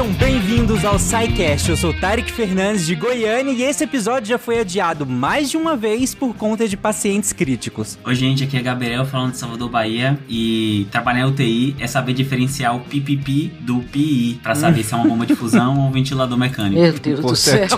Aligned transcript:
Sejam 0.00 0.14
bem-vindos 0.14 0.82
ao 0.82 0.98
SciCast. 0.98 1.68
Eu 1.68 1.76
sou 1.76 1.92
Tarek 1.92 2.32
Fernandes 2.32 2.86
de 2.86 2.94
Goiânia 2.94 3.52
e 3.52 3.62
esse 3.62 3.84
episódio 3.84 4.30
já 4.30 4.38
foi 4.38 4.58
adiado 4.58 5.04
mais 5.04 5.50
de 5.50 5.58
uma 5.58 5.76
vez 5.76 6.14
por 6.14 6.34
conta 6.34 6.66
de 6.66 6.74
pacientes 6.74 7.34
críticos. 7.34 7.98
Oi, 8.02 8.14
gente, 8.14 8.42
aqui 8.42 8.56
é 8.56 8.62
Gabriel 8.62 9.04
falando 9.04 9.32
de 9.32 9.36
Salvador, 9.36 9.68
Bahia 9.68 10.18
e 10.26 10.86
trabalhar 10.90 11.20
em 11.20 11.24
UTI 11.24 11.76
é 11.78 11.86
saber 11.86 12.14
diferenciar 12.14 12.74
o 12.74 12.80
PPP 12.80 13.52
do 13.60 13.80
PI 13.80 14.40
para 14.42 14.54
saber 14.54 14.84
se 14.84 14.94
é 14.94 14.96
uma 14.96 15.06
bomba 15.06 15.26
de 15.26 15.36
fusão 15.36 15.78
ou 15.78 15.88
um 15.88 15.92
ventilador 15.92 16.38
mecânico. 16.38 16.80
Meu 16.80 16.94
Deus 16.94 17.20
do 17.20 17.36
céu. 17.36 17.68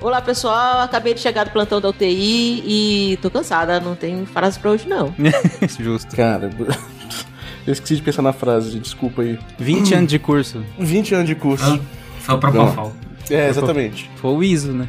Olá 0.00 0.22
pessoal, 0.22 0.82
acabei 0.82 1.14
de 1.14 1.20
chegar 1.20 1.46
do 1.46 1.50
plantão 1.50 1.80
da 1.80 1.88
UTI 1.88 2.62
e 2.64 3.18
tô 3.20 3.28
cansada, 3.28 3.80
não 3.80 3.96
tem 3.96 4.24
frase 4.24 4.56
pra 4.56 4.70
hoje 4.70 4.88
não. 4.88 5.12
Justo. 5.80 6.14
Cara, 6.14 6.48
eu 7.66 7.72
esqueci 7.72 7.96
de 7.96 8.02
pensar 8.02 8.22
na 8.22 8.32
frase, 8.32 8.78
desculpa 8.78 9.22
aí. 9.22 9.38
20 9.58 9.94
anos 9.94 10.10
de 10.10 10.18
curso. 10.18 10.64
20 10.78 11.14
anos 11.14 11.26
de 11.26 11.34
curso. 11.34 11.64
Ah, 11.64 11.80
foi 12.20 12.34
o 12.34 12.38
Propofol. 12.38 12.92
É, 13.30 13.48
exatamente. 13.48 14.10
Foi 14.16 14.32
o 14.32 14.42
ISO, 14.42 14.72
né? 14.72 14.88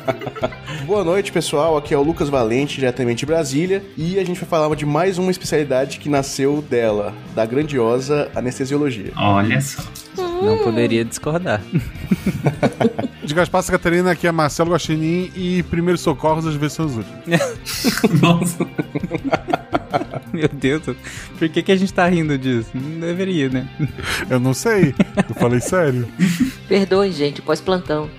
Boa 0.84 1.02
noite, 1.02 1.32
pessoal. 1.32 1.76
Aqui 1.76 1.94
é 1.94 1.96
o 1.96 2.02
Lucas 2.02 2.28
Valente, 2.28 2.76
diretamente 2.76 3.20
de 3.20 3.26
Brasília. 3.26 3.82
E 3.96 4.18
a 4.18 4.24
gente 4.24 4.38
vai 4.38 4.48
falar 4.48 4.74
de 4.74 4.84
mais 4.84 5.16
uma 5.16 5.30
especialidade 5.30 5.98
que 5.98 6.08
nasceu 6.08 6.62
dela, 6.68 7.14
da 7.34 7.46
grandiosa 7.46 8.30
anestesiologia. 8.34 9.12
Olha 9.16 9.60
só. 9.60 9.82
Não 10.42 10.58
poderia 10.58 11.04
discordar. 11.04 11.62
De 13.24 13.34
Gaspar 13.34 13.64
Catarina, 13.64 14.12
aqui 14.12 14.26
é 14.26 14.32
Marcelo 14.32 14.70
Guaxinim 14.70 15.32
e 15.34 15.62
primeiros 15.64 16.00
socorros 16.00 16.46
às 16.46 16.54
vezes 16.54 16.74
são 16.74 16.86
os 16.86 16.96
últimos. 16.96 18.20
Nossa. 18.22 18.66
Meu 20.32 20.48
Deus, 20.48 20.82
por 21.38 21.48
que, 21.48 21.62
que 21.62 21.72
a 21.72 21.76
gente 21.76 21.92
tá 21.92 22.06
rindo 22.06 22.36
disso? 22.38 22.68
Não 22.74 23.00
deveria, 23.00 23.48
né? 23.48 23.68
Eu 24.28 24.38
não 24.38 24.52
sei, 24.52 24.94
eu 25.28 25.34
falei 25.34 25.60
sério. 25.60 26.06
Perdoem, 26.68 27.10
gente, 27.10 27.40
pós-plantão. 27.42 28.10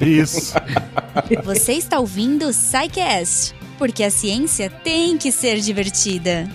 Isso. 0.00 0.54
Você 1.44 1.72
está 1.74 1.98
ouvindo 1.98 2.46
o 2.46 2.52
SciCast, 2.52 3.54
porque 3.78 4.02
a 4.02 4.10
ciência 4.10 4.68
tem 4.68 5.16
que 5.16 5.30
ser 5.30 5.60
divertida. 5.60 6.48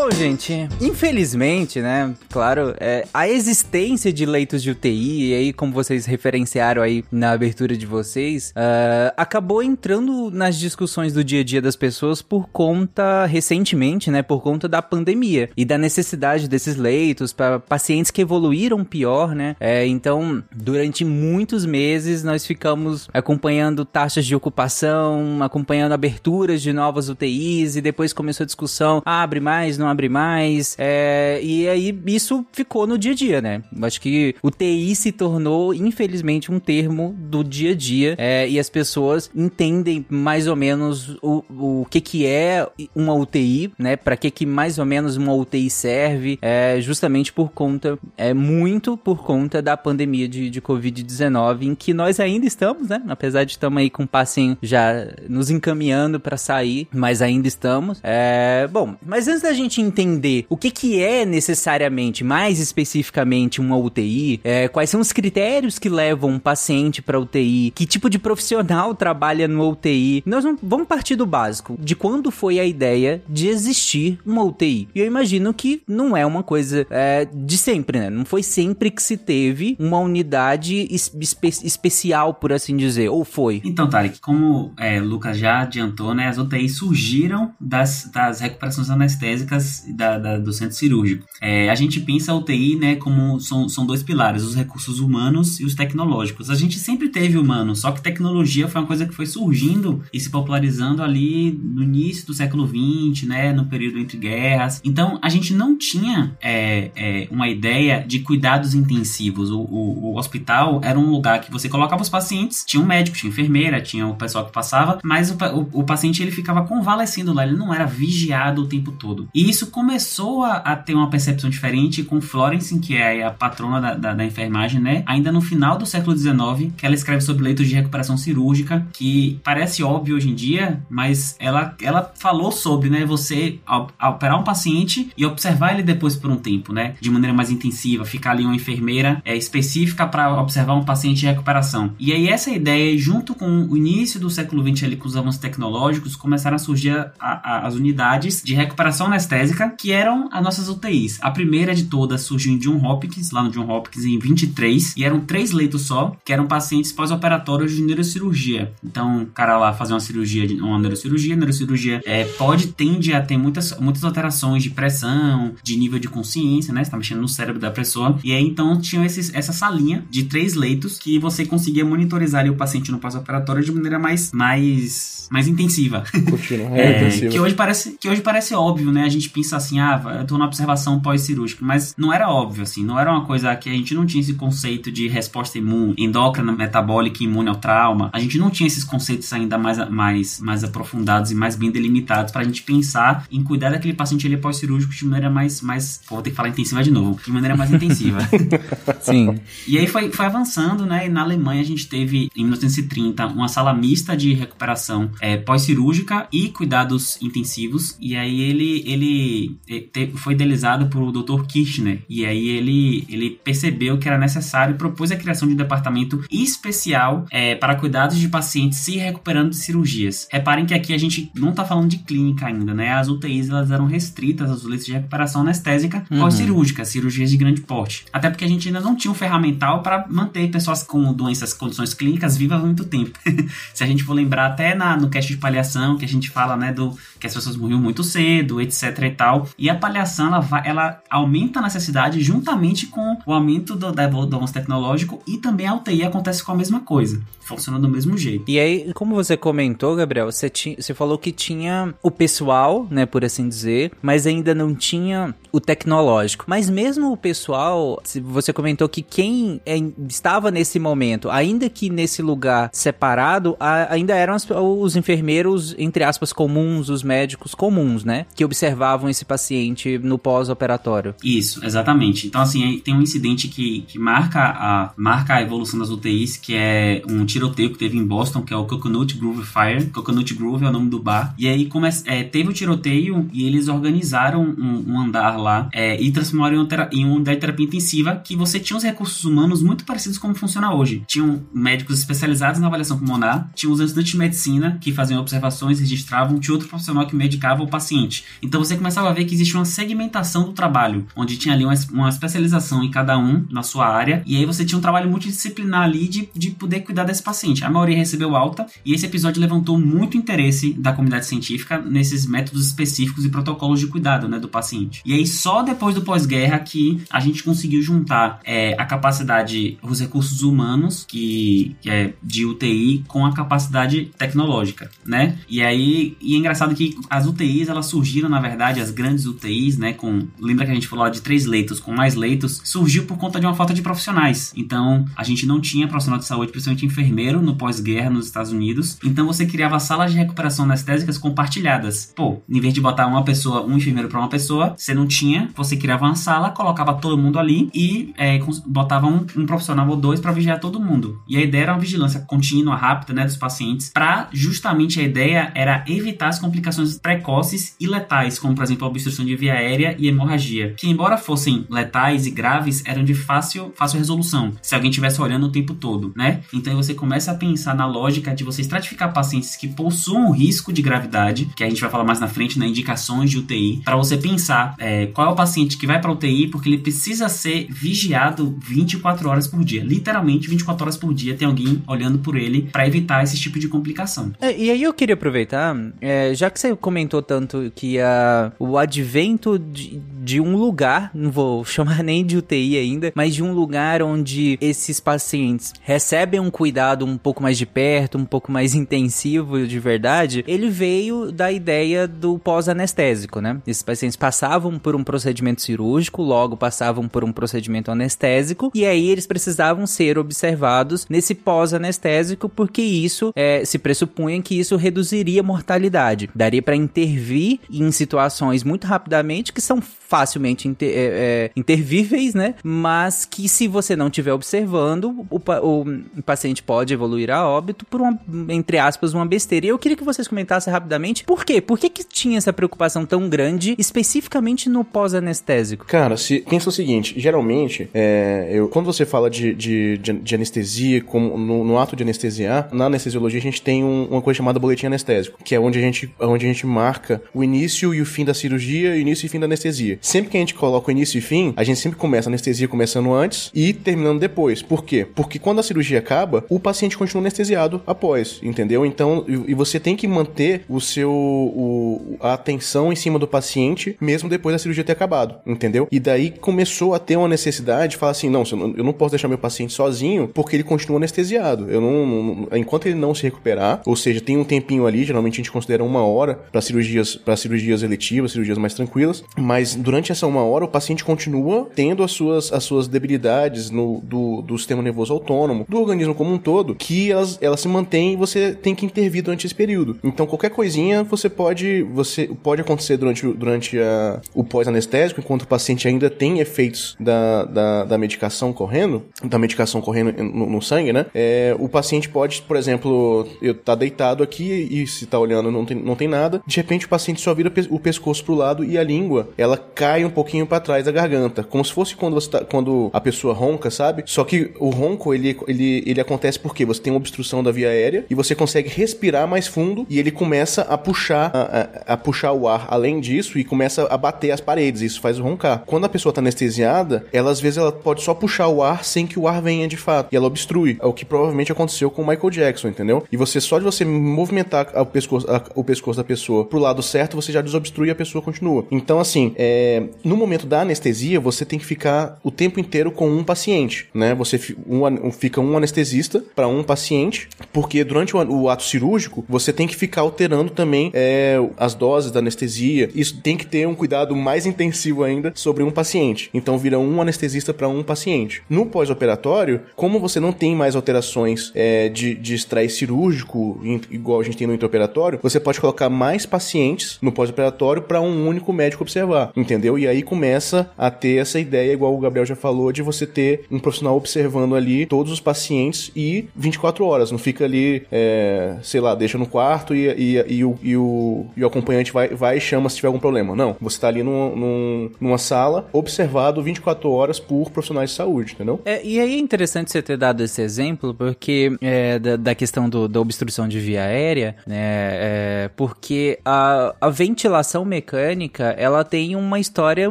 Bom, 0.00 0.12
gente, 0.12 0.68
infelizmente, 0.80 1.80
né? 1.80 2.14
Claro, 2.30 2.72
é, 2.78 3.04
a 3.12 3.28
existência 3.28 4.12
de 4.12 4.24
leitos 4.24 4.62
de 4.62 4.70
UTI, 4.70 5.30
e 5.30 5.34
aí, 5.34 5.52
como 5.52 5.72
vocês 5.72 6.06
referenciaram 6.06 6.82
aí 6.82 7.04
na 7.10 7.32
abertura 7.32 7.76
de 7.76 7.84
vocês, 7.84 8.50
uh, 8.50 9.12
acabou 9.16 9.60
entrando 9.60 10.30
nas 10.30 10.56
discussões 10.56 11.12
do 11.12 11.24
dia 11.24 11.40
a 11.40 11.44
dia 11.44 11.60
das 11.60 11.74
pessoas 11.74 12.22
por 12.22 12.48
conta, 12.50 13.26
recentemente, 13.26 14.08
né? 14.08 14.22
Por 14.22 14.40
conta 14.40 14.68
da 14.68 14.80
pandemia 14.80 15.50
e 15.56 15.64
da 15.64 15.76
necessidade 15.76 16.46
desses 16.46 16.76
leitos 16.76 17.32
para 17.32 17.58
pacientes 17.58 18.12
que 18.12 18.22
evoluíram 18.22 18.84
pior, 18.84 19.34
né? 19.34 19.56
É, 19.58 19.84
então, 19.84 20.44
durante 20.54 21.04
muitos 21.04 21.66
meses, 21.66 22.22
nós 22.22 22.46
ficamos 22.46 23.08
acompanhando 23.12 23.84
taxas 23.84 24.24
de 24.24 24.36
ocupação, 24.36 25.42
acompanhando 25.42 25.90
aberturas 25.90 26.62
de 26.62 26.72
novas 26.72 27.08
UTIs, 27.08 27.74
e 27.74 27.80
depois 27.80 28.12
começou 28.12 28.44
a 28.44 28.46
discussão: 28.46 29.02
abre 29.04 29.40
mais, 29.40 29.76
não 29.76 29.87
abre 29.88 30.08
mais. 30.08 30.76
É, 30.78 31.40
e 31.42 31.68
aí 31.68 31.98
isso 32.06 32.44
ficou 32.52 32.86
no 32.86 32.98
dia 32.98 33.12
a 33.12 33.14
dia, 33.14 33.42
né? 33.42 33.62
Acho 33.82 34.00
que 34.00 34.34
o 34.42 34.50
TI 34.50 34.94
se 34.94 35.12
tornou, 35.12 35.74
infelizmente, 35.74 36.52
um 36.52 36.60
termo 36.60 37.14
do 37.18 37.42
dia 37.42 37.72
a 37.72 37.74
dia. 37.74 38.14
É, 38.18 38.48
e 38.48 38.58
as 38.58 38.70
pessoas 38.70 39.30
entendem 39.34 40.04
mais 40.08 40.46
ou 40.46 40.56
menos 40.56 41.16
o, 41.22 41.44
o 41.50 41.86
que, 41.90 42.00
que 42.00 42.26
é 42.26 42.66
uma 42.94 43.14
UTI, 43.14 43.72
né? 43.78 43.96
Para 43.96 44.16
que, 44.16 44.30
que 44.30 44.46
mais 44.46 44.78
ou 44.78 44.84
menos 44.84 45.16
uma 45.16 45.34
UTI 45.34 45.70
serve. 45.70 46.38
É, 46.40 46.78
justamente 46.80 47.32
por 47.32 47.50
conta, 47.50 47.98
é 48.16 48.32
muito 48.32 48.96
por 48.96 49.24
conta 49.24 49.60
da 49.60 49.76
pandemia 49.76 50.28
de, 50.28 50.50
de 50.50 50.60
Covid-19, 50.60 51.62
em 51.62 51.74
que 51.74 51.92
nós 51.94 52.20
ainda 52.20 52.46
estamos, 52.46 52.88
né? 52.88 53.02
Apesar 53.08 53.44
de 53.44 53.52
estamos 53.52 53.78
aí 53.78 53.90
com 53.90 54.04
o 54.04 54.08
passinho 54.08 54.56
já 54.62 55.08
nos 55.28 55.50
encaminhando 55.50 56.20
para 56.20 56.36
sair, 56.36 56.88
mas 56.92 57.22
ainda 57.22 57.48
estamos. 57.48 58.00
É, 58.02 58.68
bom, 58.70 58.94
mas 59.04 59.28
antes 59.28 59.42
da 59.42 59.52
gente 59.52 59.77
entender 59.80 60.46
o 60.48 60.56
que, 60.56 60.70
que 60.70 61.02
é 61.02 61.24
necessariamente, 61.24 62.24
mais 62.24 62.58
especificamente, 62.58 63.60
uma 63.60 63.76
UTI, 63.76 64.40
é, 64.44 64.68
quais 64.68 64.90
são 64.90 65.00
os 65.00 65.12
critérios 65.12 65.78
que 65.78 65.88
levam 65.88 66.30
um 66.30 66.38
paciente 66.38 67.02
para 67.02 67.18
UTI, 67.18 67.72
que 67.74 67.86
tipo 67.86 68.08
de 68.10 68.18
profissional 68.18 68.94
trabalha 68.94 69.48
no 69.48 69.70
UTI, 69.70 70.22
nós 70.26 70.44
vamos 70.62 70.86
partir 70.86 71.16
do 71.16 71.26
básico, 71.26 71.76
de 71.80 71.94
quando 71.94 72.30
foi 72.30 72.58
a 72.58 72.64
ideia 72.64 73.22
de 73.28 73.48
existir 73.48 74.18
uma 74.24 74.42
UTI. 74.42 74.88
E 74.94 75.00
eu 75.00 75.06
imagino 75.06 75.52
que 75.52 75.82
não 75.86 76.16
é 76.16 76.24
uma 76.24 76.42
coisa 76.42 76.86
é, 76.90 77.26
de 77.32 77.56
sempre, 77.56 77.98
né? 77.98 78.10
Não 78.10 78.24
foi 78.24 78.42
sempre 78.42 78.90
que 78.90 79.02
se 79.02 79.16
teve 79.16 79.76
uma 79.78 79.98
unidade 79.98 80.86
espe 80.90 81.48
especial, 81.64 82.34
por 82.34 82.52
assim 82.52 82.76
dizer, 82.76 83.08
ou 83.08 83.24
foi? 83.24 83.60
Então, 83.64 83.88
Tarek, 83.88 84.20
como 84.20 84.72
é, 84.78 85.00
Lucas 85.00 85.38
já 85.38 85.60
adiantou, 85.60 86.14
né, 86.14 86.28
as 86.28 86.38
UTIs 86.38 86.76
surgiram 86.76 87.52
das, 87.60 88.10
das 88.12 88.40
recuperações 88.40 88.90
anestésicas 88.90 89.64
da, 89.94 90.18
da, 90.18 90.38
do 90.38 90.52
centro 90.52 90.76
cirúrgico. 90.76 91.24
É, 91.40 91.68
a 91.70 91.74
gente 91.74 92.00
pensa 92.00 92.32
a 92.32 92.34
UTI, 92.34 92.76
né, 92.76 92.96
como 92.96 93.40
são, 93.40 93.68
são 93.68 93.86
dois 93.86 94.02
pilares, 94.02 94.42
os 94.42 94.54
recursos 94.54 95.00
humanos 95.00 95.60
e 95.60 95.64
os 95.64 95.74
tecnológicos. 95.74 96.50
A 96.50 96.54
gente 96.54 96.78
sempre 96.78 97.08
teve 97.08 97.36
humanos, 97.36 97.80
só 97.80 97.92
que 97.92 98.02
tecnologia 98.02 98.68
foi 98.68 98.80
uma 98.80 98.86
coisa 98.86 99.06
que 99.06 99.14
foi 99.14 99.26
surgindo 99.26 100.02
e 100.12 100.20
se 100.20 100.30
popularizando 100.30 101.02
ali 101.02 101.50
no 101.52 101.82
início 101.82 102.26
do 102.26 102.34
século 102.34 102.66
XX, 102.66 103.26
né, 103.28 103.52
no 103.52 103.66
período 103.66 103.98
entre 103.98 104.16
guerras. 104.16 104.80
Então, 104.84 105.18
a 105.22 105.28
gente 105.28 105.52
não 105.54 105.76
tinha 105.76 106.36
é, 106.40 106.90
é, 106.96 107.28
uma 107.30 107.48
ideia 107.48 108.04
de 108.06 108.20
cuidados 108.20 108.74
intensivos. 108.74 109.50
O, 109.50 109.60
o, 109.60 110.12
o, 110.12 110.18
hospital 110.18 110.80
era 110.82 110.98
um 110.98 111.10
lugar 111.10 111.40
que 111.40 111.50
você 111.50 111.68
colocava 111.68 112.02
os 112.02 112.08
pacientes, 112.08 112.64
tinha 112.66 112.82
um 112.82 112.86
médico, 112.86 113.16
tinha 113.16 113.30
enfermeira, 113.30 113.80
tinha 113.80 114.06
o 114.06 114.14
pessoal 114.14 114.44
que 114.46 114.52
passava, 114.52 114.98
mas 115.02 115.30
o, 115.30 115.34
o, 115.34 115.80
o 115.80 115.84
paciente 115.84 116.22
ele 116.22 116.30
ficava 116.30 116.64
convalescendo 116.64 117.32
lá, 117.32 117.46
ele 117.46 117.56
não 117.56 117.72
era 117.72 117.86
vigiado 117.86 118.62
o 118.62 118.66
tempo 118.66 118.92
todo. 118.92 119.28
E 119.34 119.48
isso 119.48 119.57
começou 119.66 120.44
a, 120.44 120.56
a, 120.56 120.76
ter 120.76 120.94
uma 120.94 121.10
percepção 121.10 121.50
diferente 121.50 122.02
com 122.02 122.20
Florence, 122.20 122.78
que 122.78 122.96
é 122.96 123.24
a 123.24 123.30
patrona 123.30 123.80
da, 123.80 123.94
da, 123.94 124.14
da, 124.14 124.24
enfermagem, 124.24 124.80
né? 124.80 125.02
Ainda 125.06 125.30
no 125.32 125.40
final 125.40 125.76
do 125.76 125.86
século 125.86 126.16
XIX, 126.16 126.72
que 126.76 126.86
ela 126.86 126.94
escreve 126.94 127.20
sobre 127.20 127.44
leitos 127.44 127.68
de 127.68 127.74
recuperação 127.74 128.16
cirúrgica, 128.16 128.86
que 128.92 129.40
parece 129.42 129.82
óbvio 129.82 130.16
hoje 130.16 130.30
em 130.30 130.34
dia, 130.34 130.82
mas 130.88 131.36
ela, 131.38 131.74
ela 131.80 132.12
falou 132.18 132.50
sobre, 132.50 132.90
né? 132.90 133.04
Você 133.04 133.58
operar 134.00 134.38
um 134.38 134.44
paciente 134.44 135.10
e 135.16 135.24
observar 135.24 135.72
ele 135.72 135.82
depois 135.82 136.16
por 136.16 136.30
um 136.30 136.36
tempo, 136.36 136.72
né? 136.72 136.94
De 137.00 137.10
maneira 137.10 137.34
mais 137.34 137.50
intensiva, 137.50 138.04
ficar 138.04 138.32
ali 138.32 138.44
uma 138.44 138.56
enfermeira 138.56 139.22
é, 139.24 139.36
específica 139.36 140.06
para 140.06 140.40
observar 140.40 140.74
um 140.74 140.84
paciente 140.84 141.20
de 141.20 141.26
recuperação. 141.26 141.94
E 141.98 142.12
aí 142.12 142.28
essa 142.28 142.50
ideia, 142.50 142.96
junto 142.98 143.34
com 143.34 143.64
o 143.64 143.76
início 143.76 144.20
do 144.20 144.30
século 144.30 144.62
XX 144.62 144.84
ali, 144.84 144.96
com 144.96 145.06
os 145.06 145.16
avanços 145.16 145.40
tecnológicos, 145.40 146.16
começaram 146.16 146.56
a 146.56 146.58
surgir 146.58 146.90
a, 146.90 147.10
a, 147.20 147.66
as 147.66 147.74
unidades 147.74 148.42
de 148.42 148.54
recuperação 148.54 149.06
anestésica, 149.06 149.47
que 149.76 149.92
eram 149.92 150.28
as 150.32 150.42
nossas 150.42 150.68
UTIs. 150.68 151.18
A 151.20 151.30
primeira 151.30 151.74
de 151.74 151.84
todas 151.84 152.22
surgiu 152.22 152.52
em 152.52 152.58
John 152.58 152.84
Hopkins, 152.84 153.30
lá 153.30 153.42
no 153.42 153.50
John 153.50 153.68
Hopkins, 153.68 154.04
em 154.04 154.18
23, 154.18 154.94
e 154.96 155.04
eram 155.04 155.20
três 155.20 155.50
leitos 155.52 155.82
só, 155.82 156.16
que 156.24 156.32
eram 156.32 156.46
pacientes 156.46 156.92
pós-operatórios 156.92 157.72
de 157.72 157.82
neurocirurgia. 157.82 158.72
Então, 158.84 159.22
o 159.22 159.26
cara 159.26 159.58
lá 159.58 159.72
fazia 159.72 159.94
uma 159.94 160.00
cirurgia, 160.00 160.46
uma 160.62 160.78
neurocirurgia, 160.78 161.36
neurocirurgia 161.36 162.00
é, 162.04 162.24
pode, 162.24 162.68
tende 162.68 163.12
a 163.12 163.20
ter 163.20 163.36
muitas, 163.36 163.78
muitas 163.78 164.04
alterações 164.04 164.62
de 164.62 164.70
pressão, 164.70 165.54
de 165.62 165.76
nível 165.76 165.98
de 165.98 166.08
consciência, 166.08 166.72
né? 166.72 166.84
Você 166.84 166.90
tá 166.90 166.96
mexendo 166.96 167.20
no 167.20 167.28
cérebro 167.28 167.60
da 167.60 167.70
pessoa. 167.70 168.18
E 168.24 168.32
aí, 168.32 168.44
então, 168.44 168.80
tinha 168.80 169.04
esses, 169.04 169.32
essa 169.34 169.52
salinha 169.52 170.04
de 170.10 170.24
três 170.24 170.54
leitos 170.54 170.98
que 170.98 171.18
você 171.18 171.44
conseguia 171.44 171.84
monitorizar 171.84 172.40
ali, 172.40 172.50
o 172.50 172.56
paciente 172.56 172.90
no 172.90 172.98
pós-operatório 172.98 173.62
de 173.62 173.72
maneira 173.72 173.98
mais, 173.98 174.32
mais, 174.32 175.28
mais 175.30 175.48
intensiva. 175.48 176.04
Contínua, 176.28 176.68
é, 176.76 176.80
é, 176.80 176.96
intensiva. 176.96 177.32
Que 177.32 177.40
hoje, 177.40 177.54
parece, 177.54 177.96
que 178.00 178.08
hoje 178.08 178.20
parece 178.20 178.54
óbvio, 178.54 178.92
né? 178.92 179.04
A 179.04 179.08
gente 179.08 179.30
pensa 179.38 179.56
assim, 179.56 179.78
ah, 179.78 180.02
eu 180.18 180.26
tô 180.26 180.36
na 180.36 180.46
observação 180.46 180.98
pós-cirúrgica, 180.98 181.64
mas 181.64 181.94
não 181.96 182.12
era 182.12 182.28
óbvio, 182.28 182.64
assim, 182.64 182.84
não 182.84 182.98
era 182.98 183.10
uma 183.10 183.24
coisa 183.24 183.54
que 183.54 183.70
a 183.70 183.72
gente 183.72 183.94
não 183.94 184.04
tinha 184.04 184.20
esse 184.20 184.34
conceito 184.34 184.90
de 184.90 185.06
resposta 185.06 185.58
imune, 185.58 185.94
endócrina, 185.96 186.50
metabólica 186.50 187.22
imune 187.22 187.48
ao 187.48 187.54
trauma. 187.54 188.10
A 188.12 188.18
gente 188.18 188.36
não 188.36 188.50
tinha 188.50 188.66
esses 188.66 188.82
conceitos 188.82 189.32
ainda 189.32 189.56
mais, 189.56 189.88
mais, 189.88 190.40
mais 190.40 190.64
aprofundados 190.64 191.30
e 191.30 191.36
mais 191.36 191.54
bem 191.54 191.70
delimitados 191.70 192.32
pra 192.32 192.42
gente 192.42 192.62
pensar 192.62 193.26
em 193.30 193.42
cuidar 193.44 193.70
daquele 193.70 193.94
paciente 193.94 194.26
ali 194.26 194.36
pós-cirúrgico 194.36 194.92
de 194.92 195.04
maneira 195.04 195.30
mais, 195.30 195.60
mais, 195.60 196.00
vou 196.08 196.20
ter 196.20 196.30
que 196.30 196.36
falar 196.36 196.48
intensiva 196.48 196.82
de 196.82 196.90
novo, 196.90 197.20
de 197.24 197.30
maneira 197.30 197.56
mais 197.56 197.72
intensiva. 197.72 198.18
Sim. 199.00 199.38
E 199.68 199.78
aí 199.78 199.86
foi, 199.86 200.10
foi 200.10 200.26
avançando, 200.26 200.84
né? 200.84 201.06
E 201.06 201.08
na 201.08 201.22
Alemanha 201.22 201.60
a 201.60 201.64
gente 201.64 201.86
teve, 201.88 202.28
em 202.34 202.42
1930, 202.42 203.26
uma 203.26 203.46
sala 203.46 203.72
mista 203.72 204.16
de 204.16 204.34
recuperação 204.34 205.10
é, 205.20 205.36
pós-cirúrgica 205.36 206.26
e 206.32 206.48
cuidados 206.48 207.20
intensivos. 207.22 207.96
E 208.00 208.16
aí 208.16 208.40
ele, 208.40 208.82
ele 208.84 209.27
ele 209.66 210.12
foi 210.16 210.34
idealizado 210.34 210.86
por 210.86 211.10
Dr. 211.12 211.44
Kirchner. 211.46 212.02
E 212.08 212.24
aí 212.24 212.48
ele, 212.48 213.04
ele 213.08 213.30
percebeu 213.30 213.98
que 213.98 214.08
era 214.08 214.18
necessário 214.18 214.74
e 214.74 214.78
propôs 214.78 215.10
a 215.10 215.16
criação 215.16 215.46
de 215.46 215.54
um 215.54 215.56
departamento 215.56 216.24
especial 216.30 217.26
é, 217.30 217.54
para 217.54 217.74
cuidados 217.74 218.18
de 218.18 218.28
pacientes 218.28 218.78
se 218.78 218.96
recuperando 218.96 219.50
de 219.50 219.56
cirurgias. 219.56 220.28
Reparem 220.30 220.66
que 220.66 220.74
aqui 220.74 220.92
a 220.92 220.98
gente 220.98 221.30
não 221.34 221.50
está 221.50 221.64
falando 221.64 221.88
de 221.88 221.98
clínica 221.98 222.46
ainda, 222.46 222.74
né? 222.74 222.92
As 222.92 223.08
UTIs 223.08 223.48
elas 223.48 223.70
eram 223.70 223.86
restritas 223.86 224.50
aos 224.50 224.64
leitos 224.64 224.86
de 224.86 224.92
recuperação 224.92 225.42
anestésica 225.42 226.04
uhum. 226.10 226.20
pós-cirúrgica, 226.20 226.84
cirurgias 226.84 227.30
de 227.30 227.36
grande 227.36 227.60
porte. 227.60 228.04
Até 228.12 228.30
porque 228.30 228.44
a 228.44 228.48
gente 228.48 228.68
ainda 228.68 228.80
não 228.80 228.96
tinha 228.96 229.10
um 229.10 229.14
ferramental 229.14 229.82
para 229.82 230.06
manter 230.08 230.50
pessoas 230.50 230.82
com 230.82 231.12
doenças, 231.12 231.52
condições 231.52 231.94
clínicas 231.94 232.36
vivas 232.36 232.60
há 232.60 232.64
muito 232.64 232.84
tempo. 232.84 233.18
se 233.74 233.82
a 233.82 233.86
gente 233.86 234.02
for 234.02 234.14
lembrar 234.14 234.46
até 234.46 234.74
na, 234.74 234.96
no 234.96 235.08
cast 235.08 235.32
de 235.32 235.38
paliação, 235.38 235.96
que 235.96 236.04
a 236.04 236.08
gente 236.08 236.30
fala, 236.30 236.56
né, 236.56 236.72
do 236.72 236.96
que 237.18 237.26
as 237.26 237.34
pessoas 237.34 237.56
morriam 237.56 237.80
muito 237.80 238.02
cedo, 238.04 238.60
etc 238.60 239.07
e 239.08 239.14
tal. 239.14 239.46
E 239.58 239.68
a 239.68 239.74
paliação, 239.74 240.28
ela, 240.28 240.40
vai, 240.40 240.62
ela 240.66 241.00
aumenta 241.10 241.60
a 241.60 241.62
necessidade 241.62 242.20
juntamente 242.22 242.86
com 242.86 243.18
o 243.26 243.32
aumento 243.32 243.74
do, 243.74 243.92
do 243.92 244.36
avanço 244.36 244.52
tecnológico 244.52 245.20
e 245.26 245.38
também 245.38 245.66
a 245.66 245.74
UTI 245.74 246.04
acontece 246.04 246.42
com 246.42 246.52
a 246.52 246.54
mesma 246.54 246.80
coisa. 246.80 247.20
Funciona 247.40 247.78
do 247.78 247.88
mesmo 247.88 248.16
jeito. 248.16 248.44
E 248.46 248.58
aí, 248.58 248.92
como 248.92 249.14
você 249.14 249.36
comentou, 249.36 249.96
Gabriel, 249.96 250.30
você, 250.30 250.50
ti, 250.50 250.76
você 250.78 250.92
falou 250.92 251.18
que 251.18 251.32
tinha 251.32 251.94
o 252.02 252.10
pessoal, 252.10 252.86
né, 252.90 253.06
por 253.06 253.24
assim 253.24 253.48
dizer, 253.48 253.92
mas 254.02 254.26
ainda 254.26 254.54
não 254.54 254.74
tinha 254.74 255.34
o 255.50 255.60
tecnológico. 255.60 256.44
Mas 256.46 256.68
mesmo 256.68 257.12
o 257.12 257.16
pessoal, 257.16 258.02
você 258.22 258.52
comentou 258.52 258.88
que 258.88 259.02
quem 259.02 259.60
é, 259.64 259.76
estava 260.08 260.50
nesse 260.50 260.78
momento, 260.78 261.30
ainda 261.30 261.68
que 261.70 261.88
nesse 261.88 262.20
lugar 262.22 262.70
separado, 262.72 263.56
a, 263.58 263.92
ainda 263.92 264.14
eram 264.14 264.34
as, 264.34 264.46
os 264.50 264.96
enfermeiros, 264.96 265.74
entre 265.78 266.04
aspas, 266.04 266.32
comuns, 266.32 266.88
os 266.88 267.02
médicos 267.02 267.54
comuns, 267.54 268.04
né? 268.04 268.26
Que 268.34 268.44
observavam 268.44 268.97
esse 269.06 269.26
paciente 269.26 269.98
no 269.98 270.18
pós-operatório. 270.18 271.14
Isso, 271.22 271.62
exatamente. 271.62 272.26
Então, 272.26 272.40
assim, 272.40 272.80
tem 272.82 272.94
um 272.94 273.02
incidente 273.02 273.48
que, 273.48 273.82
que 273.82 273.98
marca, 273.98 274.40
a, 274.40 274.92
marca 274.96 275.34
a 275.34 275.42
evolução 275.42 275.78
das 275.78 275.90
UTIs, 275.90 276.38
que 276.38 276.54
é 276.54 277.02
um 277.06 277.26
tiroteio 277.26 277.70
que 277.70 277.78
teve 277.78 277.98
em 277.98 278.06
Boston, 278.06 278.42
que 278.42 278.54
é 278.54 278.56
o 278.56 278.64
Coconut 278.64 279.14
Grove 279.18 279.44
Fire. 279.44 279.90
Coconut 279.90 280.32
Grove 280.34 280.64
é 280.64 280.68
o 280.68 280.72
nome 280.72 280.88
do 280.88 280.98
bar. 280.98 281.34
E 281.36 281.46
aí 281.46 281.68
é, 282.06 282.22
teve 282.24 282.48
o 282.48 282.52
tiroteio 282.52 283.28
e 283.32 283.46
eles 283.46 283.68
organizaram 283.68 284.42
um, 284.42 284.84
um 284.92 285.00
andar 285.00 285.36
lá 285.36 285.68
é, 285.72 286.00
e 286.00 286.10
transformaram 286.10 286.66
em, 286.92 287.04
um 287.04 287.18
em 287.18 287.22
de 287.22 287.36
terapia 287.36 287.66
intensiva 287.66 288.16
que 288.24 288.36
você 288.36 288.58
tinha 288.58 288.76
os 288.76 288.82
recursos 288.82 289.24
humanos 289.24 289.62
muito 289.62 289.84
parecidos 289.84 290.18
como 290.18 290.34
funciona 290.34 290.72
hoje. 290.72 291.02
Tinham 291.06 291.42
médicos 291.52 291.98
especializados 291.98 292.60
na 292.60 292.66
avaliação 292.66 292.98
pulmonar, 292.98 293.50
tinha 293.54 293.70
os 293.70 293.80
estudantes 293.80 294.12
de 294.12 294.18
medicina 294.18 294.78
que 294.80 294.92
faziam 294.92 295.20
observações, 295.20 295.80
registravam, 295.80 296.38
tinha 296.38 296.54
outro 296.54 296.68
profissional 296.68 297.06
que 297.06 297.16
medicava 297.16 297.62
o 297.62 297.68
paciente. 297.68 298.24
Então 298.42 298.62
você 298.62 298.76
começava 298.88 299.10
a 299.10 299.12
ver 299.12 299.26
que 299.26 299.34
existe 299.34 299.54
uma 299.54 299.66
segmentação 299.66 300.44
do 300.44 300.52
trabalho, 300.52 301.06
onde 301.14 301.36
tinha 301.36 301.54
ali 301.54 301.62
uma, 301.62 301.74
uma 301.92 302.08
especialização 302.08 302.82
em 302.82 302.90
cada 302.90 303.18
um 303.18 303.44
na 303.50 303.62
sua 303.62 303.86
área, 303.86 304.22
e 304.24 304.34
aí 304.34 304.46
você 304.46 304.64
tinha 304.64 304.78
um 304.78 304.80
trabalho 304.80 305.10
multidisciplinar 305.10 305.82
ali 305.82 306.08
de, 306.08 306.30
de 306.34 306.52
poder 306.52 306.80
cuidar 306.80 307.04
desse 307.04 307.22
paciente. 307.22 307.62
A 307.62 307.70
maioria 307.70 307.98
recebeu 307.98 308.34
alta, 308.34 308.64
e 308.86 308.94
esse 308.94 309.04
episódio 309.04 309.42
levantou 309.42 309.78
muito 309.78 310.16
interesse 310.16 310.72
da 310.72 310.94
comunidade 310.94 311.26
científica 311.26 311.78
nesses 311.78 312.24
métodos 312.24 312.66
específicos 312.66 313.26
e 313.26 313.28
protocolos 313.28 313.78
de 313.78 313.88
cuidado 313.88 314.26
né, 314.26 314.38
do 314.38 314.48
paciente. 314.48 315.02
E 315.04 315.12
aí 315.12 315.26
só 315.26 315.62
depois 315.62 315.94
do 315.94 316.00
pós-guerra 316.00 316.58
que 316.58 317.02
a 317.10 317.20
gente 317.20 317.42
conseguiu 317.42 317.82
juntar 317.82 318.40
é, 318.42 318.74
a 318.78 318.86
capacidade, 318.86 319.76
os 319.82 320.00
recursos 320.00 320.42
humanos 320.42 321.04
que, 321.06 321.76
que 321.82 321.90
é 321.90 322.14
de 322.22 322.46
UTI 322.46 323.04
com 323.06 323.26
a 323.26 323.34
capacidade 323.34 324.10
tecnológica, 324.16 324.90
né? 325.04 325.36
E 325.46 325.60
aí, 325.60 326.16
e 326.22 326.34
é 326.34 326.38
engraçado 326.38 326.74
que 326.74 326.96
as 327.10 327.26
UTIs 327.26 327.68
elas 327.68 327.84
surgiram 327.84 328.30
na 328.30 328.40
verdade 328.40 328.77
as 328.80 328.90
grandes 328.90 329.26
UTIs, 329.26 329.76
né? 329.76 329.92
Com 329.92 330.26
lembra 330.40 330.64
que 330.64 330.72
a 330.72 330.74
gente 330.74 330.88
falou 330.88 331.08
de 331.10 331.20
três 331.20 331.46
leitos 331.46 331.80
com 331.80 331.92
mais 331.92 332.14
leitos, 332.14 332.60
surgiu 332.64 333.04
por 333.04 333.16
conta 333.16 333.40
de 333.40 333.46
uma 333.46 333.54
falta 333.54 333.74
de 333.74 333.82
profissionais. 333.82 334.52
Então 334.56 335.04
a 335.16 335.24
gente 335.24 335.46
não 335.46 335.60
tinha 335.60 335.88
profissional 335.88 336.18
de 336.18 336.26
saúde, 336.26 336.52
principalmente 336.52 336.86
enfermeiro 336.86 337.40
no 337.40 337.56
pós-guerra 337.56 338.10
nos 338.10 338.26
Estados 338.26 338.52
Unidos. 338.52 338.98
Então 339.04 339.26
você 339.26 339.46
criava 339.46 339.78
salas 339.78 340.12
de 340.12 340.18
recuperação 340.18 340.64
anestésicas 340.64 341.18
compartilhadas. 341.18 342.12
Pô, 342.14 342.42
em 342.48 342.60
vez 342.60 342.74
de 342.74 342.80
botar 342.80 343.06
uma 343.06 343.24
pessoa, 343.24 343.64
um 343.64 343.76
enfermeiro 343.76 344.08
para 344.08 344.18
uma 344.18 344.28
pessoa, 344.28 344.74
você 344.76 344.94
não 344.94 345.06
tinha, 345.06 345.50
você 345.54 345.76
criava 345.76 346.04
uma 346.04 346.14
sala, 346.14 346.50
colocava 346.50 346.94
todo 346.94 347.18
mundo 347.18 347.38
ali 347.38 347.70
e 347.74 348.12
é, 348.16 348.38
botava 348.66 349.06
um, 349.06 349.26
um, 349.36 349.46
profissional 349.46 349.88
ou 349.88 349.96
dois 349.96 350.20
para 350.20 350.32
vigiar 350.32 350.60
todo 350.60 350.80
mundo. 350.80 351.20
E 351.28 351.36
a 351.36 351.40
ideia 351.40 351.64
era 351.64 351.72
uma 351.72 351.80
vigilância 351.80 352.20
contínua, 352.20 352.76
rápida, 352.76 353.12
né, 353.12 353.24
dos 353.24 353.36
pacientes, 353.36 353.90
para 353.90 354.28
justamente 354.32 355.00
a 355.00 355.02
ideia 355.02 355.52
era 355.54 355.84
evitar 355.86 356.28
as 356.28 356.38
complicações 356.38 356.98
precoces 356.98 357.74
e 357.80 357.86
letais, 357.86 358.38
como 358.38 358.54
por 358.54 358.64
exemplo 358.68 358.86
a 358.86 358.90
obstrução 358.90 359.24
de 359.24 359.34
via 359.36 359.54
aérea 359.54 359.96
e 359.98 360.08
hemorragia, 360.08 360.74
que 360.76 360.88
embora 360.88 361.16
fossem 361.16 361.66
letais 361.70 362.26
e 362.26 362.30
graves, 362.30 362.82
eram 362.86 363.04
de 363.04 363.14
fácil, 363.14 363.72
fácil 363.74 363.98
resolução, 363.98 364.52
se 364.62 364.74
alguém 364.74 364.90
estivesse 364.90 365.20
olhando 365.20 365.46
o 365.46 365.52
tempo 365.52 365.74
todo, 365.74 366.12
né? 366.16 366.40
Então 366.52 366.74
você 366.76 366.94
começa 366.94 367.32
a 367.32 367.34
pensar 367.34 367.74
na 367.74 367.86
lógica 367.86 368.34
de 368.34 368.44
você 368.44 368.60
estratificar 368.60 369.12
pacientes 369.12 369.56
que 369.56 369.68
possuam 369.68 370.30
risco 370.30 370.72
de 370.72 370.82
gravidade, 370.82 371.46
que 371.56 371.64
a 371.64 371.68
gente 371.68 371.80
vai 371.80 371.90
falar 371.90 372.04
mais 372.04 372.20
na 372.20 372.28
frente, 372.28 372.58
né, 372.58 372.66
indicações 372.66 373.30
de 373.30 373.38
UTI, 373.38 373.82
para 373.84 373.96
você 373.96 374.16
pensar 374.16 374.74
é, 374.78 375.06
qual 375.06 375.28
é 375.28 375.30
o 375.30 375.36
paciente 375.36 375.76
que 375.76 375.86
vai 375.86 376.00
para 376.00 376.12
UTI, 376.12 376.48
porque 376.48 376.68
ele 376.68 376.78
precisa 376.78 377.28
ser 377.28 377.66
vigiado 377.70 378.58
24 378.60 379.28
horas 379.28 379.46
por 379.46 379.64
dia, 379.64 379.82
literalmente 379.82 380.48
24 380.48 380.84
horas 380.84 380.96
por 380.96 381.14
dia 381.14 381.34
tem 381.34 381.46
alguém 381.46 381.82
olhando 381.86 382.18
por 382.18 382.36
ele 382.36 382.68
para 382.72 382.86
evitar 382.86 383.22
esse 383.22 383.38
tipo 383.38 383.58
de 383.58 383.68
complicação. 383.68 384.32
É, 384.40 384.56
e 384.56 384.70
aí 384.70 384.82
eu 384.82 384.92
queria 384.92 385.14
aproveitar, 385.14 385.76
é, 386.00 386.34
já 386.34 386.50
que 386.50 386.60
você 386.60 386.74
comentou 386.76 387.22
tanto 387.22 387.72
que 387.74 387.98
a, 388.00 388.52
o 388.58 388.76
advento 388.76 389.58
de, 389.58 390.00
de 390.22 390.40
um 390.40 390.56
lugar, 390.56 391.10
não 391.14 391.30
vou 391.30 391.64
chamar 391.66 392.02
nem 392.02 392.24
de 392.24 392.36
UTI 392.36 392.76
ainda, 392.76 393.12
mas 393.14 393.34
de 393.34 393.42
um 393.42 393.52
lugar 393.52 394.02
onde 394.02 394.58
esses 394.60 395.00
pacientes 395.00 395.72
recebem 395.82 396.40
um 396.40 396.50
cuidado 396.50 397.04
um 397.04 397.16
pouco 397.16 397.42
mais 397.42 397.56
de 397.56 397.66
perto, 397.66 398.18
um 398.18 398.24
pouco 398.24 398.50
mais 398.50 398.74
intensivo 398.74 399.66
de 399.66 399.78
verdade, 399.78 400.44
ele 400.46 400.68
veio 400.68 401.30
da 401.30 401.50
ideia 401.52 402.06
do 402.06 402.38
pós-anestésico, 402.38 403.40
né? 403.40 403.60
Esses 403.66 403.82
pacientes 403.82 404.16
passavam 404.16 404.78
por 404.78 404.96
um 404.96 405.04
procedimento 405.04 405.62
cirúrgico, 405.62 406.22
logo 406.22 406.56
passavam 406.56 407.08
por 407.08 407.24
um 407.24 407.32
procedimento 407.32 407.90
anestésico, 407.90 408.70
e 408.74 408.84
aí 408.84 409.08
eles 409.08 409.26
precisavam 409.26 409.86
ser 409.86 410.18
observados 410.18 411.06
nesse 411.08 411.34
pós-anestésico, 411.34 412.48
porque 412.48 412.82
isso 412.82 413.32
é, 413.34 413.64
se 413.64 413.78
pressupunha 413.78 414.40
que 414.42 414.58
isso 414.58 414.76
reduziria 414.76 415.40
a 415.40 415.44
mortalidade. 415.44 416.28
Daria 416.34 416.62
para 416.62 416.76
intervir 416.76 417.60
em 417.70 417.90
situações 417.90 418.47
muito 418.62 418.86
rapidamente 418.86 419.52
que 419.52 419.60
são 419.60 419.80
facilmente 419.80 420.66
inter, 420.66 420.88
é, 420.88 420.92
é, 420.94 421.50
intervíveis, 421.54 422.34
né? 422.34 422.54
Mas 422.64 423.26
que 423.26 423.46
se 423.48 423.68
você 423.68 423.94
não 423.94 424.06
estiver 424.06 424.32
observando, 424.32 425.26
o, 425.30 425.36
o, 425.36 425.80
o, 426.16 426.22
paciente 426.22 426.62
pode 426.62 426.94
evoluir 426.94 427.30
a 427.30 427.46
óbito 427.46 427.84
por 427.84 428.00
uma, 428.00 428.18
entre 428.48 428.78
aspas, 428.78 429.12
uma 429.12 429.26
besteira. 429.26 429.66
E 429.66 429.68
eu 429.68 429.78
queria 429.78 429.96
que 429.96 430.04
vocês 430.04 430.26
comentassem 430.26 430.72
rapidamente 430.72 431.24
por 431.24 431.44
quê? 431.44 431.60
Por 431.60 431.78
que, 431.78 431.90
que 431.90 432.04
tinha 432.04 432.38
essa 432.38 432.52
preocupação 432.52 433.04
tão 433.04 433.28
grande, 433.28 433.74
especificamente 433.78 434.68
no 434.70 434.82
pós-anestésico? 434.82 435.84
Cara, 435.84 436.16
se, 436.16 436.40
pensa 436.40 436.70
o 436.70 436.72
seguinte, 436.72 437.14
geralmente, 437.18 437.90
é, 437.92 438.48
eu, 438.50 438.68
quando 438.68 438.86
você 438.86 439.04
fala 439.04 439.28
de, 439.28 439.54
de, 439.54 439.98
de, 439.98 440.34
anestesia, 440.34 441.02
como 441.02 441.36
no, 441.36 441.64
no, 441.64 441.78
ato 441.78 441.94
de 441.94 442.02
anestesiar, 442.02 442.68
na 442.72 442.86
anestesiologia 442.86 443.38
a 443.38 443.42
gente 443.42 443.60
tem 443.60 443.84
um, 443.84 444.04
uma 444.04 444.22
coisa 444.22 444.38
chamada 444.38 444.58
boletim 444.58 444.86
anestésico, 444.86 445.38
que 445.44 445.54
é 445.54 445.60
onde 445.60 445.78
a 445.78 445.82
gente, 445.82 446.10
onde 446.18 446.46
a 446.46 446.48
gente 446.48 446.66
marca 446.66 447.22
o 447.34 447.44
início 447.44 447.92
e 447.94 448.00
o 448.00 448.06
fim 448.06 448.24
da 448.24 448.32
cirurgia, 448.38 448.96
início 448.96 449.26
e 449.26 449.28
fim 449.28 449.38
da 449.38 449.46
anestesia. 449.46 449.98
Sempre 450.00 450.30
que 450.30 450.36
a 450.36 450.40
gente 450.40 450.54
coloca 450.54 450.88
o 450.88 450.90
início 450.90 451.18
e 451.18 451.20
fim, 451.20 451.52
a 451.56 451.64
gente 451.64 451.78
sempre 451.78 451.98
começa 451.98 452.28
a 452.28 452.30
anestesia 452.30 452.68
começando 452.68 453.12
antes 453.12 453.50
e 453.54 453.72
terminando 453.72 454.20
depois. 454.20 454.62
Por 454.62 454.84
quê? 454.84 455.06
Porque 455.14 455.38
quando 455.38 455.58
a 455.58 455.62
cirurgia 455.62 455.98
acaba, 455.98 456.44
o 456.48 456.60
paciente 456.60 456.96
continua 456.96 457.22
anestesiado 457.22 457.82
após, 457.86 458.40
entendeu? 458.42 458.84
Então, 458.86 459.24
e 459.28 459.54
você 459.54 459.78
tem 459.78 459.96
que 459.96 460.06
manter 460.06 460.62
o 460.68 460.80
seu 460.80 461.10
o, 461.10 462.16
a 462.20 462.34
atenção 462.34 462.92
em 462.92 462.96
cima 462.96 463.18
do 463.18 463.26
paciente 463.26 463.96
mesmo 464.00 464.28
depois 464.28 464.54
da 464.54 464.58
cirurgia 464.58 464.84
ter 464.84 464.92
acabado, 464.92 465.36
entendeu? 465.46 465.88
E 465.90 465.98
daí 465.98 466.30
começou 466.30 466.94
a 466.94 466.98
ter 466.98 467.16
uma 467.16 467.28
necessidade 467.28 467.92
de 467.92 467.96
falar 467.96 468.12
assim, 468.12 468.28
não, 468.28 468.44
eu 468.76 468.84
não 468.84 468.92
posso 468.92 469.10
deixar 469.10 469.28
meu 469.28 469.38
paciente 469.38 469.72
sozinho 469.72 470.28
porque 470.28 470.56
ele 470.56 470.62
continua 470.62 470.98
anestesiado. 470.98 471.70
Eu 471.70 471.80
não, 471.80 472.06
não 472.06 472.48
enquanto 472.52 472.86
ele 472.86 472.94
não 472.94 473.14
se 473.14 473.22
recuperar, 473.22 473.82
ou 473.84 473.96
seja, 473.96 474.20
tem 474.20 474.36
um 474.36 474.44
tempinho 474.44 474.86
ali, 474.86 475.04
geralmente 475.04 475.34
a 475.34 475.36
gente 475.36 475.52
considera 475.52 475.82
uma 475.82 476.04
hora 476.04 476.38
para 476.50 476.60
cirurgias 476.60 477.16
para 477.16 477.36
cirurgias 477.36 477.82
eletivas, 477.82 478.17
cirurgias 478.26 478.58
mais 478.58 478.74
tranquilas, 478.74 479.22
mas 479.36 479.74
durante 479.74 480.12
essa 480.12 480.26
uma 480.26 480.42
hora 480.42 480.64
o 480.64 480.68
paciente 480.68 481.04
continua 481.04 481.68
tendo 481.74 482.02
as 482.02 482.12
suas, 482.12 482.52
as 482.52 482.64
suas 482.64 482.88
debilidades 482.88 483.70
no, 483.70 484.00
do, 484.02 484.42
do 484.42 484.58
sistema 484.58 484.82
nervoso 484.82 485.12
autônomo, 485.12 485.66
do 485.68 485.78
organismo 485.78 486.14
como 486.14 486.32
um 486.32 486.38
todo, 486.38 486.74
que 486.74 487.10
elas, 487.10 487.38
elas 487.40 487.60
se 487.60 487.68
mantêm 487.68 488.14
e 488.14 488.16
você 488.16 488.52
tem 488.52 488.74
que 488.74 488.86
intervir 488.86 489.22
durante 489.22 489.46
esse 489.46 489.54
período. 489.54 489.98
Então 490.02 490.26
qualquer 490.26 490.50
coisinha 490.50 491.02
você 491.02 491.28
pode, 491.28 491.82
você 491.82 492.28
pode 492.42 492.60
acontecer 492.60 492.96
durante, 492.96 493.26
durante 493.26 493.78
a, 493.78 494.20
o 494.34 494.42
pós-anestésico, 494.42 495.20
enquanto 495.20 495.42
o 495.42 495.46
paciente 495.46 495.86
ainda 495.86 496.10
tem 496.10 496.40
efeitos 496.40 496.96
da, 496.98 497.44
da, 497.44 497.84
da 497.84 497.98
medicação 497.98 498.52
correndo, 498.52 499.04
da 499.22 499.38
medicação 499.38 499.80
correndo 499.80 500.12
no, 500.22 500.46
no 500.46 500.62
sangue, 500.62 500.92
né? 500.92 501.06
É, 501.14 501.54
o 501.58 501.68
paciente 501.68 502.08
pode, 502.08 502.42
por 502.42 502.56
exemplo, 502.56 503.26
eu 503.42 503.54
tá 503.54 503.74
deitado 503.74 504.22
aqui 504.22 504.68
e 504.70 504.86
se 504.86 505.06
tá 505.06 505.18
olhando 505.18 505.50
não 505.50 505.64
tem, 505.64 505.76
não 505.76 505.94
tem 505.94 506.08
nada, 506.08 506.40
de 506.46 506.56
repente 506.56 506.86
o 506.86 506.88
paciente 506.88 507.20
só 507.20 507.34
vira 507.34 507.52
o 507.70 507.78
pescoço 507.78 508.07
ombros 508.08 508.22
pro 508.22 508.34
lado 508.34 508.64
e 508.64 508.76
a 508.76 508.82
língua, 508.82 509.28
ela 509.36 509.56
cai 509.56 510.04
um 510.04 510.10
pouquinho 510.10 510.46
para 510.46 510.60
trás 510.60 510.84
da 510.84 510.92
garganta, 510.92 511.42
como 511.42 511.64
se 511.64 511.72
fosse 511.72 511.94
quando 511.94 512.14
você 512.14 512.30
tá, 512.30 512.40
quando 512.44 512.90
a 512.92 513.00
pessoa 513.00 513.34
ronca, 513.34 513.70
sabe? 513.70 514.02
Só 514.06 514.24
que 514.24 514.52
o 514.58 514.70
ronco 514.70 515.14
ele, 515.14 515.36
ele, 515.46 515.82
ele 515.86 516.00
acontece 516.00 516.38
porque 516.38 516.64
você 516.64 516.80
tem 516.80 516.92
uma 516.92 516.98
obstrução 516.98 517.42
da 517.42 517.50
via 517.50 517.68
aérea 517.68 518.04
e 518.08 518.14
você 518.14 518.34
consegue 518.34 518.68
respirar 518.68 519.26
mais 519.26 519.46
fundo 519.46 519.86
e 519.88 519.98
ele 519.98 520.10
começa 520.10 520.62
a 520.62 520.76
puxar 520.76 521.30
a, 521.34 521.92
a, 521.92 521.94
a 521.94 521.96
puxar 521.96 522.32
o 522.32 522.48
ar 522.48 522.66
além 522.68 523.00
disso 523.00 523.38
e 523.38 523.44
começa 523.44 523.86
a 523.88 523.96
bater 523.96 524.30
as 524.30 524.40
paredes, 524.40 524.82
isso 524.82 525.00
faz 525.00 525.18
roncar. 525.18 525.62
Quando 525.66 525.84
a 525.84 525.88
pessoa 525.88 526.12
tá 526.12 526.20
anestesiada, 526.20 527.06
ela 527.12 527.30
às 527.30 527.40
vezes 527.40 527.58
ela 527.58 527.72
pode 527.72 528.02
só 528.02 528.14
puxar 528.14 528.48
o 528.48 528.62
ar 528.62 528.84
sem 528.84 529.06
que 529.06 529.18
o 529.18 529.28
ar 529.28 529.40
venha 529.40 529.68
de 529.68 529.76
fato, 529.76 530.08
e 530.12 530.16
ela 530.16 530.26
obstrui. 530.26 530.78
É 530.80 530.86
o 530.86 530.92
que 530.92 531.04
provavelmente 531.04 531.52
aconteceu 531.52 531.90
com 531.90 532.02
o 532.02 532.06
Michael 532.06 532.30
Jackson, 532.30 532.68
entendeu? 532.68 533.04
E 533.10 533.16
você 533.16 533.40
só 533.40 533.58
de 533.58 533.64
você 533.64 533.84
movimentar 533.84 534.68
o 534.76 534.86
pescoço, 534.86 535.30
a, 535.30 535.42
o 535.54 535.64
pescoço 535.64 535.96
da 535.96 536.04
pessoa 536.04 536.44
pro 536.44 536.58
lado 536.58 536.82
certo, 536.82 537.16
você 537.16 537.32
já 537.32 537.40
desobstrui 537.40 537.90
a 537.90 537.94
pessoa 537.98 538.22
continua. 538.22 538.64
Então, 538.70 538.98
assim, 538.98 539.34
é, 539.36 539.82
no 540.04 540.16
momento 540.16 540.46
da 540.46 540.62
anestesia, 540.62 541.18
você 541.18 541.44
tem 541.44 541.58
que 541.58 541.66
ficar 541.66 542.18
o 542.22 542.30
tempo 542.30 542.60
inteiro 542.60 542.90
com 542.90 543.10
um 543.10 543.24
paciente, 543.24 543.88
né? 543.92 544.14
Você 544.14 544.40
um, 544.66 545.10
fica 545.10 545.40
um 545.40 545.56
anestesista 545.56 546.24
para 546.34 546.46
um 546.46 546.62
paciente, 546.62 547.28
porque 547.52 547.82
durante 547.82 548.16
o, 548.16 548.42
o, 548.42 548.48
ato 548.48 548.62
cirúrgico, 548.62 549.24
você 549.28 549.52
tem 549.52 549.66
que 549.66 549.76
ficar 549.76 550.02
alterando 550.02 550.50
também 550.50 550.90
é, 550.94 551.36
as 551.56 551.74
doses 551.74 552.10
da 552.10 552.20
anestesia. 552.20 552.88
Isso 552.94 553.20
tem 553.20 553.36
que 553.36 553.46
ter 553.46 553.66
um 553.66 553.74
cuidado 553.74 554.14
mais 554.14 554.46
intensivo 554.46 555.02
ainda 555.02 555.32
sobre 555.34 555.62
um 555.62 555.70
paciente. 555.70 556.30
Então, 556.32 556.56
vira 556.56 556.78
um 556.78 557.02
anestesista 557.02 557.52
para 557.52 557.68
um 557.68 557.82
paciente. 557.82 558.42
No 558.48 558.66
pós-operatório, 558.66 559.62
como 559.74 559.98
você 559.98 560.20
não 560.20 560.32
tem 560.32 560.54
mais 560.54 560.76
alterações 560.76 561.50
é, 561.54 561.88
de, 561.88 562.14
de 562.14 562.34
estresse 562.34 562.76
cirúrgico, 562.76 563.60
igual 563.90 564.20
a 564.20 564.24
gente 564.24 564.36
tem 564.36 564.46
no 564.46 564.54
intraoperatório, 564.54 565.18
você 565.22 565.40
pode 565.40 565.60
colocar 565.60 565.88
mais 565.88 566.24
pacientes 566.24 566.98
no 567.02 567.10
pós-operatório 567.10 567.82
para 567.88 568.00
um 568.00 568.28
único 568.28 568.52
médico 568.52 568.84
observar, 568.84 569.32
entendeu? 569.34 569.78
E 569.78 569.88
aí 569.88 570.02
começa 570.02 570.70
a 570.76 570.90
ter 570.90 571.16
essa 571.16 571.40
ideia, 571.40 571.72
igual 571.72 571.94
o 571.94 571.98
Gabriel 571.98 572.26
já 572.26 572.36
falou, 572.36 572.70
de 572.70 572.82
você 572.82 573.06
ter 573.06 573.46
um 573.50 573.58
profissional 573.58 573.96
observando 573.96 574.54
ali 574.54 574.86
todos 574.86 575.10
os 575.10 575.20
pacientes 575.20 575.90
e 575.96 576.28
24 576.36 576.84
horas, 576.84 577.10
não 577.10 577.18
fica 577.18 577.44
ali, 577.44 577.86
é, 577.90 578.56
sei 578.62 578.80
lá, 578.80 578.94
deixa 578.94 579.18
no 579.18 579.26
quarto 579.26 579.74
e, 579.74 579.88
e, 579.88 580.24
e, 580.28 580.44
o, 580.44 580.58
e, 580.62 580.76
o, 580.76 581.26
e 581.36 581.42
o 581.42 581.46
acompanhante 581.46 581.92
vai, 581.92 582.08
vai 582.08 582.36
e 582.36 582.40
chama 582.40 582.68
se 582.68 582.76
tiver 582.76 582.88
algum 582.88 582.98
problema. 583.00 583.34
Não, 583.34 583.56
você 583.60 583.76
está 583.76 583.88
ali 583.88 584.02
num, 584.02 584.36
num, 584.36 584.90
numa 585.00 585.18
sala 585.18 585.68
observado 585.72 586.42
24 586.42 586.90
horas 586.90 587.18
por 587.18 587.50
profissionais 587.50 587.90
de 587.90 587.96
saúde, 587.96 588.34
entendeu? 588.34 588.60
É, 588.64 588.84
e 588.84 589.00
aí 589.00 589.14
é 589.14 589.18
interessante 589.18 589.70
você 589.70 589.82
ter 589.82 589.96
dado 589.96 590.22
esse 590.22 590.42
exemplo, 590.42 590.94
porque 590.94 591.56
é, 591.60 591.98
da, 591.98 592.16
da, 592.16 592.34
questão 592.34 592.68
do, 592.68 592.88
da 592.88 593.00
obstrução 593.00 593.48
de 593.48 593.58
via 593.58 593.82
aérea, 593.82 594.36
né? 594.46 594.56
É, 594.58 595.50
porque 595.56 596.18
a, 596.24 596.74
a 596.80 596.90
ventilação 596.90 597.64
mecânica 597.78 598.54
ela 598.58 598.84
tem 598.84 599.14
uma 599.14 599.38
história 599.38 599.90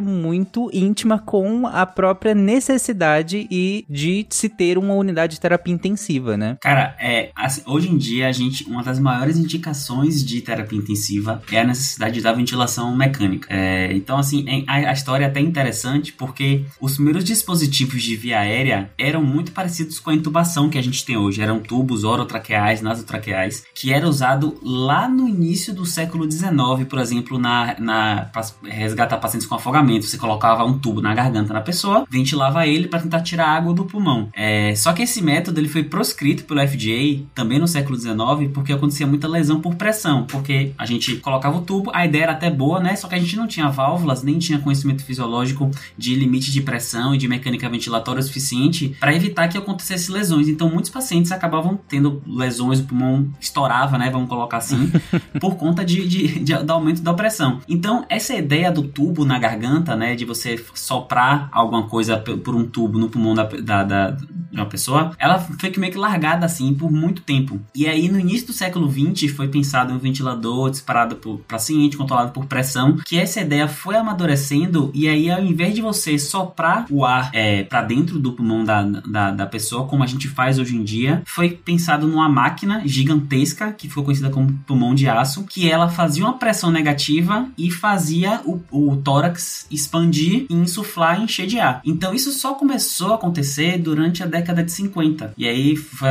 muito 0.00 0.70
íntima 0.72 1.18
com 1.18 1.66
a 1.66 1.86
própria 1.86 2.34
necessidade 2.34 3.46
e 3.50 3.84
de 3.88 4.26
se 4.30 4.48
ter 4.48 4.76
uma 4.78 4.94
unidade 4.94 5.34
de 5.34 5.40
terapia 5.40 5.74
intensiva, 5.74 6.36
né? 6.36 6.56
Cara, 6.60 6.96
é, 7.00 7.30
hoje 7.66 7.88
em 7.88 7.96
dia 7.96 8.28
a 8.28 8.32
gente 8.32 8.64
uma 8.64 8.82
das 8.82 8.98
maiores 8.98 9.36
indicações 9.36 10.24
de 10.24 10.40
terapia 10.40 10.78
intensiva 10.78 11.42
é 11.50 11.60
a 11.60 11.64
necessidade 11.64 12.20
da 12.20 12.32
ventilação 12.32 12.94
mecânica. 12.94 13.48
É, 13.50 13.92
então, 13.94 14.18
assim, 14.18 14.44
a, 14.66 14.74
a 14.74 14.92
história 14.92 15.24
é 15.24 15.28
até 15.28 15.40
interessante 15.40 16.12
porque 16.12 16.64
os 16.80 16.94
primeiros 16.94 17.24
dispositivos 17.24 18.02
de 18.02 18.16
via 18.16 18.40
aérea 18.40 18.90
eram 18.98 19.22
muito 19.22 19.52
parecidos 19.52 19.98
com 19.98 20.10
a 20.10 20.14
intubação 20.14 20.68
que 20.68 20.78
a 20.78 20.82
gente 20.82 21.04
tem 21.04 21.16
hoje. 21.16 21.40
Eram 21.40 21.60
tubos 21.60 22.04
orotraqueais, 22.04 22.82
nasotraqueais, 22.82 23.64
que 23.74 23.92
era 23.92 24.08
usado 24.08 24.58
lá 24.62 25.08
no 25.08 25.28
início 25.28 25.74
do 25.74 25.86
século 25.86 26.30
XIX, 26.30 26.86
por 26.88 26.98
exemplo, 26.98 27.38
na, 27.38 27.76
na 27.78 28.28
para 28.32 28.42
resgatar 28.64 29.18
pacientes 29.18 29.46
com 29.46 29.54
afogamento. 29.54 30.06
Você 30.06 30.18
colocava 30.18 30.64
um 30.64 30.78
tubo 30.78 31.00
na 31.00 31.14
garganta 31.14 31.52
da 31.52 31.60
pessoa, 31.60 32.06
ventilava 32.10 32.66
ele 32.66 32.88
para 32.88 33.00
tentar 33.00 33.20
tirar 33.22 33.48
água 33.48 33.74
do 33.74 33.84
pulmão. 33.84 34.28
É, 34.34 34.74
só 34.74 34.92
que 34.92 35.02
esse 35.02 35.22
método 35.22 35.60
ele 35.60 35.68
foi 35.68 35.84
proscrito 35.84 36.44
pelo 36.44 36.60
FDA 36.66 37.24
também 37.34 37.58
no 37.58 37.68
século 37.68 37.98
XIX 37.98 38.50
porque 38.52 38.72
acontecia 38.72 39.06
muita 39.06 39.28
lesão 39.28 39.60
por 39.60 39.74
pressão, 39.74 40.24
porque 40.24 40.72
a 40.76 40.86
gente 40.86 41.16
colocava 41.16 41.58
o 41.58 41.62
tubo, 41.62 41.90
a 41.94 42.04
ideia 42.04 42.24
era 42.24 42.32
até 42.32 42.50
boa, 42.50 42.80
né? 42.80 42.96
Só 42.96 43.08
que 43.08 43.14
a 43.14 43.18
gente 43.18 43.36
não 43.36 43.46
tinha 43.46 43.68
válvulas, 43.68 44.22
nem 44.22 44.38
tinha 44.38 44.58
conhecimento 44.58 45.04
fisiológico 45.04 45.70
de 45.96 46.14
limite 46.14 46.50
de 46.50 46.60
pressão 46.60 47.14
e 47.14 47.18
de 47.18 47.28
mecânica 47.28 47.68
ventilatória 47.68 48.22
suficiente 48.22 48.96
para 49.00 49.14
evitar 49.14 49.48
que 49.48 49.58
acontecesse 49.58 50.10
lesões. 50.10 50.48
Então 50.48 50.70
muitos 50.70 50.90
pacientes 50.90 51.32
acabavam 51.32 51.78
tendo 51.88 52.22
lesões, 52.26 52.80
o 52.80 52.84
pulmão 52.84 53.28
estourava, 53.40 53.98
né? 53.98 54.10
Vamos 54.10 54.28
colocar 54.28 54.58
assim, 54.58 54.90
por 55.40 55.56
conta 55.56 55.84
de, 55.84 56.06
de, 56.06 56.38
de, 56.40 56.54
do 56.54 56.72
aumento 56.72 57.02
da 57.02 57.14
pressão. 57.14 57.60
Então 57.68 58.04
essa 58.08 58.34
ideia 58.34 58.70
do 58.70 58.82
tubo 58.82 59.24
na 59.24 59.38
garganta, 59.38 59.94
né? 59.94 60.14
De 60.14 60.24
você 60.24 60.62
soprar 60.74 61.48
alguma 61.52 61.88
coisa 61.88 62.16
por 62.16 62.54
um 62.54 62.64
tubo 62.64 62.98
no 62.98 63.08
pulmão 63.08 63.34
da, 63.34 63.44
da, 63.44 63.84
da 63.84 64.16
de 64.50 64.56
uma 64.56 64.66
pessoa, 64.66 65.12
ela 65.18 65.38
foi 65.38 65.72
meio 65.76 65.92
que 65.92 65.98
largada 65.98 66.46
assim 66.46 66.72
por 66.74 66.90
muito 66.90 67.22
tempo. 67.22 67.60
E 67.74 67.86
aí 67.86 68.08
no 68.08 68.18
início 68.18 68.46
do 68.46 68.52
século 68.52 68.88
20 68.88 69.28
foi 69.28 69.48
pensado 69.48 69.92
um 69.92 69.98
ventilador 69.98 70.70
disparado 70.70 71.16
por 71.16 71.38
paciente, 71.40 71.96
controlado 71.96 72.32
por 72.32 72.46
pressão, 72.46 72.96
que 73.04 73.18
essa 73.18 73.40
ideia 73.40 73.68
foi 73.68 73.96
amadurecendo 73.96 74.90
e 74.94 75.08
aí 75.08 75.30
ao 75.30 75.42
invés 75.42 75.74
de 75.74 75.82
você 75.82 76.18
soprar 76.18 76.86
o 76.90 77.04
ar 77.04 77.30
é, 77.32 77.62
para 77.62 77.82
dentro 77.82 78.18
do 78.18 78.32
pulmão 78.32 78.64
da, 78.64 78.82
da, 78.82 79.30
da, 79.30 79.46
pessoa, 79.46 79.86
como 79.86 80.02
a 80.02 80.06
gente 80.06 80.28
faz 80.28 80.58
hoje 80.58 80.76
em 80.76 80.84
dia, 80.84 81.22
foi 81.26 81.50
pensado 81.50 82.06
numa 82.06 82.28
máquina 82.28 82.82
gigantesca, 82.84 83.72
que 83.72 83.88
foi 83.88 84.02
conhecida 84.02 84.30
como 84.30 84.52
pulmão 84.66 84.94
de 84.94 85.08
aço, 85.08 85.44
que 85.44 85.70
ela 85.70 85.88
fazia 85.88 86.24
uma 86.24 86.38
pressão 86.38 86.70
negativa 86.70 87.48
e 87.58 87.70
fazia 87.70 88.40
o, 88.44 88.60
o 88.70 88.96
tórax 88.96 89.66
expandir 89.70 90.46
e 90.48 90.54
insuflar 90.54 91.20
e 91.20 91.24
encher 91.24 91.46
de 91.46 91.58
ar. 91.58 91.82
Então 91.84 92.14
isso 92.14 92.30
só 92.32 92.54
começou 92.54 93.12
a 93.12 93.14
acontecer 93.16 93.78
durante 93.78 94.22
a 94.22 94.26
década 94.26 94.62
de 94.62 94.72
50. 94.72 95.34
E 95.36 95.46
aí 95.46 95.76
foi 95.76 96.08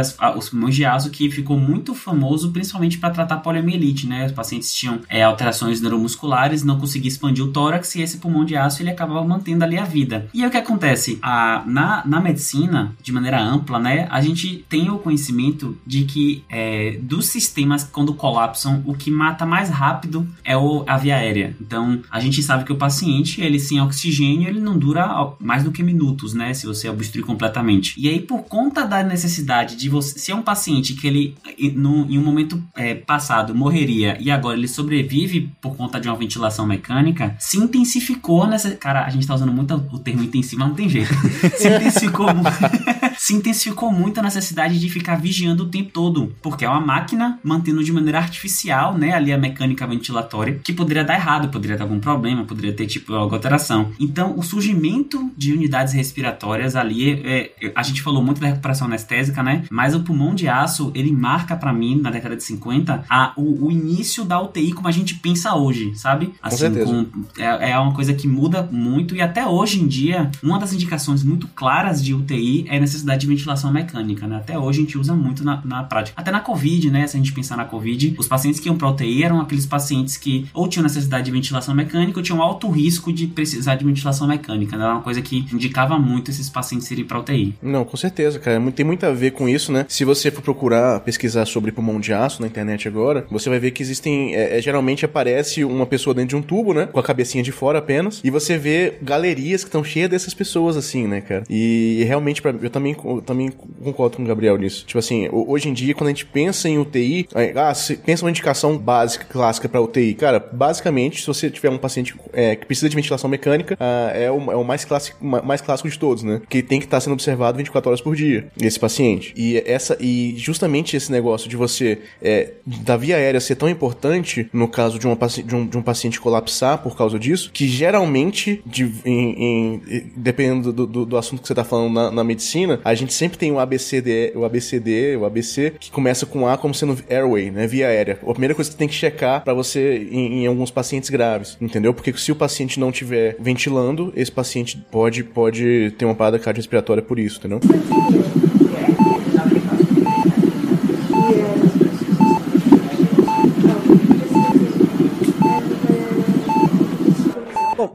de 0.69 0.85
aço 0.85 1.09
que 1.09 1.29
ficou 1.31 1.57
muito 1.57 1.93
famoso, 1.93 2.51
principalmente 2.51 2.97
para 2.97 3.09
tratar 3.09 3.37
poliomielite, 3.37 4.07
né? 4.07 4.25
Os 4.25 4.31
pacientes 4.31 4.73
tinham 4.73 4.99
é, 5.09 5.23
alterações 5.23 5.81
neuromusculares, 5.81 6.63
não 6.63 6.79
conseguia 6.79 7.07
expandir 7.07 7.43
o 7.43 7.51
tórax 7.51 7.95
e 7.95 8.01
esse 8.01 8.17
pulmão 8.17 8.43
de 8.43 8.55
aço 8.55 8.81
ele 8.81 8.89
acabava 8.89 9.25
mantendo 9.25 9.63
ali 9.63 9.77
a 9.77 9.83
vida. 9.83 10.27
E 10.33 10.41
aí 10.41 10.47
o 10.47 10.51
que 10.51 10.57
acontece? 10.57 11.19
A, 11.21 11.63
na, 11.65 12.03
na 12.05 12.19
medicina, 12.19 12.93
de 13.01 13.11
maneira 13.11 13.41
ampla, 13.41 13.79
né, 13.79 14.07
a 14.09 14.21
gente 14.21 14.65
tem 14.69 14.89
o 14.89 14.97
conhecimento 14.97 15.77
de 15.85 16.03
que 16.03 16.43
é, 16.49 16.97
dos 17.01 17.27
sistemas, 17.27 17.83
quando 17.83 18.13
colapsam, 18.13 18.83
o 18.85 18.93
que 18.93 19.11
mata 19.11 19.45
mais 19.45 19.69
rápido 19.69 20.27
é 20.43 20.57
o, 20.57 20.83
a 20.87 20.97
via 20.97 21.15
aérea. 21.15 21.36
Então, 21.59 22.01
a 22.11 22.19
gente 22.19 22.41
sabe 22.41 22.63
que 22.63 22.71
o 22.71 22.77
paciente, 22.77 23.41
ele 23.41 23.59
sem 23.59 23.81
oxigênio, 23.81 24.47
ele 24.47 24.59
não 24.59 24.77
dura 24.77 25.33
mais 25.39 25.63
do 25.63 25.71
que 25.71 25.83
minutos, 25.83 26.33
né, 26.33 26.53
se 26.53 26.65
você 26.65 26.89
obstruir 26.89 27.25
completamente. 27.25 27.93
E 27.97 28.07
aí, 28.07 28.19
por 28.19 28.43
conta 28.43 28.85
da 28.85 29.03
necessidade 29.03 29.75
de 29.75 29.89
você, 29.89 30.17
se 30.17 30.31
é 30.31 30.35
um 30.35 30.41
paciente 30.41 30.93
que 30.93 31.07
ele, 31.07 31.35
no, 31.75 32.09
em 32.09 32.17
um 32.17 32.23
momento 32.23 32.61
é, 32.75 32.95
passado, 32.95 33.53
morreria 33.55 34.17
e 34.19 34.31
agora 34.31 34.57
ele 34.57 34.67
sobrevive 34.67 35.49
por 35.61 35.75
conta 35.75 35.99
de 35.99 36.07
uma 36.07 36.15
ventilação 36.17 36.65
mecânica, 36.65 37.35
se 37.39 37.57
intensificou 37.57 38.47
nessa. 38.47 38.71
Cara, 38.71 39.05
a 39.05 39.09
gente 39.09 39.25
tá 39.25 39.35
usando 39.35 39.51
muito 39.51 39.73
o 39.91 39.99
termo 39.99 40.23
intensivo, 40.23 40.59
mas 40.59 40.69
não 40.69 40.75
tem 40.75 40.89
jeito. 40.89 41.13
se 41.57 41.67
intensificou 41.67 42.33
muito. 42.33 42.47
se 43.17 43.33
intensificou 43.33 43.91
muito 43.91 44.19
a 44.19 44.23
necessidade 44.23 44.79
de 44.79 44.89
ficar 44.89 45.15
vigiando 45.15 45.63
o 45.63 45.67
tempo 45.67 45.91
todo, 45.91 46.33
porque 46.41 46.65
é 46.65 46.69
uma 46.69 46.79
máquina 46.79 47.39
mantendo 47.43 47.83
de 47.83 47.91
maneira 47.91 48.19
artificial, 48.19 48.97
né, 48.97 49.13
ali 49.13 49.33
a 49.33 49.37
mecânica 49.37 49.85
ventilatória, 49.87 50.59
que 50.63 50.73
poderia 50.73 51.03
dar 51.03 51.15
errado, 51.15 51.49
poderia 51.49 51.77
dar 51.77 51.83
algum 51.83 51.99
problema, 51.99 52.45
poderia 52.45 52.73
ter 52.73 52.85
tipo 52.85 53.13
alguma 53.13 53.37
alteração. 53.37 53.91
Então, 53.99 54.37
o 54.37 54.43
surgimento 54.43 55.31
de 55.35 55.53
unidades 55.53 55.93
respiratórias 55.93 56.75
ali, 56.75 57.21
é, 57.23 57.51
é, 57.61 57.71
a 57.75 57.83
gente 57.83 58.01
falou 58.01 58.23
muito 58.23 58.39
da 58.39 58.47
recuperação 58.47 58.87
anestésica, 58.87 59.41
né, 59.43 59.63
mas 59.69 59.95
o 59.95 60.01
pulmão 60.01 60.35
de 60.35 60.47
aço, 60.47 60.91
ele 60.93 61.11
marca 61.11 61.55
para 61.55 61.73
mim, 61.73 61.99
na 61.99 62.11
década 62.11 62.35
de 62.35 62.43
50, 62.43 63.05
a, 63.09 63.33
o, 63.35 63.67
o, 63.67 63.71
início 63.71 64.23
da 64.23 64.41
UTI 64.41 64.73
como 64.73 64.87
a 64.87 64.91
gente 64.91 65.15
pensa 65.15 65.55
hoje, 65.55 65.93
sabe? 65.95 66.33
Assim, 66.41 66.71
com 66.83 67.05
é, 67.37 67.71
é 67.71 67.79
uma 67.79 67.93
coisa 67.93 68.13
que 68.13 68.27
muda 68.27 68.67
muito 68.71 69.15
e 69.15 69.21
até 69.21 69.45
hoje 69.45 69.81
em 69.81 69.87
dia, 69.87 70.31
uma 70.43 70.59
das 70.59 70.73
indicações 70.73 71.23
muito 71.23 71.47
claras 71.47 72.03
de 72.03 72.13
UTI 72.13 72.65
é 72.67 72.75
a 72.75 72.79
necessidade 73.07 73.21
de 73.21 73.27
ventilação 73.27 73.71
mecânica, 73.71 74.27
né? 74.27 74.37
Até 74.37 74.57
hoje 74.59 74.79
a 74.79 74.81
gente 74.83 74.97
usa 74.97 75.13
muito 75.15 75.43
na, 75.43 75.61
na 75.63 75.83
prática. 75.83 76.19
Até 76.19 76.31
na 76.31 76.41
Covid, 76.41 76.91
né? 76.91 77.07
Se 77.07 77.15
a 77.15 77.19
gente 77.19 77.31
pensar 77.31 77.55
na 77.55 77.65
Covid, 77.65 78.15
os 78.17 78.27
pacientes 78.27 78.59
que 78.59 78.67
iam 78.67 78.77
para 78.77 78.89
UTI 78.89 79.23
eram 79.23 79.39
aqueles 79.39 79.65
pacientes 79.65 80.17
que 80.17 80.47
ou 80.53 80.67
tinham 80.67 80.83
necessidade 80.83 81.25
de 81.25 81.31
ventilação 81.31 81.73
mecânica 81.73 82.19
ou 82.19 82.23
tinham 82.23 82.41
alto 82.41 82.69
risco 82.69 83.13
de 83.13 83.27
precisar 83.27 83.75
de 83.75 83.85
ventilação 83.85 84.27
mecânica. 84.27 84.75
Né? 84.75 84.83
Era 84.83 84.93
uma 84.93 85.01
coisa 85.01 85.21
que 85.21 85.45
indicava 85.51 85.97
muito 85.97 86.29
esses 86.29 86.49
pacientes 86.49 86.89
irem 86.91 87.05
para 87.05 87.19
UTI. 87.19 87.55
Não, 87.61 87.85
com 87.85 87.95
certeza, 87.95 88.39
cara. 88.39 88.59
Tem 88.71 88.85
muito 88.85 89.05
a 89.05 89.11
ver 89.11 89.31
com 89.31 89.47
isso, 89.47 89.71
né? 89.71 89.85
Se 89.87 90.03
você 90.03 90.29
for 90.29 90.41
procurar 90.41 90.99
pesquisar 90.99 91.45
sobre 91.45 91.71
pulmão 91.71 91.99
de 91.99 92.13
aço 92.13 92.41
na 92.41 92.47
internet 92.47 92.87
agora, 92.87 93.25
você 93.31 93.49
vai 93.49 93.59
ver 93.59 93.71
que 93.71 93.81
existem. 93.81 94.35
É, 94.35 94.57
é, 94.57 94.61
geralmente 94.61 95.05
aparece 95.05 95.63
uma 95.63 95.85
pessoa 95.85 96.13
dentro 96.13 96.29
de 96.29 96.35
um 96.35 96.41
tubo, 96.41 96.73
né? 96.73 96.87
Com 96.87 96.99
a 96.99 97.03
cabecinha 97.03 97.43
de 97.43 97.51
fora 97.51 97.79
apenas. 97.79 98.21
E 98.23 98.29
você 98.29 98.57
vê 98.57 98.95
galerias 99.01 99.63
que 99.63 99.69
estão 99.69 99.83
cheias 99.83 100.09
dessas 100.09 100.33
pessoas, 100.33 100.75
assim, 100.75 101.07
né, 101.07 101.21
cara? 101.21 101.43
E, 101.49 102.03
realmente, 102.07 102.41
pra, 102.41 102.53
eu 102.61 102.69
também 102.69 102.93
também 103.25 103.51
concordo 103.83 104.17
com 104.17 104.23
o 104.23 104.25
Gabriel 104.25 104.57
nisso. 104.57 104.85
Tipo 104.85 104.99
assim, 104.99 105.27
ho- 105.29 105.45
hoje 105.49 105.69
em 105.69 105.73
dia, 105.73 105.93
quando 105.93 106.07
a 106.07 106.11
gente 106.11 106.25
pensa 106.25 106.67
em 106.69 106.77
UTI, 106.77 107.27
ah, 107.55 107.73
pensa 108.05 108.23
uma 108.25 108.29
indicação 108.29 108.77
básica, 108.77 109.25
clássica 109.25 109.67
pra 109.69 109.81
UTI. 109.81 110.13
Cara, 110.13 110.39
basicamente, 110.51 111.21
se 111.21 111.27
você 111.27 111.49
tiver 111.49 111.69
um 111.69 111.77
paciente 111.77 112.15
é, 112.33 112.55
que 112.55 112.65
precisa 112.65 112.89
de 112.89 112.95
ventilação 112.95 113.29
mecânica, 113.29 113.77
ah, 113.79 114.11
é, 114.13 114.31
o, 114.31 114.51
é 114.51 114.55
o 114.55 114.63
mais 114.63 114.83
clássico, 114.85 115.23
ma- 115.25 115.41
mais 115.41 115.61
clássico 115.61 115.89
de 115.89 115.97
todos, 115.97 116.23
né? 116.23 116.41
Que 116.49 116.61
tem 116.61 116.79
que 116.79 116.85
estar 116.85 116.99
sendo 116.99 117.13
observado 117.13 117.57
24 117.57 117.89
horas 117.89 118.01
por 118.01 118.15
dia, 118.15 118.47
esse 118.61 118.79
paciente. 118.79 119.33
E 119.35 119.57
essa 119.65 119.97
e 119.99 120.33
justamente 120.37 120.95
esse 120.95 121.11
negócio 121.11 121.49
de 121.49 121.55
você 121.55 121.99
é, 122.21 122.51
da 122.65 122.97
via 122.97 123.15
aérea 123.15 123.39
ser 123.39 123.55
tão 123.55 123.69
importante 123.69 124.49
no 124.53 124.67
caso 124.67 124.97
de, 124.99 125.07
uma, 125.07 125.15
de, 125.15 125.55
um, 125.55 125.65
de 125.65 125.77
um 125.77 125.81
paciente 125.81 126.19
colapsar 126.19 126.77
por 126.79 126.95
causa 126.97 127.17
disso, 127.19 127.49
que 127.53 127.67
geralmente, 127.67 128.61
de, 128.65 128.91
em, 129.05 129.43
em- 129.43 130.11
dependendo 130.15 130.71
do, 130.73 130.85
do, 130.87 131.05
do 131.05 131.17
assunto 131.17 131.41
que 131.41 131.47
você 131.47 131.55
tá 131.55 131.63
falando 131.63 131.93
na, 131.93 132.11
na 132.11 132.23
medicina, 132.23 132.79
a 132.87 132.95
gente 132.95 133.13
sempre 133.13 133.37
tem 133.37 133.51
o 133.51 133.59
ABCD, 133.59 134.31
o 134.33 134.45
ABCD, 134.45 135.17
o 135.17 135.25
ABC, 135.25 135.73
que 135.77 135.91
começa 135.91 136.25
com 136.25 136.47
A 136.47 136.57
como 136.57 136.73
sendo 136.73 136.97
airway, 137.09 137.51
né? 137.51 137.67
Via 137.67 137.87
aérea. 137.89 138.17
A 138.25 138.31
primeira 138.31 138.55
coisa 138.55 138.71
que 138.71 138.77
tem 138.77 138.87
que 138.87 138.93
checar 138.93 139.43
pra 139.43 139.53
você 139.53 140.07
em, 140.09 140.43
em 140.43 140.47
alguns 140.47 140.71
pacientes 140.71 141.09
graves, 141.09 141.57
entendeu? 141.59 141.93
Porque 141.93 142.13
se 142.13 142.31
o 142.31 142.35
paciente 142.35 142.79
não 142.79 142.89
estiver 142.89 143.35
ventilando, 143.39 144.13
esse 144.15 144.31
paciente 144.31 144.77
pode, 144.89 145.21
pode 145.21 145.93
ter 145.97 146.05
uma 146.05 146.15
parada 146.15 146.39
cardiorrespiratória 146.39 147.03
por 147.03 147.19
isso, 147.19 147.39
entendeu? 147.39 147.59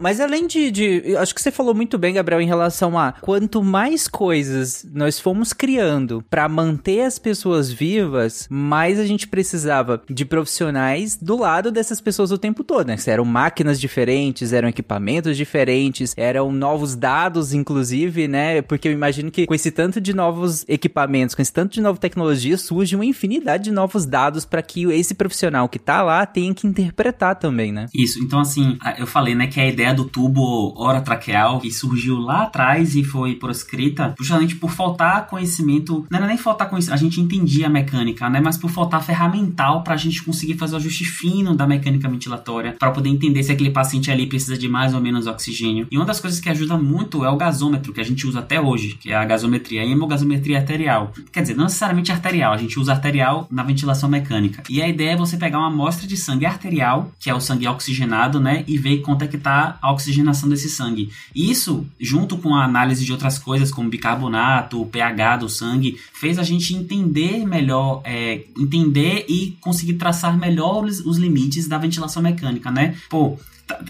Mas 0.03 0.21
além 0.21 0.47
de, 0.47 0.71
de- 0.71 1.17
Acho 1.17 1.35
que 1.35 1.41
você 1.41 1.51
falou 1.51 1.75
muito 1.75 1.97
bem, 1.99 2.15
Gabriel, 2.15 2.41
em 2.41 2.47
relação 2.47 2.99
a 2.99 3.13
quanto 3.13 3.63
mais 3.63 4.09
coisas 4.09 4.85
nós 4.93 5.19
fomos 5.21 5.53
criando 5.53 6.25
pra 6.29 6.49
manter 6.49 7.03
as 7.03 7.19
pessoas 7.19 7.71
vivas, 7.71 8.47
mais 8.51 8.99
a 8.99 9.07
gente 9.07 9.29
precisava 9.29 10.03
de 10.11 10.25
profissionais 10.25 11.17
do 11.17 11.37
lado 11.39 11.71
dessas 11.71 12.01
pessoas 12.01 12.31
o 12.33 12.39
tempo 12.39 12.65
todo, 12.65 12.87
né? 12.89 12.97
Eram 13.07 13.25
máquinas 13.25 13.81
diferentes, 13.81 14.53
eram 14.53 14.69
equipamentos 14.69 15.37
diferentes, 15.37 16.15
eram 16.17 16.51
novos 16.53 16.95
dados, 16.95 17.53
inclusive, 17.53 18.27
né? 18.29 18.63
Porque 18.63 18.89
eu 18.89 18.93
imagino 18.93 19.31
que 19.31 19.47
com 19.47 19.55
esse 19.55 19.71
tanto 19.71 20.01
de 20.01 20.13
novos 20.13 20.65
equipamentos, 20.69 21.35
com 21.35 21.43
esse 21.43 21.53
tanto 21.53 21.73
de 21.75 21.81
nova 21.81 21.99
tecnologia, 21.99 22.57
surge 22.59 22.95
uma 22.97 23.05
infinidade 23.05 23.65
de 23.65 23.71
novos 23.71 24.05
dados 24.07 24.45
pra 24.45 24.63
que 24.63 24.85
esse 24.93 25.15
profissional 25.15 25.69
que 25.69 25.79
tá 25.79 26.03
lá 26.03 26.25
tenha 26.27 26.53
que 26.55 26.67
interpretar 26.67 27.37
também, 27.37 27.71
né? 27.73 27.87
Isso, 27.95 28.19
então 28.21 28.41
assim, 28.41 28.77
eu 28.99 29.07
falei, 29.07 29.35
né, 29.35 29.47
que 29.47 29.61
a 29.61 29.67
ideia 29.69 29.92
do 29.93 30.05
tubo 30.05 30.75
orotraqueal 30.77 31.61
que 31.61 31.71
surgiu 31.71 32.19
lá 32.19 32.45
atrás 32.45 32.97
e 32.97 33.05
foi 33.05 33.35
proscrita 33.37 34.15
justamente 34.19 34.57
por 34.57 34.71
faltar 34.71 35.27
conhecimento, 35.27 36.07
não 36.11 36.19
era 36.19 36.27
nem 36.27 36.37
faltar 36.37 36.69
conhecimento, 36.69 36.99
a 36.99 37.03
gente 37.03 37.21
entendia 37.21 37.67
a 37.67 37.71
mecânica, 37.71 38.29
né, 38.29 38.41
mas 38.41 38.57
por 38.57 38.71
faltar 38.71 39.03
ferramental 39.03 39.83
pra 39.83 39.97
gente 39.97 40.23
conseguir 40.23 40.55
fazer 40.55 40.75
o 40.75 40.79
ajuste 40.79 41.05
fino 41.05 41.55
da 41.55 41.67
mecânica 41.67 42.09
ventilatória, 42.09 42.77
pra 42.79 42.91
poder 42.91 43.09
entender 43.09 43.43
se 43.43 43.53
aquele 43.53 43.71
paciente 43.71 44.11
ali 44.11 44.27
precisa 44.27 44.57
de 44.57 44.69
mais 44.69 44.95
ou 44.95 45.01
menos 45.01 45.27
oxigênio. 45.27 45.87
E 45.91 45.97
uma 45.97 46.07
das 46.07 46.21
coisas 46.21 46.41
que 46.41 46.49
ajuda 46.49 46.77
muito 46.77 47.25
é 47.25 47.31
o 47.31 47.37
gasômetro, 47.37 47.93
que 47.93 48.01
a 48.01 48.05
gente 48.05 48.27
usa 48.27 48.41
até 48.41 48.61
hoje, 48.61 48.97
que 49.01 49.11
é 49.11 49.17
a 49.17 49.25
gasometria, 49.25 49.83
a 49.83 49.87
hemogasometria 49.87 50.59
arterial. 50.59 51.13
Quer 51.33 51.43
dizer, 51.43 51.55
não 51.55 51.65
necessariamente 51.65 52.13
arterial, 52.13 52.53
a 52.53 52.57
gente 52.57 52.79
usa 52.79 52.93
arterial 52.93 53.47
na 53.51 53.63
ventilação 53.63 54.09
mecânica. 54.09 54.63
E 54.69 54.83
a 54.83 54.89
ideia 54.89 55.11
é 55.11 55.17
você 55.17 55.37
pegar 55.37 55.59
uma 55.59 55.69
amostra 55.69 56.07
de 56.07 56.17
sangue 56.17 56.47
arterial, 56.47 57.11
que 57.19 57.31
é 57.31 57.35
o 57.35 57.41
sangue 57.41 57.67
oxigenado, 57.67 58.41
né, 58.41 58.65
e 58.67 58.79
ver 58.79 58.99
quanto 58.99 59.23
é 59.23 59.27
que 59.27 59.39
tá 59.39 59.79
a 59.83 59.93
oxigenação 59.93 60.49
desse 60.49 60.71
sangue. 60.71 61.11
Isso, 61.35 61.85
junto 62.01 62.39
com 62.39 62.55
a 62.55 62.65
análise 62.65 63.05
de 63.05 63.11
outras 63.11 63.37
coisas, 63.37 63.73
como 63.73 63.91
bicarbonato, 63.91 64.87
pH 64.87 65.39
do 65.39 65.49
sangue, 65.49 65.99
fez 66.15 66.39
a 66.39 66.45
gente 66.45 66.73
entender 66.73 67.45
melhor, 67.45 68.01
é, 68.05 68.45
entender 68.57 69.27
e 69.29 69.59
conseguir 69.61 69.95
traçar 69.95 70.39
melhor 70.39 70.85
os, 70.85 71.01
os 71.01 71.19
limites 71.19 71.67
da 71.67 71.79
ventilação 71.79 72.23
mecânica, 72.23 72.71
né? 72.71 72.97
Pô, 73.11 73.37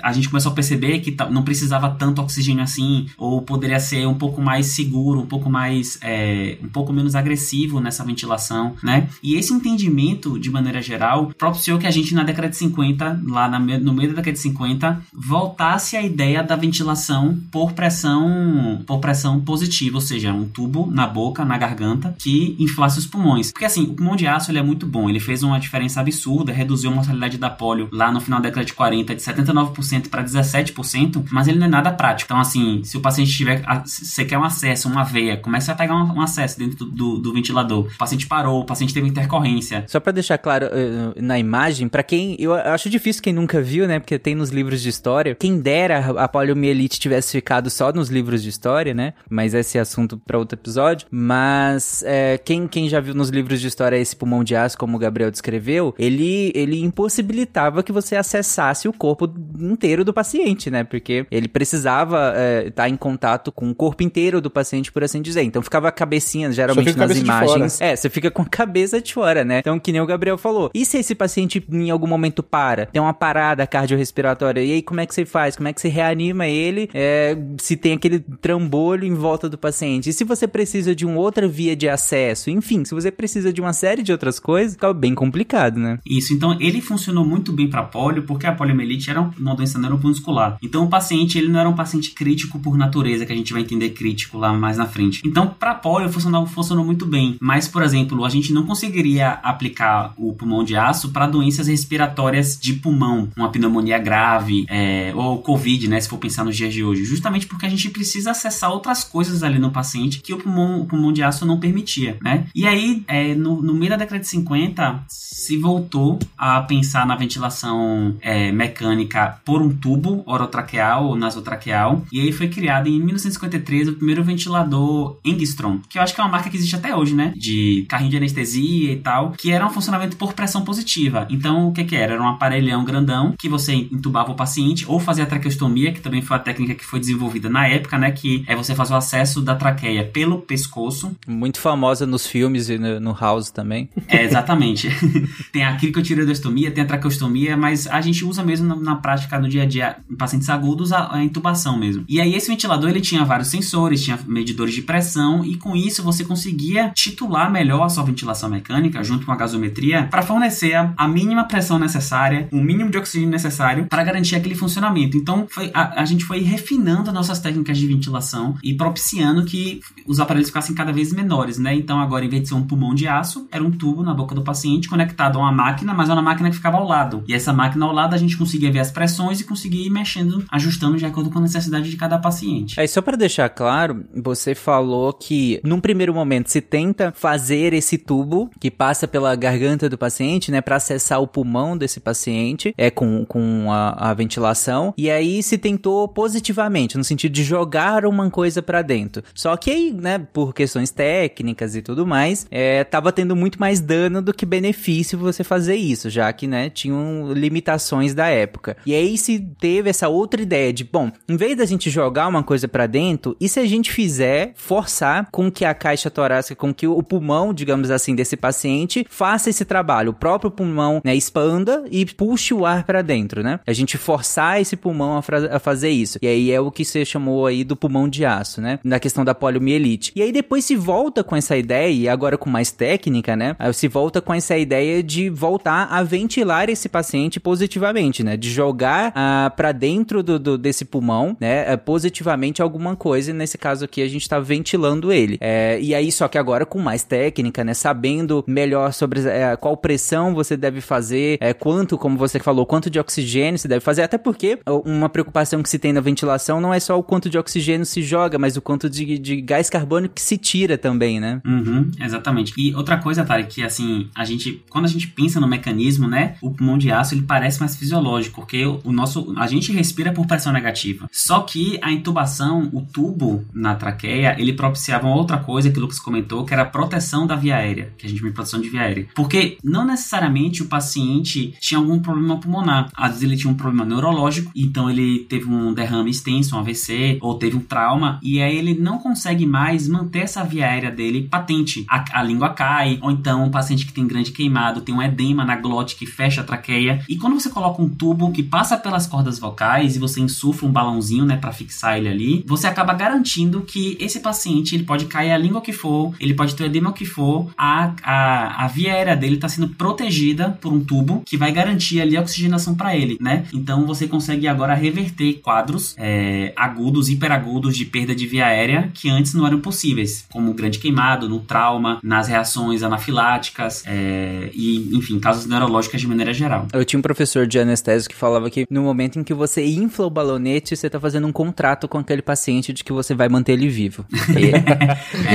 a 0.02 0.12
gente 0.12 0.28
começou 0.28 0.52
a 0.52 0.54
perceber 0.54 1.00
que 1.00 1.14
não 1.30 1.42
precisava 1.42 1.90
tanto 1.90 2.20
oxigênio 2.20 2.62
assim, 2.62 3.06
ou 3.16 3.42
poderia 3.42 3.80
ser 3.80 4.06
um 4.06 4.14
pouco 4.14 4.40
mais 4.40 4.66
seguro, 4.66 5.20
um 5.20 5.26
pouco 5.26 5.50
mais, 5.50 5.98
é, 6.02 6.58
um 6.62 6.68
pouco 6.68 6.92
menos 6.92 7.14
agressivo 7.14 7.80
nessa 7.80 8.04
ventilação, 8.04 8.74
né? 8.82 9.08
E 9.22 9.36
esse 9.36 9.52
entendimento, 9.52 10.38
de 10.38 10.50
maneira 10.50 10.80
geral, 10.80 11.32
propiciou 11.36 11.78
que 11.78 11.86
a 11.86 11.90
gente 11.90 12.14
na 12.14 12.22
década 12.22 12.48
de 12.48 12.56
50, 12.56 13.22
lá 13.26 13.48
na 13.48 13.58
no 13.58 13.92
meio 13.92 14.10
da 14.10 14.16
década 14.16 14.32
de 14.32 14.38
50, 14.38 15.02
voltasse 15.12 15.96
à 15.96 16.02
ideia 16.02 16.42
da 16.42 16.56
ventilação 16.56 17.38
por 17.50 17.72
pressão, 17.72 18.82
por 18.86 18.98
pressão 18.98 19.40
positiva, 19.40 19.96
ou 19.96 20.00
seja, 20.00 20.32
um 20.32 20.44
tubo 20.44 20.90
na 20.90 21.06
boca, 21.06 21.44
na 21.44 21.56
garganta, 21.56 22.14
que 22.18 22.56
inflasse 22.58 22.98
os 22.98 23.06
pulmões. 23.06 23.52
Porque 23.52 23.64
assim, 23.64 23.84
o 23.84 23.94
pulmão 23.94 24.16
de 24.16 24.26
aço 24.26 24.50
ele 24.50 24.58
é 24.58 24.62
muito 24.62 24.86
bom, 24.86 25.08
ele 25.08 25.20
fez 25.20 25.42
uma 25.42 25.58
diferença 25.58 26.00
absurda, 26.00 26.52
reduziu 26.52 26.90
a 26.90 26.94
mortalidade 26.94 27.38
da 27.38 27.50
polio 27.50 27.88
lá 27.92 28.10
no 28.10 28.20
final 28.20 28.40
da 28.40 28.48
década 28.48 28.64
de 28.64 28.72
40 28.72 29.14
de 29.14 29.22
79% 29.22 29.61
para 30.08 30.22
17%, 30.24 31.24
mas 31.30 31.48
ele 31.48 31.58
não 31.58 31.66
é 31.66 31.70
nada 31.70 31.90
prático. 31.92 32.28
Então, 32.32 32.40
assim, 32.40 32.82
se 32.84 32.96
o 32.96 33.00
paciente 33.00 33.32
tiver, 33.32 33.62
você 33.84 34.24
quer 34.24 34.38
um 34.38 34.44
acesso, 34.44 34.88
uma 34.88 35.04
veia, 35.04 35.36
comece 35.36 35.70
a 35.70 35.74
pegar 35.74 35.94
um, 35.96 36.12
um 36.14 36.20
acesso 36.20 36.58
dentro 36.58 36.84
do, 36.84 36.90
do- 36.90 37.18
do 37.18 37.32
ventilador. 37.32 37.86
O 37.94 37.98
paciente 37.98 38.26
parou, 38.26 38.60
o 38.60 38.64
paciente 38.64 38.92
teve 38.94 39.08
intercorrência. 39.08 39.84
Só 39.88 40.00
pra 40.00 40.12
deixar 40.12 40.38
claro 40.38 40.66
eh, 40.66 41.20
na 41.20 41.38
imagem, 41.38 41.88
pra 41.88 42.02
quem. 42.02 42.36
Eu 42.38 42.54
acho 42.54 42.88
difícil 42.90 43.22
quem 43.22 43.32
nunca 43.32 43.60
viu, 43.60 43.86
né? 43.86 43.98
Porque 43.98 44.18
tem 44.18 44.34
nos 44.34 44.50
livros 44.50 44.80
de 44.82 44.88
história. 44.88 45.34
Quem 45.34 45.60
dera 45.60 45.98
a 46.18 46.28
poliomielite 46.28 46.98
tivesse 46.98 47.32
ficado 47.32 47.70
só 47.70 47.92
nos 47.92 48.08
livros 48.08 48.42
de 48.42 48.48
história, 48.48 48.94
né? 48.94 49.14
Mas 49.28 49.54
esse 49.54 49.78
é 49.78 49.80
assunto 49.80 50.16
pra 50.18 50.38
outro 50.38 50.58
episódio. 50.58 51.06
Mas 51.10 52.02
eh, 52.06 52.38
quem, 52.44 52.66
quem 52.66 52.88
já 52.88 53.00
viu 53.00 53.14
nos 53.14 53.28
livros 53.30 53.60
de 53.60 53.66
história 53.68 53.96
esse 53.96 54.14
pulmão 54.16 54.42
de 54.44 54.54
aço, 54.56 54.76
como 54.78 54.96
o 54.96 55.00
Gabriel 55.00 55.30
descreveu, 55.30 55.94
ele, 55.98 56.52
ele 56.54 56.80
impossibilitava 56.82 57.82
que 57.82 57.92
você 57.92 58.16
acessasse 58.16 58.88
o 58.88 58.92
corpo 58.92 59.26
inteiro 59.60 60.04
do 60.04 60.12
paciente, 60.12 60.70
né? 60.70 60.84
Porque 60.84 61.26
ele 61.30 61.48
precisava 61.48 62.34
estar 62.66 62.88
em 62.88 62.96
contato 62.96 63.52
com 63.52 63.70
o 63.70 63.74
corpo 63.74 64.02
inteiro 64.02 64.40
do 64.40 64.50
paciente, 64.50 64.92
por 64.92 65.04
assim 65.04 65.20
dizer. 65.22 65.42
Então 65.42 65.62
ficava 65.62 65.88
a 65.88 65.92
cabecinha, 65.92 66.50
geralmente 66.52 66.86
nas 66.86 66.96
cabeça 66.96 67.20
de 67.20 67.26
fora. 67.26 67.44
imagens. 67.44 67.80
É, 67.80 67.96
você 67.96 68.08
fica 68.08 68.30
com 68.30 68.42
a 68.42 68.46
cabeça 68.46 69.00
de 69.00 69.12
fora, 69.12 69.44
né? 69.44 69.58
Então, 69.58 69.78
que 69.78 69.92
nem 69.92 70.00
o 70.00 70.06
Gabriel 70.06 70.38
falou. 70.38 70.70
E 70.74 70.84
se 70.84 70.98
esse 70.98 71.14
paciente 71.14 71.64
em 71.70 71.90
algum 71.90 72.06
momento 72.06 72.42
para? 72.42 72.86
Tem 72.86 73.00
uma 73.00 73.14
parada 73.14 73.66
cardiorrespiratória. 73.66 74.62
E 74.62 74.72
aí, 74.72 74.82
como 74.82 75.00
é 75.00 75.06
que 75.06 75.14
você 75.14 75.24
faz? 75.24 75.56
Como 75.56 75.68
é 75.68 75.72
que 75.72 75.80
você 75.80 75.88
reanima 75.88 76.46
ele? 76.46 76.88
É, 76.94 77.36
se 77.58 77.76
tem 77.76 77.94
aquele 77.94 78.20
trambolho 78.40 79.04
em 79.04 79.14
volta 79.14 79.48
do 79.48 79.58
paciente? 79.58 80.10
E 80.10 80.12
se 80.12 80.24
você 80.24 80.46
precisa 80.46 80.94
de 80.94 81.06
uma 81.06 81.18
outra 81.18 81.48
via 81.48 81.74
de 81.74 81.88
acesso? 81.88 82.50
Enfim, 82.50 82.84
se 82.84 82.94
você 82.94 83.10
precisa 83.10 83.52
de 83.52 83.60
uma 83.60 83.72
série 83.72 84.02
de 84.02 84.12
outras 84.12 84.38
coisas, 84.38 84.74
fica 84.74 84.92
bem 84.92 85.14
complicado, 85.14 85.78
né? 85.78 85.98
Isso, 86.06 86.32
então 86.32 86.56
ele 86.60 86.80
funcionou 86.80 87.24
muito 87.24 87.52
bem 87.52 87.68
para 87.68 87.82
polio, 87.82 88.22
porque 88.24 88.46
a 88.46 88.52
poliomielite 88.52 89.10
era 89.10 89.30
uma 89.42 89.54
doença 89.54 89.78
neuromuscular. 89.78 90.56
Então 90.62 90.84
o 90.84 90.88
paciente, 90.88 91.38
ele 91.38 91.48
não 91.48 91.60
era 91.60 91.68
um 91.68 91.74
paciente 91.74 92.10
crítico 92.12 92.58
por 92.58 92.76
natureza, 92.76 93.26
que 93.26 93.32
a 93.32 93.36
gente 93.36 93.52
vai 93.52 93.62
entender 93.62 93.90
crítico 93.90 94.38
lá 94.38 94.52
mais 94.52 94.76
na 94.76 94.86
frente. 94.86 95.22
Então, 95.24 95.46
para 95.46 95.74
polio 95.74 96.10
funcionou, 96.10 96.46
funcionou 96.46 96.84
muito 96.84 97.06
bem. 97.06 97.36
Mas, 97.40 97.68
por 97.68 97.82
exemplo, 97.82 98.24
a 98.24 98.28
gente 98.28 98.52
não 98.52 98.64
conseguiria 98.64 99.30
aplicar 99.42 100.12
o 100.16 100.32
pulmão 100.32 100.64
de 100.64 100.76
aço 100.76 101.10
para 101.10 101.26
doenças 101.26 101.66
respiratórias 101.66 102.58
de 102.60 102.74
pulmão, 102.74 103.28
uma 103.36 103.50
pneumonia 103.50 103.98
grave, 103.98 104.64
é, 104.68 105.12
ou 105.14 105.38
Covid, 105.38 105.88
né, 105.88 106.00
se 106.00 106.08
for 106.08 106.18
pensar 106.18 106.44
nos 106.44 106.56
dias 106.56 106.72
de 106.72 106.84
hoje. 106.84 107.04
Justamente 107.04 107.46
porque 107.46 107.66
a 107.66 107.68
gente 107.68 107.90
precisa 107.90 108.30
acessar 108.30 108.70
outras 108.70 109.04
coisas 109.04 109.42
ali 109.42 109.58
no 109.58 109.70
paciente 109.70 110.20
que 110.20 110.32
o 110.32 110.38
pulmão, 110.38 110.80
o 110.80 110.86
pulmão 110.86 111.12
de 111.12 111.22
aço 111.22 111.44
não 111.44 111.58
permitia, 111.58 112.16
né? 112.22 112.46
E 112.54 112.66
aí, 112.66 113.02
é, 113.06 113.34
no, 113.34 113.62
no 113.62 113.74
meio 113.74 113.90
da 113.90 113.96
década 113.96 114.20
de 114.20 114.28
50, 114.28 115.04
se 115.08 115.56
voltou 115.56 116.18
a 116.36 116.60
pensar 116.60 117.06
na 117.06 117.16
ventilação 117.16 118.16
é, 118.20 118.52
mecânica 118.52 119.31
por 119.44 119.62
um 119.62 119.70
tubo 119.70 120.22
orotraqueal 120.26 121.06
ou 121.06 121.16
nasotraqueal. 121.16 122.04
E 122.12 122.20
aí 122.20 122.32
foi 122.32 122.48
criado 122.48 122.88
em 122.88 122.98
1953 122.98 123.88
o 123.88 123.92
primeiro 123.94 124.22
ventilador 124.22 125.18
Engstrom, 125.24 125.80
que 125.88 125.98
eu 125.98 126.02
acho 126.02 126.14
que 126.14 126.20
é 126.20 126.24
uma 126.24 126.30
marca 126.30 126.50
que 126.50 126.56
existe 126.56 126.76
até 126.76 126.94
hoje, 126.94 127.14
né? 127.14 127.32
De 127.36 127.84
carrinho 127.88 128.10
de 128.10 128.16
anestesia 128.16 128.92
e 128.92 128.96
tal, 128.96 129.32
que 129.32 129.50
era 129.50 129.66
um 129.66 129.70
funcionamento 129.70 130.16
por 130.16 130.32
pressão 130.32 130.64
positiva. 130.64 131.26
Então, 131.30 131.68
o 131.68 131.72
que 131.72 131.84
que 131.84 131.96
era? 131.96 132.14
Era 132.14 132.22
um 132.22 132.28
aparelhão 132.28 132.84
grandão 132.84 133.34
que 133.38 133.48
você 133.48 133.74
entubava 133.74 134.32
o 134.32 134.34
paciente 134.34 134.84
ou 134.86 134.98
fazia 134.98 135.24
a 135.24 135.26
traqueostomia, 135.26 135.92
que 135.92 136.00
também 136.00 136.22
foi 136.22 136.36
a 136.36 136.40
técnica 136.40 136.74
que 136.74 136.84
foi 136.84 137.00
desenvolvida 137.00 137.48
na 137.48 137.66
época, 137.66 137.98
né? 137.98 138.10
Que 138.10 138.44
é 138.46 138.54
você 138.54 138.74
fazer 138.74 138.94
o 138.94 138.96
acesso 138.96 139.40
da 139.40 139.54
traqueia 139.54 140.04
pelo 140.04 140.38
pescoço 140.38 141.16
Muito 141.26 141.60
famosa 141.60 142.06
nos 142.06 142.26
filmes 142.26 142.68
e 142.68 142.78
no, 142.78 143.12
House 143.12 143.50
também. 143.50 143.88
é, 144.08 144.24
exatamente. 144.24 144.88
tem 145.52 145.64
a 145.64 145.76
cricotireoidostomia, 145.76 146.70
tem 146.70 146.84
a 146.84 146.86
traqueostomia, 146.86 147.56
mas 147.56 147.86
a 147.86 148.00
gente 148.00 148.24
usa 148.24 148.42
mesmo 148.42 148.66
na, 148.66 148.76
na 148.76 148.96
prática 148.96 149.21
prática 149.22 149.38
no 149.38 149.48
dia 149.48 149.62
a 149.62 149.66
dia 149.66 149.96
em 150.10 150.16
pacientes 150.16 150.48
agudos 150.48 150.92
a, 150.92 151.14
a 151.14 151.22
intubação 151.22 151.78
mesmo. 151.78 152.04
E 152.08 152.20
aí 152.20 152.34
esse 152.34 152.48
ventilador 152.48 152.90
ele 152.90 153.00
tinha 153.00 153.24
vários 153.24 153.48
sensores, 153.48 154.02
tinha 154.02 154.18
medidores 154.26 154.74
de 154.74 154.82
pressão 154.82 155.44
e 155.44 155.56
com 155.56 155.76
isso 155.76 156.02
você 156.02 156.24
conseguia 156.24 156.90
titular 156.90 157.50
melhor 157.50 157.84
a 157.84 157.88
sua 157.88 158.04
ventilação 158.04 158.48
mecânica 158.48 159.02
junto 159.02 159.24
com 159.26 159.32
a 159.32 159.36
gasometria 159.36 160.06
para 160.10 160.22
fornecer 160.22 160.74
a, 160.74 160.92
a, 160.96 161.08
mínima 161.08 161.44
pressão 161.44 161.78
necessária, 161.78 162.48
o 162.52 162.56
mínimo 162.56 162.90
de 162.90 162.98
oxigênio 162.98 163.30
necessário 163.30 163.86
para 163.86 164.02
garantir 164.02 164.36
aquele 164.36 164.54
funcionamento. 164.54 165.16
Então 165.16 165.46
foi, 165.48 165.70
a, 165.72 166.00
a 166.00 166.04
gente 166.04 166.24
foi 166.24 166.40
refinando 166.40 167.12
nossas 167.12 167.38
técnicas 167.38 167.78
de 167.78 167.86
ventilação 167.86 168.56
e 168.62 168.74
propiciando 168.74 169.44
que 169.44 169.80
os 170.06 170.20
aparelhos 170.20 170.48
ficassem 170.48 170.74
cada 170.74 170.92
vez 170.92 171.12
menores, 171.12 171.58
né? 171.58 171.74
Então 171.74 172.00
agora 172.00 172.24
em 172.24 172.28
vez 172.28 172.42
de 172.42 172.48
ser 172.48 172.54
um 172.54 172.62
pulmão 172.62 172.94
de 172.94 173.06
aço, 173.06 173.46
era 173.50 173.62
um 173.62 173.70
tubo 173.70 174.02
na 174.02 174.14
boca 174.14 174.34
do 174.34 174.42
paciente 174.42 174.88
conectado 174.88 175.38
a 175.38 175.42
uma 175.42 175.52
máquina, 175.52 175.94
mas 175.94 176.08
era 176.08 176.18
uma 176.18 176.30
máquina 176.30 176.50
que 176.50 176.56
ficava 176.56 176.76
ao 176.76 176.86
lado. 176.86 177.22
E 177.26 177.34
essa 177.34 177.52
máquina 177.52 177.84
ao 177.84 177.92
lado 177.92 178.14
a 178.14 178.18
gente 178.18 178.36
conseguia 178.36 178.70
ver 178.70 178.80
as 178.80 178.90
pressões 178.90 179.11
e 179.40 179.44
conseguia 179.44 179.86
ir 179.86 179.90
mexendo, 179.90 180.44
ajustando 180.50 180.96
de 180.96 181.06
acordo 181.06 181.30
com 181.30 181.38
a 181.38 181.42
necessidade 181.42 181.90
de 181.90 181.96
cada 181.96 182.18
paciente. 182.18 182.78
Aí 182.78 182.88
só 182.88 183.02
para 183.02 183.16
deixar 183.16 183.48
claro, 183.48 184.04
você 184.14 184.54
falou 184.54 185.12
que 185.12 185.60
num 185.64 185.80
primeiro 185.80 186.14
momento 186.14 186.50
se 186.50 186.60
tenta 186.60 187.12
fazer 187.14 187.72
esse 187.72 187.98
tubo 187.98 188.50
que 188.60 188.70
passa 188.70 189.06
pela 189.06 189.34
garganta 189.36 189.88
do 189.88 189.98
paciente, 189.98 190.50
né, 190.50 190.60
para 190.60 190.76
acessar 190.76 191.20
o 191.20 191.26
pulmão 191.26 191.76
desse 191.76 192.00
paciente, 192.00 192.74
é 192.76 192.90
com, 192.90 193.24
com 193.24 193.70
a, 193.70 194.10
a 194.10 194.14
ventilação. 194.14 194.94
E 194.96 195.10
aí 195.10 195.42
se 195.42 195.58
tentou 195.58 196.08
positivamente, 196.08 196.96
no 196.96 197.04
sentido 197.04 197.32
de 197.32 197.44
jogar 197.44 198.04
uma 198.06 198.30
coisa 198.30 198.62
para 198.62 198.82
dentro. 198.82 199.22
Só 199.34 199.56
que 199.56 199.70
aí, 199.70 199.92
né, 199.92 200.18
por 200.18 200.54
questões 200.54 200.90
técnicas 200.90 201.74
e 201.74 201.82
tudo 201.82 202.06
mais, 202.06 202.46
é, 202.50 202.84
tava 202.84 203.12
tendo 203.12 203.34
muito 203.36 203.60
mais 203.60 203.80
dano 203.80 204.22
do 204.22 204.32
que 204.32 204.46
benefício 204.46 205.18
você 205.18 205.44
fazer 205.44 205.76
isso, 205.76 206.08
já 206.08 206.32
que, 206.32 206.46
né, 206.46 206.70
tinham 206.70 207.32
limitações 207.32 208.14
da 208.14 208.28
época. 208.28 208.76
E 208.86 208.94
aí 208.94 209.01
se 209.16 209.38
teve 209.58 209.90
essa 209.90 210.08
outra 210.08 210.40
ideia 210.40 210.72
de, 210.72 210.84
bom, 210.84 211.10
em 211.28 211.36
vez 211.36 211.56
da 211.56 211.64
gente 211.64 211.90
jogar 211.90 212.28
uma 212.28 212.42
coisa 212.42 212.68
para 212.68 212.86
dentro, 212.86 213.36
e 213.40 213.48
se 213.48 213.60
a 213.60 213.66
gente 213.66 213.92
fizer 213.92 214.52
forçar 214.54 215.28
com 215.30 215.50
que 215.50 215.64
a 215.64 215.74
caixa 215.74 216.10
torácica, 216.10 216.54
com 216.54 216.72
que 216.72 216.86
o 216.86 217.02
pulmão, 217.02 217.52
digamos 217.52 217.90
assim, 217.90 218.14
desse 218.14 218.36
paciente 218.36 219.06
faça 219.08 219.50
esse 219.50 219.64
trabalho, 219.64 220.10
o 220.10 220.14
próprio 220.14 220.50
pulmão, 220.50 221.00
né, 221.04 221.14
expanda 221.14 221.84
e 221.90 222.04
puxe 222.06 222.54
o 222.54 222.64
ar 222.64 222.84
para 222.84 223.02
dentro, 223.02 223.42
né? 223.42 223.60
A 223.66 223.72
gente 223.72 223.96
forçar 223.96 224.60
esse 224.60 224.76
pulmão 224.76 225.16
a, 225.16 225.56
a, 225.56 225.58
fazer 225.58 225.90
isso. 225.90 226.18
E 226.22 226.26
aí 226.26 226.50
é 226.50 226.60
o 226.60 226.70
que 226.70 226.84
você 226.84 227.04
chamou 227.04 227.46
aí 227.46 227.64
do 227.64 227.76
pulmão 227.76 228.08
de 228.08 228.24
aço, 228.24 228.60
né? 228.60 228.78
Na 228.84 229.00
questão 229.00 229.24
da 229.24 229.34
poliomielite. 229.34 230.12
E 230.14 230.22
aí 230.22 230.32
depois 230.32 230.64
se 230.64 230.76
volta 230.76 231.24
com 231.24 231.34
essa 231.34 231.56
ideia, 231.56 231.92
e 231.92 232.08
agora 232.08 232.38
com 232.38 232.50
mais 232.50 232.70
técnica, 232.70 233.36
né? 233.36 233.56
Se 233.72 233.88
volta 233.88 234.20
com 234.20 234.32
essa 234.34 234.56
ideia 234.56 235.02
de 235.02 235.28
voltar 235.28 235.88
a 235.90 236.02
ventilar 236.02 236.68
esse 236.68 236.88
paciente 236.88 237.40
positivamente, 237.40 238.22
né? 238.22 238.36
De 238.36 238.50
jogar 238.50 238.91
ah, 239.14 239.52
para 239.56 239.72
dentro 239.72 240.22
do, 240.22 240.38
do, 240.38 240.58
desse 240.58 240.84
pulmão, 240.84 241.36
né? 241.40 241.72
Eh, 241.72 241.76
positivamente 241.76 242.60
alguma 242.60 242.96
coisa. 242.96 243.30
E 243.30 243.34
nesse 243.34 243.56
caso 243.56 243.84
aqui 243.84 244.02
a 244.02 244.08
gente 244.08 244.28
tá 244.28 244.38
ventilando 244.38 245.12
ele. 245.12 245.38
É, 245.40 245.78
e 245.80 245.94
aí, 245.94 246.10
só 246.10 246.28
que 246.28 246.38
agora 246.38 246.66
com 246.66 246.78
mais 246.78 247.02
técnica, 247.02 247.64
né? 247.64 247.74
Sabendo 247.74 248.44
melhor 248.46 248.92
sobre 248.92 249.20
é, 249.28 249.56
qual 249.56 249.76
pressão 249.76 250.34
você 250.34 250.56
deve 250.56 250.80
fazer, 250.80 251.38
é, 251.40 251.52
quanto, 251.52 251.96
como 251.96 252.16
você 252.16 252.38
falou, 252.38 252.66
quanto 252.66 252.90
de 252.90 252.98
oxigênio 252.98 253.58
você 253.58 253.68
deve 253.68 253.80
fazer. 253.80 254.02
Até 254.02 254.18
porque 254.18 254.58
uma 254.84 255.08
preocupação 255.08 255.62
que 255.62 255.68
se 255.68 255.78
tem 255.78 255.92
na 255.92 256.00
ventilação 256.00 256.60
não 256.60 256.72
é 256.72 256.80
só 256.80 256.98
o 256.98 257.02
quanto 257.02 257.28
de 257.28 257.38
oxigênio 257.38 257.86
se 257.86 258.02
joga, 258.02 258.38
mas 258.38 258.56
o 258.56 258.62
quanto 258.62 258.88
de, 258.88 259.18
de 259.18 259.40
gás 259.40 259.68
carbônico 259.70 260.14
que 260.14 260.22
se 260.22 260.36
tira 260.36 260.76
também, 260.76 261.20
né? 261.20 261.40
Uhum, 261.44 261.90
exatamente. 262.00 262.52
E 262.58 262.74
outra 262.74 262.98
coisa, 262.98 263.24
Tarek, 263.24 263.54
que 263.54 263.62
assim, 263.62 264.08
a 264.14 264.24
gente, 264.24 264.62
quando 264.68 264.84
a 264.84 264.88
gente 264.88 265.06
pensa 265.08 265.40
no 265.40 265.46
mecanismo, 265.46 266.08
né? 266.08 266.36
O 266.40 266.50
pulmão 266.50 266.78
de 266.78 266.90
aço 266.90 267.14
ele 267.14 267.22
parece 267.22 267.60
mais 267.60 267.76
fisiológico, 267.76 268.40
porque 268.40 268.64
o 268.84 268.92
nosso, 268.92 269.34
a 269.36 269.46
gente 269.46 269.72
respira 269.72 270.12
por 270.12 270.26
pressão 270.26 270.52
negativa. 270.52 271.08
Só 271.10 271.40
que 271.40 271.78
a 271.82 271.90
intubação, 271.92 272.70
o 272.72 272.80
tubo 272.82 273.44
na 273.52 273.74
traqueia, 273.74 274.36
ele 274.38 274.52
propiciava 274.52 275.06
uma 275.06 275.16
outra 275.16 275.38
coisa 275.38 275.70
que 275.70 275.78
o 275.78 275.82
Lucas 275.82 275.98
comentou, 275.98 276.44
que 276.44 276.52
era 276.52 276.62
a 276.62 276.66
proteção 276.66 277.26
da 277.26 277.36
via 277.36 277.56
aérea, 277.56 277.92
que 277.96 278.06
a 278.06 278.08
gente 278.08 278.18
chama 278.18 278.30
de 278.30 278.34
proteção 278.34 278.60
de 278.60 278.68
via 278.68 278.82
aérea. 278.82 279.08
Porque 279.14 279.58
não 279.62 279.86
necessariamente 279.86 280.62
o 280.62 280.66
paciente 280.66 281.54
tinha 281.60 281.78
algum 281.78 281.98
problema 281.98 282.38
pulmonar. 282.38 282.90
Às 282.94 283.10
vezes 283.12 283.22
ele 283.22 283.36
tinha 283.36 283.52
um 283.52 283.56
problema 283.56 283.84
neurológico, 283.84 284.50
então 284.54 284.90
ele 284.90 285.20
teve 285.28 285.46
um 285.46 285.72
derrame 285.72 286.10
extenso, 286.10 286.56
um 286.56 286.58
AVC, 286.58 287.18
ou 287.20 287.34
teve 287.34 287.56
um 287.56 287.60
trauma, 287.60 288.18
e 288.22 288.40
aí 288.40 288.56
ele 288.56 288.74
não 288.74 288.98
consegue 288.98 289.46
mais 289.46 289.88
manter 289.88 290.20
essa 290.20 290.44
via 290.44 290.66
aérea 290.66 290.90
dele 290.90 291.28
patente. 291.30 291.84
A, 291.88 292.20
a 292.20 292.22
língua 292.22 292.50
cai, 292.50 292.98
ou 293.02 293.10
então 293.10 293.44
um 293.44 293.50
paciente 293.50 293.86
que 293.86 293.92
tem 293.92 294.06
grande 294.06 294.32
queimado, 294.32 294.80
tem 294.80 294.94
um 294.94 295.02
edema 295.02 295.44
na 295.44 295.56
glote 295.56 295.96
que 295.96 296.06
fecha 296.06 296.40
a 296.40 296.44
traqueia. 296.44 297.04
E 297.08 297.16
quando 297.16 297.38
você 297.38 297.50
coloca 297.50 297.82
um 297.82 297.88
tubo 297.88 298.30
que 298.32 298.42
passa 298.42 298.61
pelas 298.82 299.06
cordas 299.06 299.38
vocais 299.38 299.96
e 299.96 299.98
você 299.98 300.20
insufla 300.20 300.68
um 300.68 300.72
balãozinho, 300.72 301.24
né, 301.24 301.36
para 301.36 301.52
fixar 301.52 301.98
ele 301.98 302.08
ali, 302.08 302.44
você 302.46 302.66
acaba 302.66 302.94
garantindo 302.94 303.62
que 303.62 303.96
esse 304.00 304.20
paciente 304.20 304.74
ele 304.74 304.84
pode 304.84 305.06
cair 305.06 305.32
a 305.32 305.38
língua 305.38 305.60
que 305.60 305.72
for, 305.72 306.14
ele 306.20 306.34
pode 306.34 306.54
ter 306.54 306.64
o 306.64 306.66
edema 306.66 306.92
que 306.92 307.04
for, 307.04 307.50
a, 307.56 307.92
a, 308.02 308.64
a 308.64 308.68
via 308.68 308.92
aérea 308.92 309.16
dele 309.16 309.36
está 309.36 309.48
sendo 309.48 309.68
protegida 309.68 310.50
por 310.60 310.72
um 310.72 310.82
tubo 310.84 311.22
que 311.24 311.36
vai 311.36 311.52
garantir 311.52 312.00
ali 312.00 312.16
a 312.16 312.20
oxigenação 312.20 312.74
para 312.74 312.96
ele, 312.96 313.16
né? 313.20 313.44
Então 313.52 313.86
você 313.86 314.06
consegue 314.06 314.46
agora 314.46 314.74
reverter 314.74 315.34
quadros 315.34 315.94
é, 315.98 316.52
agudos, 316.56 317.08
hiperagudos 317.08 317.76
de 317.76 317.84
perda 317.84 318.14
de 318.14 318.26
via 318.26 318.46
aérea 318.46 318.90
que 318.94 319.08
antes 319.08 319.34
não 319.34 319.46
eram 319.46 319.60
possíveis, 319.60 320.26
como 320.30 320.52
grande 320.54 320.78
queimado, 320.78 321.28
no 321.28 321.40
trauma, 321.40 321.98
nas 322.02 322.28
reações 322.28 322.82
anafiláticas 322.82 323.82
é, 323.86 324.50
e, 324.54 324.90
enfim, 324.96 325.18
causas 325.18 325.46
neurológicas 325.46 326.00
de 326.00 326.06
maneira 326.06 326.32
geral. 326.32 326.66
Eu 326.72 326.84
tinha 326.84 326.98
um 326.98 327.02
professor 327.02 327.46
de 327.46 327.58
anestésio 327.58 328.08
que 328.08 328.16
falava 328.16 328.50
que 328.52 328.66
no 328.68 328.82
momento 328.82 329.18
em 329.18 329.24
que 329.24 329.32
você 329.32 329.64
infla 329.64 330.06
o 330.06 330.10
balonete, 330.10 330.76
você 330.76 330.86
está 330.86 331.00
fazendo 331.00 331.26
um 331.26 331.32
contrato 331.32 331.88
com 331.88 331.96
aquele 331.96 332.20
paciente 332.20 332.70
de 332.72 332.84
que 332.84 332.92
você 332.92 333.14
vai 333.14 333.28
manter 333.28 333.52
ele 333.52 333.68
vivo. 333.68 334.04
E... 334.32 334.52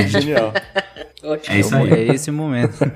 é 0.00 0.06
genial. 0.06 0.52
É 1.48 1.58
isso 1.58 1.74
aí. 1.74 1.90
É 1.92 2.14
esse 2.14 2.30
momento. 2.30 2.78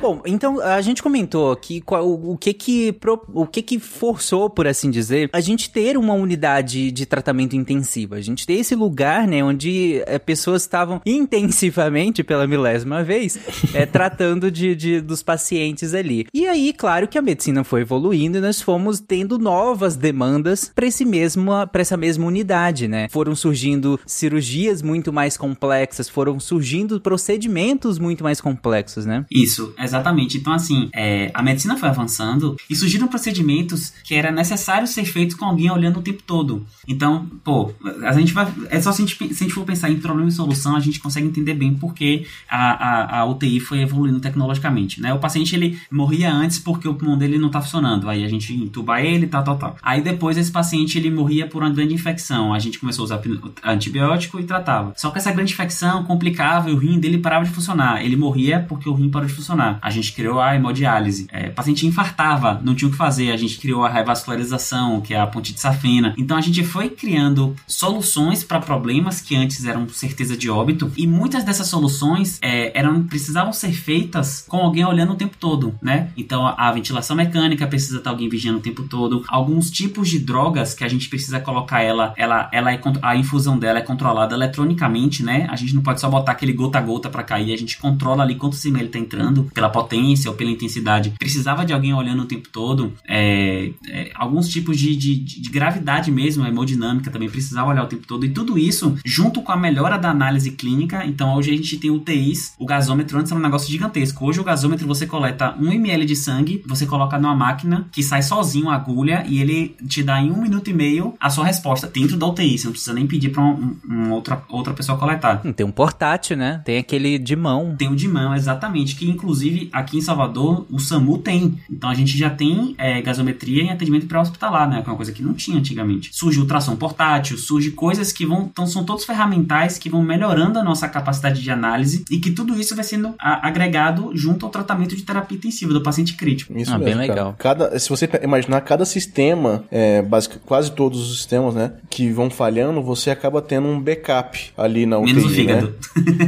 Bom, 0.00 0.11
então 0.26 0.60
a 0.60 0.80
gente 0.80 1.02
comentou 1.02 1.52
aqui 1.52 1.80
qual, 1.80 2.08
o, 2.08 2.36
que 2.36 2.52
que 2.52 2.94
o 3.32 3.46
que 3.46 3.62
que 3.62 3.78
forçou, 3.78 4.48
por 4.48 4.66
assim 4.66 4.90
dizer, 4.90 5.30
a 5.32 5.40
gente 5.40 5.70
ter 5.70 5.96
uma 5.96 6.14
unidade 6.14 6.90
de 6.90 7.06
tratamento 7.06 7.56
intensivo, 7.56 8.14
a 8.14 8.20
gente 8.20 8.46
ter 8.46 8.54
esse 8.54 8.74
lugar, 8.74 9.26
né, 9.26 9.42
onde 9.42 10.02
é, 10.06 10.18
pessoas 10.18 10.62
estavam 10.62 11.00
intensivamente 11.04 12.22
pela 12.22 12.46
milésima 12.46 13.02
vez 13.02 13.38
é, 13.74 13.84
tratando 13.86 14.50
de, 14.50 14.74
de, 14.74 15.00
dos 15.00 15.22
pacientes 15.22 15.94
ali. 15.94 16.26
E 16.32 16.46
aí, 16.46 16.72
claro 16.72 17.08
que 17.08 17.18
a 17.18 17.22
medicina 17.22 17.64
foi 17.64 17.82
evoluindo 17.82 18.38
e 18.38 18.40
nós 18.40 18.60
fomos 18.60 19.00
tendo 19.00 19.38
novas 19.38 19.96
demandas 19.96 20.70
para 20.74 20.86
esse 20.86 21.04
mesmo 21.04 21.52
para 21.70 21.82
essa 21.82 21.96
mesma 21.96 22.26
unidade, 22.26 22.88
né? 22.88 23.08
Foram 23.10 23.34
surgindo 23.34 23.98
cirurgias 24.06 24.82
muito 24.82 25.12
mais 25.12 25.36
complexas, 25.36 26.08
foram 26.08 26.38
surgindo 26.40 27.00
procedimentos 27.00 27.98
muito 27.98 28.22
mais 28.22 28.40
complexos, 28.40 29.04
né? 29.04 29.24
Isso, 29.30 29.74
exatamente 29.78 30.11
Exatamente. 30.12 30.38
Então, 30.38 30.52
assim, 30.52 30.88
é, 30.92 31.30
a 31.32 31.42
medicina 31.42 31.76
foi 31.76 31.88
avançando 31.88 32.56
e 32.68 32.76
surgiram 32.76 33.08
procedimentos 33.08 33.92
que 34.04 34.14
era 34.14 34.30
necessário 34.30 34.86
ser 34.86 35.04
feitos 35.04 35.34
com 35.34 35.44
alguém 35.44 35.70
olhando 35.70 35.98
o 35.98 36.02
tempo 36.02 36.22
todo. 36.26 36.64
Então, 36.86 37.26
pô, 37.42 37.72
a 38.04 38.12
gente 38.12 38.32
vai. 38.32 38.52
É 38.68 38.80
só 38.80 38.92
se 38.92 39.02
a 39.02 39.06
gente, 39.06 39.34
se 39.34 39.44
a 39.44 39.46
gente 39.46 39.54
for 39.54 39.64
pensar 39.64 39.90
em 39.90 39.98
problema 39.98 40.28
e 40.28 40.32
solução, 40.32 40.76
a 40.76 40.80
gente 40.80 41.00
consegue 41.00 41.26
entender 41.26 41.54
bem 41.54 41.74
porque 41.74 42.26
a, 42.48 43.18
a, 43.18 43.20
a 43.20 43.26
UTI 43.26 43.60
foi 43.60 43.80
evoluindo 43.80 44.20
tecnologicamente, 44.20 45.00
né? 45.00 45.12
O 45.14 45.18
paciente 45.18 45.54
ele 45.54 45.78
morria 45.90 46.32
antes 46.32 46.58
porque 46.58 46.86
o 46.86 46.94
pulmão 46.94 47.16
dele 47.16 47.38
não 47.38 47.50
tá 47.50 47.60
funcionando. 47.60 48.08
Aí 48.08 48.24
a 48.24 48.28
gente 48.28 48.52
entuba 48.52 49.00
ele, 49.00 49.26
tal, 49.26 49.42
tal, 49.42 49.56
tal. 49.56 49.76
Aí 49.82 50.02
depois 50.02 50.36
esse 50.36 50.50
paciente 50.50 50.98
ele 50.98 51.10
morria 51.10 51.46
por 51.46 51.62
uma 51.62 51.70
grande 51.70 51.94
infecção. 51.94 52.52
A 52.52 52.58
gente 52.58 52.78
começou 52.78 53.02
a 53.02 53.06
usar 53.06 53.22
antibiótico 53.64 54.38
e 54.38 54.44
tratava. 54.44 54.92
Só 54.96 55.10
que 55.10 55.18
essa 55.18 55.32
grande 55.32 55.52
infecção 55.52 56.04
complicava 56.04 56.70
e 56.70 56.72
o 56.72 56.76
rim 56.76 56.98
dele 56.98 57.18
parava 57.18 57.44
de 57.44 57.50
funcionar. 57.50 58.04
Ele 58.04 58.16
morria 58.16 58.64
porque 58.68 58.88
o 58.88 58.94
rim 58.94 59.08
parou 59.08 59.28
de 59.28 59.34
funcionar. 59.34 59.78
A 59.80 59.90
gente 59.90 60.01
criou 60.10 60.40
a 60.40 60.56
hemodiálise. 60.56 61.26
É, 61.30 61.50
paciente 61.50 61.86
infartava, 61.86 62.60
não 62.64 62.74
tinha 62.74 62.88
o 62.88 62.90
que 62.90 62.96
fazer. 62.96 63.30
A 63.30 63.36
gente 63.36 63.58
criou 63.58 63.84
a 63.84 63.88
revascularização, 63.88 65.00
que 65.00 65.14
é 65.14 65.20
a 65.20 65.26
ponte 65.26 65.52
de 65.52 65.60
safena. 65.60 66.14
Então 66.16 66.36
a 66.36 66.40
gente 66.40 66.64
foi 66.64 66.88
criando 66.88 67.54
soluções 67.66 68.42
para 68.42 68.60
problemas 68.60 69.20
que 69.20 69.36
antes 69.36 69.64
eram 69.64 69.88
certeza 69.88 70.36
de 70.36 70.50
óbito 70.50 70.90
e 70.96 71.06
muitas 71.06 71.44
dessas 71.44 71.68
soluções 71.68 72.38
é, 72.42 72.76
eram 72.78 73.04
precisavam 73.04 73.52
ser 73.52 73.72
feitas 73.72 74.44
com 74.48 74.58
alguém 74.58 74.84
olhando 74.84 75.12
o 75.12 75.16
tempo 75.16 75.36
todo, 75.38 75.74
né? 75.82 76.10
Então 76.16 76.46
a, 76.46 76.54
a 76.68 76.72
ventilação 76.72 77.16
mecânica 77.16 77.66
precisa 77.66 77.98
estar 77.98 78.10
alguém 78.10 78.28
vigiando 78.28 78.58
o 78.58 78.62
tempo 78.62 78.82
todo. 78.84 79.24
Alguns 79.28 79.70
tipos 79.70 80.08
de 80.08 80.18
drogas 80.18 80.74
que 80.74 80.84
a 80.84 80.88
gente 80.88 81.08
precisa 81.08 81.40
colocar 81.40 81.82
ela, 81.82 82.14
ela, 82.16 82.48
ela 82.52 82.72
é 82.72 82.80
a 83.02 83.16
infusão 83.16 83.58
dela 83.58 83.78
é 83.78 83.82
controlada 83.82 84.34
eletronicamente, 84.34 85.22
né? 85.22 85.46
A 85.50 85.56
gente 85.56 85.74
não 85.74 85.82
pode 85.82 86.00
só 86.00 86.08
botar 86.08 86.32
aquele 86.32 86.52
gota 86.52 86.78
a 86.78 86.82
gota 86.82 87.08
para 87.08 87.22
cair, 87.22 87.52
a 87.52 87.56
gente 87.56 87.78
controla 87.78 88.22
ali 88.22 88.34
quantos 88.34 88.64
ml 88.64 88.88
tá 88.88 88.98
entrando 88.98 89.44
pela 89.54 89.68
potência 89.68 89.91
ou 90.26 90.34
pela 90.34 90.50
intensidade, 90.50 91.14
precisava 91.18 91.64
de 91.64 91.72
alguém 91.72 91.94
olhando 91.94 92.22
o 92.22 92.26
tempo 92.26 92.48
todo. 92.48 92.92
É, 93.06 93.70
é, 93.88 94.10
alguns 94.14 94.48
tipos 94.48 94.78
de, 94.78 94.96
de, 94.96 95.16
de, 95.16 95.50
gravidade 95.50 96.10
mesmo, 96.10 96.46
hemodinâmica 96.46 97.10
também 97.10 97.28
precisava 97.28 97.70
olhar 97.70 97.84
o 97.84 97.86
tempo 97.86 98.06
todo. 98.06 98.24
E 98.24 98.30
tudo 98.30 98.58
isso, 98.58 98.96
junto 99.04 99.42
com 99.42 99.52
a 99.52 99.56
melhora 99.56 99.98
da 99.98 100.10
análise 100.10 100.52
clínica, 100.52 101.04
então 101.04 101.34
hoje 101.34 101.50
a 101.50 101.56
gente 101.56 101.76
tem 101.76 101.90
UTIs, 101.90 102.54
o 102.58 102.64
gasômetro 102.64 103.18
antes 103.18 103.30
era 103.30 103.38
um 103.38 103.42
negócio 103.42 103.70
gigantesco. 103.70 104.24
Hoje 104.24 104.40
o 104.40 104.44
gasômetro 104.44 104.86
você 104.86 105.06
coleta 105.06 105.54
1 105.58 105.72
ml 105.72 106.04
de 106.04 106.16
sangue, 106.16 106.62
você 106.66 106.86
coloca 106.86 107.18
numa 107.18 107.34
máquina 107.34 107.88
que 107.92 108.02
sai 108.02 108.22
sozinho 108.22 108.68
a 108.68 108.74
agulha 108.74 109.24
e 109.28 109.40
ele 109.40 109.76
te 109.86 110.02
dá 110.02 110.20
em 110.20 110.30
um 110.30 110.40
minuto 110.40 110.70
e 110.70 110.72
meio 110.72 111.14
a 111.20 111.30
sua 111.30 111.44
resposta 111.44 111.86
dentro 111.86 112.16
da 112.16 112.26
UTI. 112.26 112.58
Você 112.58 112.66
não 112.66 112.72
precisa 112.72 112.94
nem 112.94 113.06
pedir 113.06 113.30
pra 113.30 113.42
um, 113.42 113.76
um 113.88 114.10
outra, 114.12 114.42
outra 114.48 114.72
pessoa 114.72 114.98
coletar. 114.98 115.42
Tem 115.54 115.66
um 115.66 115.70
portátil, 115.70 116.36
né? 116.36 116.62
Tem 116.64 116.78
aquele 116.78 117.18
de 117.18 117.36
mão. 117.36 117.74
Tem 117.76 117.88
o 117.88 117.96
de 117.96 118.08
mão, 118.08 118.34
exatamente. 118.34 118.96
Que 118.96 119.08
inclusive 119.08 119.68
aqui 119.82 119.98
em 119.98 120.00
Salvador 120.00 120.66
o 120.70 120.78
SAMU 120.78 121.18
tem. 121.18 121.58
Então 121.70 121.90
a 121.90 121.94
gente 121.94 122.16
já 122.16 122.30
tem 122.30 122.74
é, 122.78 123.00
gasometria 123.02 123.62
em 123.62 123.70
atendimento 123.70 124.06
pré-hospitalar, 124.06 124.68
né? 124.68 124.82
Que 124.82 124.88
é 124.88 124.92
uma 124.92 124.96
coisa 124.96 125.12
que 125.12 125.22
não 125.22 125.34
tinha 125.34 125.58
antigamente. 125.58 126.10
Surge 126.12 126.40
ultrassom 126.40 126.76
portátil, 126.76 127.36
surge 127.36 127.70
coisas 127.70 128.12
que 128.12 128.24
vão. 128.24 128.48
Então 128.50 128.66
são 128.66 128.84
todos 128.84 129.04
ferramentais 129.04 129.78
que 129.78 129.90
vão 129.90 130.02
melhorando 130.02 130.58
a 130.58 130.64
nossa 130.64 130.88
capacidade 130.88 131.42
de 131.42 131.50
análise 131.50 132.04
e 132.10 132.18
que 132.18 132.30
tudo 132.30 132.58
isso 132.58 132.74
vai 132.74 132.84
sendo 132.84 133.14
a, 133.18 133.46
agregado 133.46 134.10
junto 134.14 134.46
ao 134.46 134.50
tratamento 134.50 134.96
de 134.96 135.02
terapia 135.02 135.36
intensiva 135.36 135.72
do 135.72 135.82
paciente 135.82 136.14
crítico. 136.14 136.56
Isso 136.56 136.72
ah, 136.72 136.78
mesmo, 136.78 136.84
bem 136.84 137.08
legal. 137.08 137.34
Cada, 137.38 137.78
se 137.78 137.88
você 137.88 138.08
imaginar 138.22 138.60
cada 138.62 138.84
sistema, 138.84 139.64
é, 139.70 140.02
basic, 140.02 140.38
quase 140.40 140.72
todos 140.72 141.00
os 141.00 141.16
sistemas, 141.16 141.54
né, 141.54 141.72
que 141.90 142.10
vão 142.10 142.30
falhando, 142.30 142.82
você 142.82 143.10
acaba 143.10 143.42
tendo 143.42 143.68
um 143.68 143.80
backup 143.80 144.52
ali 144.56 144.86
na 144.86 144.98
UTI, 144.98 145.14
Menos 145.14 145.30
o 145.30 145.34
fígado. 145.34 145.74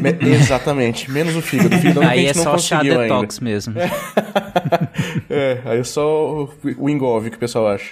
Né? 0.00 0.18
Me, 0.20 0.30
exatamente, 0.30 1.10
menos 1.10 1.36
o 1.36 1.42
fígado. 1.42 1.74
O 1.74 1.78
fígado 1.80 2.02
aí 2.02 2.26
é 2.26 2.34
só 2.34 2.58
chá 2.58 2.82
detox 2.82 3.38
ainda. 3.38 3.43
Mesmo. 3.44 3.74
é, 5.30 5.61
aí 5.64 5.78
é 5.78 5.85
só 5.85 6.48
o 6.78 6.88
engolve 6.88 7.30
que 7.30 7.37
o 7.37 7.40
pessoal 7.40 7.68
acha. 7.68 7.90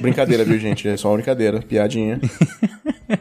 brincadeira, 0.00 0.44
viu, 0.44 0.58
gente? 0.58 0.88
É 0.88 0.96
só 0.96 1.08
uma 1.08 1.16
brincadeira, 1.16 1.60
piadinha. 1.60 2.20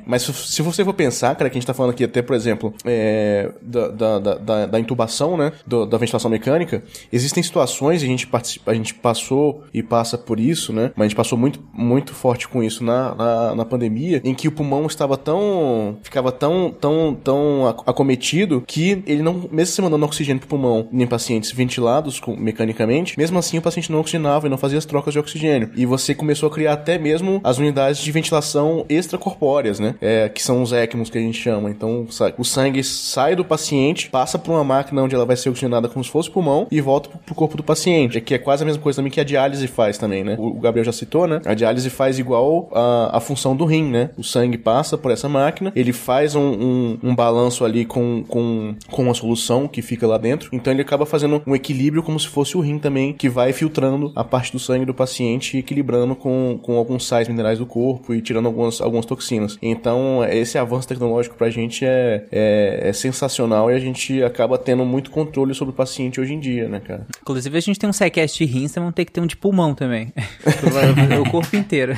Mas 0.06 0.24
se 0.24 0.62
você 0.62 0.84
for 0.84 0.94
pensar, 0.94 1.36
cara, 1.36 1.50
que 1.50 1.58
a 1.58 1.60
gente 1.60 1.68
tá 1.68 1.74
falando 1.74 1.92
aqui 1.92 2.04
até, 2.04 2.22
por 2.22 2.36
exemplo, 2.36 2.74
é, 2.86 3.52
da, 3.62 3.88
da, 3.90 4.20
da, 4.20 4.66
da, 4.66 4.80
intubação, 4.80 5.36
né? 5.36 5.52
Do, 5.66 5.86
da 5.86 5.98
ventilação 5.98 6.30
mecânica, 6.30 6.84
existem 7.12 7.44
situações, 7.44 8.02
a 8.02 8.06
gente, 8.06 8.28
participa, 8.28 8.72
a 8.72 8.74
gente 8.74 8.94
passou 8.94 9.64
e 9.74 9.84
passa 9.84 10.18
por 10.18 10.40
isso, 10.40 10.72
né? 10.72 10.92
Mas 10.96 11.06
a 11.06 11.08
gente 11.10 11.18
passou 11.18 11.38
muito, 11.38 11.60
muito 11.74 12.14
forte 12.14 12.48
com 12.48 12.64
isso 12.64 12.84
na, 12.84 13.14
na, 13.16 13.56
na 13.56 13.66
pandemia, 13.66 14.22
em 14.24 14.34
que 14.34 14.48
o 14.48 14.52
pulmão 14.52 14.86
estava 14.86 15.18
tão. 15.18 15.98
ficava 16.02 16.32
tão, 16.32 16.72
tão, 16.72 17.18
tão 17.22 17.68
acometido 17.86 18.64
que 18.66 19.04
ele 19.06 19.22
não, 19.22 19.50
mesmo 19.52 19.76
você 19.76 19.82
mandando 19.82 20.06
oxigênio 20.06 20.40
pro 20.40 20.50
pulmão 20.50 20.88
em 20.92 21.08
pacientes 21.08 21.52
ventilados 21.74 22.20
com, 22.20 22.36
mecanicamente, 22.36 23.18
mesmo 23.18 23.40
assim 23.40 23.58
o 23.58 23.62
paciente 23.62 23.92
não 23.92 24.00
oxigenava 24.00 24.46
e 24.46 24.50
não 24.50 24.58
fazia 24.58 24.78
as 24.78 24.86
trocas 24.86 25.14
de 25.14 25.20
oxigênio. 25.20 25.72
E 25.76 25.86
você 25.86 26.14
começou 26.14 26.48
a 26.48 26.52
criar 26.52 26.74
até 26.74 26.98
mesmo 26.98 27.42
as 27.44 27.58
unidades 27.58 28.02
de 28.02 28.12
ventilação 28.12 28.86
extracorpóreas, 28.88 29.80
né? 29.80 29.96
É, 30.00 30.30
que 30.30 30.42
são 30.42 30.62
os 30.62 30.72
ECMOs 30.72 31.10
que 31.10 31.18
a 31.18 31.22
gente 31.22 31.40
chama. 31.40 31.70
Então, 31.70 32.06
o 32.38 32.44
sangue 32.44 32.84
sai 32.84 33.36
do 33.36 33.44
paciente, 33.44 34.10
passa 34.10 34.38
por 34.38 34.52
uma 34.52 34.64
máquina 34.64 35.02
onde 35.02 35.16
ela 35.16 35.26
vai 35.26 35.36
ser 35.36 35.50
oxigenada 35.50 35.90
como 35.90 36.04
se 36.04 36.12
fosse 36.12 36.30
pulmão 36.30 36.68
e 36.70 36.80
volta 36.80 37.10
pro 37.26 37.36
corpo 37.36 37.58
do 37.58 37.64
paciente. 37.64 38.18
É 38.18 38.22
que 38.22 38.34
é 38.34 38.38
quase 38.38 38.64
a 38.64 38.66
mesma 38.66 38.82
coisa 38.82 38.98
também 38.98 39.12
que 39.12 39.20
a 39.20 39.24
diálise 39.24 39.68
faz 39.68 39.98
também, 39.98 40.24
né? 40.24 40.36
O 40.38 40.60
Gabriel 40.60 40.86
já 40.86 40.92
citou, 40.92 41.26
né? 41.28 41.42
A 41.46 41.54
diálise 41.54 41.90
faz 41.90 42.20
igual 42.20 42.70
a, 42.74 43.18
a 43.18 43.20
função 43.20 43.56
do 43.56 43.66
rim, 43.66 43.86
né? 43.86 44.12
O 44.18 44.24
sangue 44.24 44.58
passa 44.58 44.98
por 44.98 45.12
essa 45.12 45.28
máquina, 45.28 45.72
ele 45.76 45.94
faz 45.94 46.36
um, 46.36 46.42
um, 46.42 47.00
um 47.04 47.16
balanço 47.16 47.66
ali 47.66 47.86
com, 47.86 48.24
com, 48.28 48.76
com 48.92 49.10
a 49.10 49.14
solução 49.14 49.68
que 49.68 49.82
fica 49.82 50.06
lá 50.06 50.18
dentro. 50.18 50.50
Então 50.52 50.72
ele 50.72 50.82
acaba 50.82 51.06
fazendo 51.06 51.42
um 51.46 51.53
equilíbrio 51.56 52.04
como 52.04 52.20
se 52.20 52.28
fosse 52.28 52.58
o 52.58 52.62
rim 52.62 52.80
também, 52.80 53.14
que 53.14 53.30
vai 53.30 53.54
filtrando 53.54 54.12
a 54.16 54.24
parte 54.24 54.52
do 54.52 54.60
sangue 54.60 54.86
do 54.86 54.94
paciente 54.94 55.58
e 55.58 55.60
equilibrando 55.60 56.16
com, 56.16 56.60
com 56.62 56.78
alguns 56.78 57.06
sais 57.06 57.28
minerais 57.28 57.60
do 57.60 57.66
corpo 57.66 58.14
e 58.14 58.22
tirando 58.22 58.46
algumas, 58.46 58.82
algumas 58.82 59.06
toxinas. 59.06 59.58
Então, 59.62 60.24
esse 60.30 60.58
avanço 60.58 60.88
tecnológico 60.88 61.36
pra 61.36 61.50
gente 61.50 61.86
é, 61.86 62.26
é, 62.32 62.90
é 62.90 62.94
sensacional 62.94 63.70
e 63.72 63.76
a 63.76 63.80
gente 63.80 64.22
acaba 64.24 64.58
tendo 64.58 64.86
muito 64.86 65.12
controle 65.12 65.54
sobre 65.54 65.74
o 65.74 65.76
paciente 65.76 66.20
hoje 66.20 66.34
em 66.34 66.40
dia, 66.40 66.68
né, 66.68 66.80
cara? 66.80 67.06
Inclusive, 67.22 67.58
a 67.58 67.62
gente 67.62 67.80
tem 67.80 67.90
um 67.90 67.94
SciCast 67.94 68.38
de 68.38 68.52
rins, 68.52 68.72
então 68.72 68.84
vamos 68.84 68.96
ter 68.96 69.06
que 69.06 69.12
ter 69.12 69.22
um 69.22 69.28
de 69.28 69.38
pulmão 69.38 69.74
também. 69.74 70.14
o 71.22 71.30
corpo 71.30 71.56
inteiro. 71.56 71.98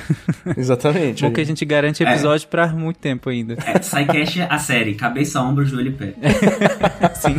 Exatamente. 0.57 1.23
Porque 1.23 1.41
a 1.41 1.45
gente 1.45 1.65
garante 1.65 2.03
episódio 2.03 2.45
é. 2.45 2.49
pra 2.49 2.67
muito 2.67 2.99
tempo 2.99 3.29
ainda. 3.29 3.57
É, 3.65 3.81
SciCast, 3.81 4.41
a 4.41 4.57
série, 4.57 4.95
cabeça, 4.95 5.41
ombro, 5.41 5.65
joelho 5.65 5.89
e 5.89 5.93
pé. 5.93 6.13
Sim. 7.15 7.35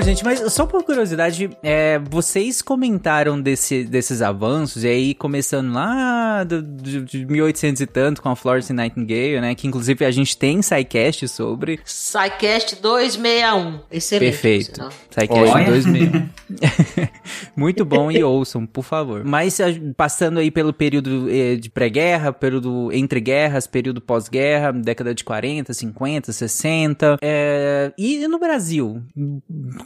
gente, 0.01 0.23
mas 0.23 0.51
só 0.53 0.65
por 0.65 0.83
curiosidade, 0.83 1.49
é, 1.63 1.99
vocês 2.09 2.61
comentaram 2.61 3.39
desse, 3.39 3.83
desses 3.83 4.21
avanços, 4.21 4.83
e 4.83 4.87
aí 4.87 5.13
começando 5.13 5.73
lá 5.73 6.43
do, 6.43 6.61
do, 6.61 7.01
de 7.05 7.25
1800 7.25 7.81
e 7.81 7.87
tanto 7.87 8.21
com 8.21 8.29
a 8.29 8.35
Florence 8.35 8.71
Nightingale, 8.71 9.41
né? 9.41 9.55
Que 9.55 9.67
inclusive 9.67 10.05
a 10.05 10.11
gente 10.11 10.37
tem 10.37 10.61
SciCast 10.61 11.27
sobre. 11.27 11.79
SciCast 11.85 12.81
261. 12.81 13.79
Excelente. 13.91 14.31
Perfeito. 14.31 14.89
SciCast 15.09 15.65
261. 15.65 16.29
Muito 17.55 17.85
bom 17.85 18.11
e 18.11 18.23
ouçam, 18.23 18.65
por 18.65 18.83
favor. 18.83 19.23
Mas 19.23 19.59
passando 19.95 20.39
aí 20.39 20.49
pelo 20.51 20.73
período 20.73 21.27
eh, 21.29 21.55
de 21.55 21.69
pré-guerra, 21.69 22.33
período 22.33 22.91
entre 22.91 23.19
guerras, 23.19 23.67
período 23.67 24.01
pós-guerra, 24.01 24.71
década 24.71 25.13
de 25.13 25.23
40, 25.23 25.73
50, 25.73 26.31
60. 26.31 27.17
É, 27.21 27.91
e 27.97 28.27
no 28.27 28.39
Brasil? 28.39 29.01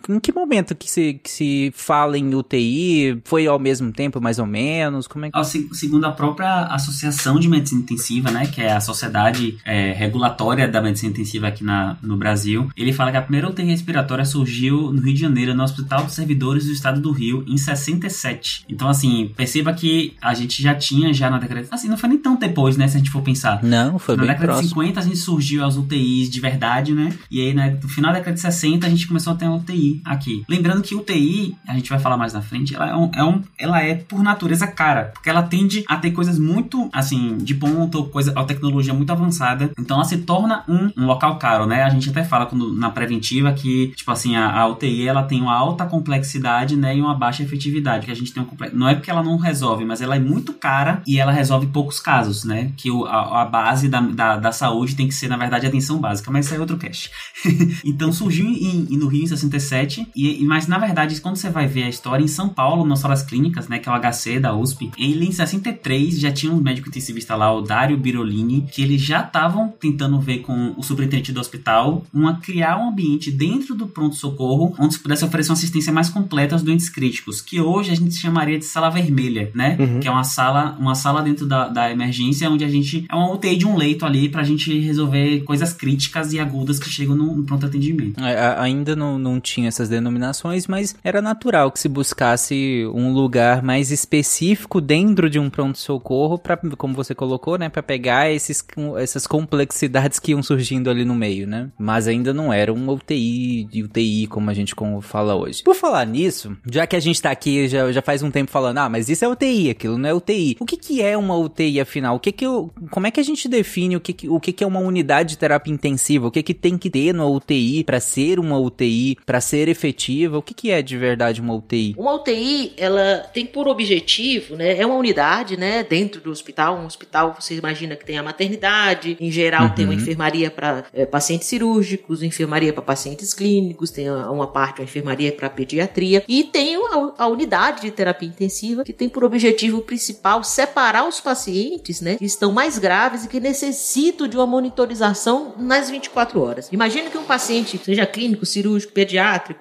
Em 0.09 0.19
que 0.19 0.33
momento 0.33 0.75
que 0.75 0.89
se, 0.89 1.13
que 1.13 1.29
se 1.29 1.73
fala 1.75 2.17
em 2.17 2.35
UTI? 2.35 3.21
Foi 3.23 3.47
ao 3.47 3.57
mesmo 3.57 3.91
tempo, 3.91 4.19
mais 4.19 4.39
ou 4.39 4.45
menos? 4.45 5.07
Como 5.07 5.25
é 5.25 5.31
que... 5.31 5.43
Segundo 5.73 6.05
a 6.05 6.11
própria 6.11 6.65
Associação 6.65 7.39
de 7.39 7.47
Medicina 7.47 7.81
Intensiva, 7.81 8.29
né, 8.31 8.47
que 8.47 8.61
é 8.61 8.73
a 8.73 8.81
sociedade 8.81 9.57
é, 9.65 9.93
regulatória 9.93 10.67
da 10.67 10.81
medicina 10.81 11.11
intensiva 11.11 11.47
aqui 11.47 11.63
na, 11.63 11.97
no 12.01 12.17
Brasil, 12.17 12.69
ele 12.75 12.91
fala 12.91 13.11
que 13.11 13.17
a 13.17 13.21
primeira 13.21 13.49
UTI 13.49 13.63
respiratória 13.63 14.25
surgiu 14.25 14.91
no 14.91 15.01
Rio 15.01 15.13
de 15.13 15.19
Janeiro, 15.19 15.53
no 15.53 15.63
Hospital 15.63 16.03
dos 16.03 16.13
Servidores 16.13 16.65
do 16.65 16.71
Estado 16.71 16.99
do 16.99 17.11
Rio, 17.11 17.43
em 17.47 17.57
67. 17.57 18.65
Então, 18.67 18.89
assim, 18.89 19.31
perceba 19.35 19.73
que 19.73 20.15
a 20.21 20.33
gente 20.33 20.61
já 20.61 20.75
tinha 20.75 21.13
já 21.13 21.29
na 21.29 21.39
década... 21.39 21.65
Assim, 21.71 21.87
não 21.87 21.97
foi 21.97 22.09
nem 22.09 22.17
tão 22.17 22.35
depois, 22.35 22.75
né, 22.77 22.87
se 22.87 22.97
a 22.97 22.99
gente 22.99 23.09
for 23.09 23.21
pensar. 23.21 23.63
Não, 23.63 23.97
foi 23.97 24.15
na 24.15 24.21
bem 24.21 24.27
Na 24.27 24.33
década 24.33 24.53
próximo. 24.53 24.69
de 24.69 24.73
50 24.73 24.99
a 24.99 25.03
gente 25.03 25.17
surgiu 25.17 25.65
as 25.65 25.77
UTIs 25.77 26.29
de 26.29 26.39
verdade, 26.39 26.93
né, 26.93 27.13
e 27.31 27.39
aí 27.39 27.53
né, 27.53 27.77
no 27.81 27.87
final 27.87 28.11
da 28.11 28.19
década 28.19 28.35
de 28.35 28.41
60 28.41 28.85
a 28.85 28.89
gente 28.89 29.07
começou 29.07 29.33
a 29.33 29.35
ter 29.35 29.45
a 29.45 29.51
UTI 29.51 29.92
aqui. 30.05 30.43
Lembrando 30.47 30.81
que 30.81 30.95
UTI, 30.95 31.55
a 31.67 31.73
gente 31.73 31.89
vai 31.89 31.99
falar 31.99 32.17
mais 32.17 32.33
na 32.33 32.41
frente, 32.41 32.75
ela 32.75 32.89
é, 32.89 32.95
um, 32.95 33.11
é 33.13 33.23
um, 33.23 33.41
ela 33.57 33.81
é 33.81 33.95
por 33.95 34.21
natureza 34.21 34.67
cara, 34.67 35.11
porque 35.13 35.29
ela 35.29 35.43
tende 35.43 35.83
a 35.87 35.97
ter 35.97 36.11
coisas 36.11 36.39
muito, 36.39 36.89
assim, 36.93 37.37
de 37.37 37.53
ponto, 37.53 38.05
coisa, 38.05 38.33
a 38.35 38.43
tecnologia 38.43 38.93
muito 38.93 39.11
avançada, 39.11 39.71
então 39.77 39.97
ela 39.97 40.05
se 40.05 40.17
torna 40.19 40.63
um, 40.67 40.91
um 40.97 41.05
local 41.05 41.37
caro, 41.37 41.65
né? 41.65 41.83
A 41.83 41.89
gente 41.89 42.09
até 42.09 42.23
fala 42.23 42.45
quando, 42.45 42.73
na 42.73 42.89
preventiva 42.89 43.51
que, 43.53 43.93
tipo 43.95 44.11
assim, 44.11 44.35
a, 44.35 44.51
a 44.51 44.67
UTI 44.67 45.07
ela 45.07 45.23
tem 45.23 45.41
uma 45.41 45.55
alta 45.55 45.85
complexidade, 45.85 46.75
né, 46.75 46.95
e 46.95 47.01
uma 47.01 47.15
baixa 47.15 47.43
efetividade, 47.43 48.05
que 48.05 48.11
a 48.11 48.15
gente 48.15 48.33
tem 48.33 48.41
um 48.41 48.47
não 48.73 48.87
é 48.87 48.95
porque 48.95 49.09
ela 49.09 49.23
não 49.23 49.37
resolve, 49.37 49.83
mas 49.83 50.01
ela 50.01 50.15
é 50.15 50.19
muito 50.19 50.53
cara 50.53 51.01
e 51.05 51.19
ela 51.19 51.31
resolve 51.31 51.67
poucos 51.67 51.99
casos, 51.99 52.43
né? 52.43 52.71
Que 52.77 52.91
o, 52.91 53.05
a, 53.05 53.41
a, 53.41 53.45
base 53.45 53.89
da, 53.89 53.99
da, 53.99 54.37
da, 54.37 54.51
saúde 54.51 54.95
tem 54.95 55.07
que 55.07 55.13
ser, 55.13 55.27
na 55.27 55.37
verdade, 55.37 55.65
atenção 55.65 55.99
básica, 55.99 56.31
mas 56.31 56.45
isso 56.45 56.55
é 56.55 56.59
outro 56.59 56.77
cast. 56.77 57.11
então 57.83 58.11
surgiu 58.11 58.45
em, 58.45 58.87
em, 58.91 58.97
no 58.97 59.07
Rio 59.07 59.23
em 59.23 59.27
67 59.27 59.72
e 60.15 60.43
mas 60.45 60.67
na 60.67 60.77
verdade, 60.77 61.19
quando 61.21 61.35
você 61.35 61.49
vai 61.49 61.67
ver 61.67 61.83
a 61.83 61.89
história, 61.89 62.23
em 62.23 62.27
São 62.27 62.49
Paulo, 62.49 62.85
nas 62.85 62.99
salas 62.99 63.23
clínicas, 63.23 63.67
né, 63.67 63.79
que 63.79 63.89
é 63.89 63.91
o 63.91 63.95
HC 63.95 64.39
da 64.39 64.55
USP, 64.55 64.91
ele 64.97 65.25
em 65.25 65.31
63 65.31 66.19
já 66.19 66.31
tinha 66.31 66.51
um 66.51 66.61
médico 66.61 66.89
intensivista 66.89 67.35
lá, 67.35 67.51
o 67.51 67.61
Dário 67.61 67.97
Birolini, 67.97 68.67
que 68.71 68.81
eles 68.81 69.01
já 69.01 69.21
estavam 69.21 69.73
tentando 69.79 70.19
ver 70.19 70.39
com 70.39 70.73
o 70.77 70.83
superintendente 70.83 71.31
do 71.31 71.39
hospital 71.39 72.03
uma 72.13 72.37
criar 72.37 72.77
um 72.77 72.89
ambiente 72.89 73.31
dentro 73.31 73.75
do 73.75 73.87
pronto-socorro 73.87 74.75
onde 74.79 74.95
se 74.95 74.99
pudesse 74.99 75.25
oferecer 75.25 75.51
uma 75.51 75.57
assistência 75.57 75.91
mais 75.91 76.09
completa 76.09 76.55
aos 76.55 76.63
doentes 76.63 76.89
críticos, 76.89 77.41
que 77.41 77.59
hoje 77.59 77.91
a 77.91 77.95
gente 77.95 78.15
chamaria 78.15 78.57
de 78.57 78.65
sala 78.65 78.89
vermelha, 78.89 79.51
né? 79.53 79.77
Uhum. 79.79 79.99
Que 79.99 80.07
é 80.07 80.11
uma 80.11 80.23
sala, 80.23 80.75
uma 80.79 80.95
sala 80.95 81.21
dentro 81.21 81.45
da, 81.45 81.67
da 81.67 81.91
emergência 81.91 82.49
onde 82.49 82.63
a 82.63 82.69
gente 82.69 83.05
é 83.09 83.15
uma 83.15 83.31
UTI 83.31 83.55
de 83.55 83.65
um 83.65 83.75
leito 83.75 84.05
ali 84.05 84.29
pra 84.29 84.43
gente 84.43 84.79
resolver 84.79 85.41
coisas 85.41 85.73
críticas 85.73 86.33
e 86.33 86.39
agudas 86.39 86.79
que 86.79 86.89
chegam 86.89 87.15
no, 87.15 87.35
no 87.35 87.43
pronto 87.43 87.65
atendimento. 87.65 88.23
É, 88.23 88.55
ainda 88.59 88.95
não, 88.95 89.17
não 89.17 89.39
tinha 89.39 89.62
tinha 89.63 89.69
essas 89.69 89.89
denominações, 89.89 90.67
mas 90.67 90.95
era 91.03 91.21
natural 91.21 91.71
que 91.71 91.79
se 91.79 91.87
buscasse 91.87 92.85
um 92.93 93.13
lugar 93.13 93.63
mais 93.63 93.91
específico 93.91 94.81
dentro 94.81 95.29
de 95.29 95.39
um 95.39 95.49
pronto-socorro 95.49 96.37
para, 96.37 96.57
como 96.77 96.93
você 96.93 97.15
colocou, 97.15 97.57
né, 97.57 97.69
para 97.69 97.81
pegar 97.81 98.29
esses, 98.29 98.63
essas 98.99 99.25
complexidades 99.25 100.19
que 100.19 100.31
iam 100.31 100.43
surgindo 100.43 100.89
ali 100.89 101.05
no 101.05 101.15
meio, 101.15 101.47
né? 101.47 101.69
Mas 101.77 102.07
ainda 102.07 102.33
não 102.33 102.51
era 102.51 102.73
um 102.73 102.89
UTI 102.89 103.65
de 103.65 103.83
UTI 103.83 104.27
como 104.27 104.49
a 104.49 104.53
gente 104.53 104.75
fala 105.01 105.35
hoje. 105.35 105.63
Por 105.63 105.75
falar 105.75 106.05
nisso, 106.05 106.55
já 106.69 106.85
que 106.85 106.95
a 106.95 106.99
gente 106.99 107.21
tá 107.21 107.31
aqui 107.31 107.67
já, 107.67 107.91
já 107.91 108.01
faz 108.01 108.21
um 108.21 108.31
tempo 108.31 108.51
falando, 108.51 108.79
ah, 108.79 108.89
mas 108.89 109.09
isso 109.09 109.23
é 109.23 109.27
UTI, 109.27 109.69
aquilo 109.69 109.97
não 109.97 110.09
é 110.09 110.13
UTI. 110.13 110.57
O 110.59 110.65
que 110.65 110.77
que 110.77 111.01
é 111.01 111.17
uma 111.17 111.37
UTI 111.37 111.79
afinal? 111.79 112.15
O 112.15 112.19
que 112.19 112.31
que 112.31 112.45
eu, 112.45 112.71
como 112.91 113.07
é 113.07 113.11
que 113.11 113.19
a 113.19 113.23
gente 113.23 113.47
define 113.47 113.95
o 113.95 114.01
que 114.01 114.13
que, 114.13 114.29
o 114.29 114.39
que 114.39 114.51
que 114.51 114.63
é 114.63 114.67
uma 114.67 114.79
unidade 114.79 115.31
de 115.31 115.37
terapia 115.37 115.73
intensiva? 115.73 116.27
O 116.27 116.31
que 116.31 116.43
que 116.43 116.53
tem 116.53 116.77
que 116.77 116.89
ter 116.89 117.13
no 117.13 117.33
UTI 117.33 117.83
para 117.83 117.99
ser 117.99 118.39
uma 118.39 118.57
UTI, 118.57 119.17
para 119.25 119.39
ser 119.53 119.69
efetiva? 119.69 120.39
O 120.39 120.41
que 120.41 120.51
que 120.51 120.71
é 120.71 120.81
de 120.81 120.97
verdade 120.97 121.39
uma 121.39 121.53
UTI? 121.53 121.93
Uma 121.95 122.15
UTI, 122.15 122.73
ela 122.75 123.19
tem 123.31 123.45
por 123.45 123.67
objetivo, 123.67 124.55
né, 124.55 124.79
é 124.79 124.83
uma 124.83 124.95
unidade, 124.95 125.55
né, 125.55 125.83
dentro 125.83 126.19
do 126.19 126.31
hospital. 126.31 126.75
Um 126.77 126.87
hospital, 126.87 127.35
você 127.39 127.53
imagina 127.53 127.95
que 127.95 128.03
tem 128.03 128.17
a 128.17 128.23
maternidade, 128.23 129.15
em 129.19 129.29
geral 129.29 129.65
uhum. 129.65 129.75
tem 129.75 129.85
uma 129.85 129.93
enfermaria 129.93 130.49
para 130.49 130.85
é, 130.91 131.05
pacientes 131.05 131.47
cirúrgicos, 131.47 132.23
enfermaria 132.23 132.73
para 132.73 132.81
pacientes 132.81 133.31
clínicos, 133.31 133.91
tem 133.91 134.09
uma 134.09 134.47
parte 134.47 134.81
uma 134.81 134.85
enfermaria 134.85 135.31
para 135.31 135.49
pediatria 135.51 136.23
e 136.27 136.45
tem 136.45 136.75
a, 136.75 137.13
a, 137.19 137.27
unidade 137.27 137.81
de 137.81 137.91
terapia 137.91 138.27
intensiva 138.27 138.83
que 138.83 138.91
tem 138.91 139.07
por 139.07 139.23
objetivo 139.23 139.81
principal 139.81 140.43
separar 140.43 141.07
os 141.07 141.21
pacientes, 141.21 142.01
né, 142.01 142.15
que 142.15 142.25
estão 142.25 142.51
mais 142.51 142.79
graves 142.79 143.25
e 143.25 143.27
que 143.27 143.39
necessitam 143.39 144.27
de 144.27 144.35
uma 144.35 144.47
monitorização 144.47 145.53
nas 145.59 145.91
24 145.91 146.41
horas. 146.41 146.69
Imagina 146.71 147.11
que 147.11 147.17
um 147.19 147.23
paciente, 147.23 147.79
seja 147.83 148.05
clínico, 148.07 148.47
cirúrgico, 148.47 148.93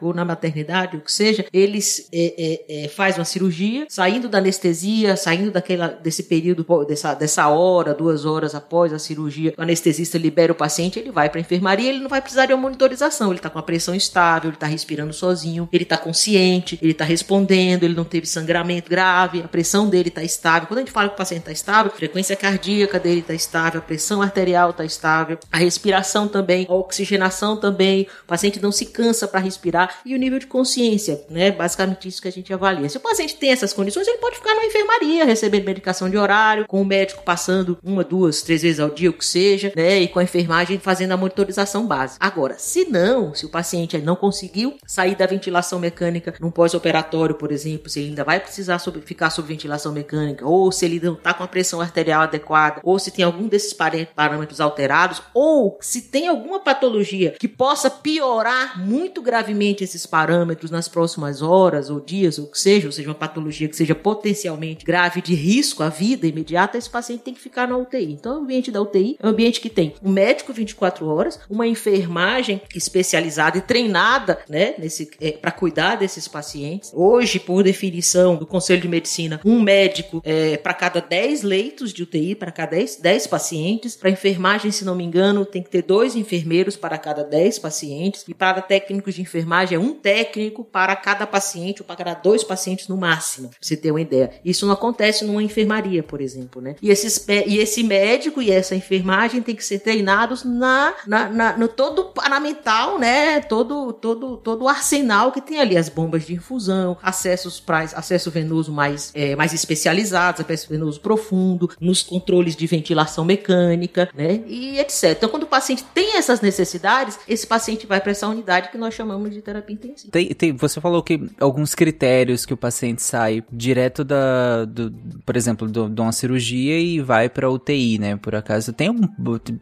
ou 0.00 0.14
na 0.14 0.24
maternidade, 0.24 0.96
o 0.96 1.00
que 1.00 1.12
seja, 1.12 1.44
eles 1.52 2.08
é, 2.12 2.34
é, 2.68 2.84
é, 2.84 2.88
faz 2.88 3.18
uma 3.18 3.24
cirurgia, 3.24 3.86
saindo 3.88 4.28
da 4.28 4.38
anestesia, 4.38 5.16
saindo 5.16 5.50
daquela, 5.50 5.88
desse 5.88 6.24
período, 6.24 6.66
dessa, 6.86 7.14
dessa 7.14 7.48
hora, 7.48 7.94
duas 7.94 8.24
horas 8.24 8.54
após 8.54 8.92
a 8.92 8.98
cirurgia, 8.98 9.54
o 9.56 9.62
anestesista 9.62 10.18
libera 10.18 10.52
o 10.52 10.56
paciente, 10.56 10.98
ele 10.98 11.10
vai 11.10 11.28
para 11.28 11.38
a 11.38 11.42
enfermaria, 11.42 11.88
ele 11.88 12.00
não 12.00 12.08
vai 12.08 12.20
precisar 12.20 12.46
de 12.46 12.52
uma 12.52 12.62
monitorização, 12.62 13.28
ele 13.28 13.38
está 13.38 13.50
com 13.50 13.58
a 13.58 13.62
pressão 13.62 13.94
estável, 13.94 14.48
ele 14.48 14.56
está 14.56 14.66
respirando 14.66 15.12
sozinho, 15.12 15.68
ele 15.72 15.84
está 15.84 15.96
consciente, 15.96 16.78
ele 16.82 16.92
está 16.92 17.04
respondendo, 17.04 17.84
ele 17.84 17.94
não 17.94 18.04
teve 18.04 18.26
sangramento 18.26 18.90
grave, 18.90 19.42
a 19.42 19.48
pressão 19.48 19.88
dele 19.88 20.08
está 20.08 20.22
estável. 20.22 20.68
Quando 20.68 20.78
a 20.78 20.82
gente 20.82 20.92
fala 20.92 21.08
que 21.08 21.14
o 21.14 21.18
paciente 21.18 21.40
está 21.40 21.52
estável, 21.52 21.92
a 21.92 21.96
frequência 21.96 22.36
cardíaca 22.36 22.98
dele 22.98 23.20
está 23.20 23.34
estável, 23.34 23.80
a 23.80 23.82
pressão 23.82 24.20
arterial 24.20 24.70
está 24.70 24.84
estável, 24.84 25.38
a 25.50 25.58
respiração 25.58 26.28
também, 26.28 26.66
a 26.68 26.74
oxigenação 26.74 27.56
também, 27.56 28.06
o 28.24 28.26
paciente 28.26 28.60
não 28.60 28.70
se 28.70 28.86
cansa 28.86 29.26
para 29.26 29.40
respirar 29.40 29.71
e 30.04 30.14
o 30.14 30.18
nível 30.18 30.38
de 30.38 30.46
consciência, 30.46 31.24
né? 31.30 31.50
Basicamente 31.50 32.08
isso 32.08 32.22
que 32.22 32.28
a 32.28 32.32
gente 32.32 32.52
avalia. 32.52 32.88
Se 32.88 32.96
o 32.96 33.00
paciente 33.00 33.36
tem 33.36 33.50
essas 33.50 33.72
condições, 33.72 34.06
ele 34.06 34.18
pode 34.18 34.36
ficar 34.36 34.54
na 34.54 34.64
enfermaria, 34.64 35.24
recebendo 35.24 35.64
medicação 35.64 36.08
de 36.08 36.16
horário, 36.16 36.66
com 36.66 36.80
o 36.80 36.84
médico 36.84 37.22
passando 37.22 37.78
uma, 37.82 38.04
duas, 38.04 38.42
três 38.42 38.62
vezes 38.62 38.80
ao 38.80 38.90
dia, 38.90 39.10
o 39.10 39.12
que 39.12 39.24
seja, 39.24 39.72
né? 39.74 40.00
E 40.00 40.08
com 40.08 40.18
a 40.18 40.24
enfermagem 40.24 40.78
fazendo 40.78 41.12
a 41.12 41.16
monitorização 41.16 41.86
básica. 41.86 42.24
Agora, 42.24 42.56
se 42.58 42.84
não, 42.84 43.34
se 43.34 43.46
o 43.46 43.48
paciente 43.48 43.96
não 43.98 44.16
conseguiu 44.16 44.76
sair 44.86 45.14
da 45.14 45.26
ventilação 45.26 45.78
mecânica 45.78 46.34
num 46.40 46.50
pós-operatório, 46.50 47.34
por 47.34 47.52
exemplo, 47.52 47.88
se 47.88 48.00
ele 48.00 48.08
ainda 48.10 48.24
vai 48.24 48.40
precisar 48.40 48.78
ficar 49.04 49.30
sob 49.30 49.48
ventilação 49.48 49.92
mecânica, 49.92 50.46
ou 50.46 50.70
se 50.72 50.84
ele 50.84 51.00
não 51.00 51.14
está 51.14 51.32
com 51.32 51.44
a 51.44 51.48
pressão 51.48 51.80
arterial 51.80 52.22
adequada, 52.22 52.80
ou 52.82 52.98
se 52.98 53.10
tem 53.10 53.24
algum 53.24 53.48
desses 53.48 53.72
parâmetros 53.72 54.60
alterados, 54.60 55.22
ou 55.34 55.78
se 55.80 56.02
tem 56.02 56.28
alguma 56.28 56.60
patologia 56.60 57.34
que 57.38 57.48
possa 57.48 57.90
piorar 57.90 58.78
muito 58.78 59.22
gravemente 59.22 59.61
esses 59.70 60.06
parâmetros 60.06 60.70
nas 60.70 60.88
próximas 60.88 61.40
horas 61.40 61.88
ou 61.88 62.00
dias, 62.00 62.38
ou 62.38 62.46
que 62.46 62.58
seja, 62.58 62.86
ou 62.86 62.92
seja, 62.92 63.08
uma 63.08 63.14
patologia 63.14 63.68
que 63.68 63.76
seja 63.76 63.94
potencialmente 63.94 64.84
grave 64.84 65.22
de 65.22 65.34
risco 65.34 65.82
à 65.82 65.88
vida 65.88 66.26
imediata, 66.26 66.76
esse 66.76 66.90
paciente 66.90 67.22
tem 67.22 67.34
que 67.34 67.40
ficar 67.40 67.68
na 67.68 67.76
UTI. 67.76 68.12
Então, 68.12 68.40
o 68.40 68.42
ambiente 68.42 68.70
da 68.70 68.80
UTI 68.80 69.16
é 69.22 69.26
um 69.26 69.30
ambiente 69.30 69.60
que 69.60 69.70
tem 69.70 69.94
um 70.02 70.10
médico 70.10 70.52
24 70.52 71.06
horas, 71.06 71.38
uma 71.48 71.66
enfermagem 71.66 72.60
especializada 72.74 73.58
e 73.58 73.60
treinada, 73.60 74.40
né, 74.48 74.74
nesse 74.78 75.10
é, 75.20 75.32
para 75.32 75.52
cuidar 75.52 75.96
desses 75.96 76.26
pacientes. 76.26 76.90
Hoje, 76.92 77.38
por 77.38 77.62
definição 77.62 78.36
do 78.36 78.46
Conselho 78.46 78.82
de 78.82 78.88
Medicina, 78.88 79.40
um 79.44 79.60
médico 79.60 80.20
é, 80.24 80.56
para 80.56 80.74
cada 80.74 81.00
10 81.00 81.42
leitos 81.42 81.92
de 81.92 82.02
UTI, 82.02 82.34
para 82.34 82.50
cada 82.50 82.72
10, 82.72 82.96
10 82.96 83.26
pacientes. 83.26 83.94
Para 83.94 84.10
enfermagem, 84.10 84.70
se 84.70 84.84
não 84.84 84.94
me 84.94 85.04
engano, 85.04 85.44
tem 85.44 85.62
que 85.62 85.70
ter 85.70 85.82
dois 85.82 86.16
enfermeiros 86.16 86.76
para 86.76 86.96
cada 86.96 87.22
10 87.22 87.58
pacientes. 87.58 88.24
E 88.26 88.34
para 88.34 88.62
técnicos 88.62 89.14
de 89.14 89.20
enfermagem, 89.20 89.51
é 89.60 89.78
um 89.78 89.92
técnico 89.92 90.64
para 90.64 90.96
cada 90.96 91.26
paciente 91.26 91.82
ou 91.82 91.86
para 91.86 92.14
dois 92.14 92.42
pacientes 92.42 92.88
no 92.88 92.96
máximo. 92.96 93.48
Pra 93.48 93.58
você 93.60 93.76
ter 93.76 93.90
uma 93.90 94.00
ideia. 94.00 94.32
Isso 94.44 94.66
não 94.66 94.72
acontece 94.72 95.24
numa 95.24 95.42
enfermaria, 95.42 96.02
por 96.02 96.20
exemplo, 96.20 96.62
né? 96.62 96.76
E, 96.80 96.90
esses, 96.90 97.26
e 97.28 97.58
esse 97.58 97.82
médico 97.82 98.40
e 98.40 98.50
essa 98.50 98.74
enfermagem 98.74 99.42
tem 99.42 99.54
que 99.54 99.64
ser 99.64 99.80
treinados 99.80 100.44
na, 100.44 100.94
na, 101.06 101.28
na 101.28 101.56
no 101.56 101.68
todo 101.68 102.06
paramental, 102.06 102.98
né? 102.98 103.40
Todo, 103.40 103.92
todo, 103.92 104.36
todo 104.38 104.64
o 104.64 104.68
arsenal 104.68 105.32
que 105.32 105.40
tem 105.40 105.60
ali 105.60 105.76
as 105.76 105.88
bombas 105.88 106.24
de 106.24 106.34
infusão, 106.34 106.96
acessos 107.02 107.60
para 107.60 107.80
acesso 107.80 108.30
venoso 108.30 108.72
mais, 108.72 109.10
é, 109.14 109.36
mais 109.36 109.52
especializados, 109.52 110.40
acesso 110.40 110.68
venoso 110.68 111.00
profundo, 111.00 111.70
nos 111.80 112.02
controles 112.02 112.56
de 112.56 112.66
ventilação 112.66 113.24
mecânica, 113.24 114.08
né? 114.14 114.42
E 114.46 114.78
etc. 114.78 115.10
Então, 115.10 115.28
quando 115.28 115.42
o 115.44 115.46
paciente 115.46 115.84
tem 115.94 116.16
essas 116.16 116.40
necessidades, 116.40 117.18
esse 117.28 117.46
paciente 117.46 117.86
vai 117.86 118.00
para 118.00 118.12
essa 118.12 118.26
unidade 118.28 118.70
que 118.70 118.78
nós 118.78 118.94
chamamos 118.94 119.32
de 119.32 119.41
terapia 119.42 119.74
intensiva. 119.74 120.10
Tem, 120.10 120.28
tem, 120.28 120.52
você 120.52 120.80
falou 120.80 121.02
que 121.02 121.20
alguns 121.38 121.74
critérios 121.74 122.46
que 122.46 122.54
o 122.54 122.56
paciente 122.56 123.02
sai 123.02 123.42
direto 123.52 124.04
da, 124.04 124.64
do, 124.64 124.92
por 125.24 125.36
exemplo, 125.36 125.68
do, 125.68 125.88
de 125.88 126.00
uma 126.00 126.12
cirurgia 126.12 126.78
e 126.78 127.00
vai 127.00 127.28
para 127.28 127.50
UTI, 127.50 127.98
né? 127.98 128.16
Por 128.16 128.34
acaso 128.34 128.72
tem 128.72 128.90
um, 128.90 129.00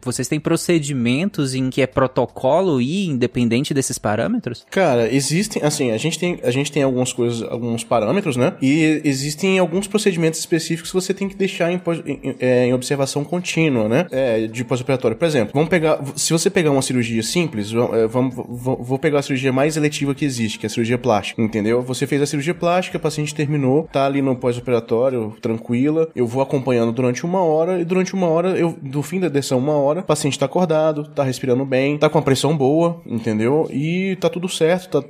vocês 0.01 0.27
têm 0.27 0.39
procedimentos 0.39 1.55
em 1.55 1.69
que 1.69 1.81
é 1.81 1.87
protocolo 1.87 2.81
e 2.81 3.07
independente 3.07 3.73
desses 3.73 3.97
parâmetros? 3.97 4.65
Cara, 4.69 5.11
existem, 5.13 5.63
assim, 5.63 5.91
a 5.91 5.97
gente 5.97 6.17
tem, 6.17 6.39
a 6.43 6.51
gente 6.51 6.71
tem 6.71 6.83
algumas 6.83 7.11
coisas, 7.13 7.41
alguns 7.43 7.83
parâmetros, 7.83 8.37
né? 8.37 8.53
E 8.61 9.01
existem 9.03 9.59
alguns 9.59 9.87
procedimentos 9.87 10.39
específicos 10.39 10.91
que 10.91 10.95
você 10.95 11.13
tem 11.13 11.27
que 11.27 11.35
deixar 11.35 11.71
em, 11.71 11.81
em, 12.05 12.35
é, 12.39 12.65
em 12.67 12.73
observação 12.73 13.23
contínua, 13.23 13.87
né? 13.87 14.07
É, 14.11 14.47
de 14.47 14.63
pós-operatório. 14.63 15.17
Por 15.17 15.25
exemplo, 15.25 15.51
vamos 15.53 15.69
pegar, 15.69 15.99
se 16.15 16.31
você 16.31 16.49
pegar 16.49 16.71
uma 16.71 16.81
cirurgia 16.81 17.23
simples, 17.23 17.71
é, 17.71 18.07
vamos, 18.07 18.35
vou 18.35 18.99
pegar 18.99 19.19
a 19.19 19.21
cirurgia 19.21 19.51
mais 19.51 19.70
eletiva 19.77 20.13
que 20.13 20.25
existe, 20.25 20.59
que 20.59 20.65
é 20.65 20.67
a 20.67 20.69
cirurgia 20.69 20.97
plástica, 20.97 21.41
entendeu? 21.41 21.81
Você 21.81 22.07
fez 22.07 22.21
a 22.21 22.25
cirurgia 22.25 22.53
plástica, 22.53 22.97
a 22.97 23.01
paciente 23.01 23.33
terminou, 23.33 23.87
tá 23.91 24.05
ali 24.05 24.21
no 24.21 24.35
pós-operatório, 24.35 25.35
tranquila, 25.41 26.09
eu 26.15 26.27
vou 26.27 26.41
acompanhando 26.41 26.91
durante 26.91 27.25
uma 27.25 27.41
hora 27.41 27.79
e 27.79 27.85
durante 27.85 28.13
uma 28.13 28.27
hora, 28.27 28.57
eu, 28.57 28.77
do 28.81 29.01
fim 29.01 29.19
dessa 29.19 29.55
uma 29.55 29.73
hora, 29.73 30.01
o 30.01 30.03
paciente 30.03 30.37
tá 30.37 30.45
acordado, 30.45 31.07
tá 31.09 31.23
respirando 31.23 31.65
bem, 31.65 31.97
tá 31.97 32.09
com 32.09 32.17
a 32.17 32.21
pressão 32.21 32.55
boa, 32.55 33.01
entendeu? 33.05 33.67
E 33.71 34.17
tá 34.19 34.29
tudo 34.29 34.47
certo, 34.49 35.01
tá 35.01 35.07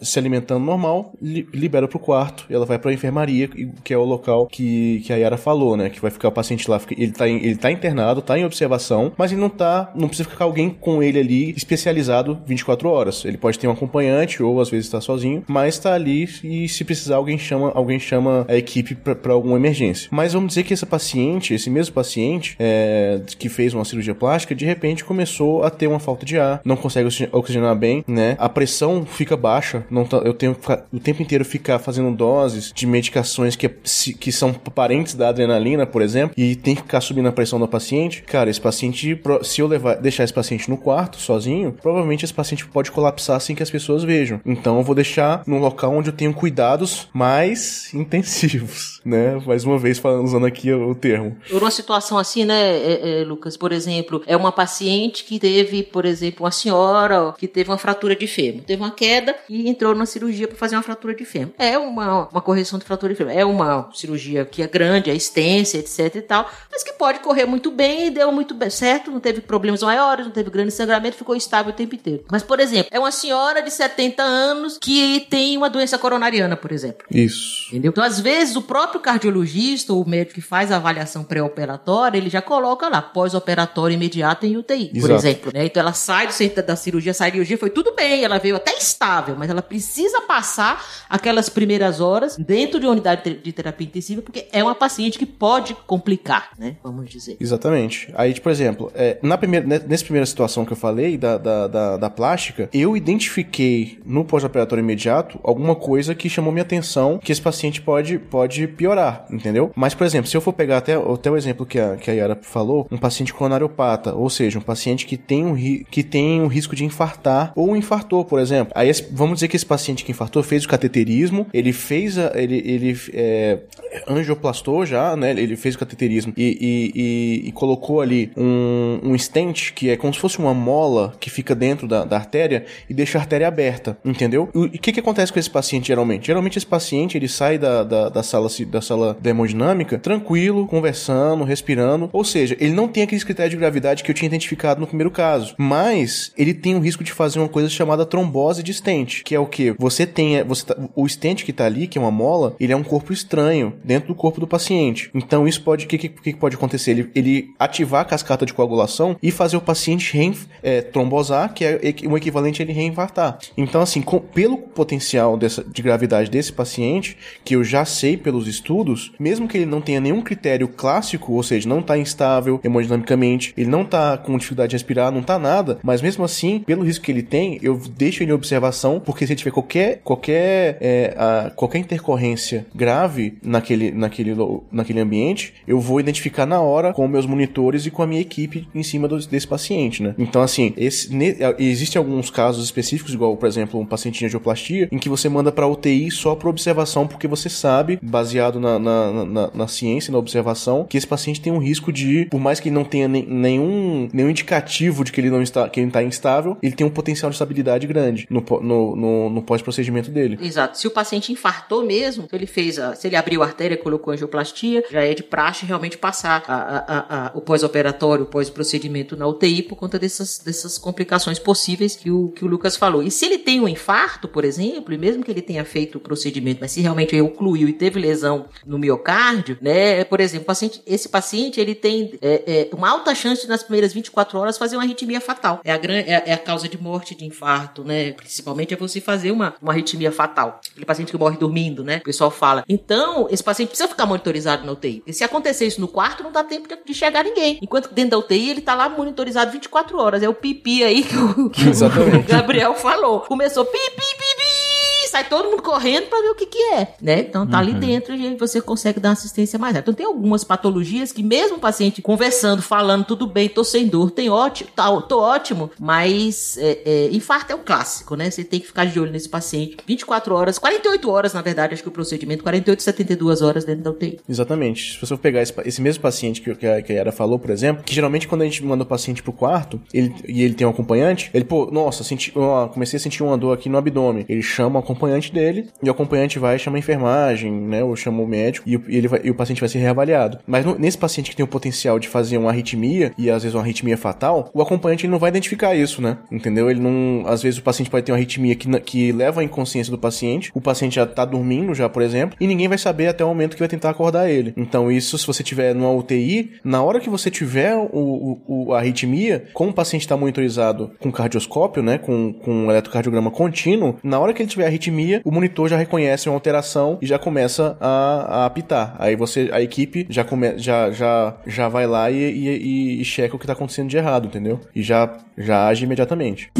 se 0.00 0.18
alimentando 0.18 0.64
normal, 0.64 1.12
li, 1.20 1.46
libera 1.52 1.86
pro 1.88 1.98
quarto, 1.98 2.44
ela 2.50 2.66
vai 2.66 2.78
pra 2.78 2.92
enfermaria, 2.92 3.48
que 3.48 3.94
é 3.94 3.98
o 3.98 4.04
local 4.04 4.46
que, 4.46 5.02
que 5.04 5.12
a 5.12 5.16
Yara 5.16 5.36
falou, 5.36 5.76
né? 5.76 5.90
Que 5.90 6.00
vai 6.00 6.10
ficar 6.10 6.28
o 6.28 6.32
paciente 6.32 6.70
lá, 6.70 6.80
ele 6.90 7.12
tá, 7.12 7.28
ele 7.28 7.56
tá 7.56 7.70
internado, 7.70 8.22
tá 8.22 8.38
em 8.38 8.44
observação, 8.44 9.12
mas 9.16 9.32
ele 9.32 9.40
não 9.40 9.48
tá, 9.48 9.92
não 9.94 10.08
precisa 10.08 10.28
ficar 10.28 10.44
alguém 10.44 10.70
com 10.70 11.02
ele 11.02 11.18
ali 11.18 11.50
especializado 11.50 12.38
24 12.46 12.88
horas. 12.88 13.24
Ele 13.24 13.36
pode 13.36 13.58
ter 13.58 13.68
um 13.68 13.74
acompanhante 13.92 14.42
ou 14.42 14.60
às 14.60 14.70
vezes 14.70 14.88
tá 14.88 15.00
sozinho, 15.00 15.44
mas 15.46 15.78
tá 15.78 15.92
ali 15.92 16.22
e 16.42 16.68
se 16.68 16.84
precisar 16.84 17.16
alguém 17.16 17.36
chama, 17.36 17.70
alguém 17.74 17.98
chama 17.98 18.46
a 18.48 18.56
equipe 18.56 18.94
para 18.94 19.32
alguma 19.32 19.56
emergência. 19.56 20.08
Mas 20.10 20.32
vamos 20.32 20.48
dizer 20.48 20.62
que 20.62 20.72
esse 20.72 20.86
paciente, 20.86 21.52
esse 21.54 21.68
mesmo 21.68 21.94
paciente 21.94 22.56
é, 22.58 23.20
que 23.38 23.48
fez 23.48 23.74
uma 23.74 23.84
cirurgia 23.84 24.14
plástica, 24.14 24.54
de 24.54 24.64
repente 24.64 25.04
começou 25.04 25.62
a 25.62 25.70
ter 25.70 25.86
uma 25.86 25.98
falta 25.98 26.24
de 26.24 26.38
ar, 26.38 26.60
não 26.64 26.76
consegue 26.76 27.08
oxigenar 27.32 27.76
bem, 27.76 28.04
né? 28.06 28.36
A 28.38 28.48
pressão 28.48 29.04
fica 29.04 29.36
baixa, 29.36 29.84
não 29.90 30.04
tá, 30.04 30.18
eu 30.18 30.32
tenho 30.32 30.54
que 30.54 30.60
ficar, 30.62 30.86
o 30.92 31.00
tempo 31.00 31.22
inteiro 31.22 31.44
ficar 31.44 31.78
fazendo 31.78 32.14
doses 32.14 32.72
de 32.74 32.86
medicações 32.86 33.56
que, 33.56 33.68
que 33.68 34.32
são 34.32 34.52
parentes 34.52 35.14
da 35.14 35.28
adrenalina, 35.28 35.86
por 35.86 36.02
exemplo, 36.02 36.34
e 36.36 36.56
tem 36.56 36.74
que 36.74 36.82
ficar 36.82 37.00
subindo 37.00 37.28
a 37.28 37.32
pressão 37.32 37.58
do 37.58 37.68
paciente. 37.68 38.22
Cara, 38.22 38.48
esse 38.48 38.60
paciente, 38.60 39.20
se 39.42 39.60
eu 39.60 39.66
levar, 39.66 39.96
deixar 39.96 40.24
esse 40.24 40.32
paciente 40.32 40.70
no 40.70 40.76
quarto 40.76 41.16
sozinho, 41.18 41.72
provavelmente 41.72 42.24
esse 42.24 42.34
paciente 42.34 42.66
pode 42.66 42.90
colapsar 42.90 43.40
sem 43.40 43.54
que 43.56 43.62
as 43.62 43.70
pessoas 43.70 43.81
vejam. 44.04 44.40
Então 44.44 44.78
eu 44.78 44.82
vou 44.82 44.94
deixar 44.94 45.42
num 45.46 45.58
local 45.58 45.92
onde 45.92 46.10
eu 46.10 46.12
tenho 46.12 46.32
cuidados 46.34 47.08
mais 47.12 47.92
intensivos, 47.94 49.00
né? 49.04 49.40
Mais 49.46 49.64
uma 49.64 49.78
vez 49.78 49.98
falando, 49.98 50.24
usando 50.24 50.46
aqui 50.46 50.72
o 50.72 50.94
termo. 50.94 51.36
Uma 51.50 51.70
situação 51.70 52.18
assim, 52.18 52.44
né, 52.44 52.76
é, 52.76 53.20
é, 53.20 53.24
Lucas, 53.24 53.56
por 53.56 53.72
exemplo, 53.72 54.22
é 54.26 54.36
uma 54.36 54.52
paciente 54.52 55.24
que 55.24 55.38
teve, 55.38 55.82
por 55.82 56.04
exemplo, 56.04 56.44
uma 56.44 56.50
senhora 56.50 57.34
que 57.38 57.48
teve 57.48 57.70
uma 57.70 57.78
fratura 57.78 58.14
de 58.14 58.26
fêmur, 58.26 58.62
teve 58.62 58.82
uma 58.82 58.90
queda 58.90 59.34
e 59.48 59.68
entrou 59.68 59.94
na 59.94 60.06
cirurgia 60.06 60.46
para 60.48 60.56
fazer 60.56 60.76
uma 60.76 60.82
fratura 60.82 61.14
de 61.14 61.24
fêmur. 61.24 61.54
É 61.58 61.78
uma, 61.78 62.28
uma 62.28 62.40
correção 62.40 62.78
de 62.78 62.84
fratura 62.84 63.12
de 63.12 63.18
fêmur. 63.18 63.32
É 63.32 63.44
uma 63.44 63.90
cirurgia 63.92 64.44
que 64.44 64.62
é 64.62 64.66
grande, 64.66 65.10
é 65.10 65.14
extensa, 65.14 65.78
etc 65.78 66.14
e 66.14 66.22
tal, 66.22 66.48
mas 66.70 66.82
que 66.82 66.92
pode 66.92 67.20
correr 67.20 67.46
muito 67.46 67.70
bem 67.70 68.06
e 68.06 68.10
deu 68.10 68.30
muito 68.32 68.56
certo, 68.70 69.10
não 69.10 69.20
teve 69.20 69.40
problemas 69.40 69.82
maiores, 69.82 70.24
não 70.24 70.32
teve 70.32 70.50
grande 70.50 70.70
sangramento, 70.70 71.16
ficou 71.16 71.34
estável 71.34 71.72
o 71.72 71.76
tempo 71.76 71.94
inteiro. 71.94 72.24
Mas, 72.30 72.42
por 72.42 72.60
exemplo, 72.60 72.88
é 72.90 72.98
uma 72.98 73.10
senhora 73.10 73.62
de 73.62 73.70
de 73.72 73.76
70 73.78 74.22
anos 74.22 74.78
que 74.80 75.26
tem 75.30 75.56
uma 75.56 75.68
doença 75.70 75.98
coronariana, 75.98 76.56
por 76.56 76.72
exemplo. 76.72 77.06
Isso. 77.10 77.68
Entendeu? 77.70 77.90
Então, 77.90 78.04
às 78.04 78.20
vezes, 78.20 78.56
o 78.56 78.62
próprio 78.62 79.00
cardiologista 79.00 79.92
ou 79.92 80.02
o 80.02 80.08
médico 80.08 80.34
que 80.34 80.40
faz 80.40 80.70
a 80.72 80.76
avaliação 80.76 81.24
pré-operatória, 81.24 82.18
ele 82.18 82.30
já 82.30 82.42
coloca 82.42 82.88
lá, 82.88 83.00
pós-operatório 83.02 83.94
imediato 83.94 84.46
em 84.46 84.56
UTI, 84.56 84.88
por 84.88 84.96
Exato. 85.10 85.14
exemplo. 85.14 85.52
né? 85.54 85.66
Então, 85.66 85.80
ela 85.80 85.92
sai 85.92 86.26
do 86.26 86.32
centro 86.32 86.64
da 86.64 86.76
cirurgia, 86.76 87.14
sai 87.14 87.30
da 87.30 87.34
cirurgia, 87.34 87.58
foi 87.58 87.70
tudo 87.70 87.94
bem, 87.94 88.24
ela 88.24 88.38
veio 88.38 88.56
até 88.56 88.72
estável, 88.76 89.34
mas 89.38 89.50
ela 89.50 89.62
precisa 89.62 90.20
passar 90.22 90.84
aquelas 91.08 91.48
primeiras 91.48 92.00
horas 92.00 92.36
dentro 92.36 92.78
de 92.78 92.86
uma 92.86 92.92
unidade 92.92 93.34
de 93.42 93.52
terapia 93.52 93.86
intensiva, 93.86 94.22
porque 94.22 94.46
é 94.52 94.62
uma 94.62 94.74
paciente 94.74 95.18
que 95.18 95.26
pode 95.26 95.74
complicar, 95.86 96.50
né? 96.58 96.76
Vamos 96.82 97.08
dizer. 97.08 97.36
Exatamente. 97.40 98.12
Aí, 98.14 98.32
tipo, 98.32 98.42
por 98.44 98.52
exemplo, 98.52 98.92
é, 98.94 99.18
na 99.22 99.38
primeira, 99.38 99.66
ne- 99.66 99.78
nessa 99.78 100.04
primeira 100.04 100.26
situação 100.26 100.64
que 100.64 100.72
eu 100.72 100.76
falei, 100.76 101.16
da, 101.16 101.38
da, 101.38 101.66
da, 101.66 101.96
da 101.96 102.10
plástica, 102.10 102.68
eu 102.72 102.96
identifiquei 102.96 103.61
no 104.04 104.24
pós-operatório 104.24 104.82
imediato 104.82 105.38
alguma 105.42 105.74
coisa 105.74 106.14
que 106.14 106.28
chamou 106.28 106.52
minha 106.52 106.62
atenção 106.62 107.18
que 107.22 107.30
esse 107.32 107.40
paciente 107.40 107.80
pode, 107.80 108.18
pode 108.18 108.66
piorar, 108.66 109.26
entendeu? 109.30 109.70
Mas, 109.74 109.94
por 109.94 110.04
exemplo, 110.06 110.28
se 110.28 110.36
eu 110.36 110.40
for 110.40 110.52
pegar 110.52 110.78
até, 110.78 110.94
até 110.94 111.30
o 111.30 111.36
exemplo 111.36 111.64
que 111.66 111.78
a, 111.78 111.96
que 111.96 112.10
a 112.10 112.14
Yara 112.14 112.38
falou, 112.42 112.86
um 112.90 112.98
paciente 112.98 113.32
coronariopata, 113.34 114.14
ou 114.14 114.28
seja, 114.30 114.58
um 114.58 114.62
paciente 114.62 115.06
que 115.06 115.16
tem 115.16 115.44
um, 115.44 115.52
ri- 115.52 115.86
que 115.90 116.02
tem 116.02 116.40
um 116.40 116.46
risco 116.46 116.74
de 116.76 116.84
infartar 116.84 117.52
ou 117.56 117.76
infartou, 117.76 118.24
por 118.24 118.40
exemplo. 118.40 118.72
Aí, 118.76 118.90
vamos 119.10 119.34
dizer 119.36 119.48
que 119.48 119.56
esse 119.56 119.66
paciente 119.66 120.04
que 120.04 120.10
infartou 120.12 120.42
fez 120.42 120.64
o 120.64 120.68
cateterismo, 120.68 121.46
ele 121.52 121.72
fez 121.72 122.18
a, 122.18 122.32
ele, 122.34 122.56
ele 122.64 122.96
é, 123.12 123.58
angioplastou 124.06 124.84
já, 124.84 125.16
né? 125.16 125.30
Ele 125.30 125.56
fez 125.56 125.74
o 125.74 125.78
cateterismo 125.78 126.32
e, 126.36 126.42
e, 126.60 127.00
e- 127.44 127.48
e 127.48 127.52
colocou 127.52 128.00
ali 128.00 128.30
um, 128.36 129.00
um 129.02 129.18
stent, 129.18 129.72
que 129.74 129.90
é 129.90 129.96
como 129.96 130.12
se 130.12 130.20
fosse 130.20 130.38
uma 130.38 130.54
mola 130.54 131.14
que 131.20 131.30
fica 131.30 131.54
dentro 131.54 131.86
da, 131.86 132.04
da 132.04 132.16
artéria 132.16 132.64
e 132.88 132.94
deixa 132.94 133.18
a 133.18 133.20
artéria 133.20 133.46
aberta, 133.52 133.96
entendeu? 134.04 134.48
E 134.54 134.58
o 134.58 134.70
que, 134.70 134.92
que 134.92 135.00
acontece 135.00 135.32
com 135.32 135.38
esse 135.38 135.50
paciente 135.50 135.88
geralmente? 135.88 136.26
Geralmente 136.26 136.56
esse 136.58 136.66
paciente 136.66 137.16
ele 137.16 137.28
sai 137.28 137.58
da, 137.58 137.82
da, 137.84 138.08
da 138.08 138.22
sala 138.22 138.48
da 138.68 138.80
sala 138.80 139.16
hemodinâmica 139.24 139.98
tranquilo, 139.98 140.66
conversando, 140.66 141.44
respirando, 141.44 142.08
ou 142.12 142.24
seja, 142.24 142.56
ele 142.60 142.72
não 142.72 142.88
tem 142.88 143.02
aqueles 143.02 143.24
critérios 143.24 143.50
de 143.52 143.56
gravidade 143.56 144.02
que 144.02 144.10
eu 144.10 144.14
tinha 144.14 144.26
identificado 144.26 144.80
no 144.80 144.86
primeiro 144.86 145.10
caso, 145.10 145.54
mas 145.58 146.32
ele 146.36 146.54
tem 146.54 146.74
o 146.74 146.80
risco 146.80 147.04
de 147.04 147.12
fazer 147.12 147.38
uma 147.38 147.48
coisa 147.48 147.68
chamada 147.68 148.04
trombose 148.06 148.62
de 148.62 148.72
stent, 148.72 149.22
que 149.24 149.34
é 149.34 149.38
o 149.40 149.46
que? 149.46 149.74
Você 149.78 150.06
tem, 150.06 150.42
você 150.44 150.66
tá- 150.66 150.76
o 150.94 151.08
stent 151.08 151.44
que 151.44 151.52
tá 151.52 151.66
ali, 151.66 151.86
que 151.86 151.98
é 151.98 152.00
uma 152.00 152.10
mola, 152.10 152.54
ele 152.58 152.72
é 152.72 152.76
um 152.76 152.82
corpo 152.82 153.12
estranho 153.12 153.74
dentro 153.84 154.08
do 154.08 154.14
corpo 154.14 154.40
do 154.40 154.46
paciente. 154.46 155.10
Então 155.14 155.46
isso 155.46 155.62
pode, 155.62 155.84
o 155.84 155.88
que, 155.88 155.98
que, 155.98 156.08
que 156.08 156.34
pode 156.34 156.56
acontecer? 156.56 156.90
Ele, 156.92 157.10
ele 157.14 157.48
ativar 157.58 158.02
a 158.02 158.04
cascata 158.04 158.44
de 158.46 158.52
coagulação 158.54 159.16
e 159.22 159.30
fazer 159.30 159.56
o 159.56 159.60
paciente 159.60 160.12
reinf, 160.16 160.44
é, 160.62 160.80
trombosar, 160.80 161.52
que 161.54 161.64
é 161.64 161.78
equi- 161.82 162.06
o 162.06 162.16
equivalente 162.16 162.60
a 162.60 162.64
ele 162.64 162.72
reinfartar. 162.72 163.38
Então 163.56 163.80
assim, 163.80 164.00
com- 164.02 164.18
pelo 164.20 164.56
potencial 164.56 165.36
dessa, 165.36 165.62
de 165.64 165.82
gravidade 165.82 166.30
desse 166.30 166.52
paciente, 166.52 167.16
que 167.44 167.54
eu 167.56 167.64
já 167.64 167.84
sei 167.84 168.16
pelos 168.16 168.46
estudos, 168.46 169.12
mesmo 169.18 169.48
que 169.48 169.58
ele 169.58 169.66
não 169.66 169.80
tenha 169.80 170.00
nenhum 170.00 170.20
critério 170.22 170.68
clássico, 170.68 171.32
ou 171.32 171.42
seja, 171.42 171.68
não 171.68 171.80
está 171.80 171.96
instável 171.98 172.60
hemodinamicamente, 172.62 173.52
ele 173.56 173.68
não 173.70 173.82
está 173.82 174.16
com 174.18 174.36
dificuldade 174.36 174.70
de 174.70 174.76
respirar, 174.76 175.10
não 175.12 175.20
está 175.20 175.38
nada, 175.38 175.78
mas 175.82 176.00
mesmo 176.02 176.24
assim, 176.24 176.60
pelo 176.60 176.82
risco 176.84 177.04
que 177.04 177.10
ele 177.12 177.22
tem, 177.22 177.58
eu 177.62 177.80
deixo 177.96 178.22
ele 178.22 178.30
em 178.30 178.34
observação, 178.34 179.00
porque 179.00 179.26
se 179.26 179.32
ele 179.32 179.38
tiver 179.38 179.50
qualquer 179.50 180.00
qualquer 180.04 180.78
é, 180.80 181.14
a- 181.16 181.50
qualquer 181.54 181.78
intercorrência 181.78 182.66
grave 182.74 183.38
naquele 183.42 183.90
naquele 183.90 184.34
naquele 184.70 185.00
ambiente, 185.00 185.54
eu 185.66 185.80
vou 185.80 186.00
identificar 186.00 186.46
na 186.46 186.60
hora 186.60 186.92
com 186.92 187.06
meus 187.08 187.26
monitores 187.26 187.86
e 187.86 187.90
com 187.90 188.02
a 188.02 188.06
minha 188.06 188.20
equipe 188.20 188.68
em 188.74 188.82
cima 188.82 189.08
dos- 189.08 189.26
desse 189.26 189.46
paciente, 189.46 190.02
né? 190.02 190.14
Então 190.18 190.42
assim, 190.42 190.72
esse 190.76 191.14
ne, 191.14 191.36
existem 191.58 191.98
alguns 191.98 192.30
casos 192.30 192.64
específicos, 192.64 193.14
igual 193.14 193.31
por 193.36 193.46
exemplo 193.46 193.80
um 193.80 193.86
paciente 193.86 194.22
em 194.22 194.26
angioplastia, 194.26 194.88
em 194.90 194.98
que 194.98 195.08
você 195.08 195.28
manda 195.28 195.50
para 195.52 195.66
UTI 195.66 196.10
só 196.10 196.34
para 196.34 196.48
observação, 196.48 197.06
porque 197.06 197.26
você 197.28 197.48
sabe, 197.48 197.98
baseado 198.02 198.58
na, 198.60 198.78
na, 198.78 199.24
na, 199.24 199.50
na 199.54 199.68
ciência, 199.68 200.12
na 200.12 200.18
observação, 200.18 200.84
que 200.88 200.96
esse 200.96 201.06
paciente 201.06 201.40
tem 201.40 201.52
um 201.52 201.58
risco 201.58 201.92
de, 201.92 202.26
por 202.30 202.40
mais 202.40 202.60
que 202.60 202.68
ele 202.68 202.74
não 202.74 202.84
tenha 202.84 203.08
nem- 203.08 203.26
nenhum, 203.26 204.08
nenhum 204.12 204.30
indicativo 204.30 205.04
de 205.04 205.12
que 205.12 205.20
ele 205.20 205.30
não 205.30 205.42
está, 205.42 205.68
que 205.68 205.80
ele 205.80 205.88
está 205.88 206.02
instável, 206.02 206.56
ele 206.62 206.74
tem 206.74 206.86
um 206.86 206.90
potencial 206.90 207.30
de 207.30 207.34
estabilidade 207.36 207.86
grande 207.86 208.26
no, 208.30 208.44
no, 208.60 208.96
no, 208.96 209.30
no 209.30 209.42
pós-procedimento 209.42 210.10
dele. 210.10 210.38
Exato. 210.40 210.78
Se 210.78 210.86
o 210.86 210.90
paciente 210.90 211.32
infartou 211.32 211.84
mesmo, 211.84 212.26
ele 212.32 212.46
fez 212.46 212.78
a, 212.78 212.94
se 212.94 213.06
ele 213.06 213.16
abriu 213.16 213.42
a 213.42 213.46
artéria, 213.46 213.76
colocou 213.76 214.12
angioplastia, 214.12 214.84
já 214.90 215.02
é 215.02 215.14
de 215.14 215.22
praxe 215.22 215.64
realmente 215.66 215.96
passar 215.98 216.42
a- 216.48 217.28
a- 217.28 217.32
o 217.34 217.40
pós-operatório, 217.40 218.24
o 218.24 218.26
pós-procedimento 218.26 219.16
na 219.16 219.26
UTI 219.26 219.62
por 219.62 219.76
conta 219.76 219.98
dessas, 219.98 220.38
dessas 220.38 220.78
complicações 220.78 221.38
possíveis 221.38 221.96
que 221.96 222.10
o, 222.10 222.28
que 222.28 222.44
o 222.44 222.48
Lucas 222.48 222.76
falou. 222.76 223.02
E 223.02 223.10
se 223.10 223.21
ele 223.24 223.38
tem 223.38 223.60
um 223.60 223.68
infarto, 223.68 224.26
por 224.28 224.44
exemplo, 224.44 224.92
e 224.94 224.98
mesmo 224.98 225.22
que 225.24 225.30
ele 225.30 225.42
tenha 225.42 225.64
feito 225.64 225.98
o 225.98 226.00
procedimento, 226.00 226.58
mas 226.60 226.72
se 226.72 226.80
realmente 226.80 227.18
ocluiu 227.20 227.68
e 227.68 227.72
teve 227.72 228.00
lesão 228.00 228.46
no 228.66 228.78
miocárdio, 228.78 229.58
né? 229.60 230.04
Por 230.04 230.20
exemplo, 230.20 230.46
paciente- 230.46 230.82
esse 230.86 231.08
paciente 231.08 231.60
ele 231.60 231.74
tem 231.74 232.18
é, 232.20 232.68
é, 232.70 232.74
uma 232.74 232.90
alta 232.90 233.14
chance 233.14 233.42
de, 233.42 233.48
nas 233.48 233.62
primeiras 233.62 233.92
24 233.92 234.38
horas 234.38 234.58
fazer 234.58 234.76
uma 234.76 234.82
arritmia 234.82 235.20
fatal. 235.20 235.60
É 235.64 235.72
a, 235.72 235.76
gran- 235.78 235.94
é, 236.06 236.22
é 236.26 236.32
a 236.32 236.38
causa 236.38 236.68
de 236.68 236.80
morte 236.80 237.14
de 237.14 237.24
infarto, 237.24 237.84
né? 237.84 238.12
Principalmente 238.12 238.74
é 238.74 238.76
você 238.76 239.00
fazer 239.00 239.30
uma, 239.30 239.54
uma 239.60 239.72
arritmia 239.72 240.10
fatal. 240.12 240.60
Aquele 240.70 240.86
paciente 240.86 241.10
que 241.12 241.18
morre 241.18 241.36
dormindo, 241.36 241.82
né? 241.84 241.98
O 241.98 242.04
pessoal 242.04 242.30
fala. 242.30 242.64
Então, 242.68 243.28
esse 243.30 243.42
paciente 243.42 243.68
precisa 243.68 243.88
ficar 243.88 244.06
monitorizado 244.06 244.64
na 244.66 244.72
UTI. 244.72 244.96
Porque 244.98 245.12
se 245.12 245.24
acontecer 245.24 245.66
isso 245.66 245.80
no 245.80 245.88
quarto, 245.88 246.22
não 246.22 246.32
dá 246.32 246.42
tempo 246.44 246.68
de, 246.68 246.76
de 246.84 246.94
chegar 246.94 247.24
ninguém. 247.24 247.58
Enquanto 247.62 247.92
dentro 247.92 248.12
da 248.12 248.18
UTI, 248.18 248.50
ele 248.50 248.60
tá 248.60 248.74
lá 248.74 248.88
monitorizado 248.88 249.50
24 249.52 249.98
horas. 249.98 250.22
É 250.22 250.28
o 250.28 250.34
pipi 250.34 250.82
aí 250.82 251.02
que 251.02 251.16
o, 251.16 251.50
que 251.50 251.68
o. 251.68 252.22
Gabriel 252.28 252.74
falou. 253.02 253.20
Começou 253.20 253.64
pipi, 253.64 253.96
pipi, 253.96 254.71
sai 255.12 255.28
todo 255.28 255.50
mundo 255.50 255.62
correndo 255.62 256.06
pra 256.06 256.22
ver 256.22 256.30
o 256.30 256.34
que 256.34 256.46
que 256.46 256.58
é, 256.72 256.94
né? 257.02 257.20
Então 257.20 257.46
tá 257.46 257.58
ali 257.58 257.74
dentro 257.74 258.14
e 258.14 258.34
você 258.36 258.62
consegue 258.62 258.98
dar 258.98 259.10
assistência 259.10 259.58
mais 259.58 259.74
rápida. 259.74 259.92
Então 259.92 259.94
tem 259.94 260.06
algumas 260.06 260.42
patologias 260.42 261.12
que 261.12 261.22
mesmo 261.22 261.58
o 261.58 261.60
paciente 261.60 262.00
conversando, 262.00 262.62
falando, 262.62 263.04
tudo 263.04 263.26
bem, 263.26 263.46
tô 263.46 263.62
sem 263.62 263.86
dor, 263.86 264.10
tem 264.10 264.30
ótimo, 264.30 264.70
tá, 264.74 264.90
tô 265.02 265.20
ótimo, 265.20 265.70
mas 265.78 266.56
é, 266.56 266.78
é, 266.86 267.08
infarto 267.12 267.52
é 267.52 267.54
um 267.54 267.62
clássico, 267.62 268.16
né? 268.16 268.30
Você 268.30 268.42
tem 268.42 268.58
que 268.58 268.66
ficar 268.66 268.86
de 268.86 268.98
olho 268.98 269.12
nesse 269.12 269.28
paciente 269.28 269.76
24 269.86 270.34
horas, 270.34 270.58
48 270.58 271.10
horas, 271.10 271.34
na 271.34 271.42
verdade, 271.42 271.74
acho 271.74 271.82
que 271.82 271.90
o 271.90 271.92
procedimento, 271.92 272.42
48, 272.42 272.82
72 272.82 273.42
horas 273.42 273.66
dentro 273.66 273.82
da 273.82 273.90
UTI. 273.90 274.18
Exatamente. 274.26 274.94
Se 274.94 275.00
você 275.00 275.08
for 275.08 275.18
pegar 275.18 275.42
esse, 275.42 275.52
esse 275.66 275.82
mesmo 275.82 276.02
paciente 276.02 276.40
que, 276.40 276.54
que, 276.54 276.66
a, 276.66 276.80
que 276.80 276.90
a 276.90 276.96
Yara 276.96 277.12
falou, 277.12 277.38
por 277.38 277.50
exemplo, 277.50 277.84
que 277.84 277.94
geralmente 277.94 278.26
quando 278.26 278.40
a 278.40 278.44
gente 278.46 278.64
manda 278.64 278.82
o 278.82 278.86
paciente 278.86 279.22
pro 279.22 279.32
quarto 279.32 279.78
ele, 279.92 280.14
e 280.26 280.42
ele 280.42 280.54
tem 280.54 280.66
um 280.66 280.70
acompanhante, 280.70 281.30
ele, 281.34 281.44
pô, 281.44 281.68
nossa, 281.70 282.02
senti, 282.02 282.32
ó, 282.34 282.66
comecei 282.68 282.96
a 282.96 283.00
sentir 283.00 283.22
uma 283.22 283.36
dor 283.36 283.52
aqui 283.52 283.68
no 283.68 283.76
abdômen. 283.76 284.24
Ele 284.26 284.42
chama 284.42 284.80
o 284.80 284.82
acompanhante 284.82 285.01
dele 285.32 285.68
e 285.82 285.88
o 285.88 285.92
acompanhante 285.92 286.38
vai 286.38 286.56
e 286.56 286.58
chama 286.58 286.76
a 286.76 286.80
enfermagem, 286.80 287.50
né, 287.52 287.82
ou 287.84 287.94
chama 287.96 288.22
o 288.22 288.26
médico 288.26 288.68
e, 288.68 288.74
ele 288.88 289.08
vai- 289.08 289.20
e 289.24 289.30
o 289.30 289.34
paciente 289.34 289.60
vai 289.60 289.68
ser 289.68 289.78
reavaliado. 289.78 290.38
Mas 290.46 290.64
no- 290.64 290.78
nesse 290.78 290.98
paciente 290.98 291.30
que 291.30 291.36
tem 291.36 291.44
o 291.44 291.48
potencial 291.48 291.98
de 291.98 292.08
fazer 292.08 292.38
uma 292.38 292.50
arritmia 292.50 293.12
e 293.18 293.30
às 293.30 293.42
vezes 293.42 293.54
uma 293.54 293.62
arritmia 293.62 293.96
fatal, 293.96 294.50
o 294.54 294.62
acompanhante 294.62 295.04
ele 295.06 295.10
não 295.12 295.18
vai 295.18 295.30
identificar 295.30 295.74
isso, 295.74 296.00
né? 296.02 296.18
Entendeu? 296.30 296.70
Ele 296.70 296.80
não, 296.80 297.24
às 297.26 297.42
vezes 297.42 297.58
o 297.58 297.62
paciente 297.62 297.90
pode 297.90 298.04
ter 298.06 298.12
uma 298.12 298.18
arritmia 298.18 298.54
que, 298.54 298.68
que 298.80 299.12
leva 299.12 299.40
à 299.40 299.44
inconsciência 299.44 299.90
do 299.90 299.98
paciente, 299.98 300.50
o 300.54 300.60
paciente 300.60 300.96
já 300.96 301.06
tá 301.06 301.24
dormindo 301.24 301.74
já, 301.74 301.88
por 301.88 302.02
exemplo, 302.02 302.36
e 302.40 302.46
ninguém 302.46 302.68
vai 302.68 302.78
saber 302.78 303.08
até 303.08 303.24
o 303.24 303.28
momento 303.28 303.54
que 303.54 303.60
vai 303.60 303.68
tentar 303.68 303.90
acordar 303.90 304.30
ele. 304.30 304.52
Então 304.56 304.90
isso, 304.90 305.16
se 305.18 305.26
você 305.26 305.42
tiver 305.42 305.74
numa 305.74 305.90
UTI, 305.92 306.52
na 306.64 306.82
hora 306.82 307.00
que 307.00 307.10
você 307.10 307.30
tiver 307.30 307.74
o, 307.76 308.38
o- 308.46 308.72
a 308.74 308.78
arritmia, 308.78 309.44
como 309.52 309.70
o 309.70 309.74
paciente 309.74 310.02
está 310.02 310.16
monitorizado 310.16 310.90
com 310.98 311.10
cardioscópio, 311.10 311.82
né, 311.82 311.98
com, 311.98 312.32
com 312.32 312.70
eletrocardiograma 312.70 313.30
contínuo, 313.30 313.96
na 314.02 314.18
hora 314.18 314.32
que 314.32 314.42
ele 314.42 314.48
tiver 314.48 314.66
arritmia, 314.66 314.91
o 315.24 315.30
monitor 315.30 315.68
já 315.68 315.76
reconhece 315.76 316.28
uma 316.28 316.34
alteração 316.36 316.98
e 317.00 317.06
já 317.06 317.18
começa 317.18 317.76
a, 317.80 318.42
a 318.42 318.46
apitar. 318.46 318.94
Aí 318.98 319.16
você, 319.16 319.48
a 319.52 319.60
equipe 319.62 320.06
já, 320.10 320.22
come, 320.24 320.58
já, 320.58 320.90
já, 320.90 321.34
já 321.46 321.68
vai 321.68 321.86
lá 321.86 322.10
e, 322.10 322.16
e, 322.16 322.48
e- 322.48 323.00
e 323.00 323.04
checa 323.04 323.34
o 323.34 323.38
que 323.38 323.44
está 323.44 323.52
acontecendo 323.52 323.88
de 323.88 323.96
errado, 323.96 324.26
entendeu? 324.26 324.60
E 324.74 324.82
já, 324.82 325.10
já 325.36 325.66
age 325.68 325.84
imediatamente. 325.84 326.50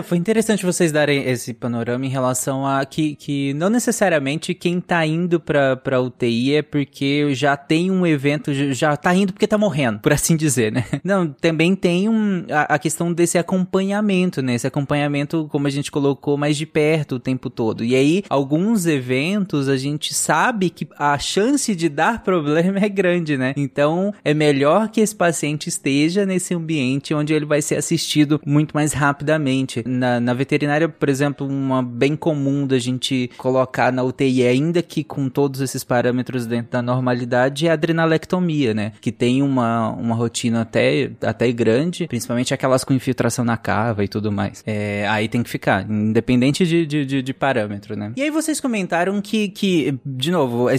É, 0.00 0.02
foi 0.02 0.18
interessante 0.18 0.64
vocês 0.64 0.90
darem 0.90 1.28
esse 1.28 1.52
panorama 1.52 2.04
em 2.06 2.08
relação 2.08 2.66
a 2.66 2.84
que, 2.84 3.14
que 3.16 3.52
não 3.54 3.68
necessariamente 3.68 4.54
quem 4.54 4.80
tá 4.80 5.04
indo 5.06 5.38
pra, 5.38 5.76
pra 5.76 6.00
UTI 6.00 6.54
é 6.56 6.62
porque 6.62 7.34
já 7.34 7.56
tem 7.56 7.90
um 7.90 8.06
evento, 8.06 8.52
já- 8.72 8.96
tá 8.96 9.14
indo 9.14 9.32
porque 9.32 9.46
tá 9.46 9.58
morrendo, 9.58 9.98
por 10.00 10.12
assim 10.12 10.36
dizer, 10.36 10.72
né? 10.72 10.84
Não, 11.04 11.28
também 11.28 11.74
tem 11.74 12.08
um, 12.08 12.44
a, 12.50 12.74
a 12.74 12.78
questão 12.78 13.12
desse 13.12 13.36
acompanhamento, 13.38 14.42
né? 14.42 14.54
Esse 14.54 14.66
acompanhamento, 14.66 15.48
como 15.50 15.66
a 15.66 15.70
gente 15.70 15.90
colocou, 15.90 16.36
mais 16.36 16.56
de 16.56 16.66
perto 16.66 17.16
o 17.16 17.20
tempo 17.20 17.50
todo. 17.50 17.84
E 17.84 17.94
aí, 17.94 18.22
alguns 18.28 18.86
eventos 18.86 19.68
a 19.68 19.76
gente 19.76 20.14
sabe 20.14 20.70
que 20.70 20.86
a 20.98 21.18
chance 21.18 21.74
de 21.74 21.88
dar 21.88 22.22
problema 22.24 22.78
é 22.78 22.88
grande, 22.88 23.36
né? 23.36 23.52
Então, 23.56 24.12
é 24.24 24.32
melhor 24.34 24.88
que 24.88 25.00
esse 25.00 25.14
paciente 25.14 25.68
esteja 25.68 26.24
nesse 26.24 26.54
ambiente 26.54 27.12
onde 27.14 27.32
ele 27.32 27.44
vai 27.44 27.60
ser 27.62 27.76
assistido 27.76 28.40
muito 28.46 28.72
mais 28.72 28.92
rapidamente. 28.92 29.82
Na, 29.90 30.20
na 30.20 30.34
veterinária, 30.34 30.88
por 30.88 31.08
exemplo, 31.08 31.46
uma 31.46 31.82
bem 31.82 32.16
comum 32.16 32.66
da 32.66 32.78
gente 32.78 33.30
colocar 33.36 33.92
na 33.92 34.02
UTI, 34.02 34.46
ainda 34.46 34.82
que 34.82 35.02
com 35.02 35.28
todos 35.28 35.60
esses 35.60 35.84
parâmetros 35.84 36.46
dentro 36.46 36.70
da 36.70 36.82
normalidade, 36.82 37.66
é 37.66 37.70
a 37.70 37.74
adrenalectomia, 37.74 38.72
né? 38.72 38.92
Que 39.00 39.10
tem 39.10 39.42
uma, 39.42 39.90
uma 39.90 40.14
rotina 40.14 40.62
até, 40.62 41.10
até 41.22 41.50
grande, 41.52 42.06
principalmente 42.06 42.54
aquelas 42.54 42.84
com 42.84 42.94
infiltração 42.94 43.44
na 43.44 43.56
cava 43.56 44.04
e 44.04 44.08
tudo 44.08 44.30
mais. 44.30 44.62
É, 44.66 45.06
aí 45.08 45.28
tem 45.28 45.42
que 45.42 45.50
ficar, 45.50 45.88
independente 45.90 46.66
de, 46.66 46.86
de, 46.86 47.04
de, 47.04 47.22
de 47.22 47.34
parâmetro, 47.34 47.96
né? 47.96 48.12
E 48.16 48.22
aí 48.22 48.30
vocês 48.30 48.60
comentaram 48.60 49.20
que, 49.20 49.48
que 49.48 49.98
de 50.04 50.30
novo, 50.30 50.68
é, 50.68 50.76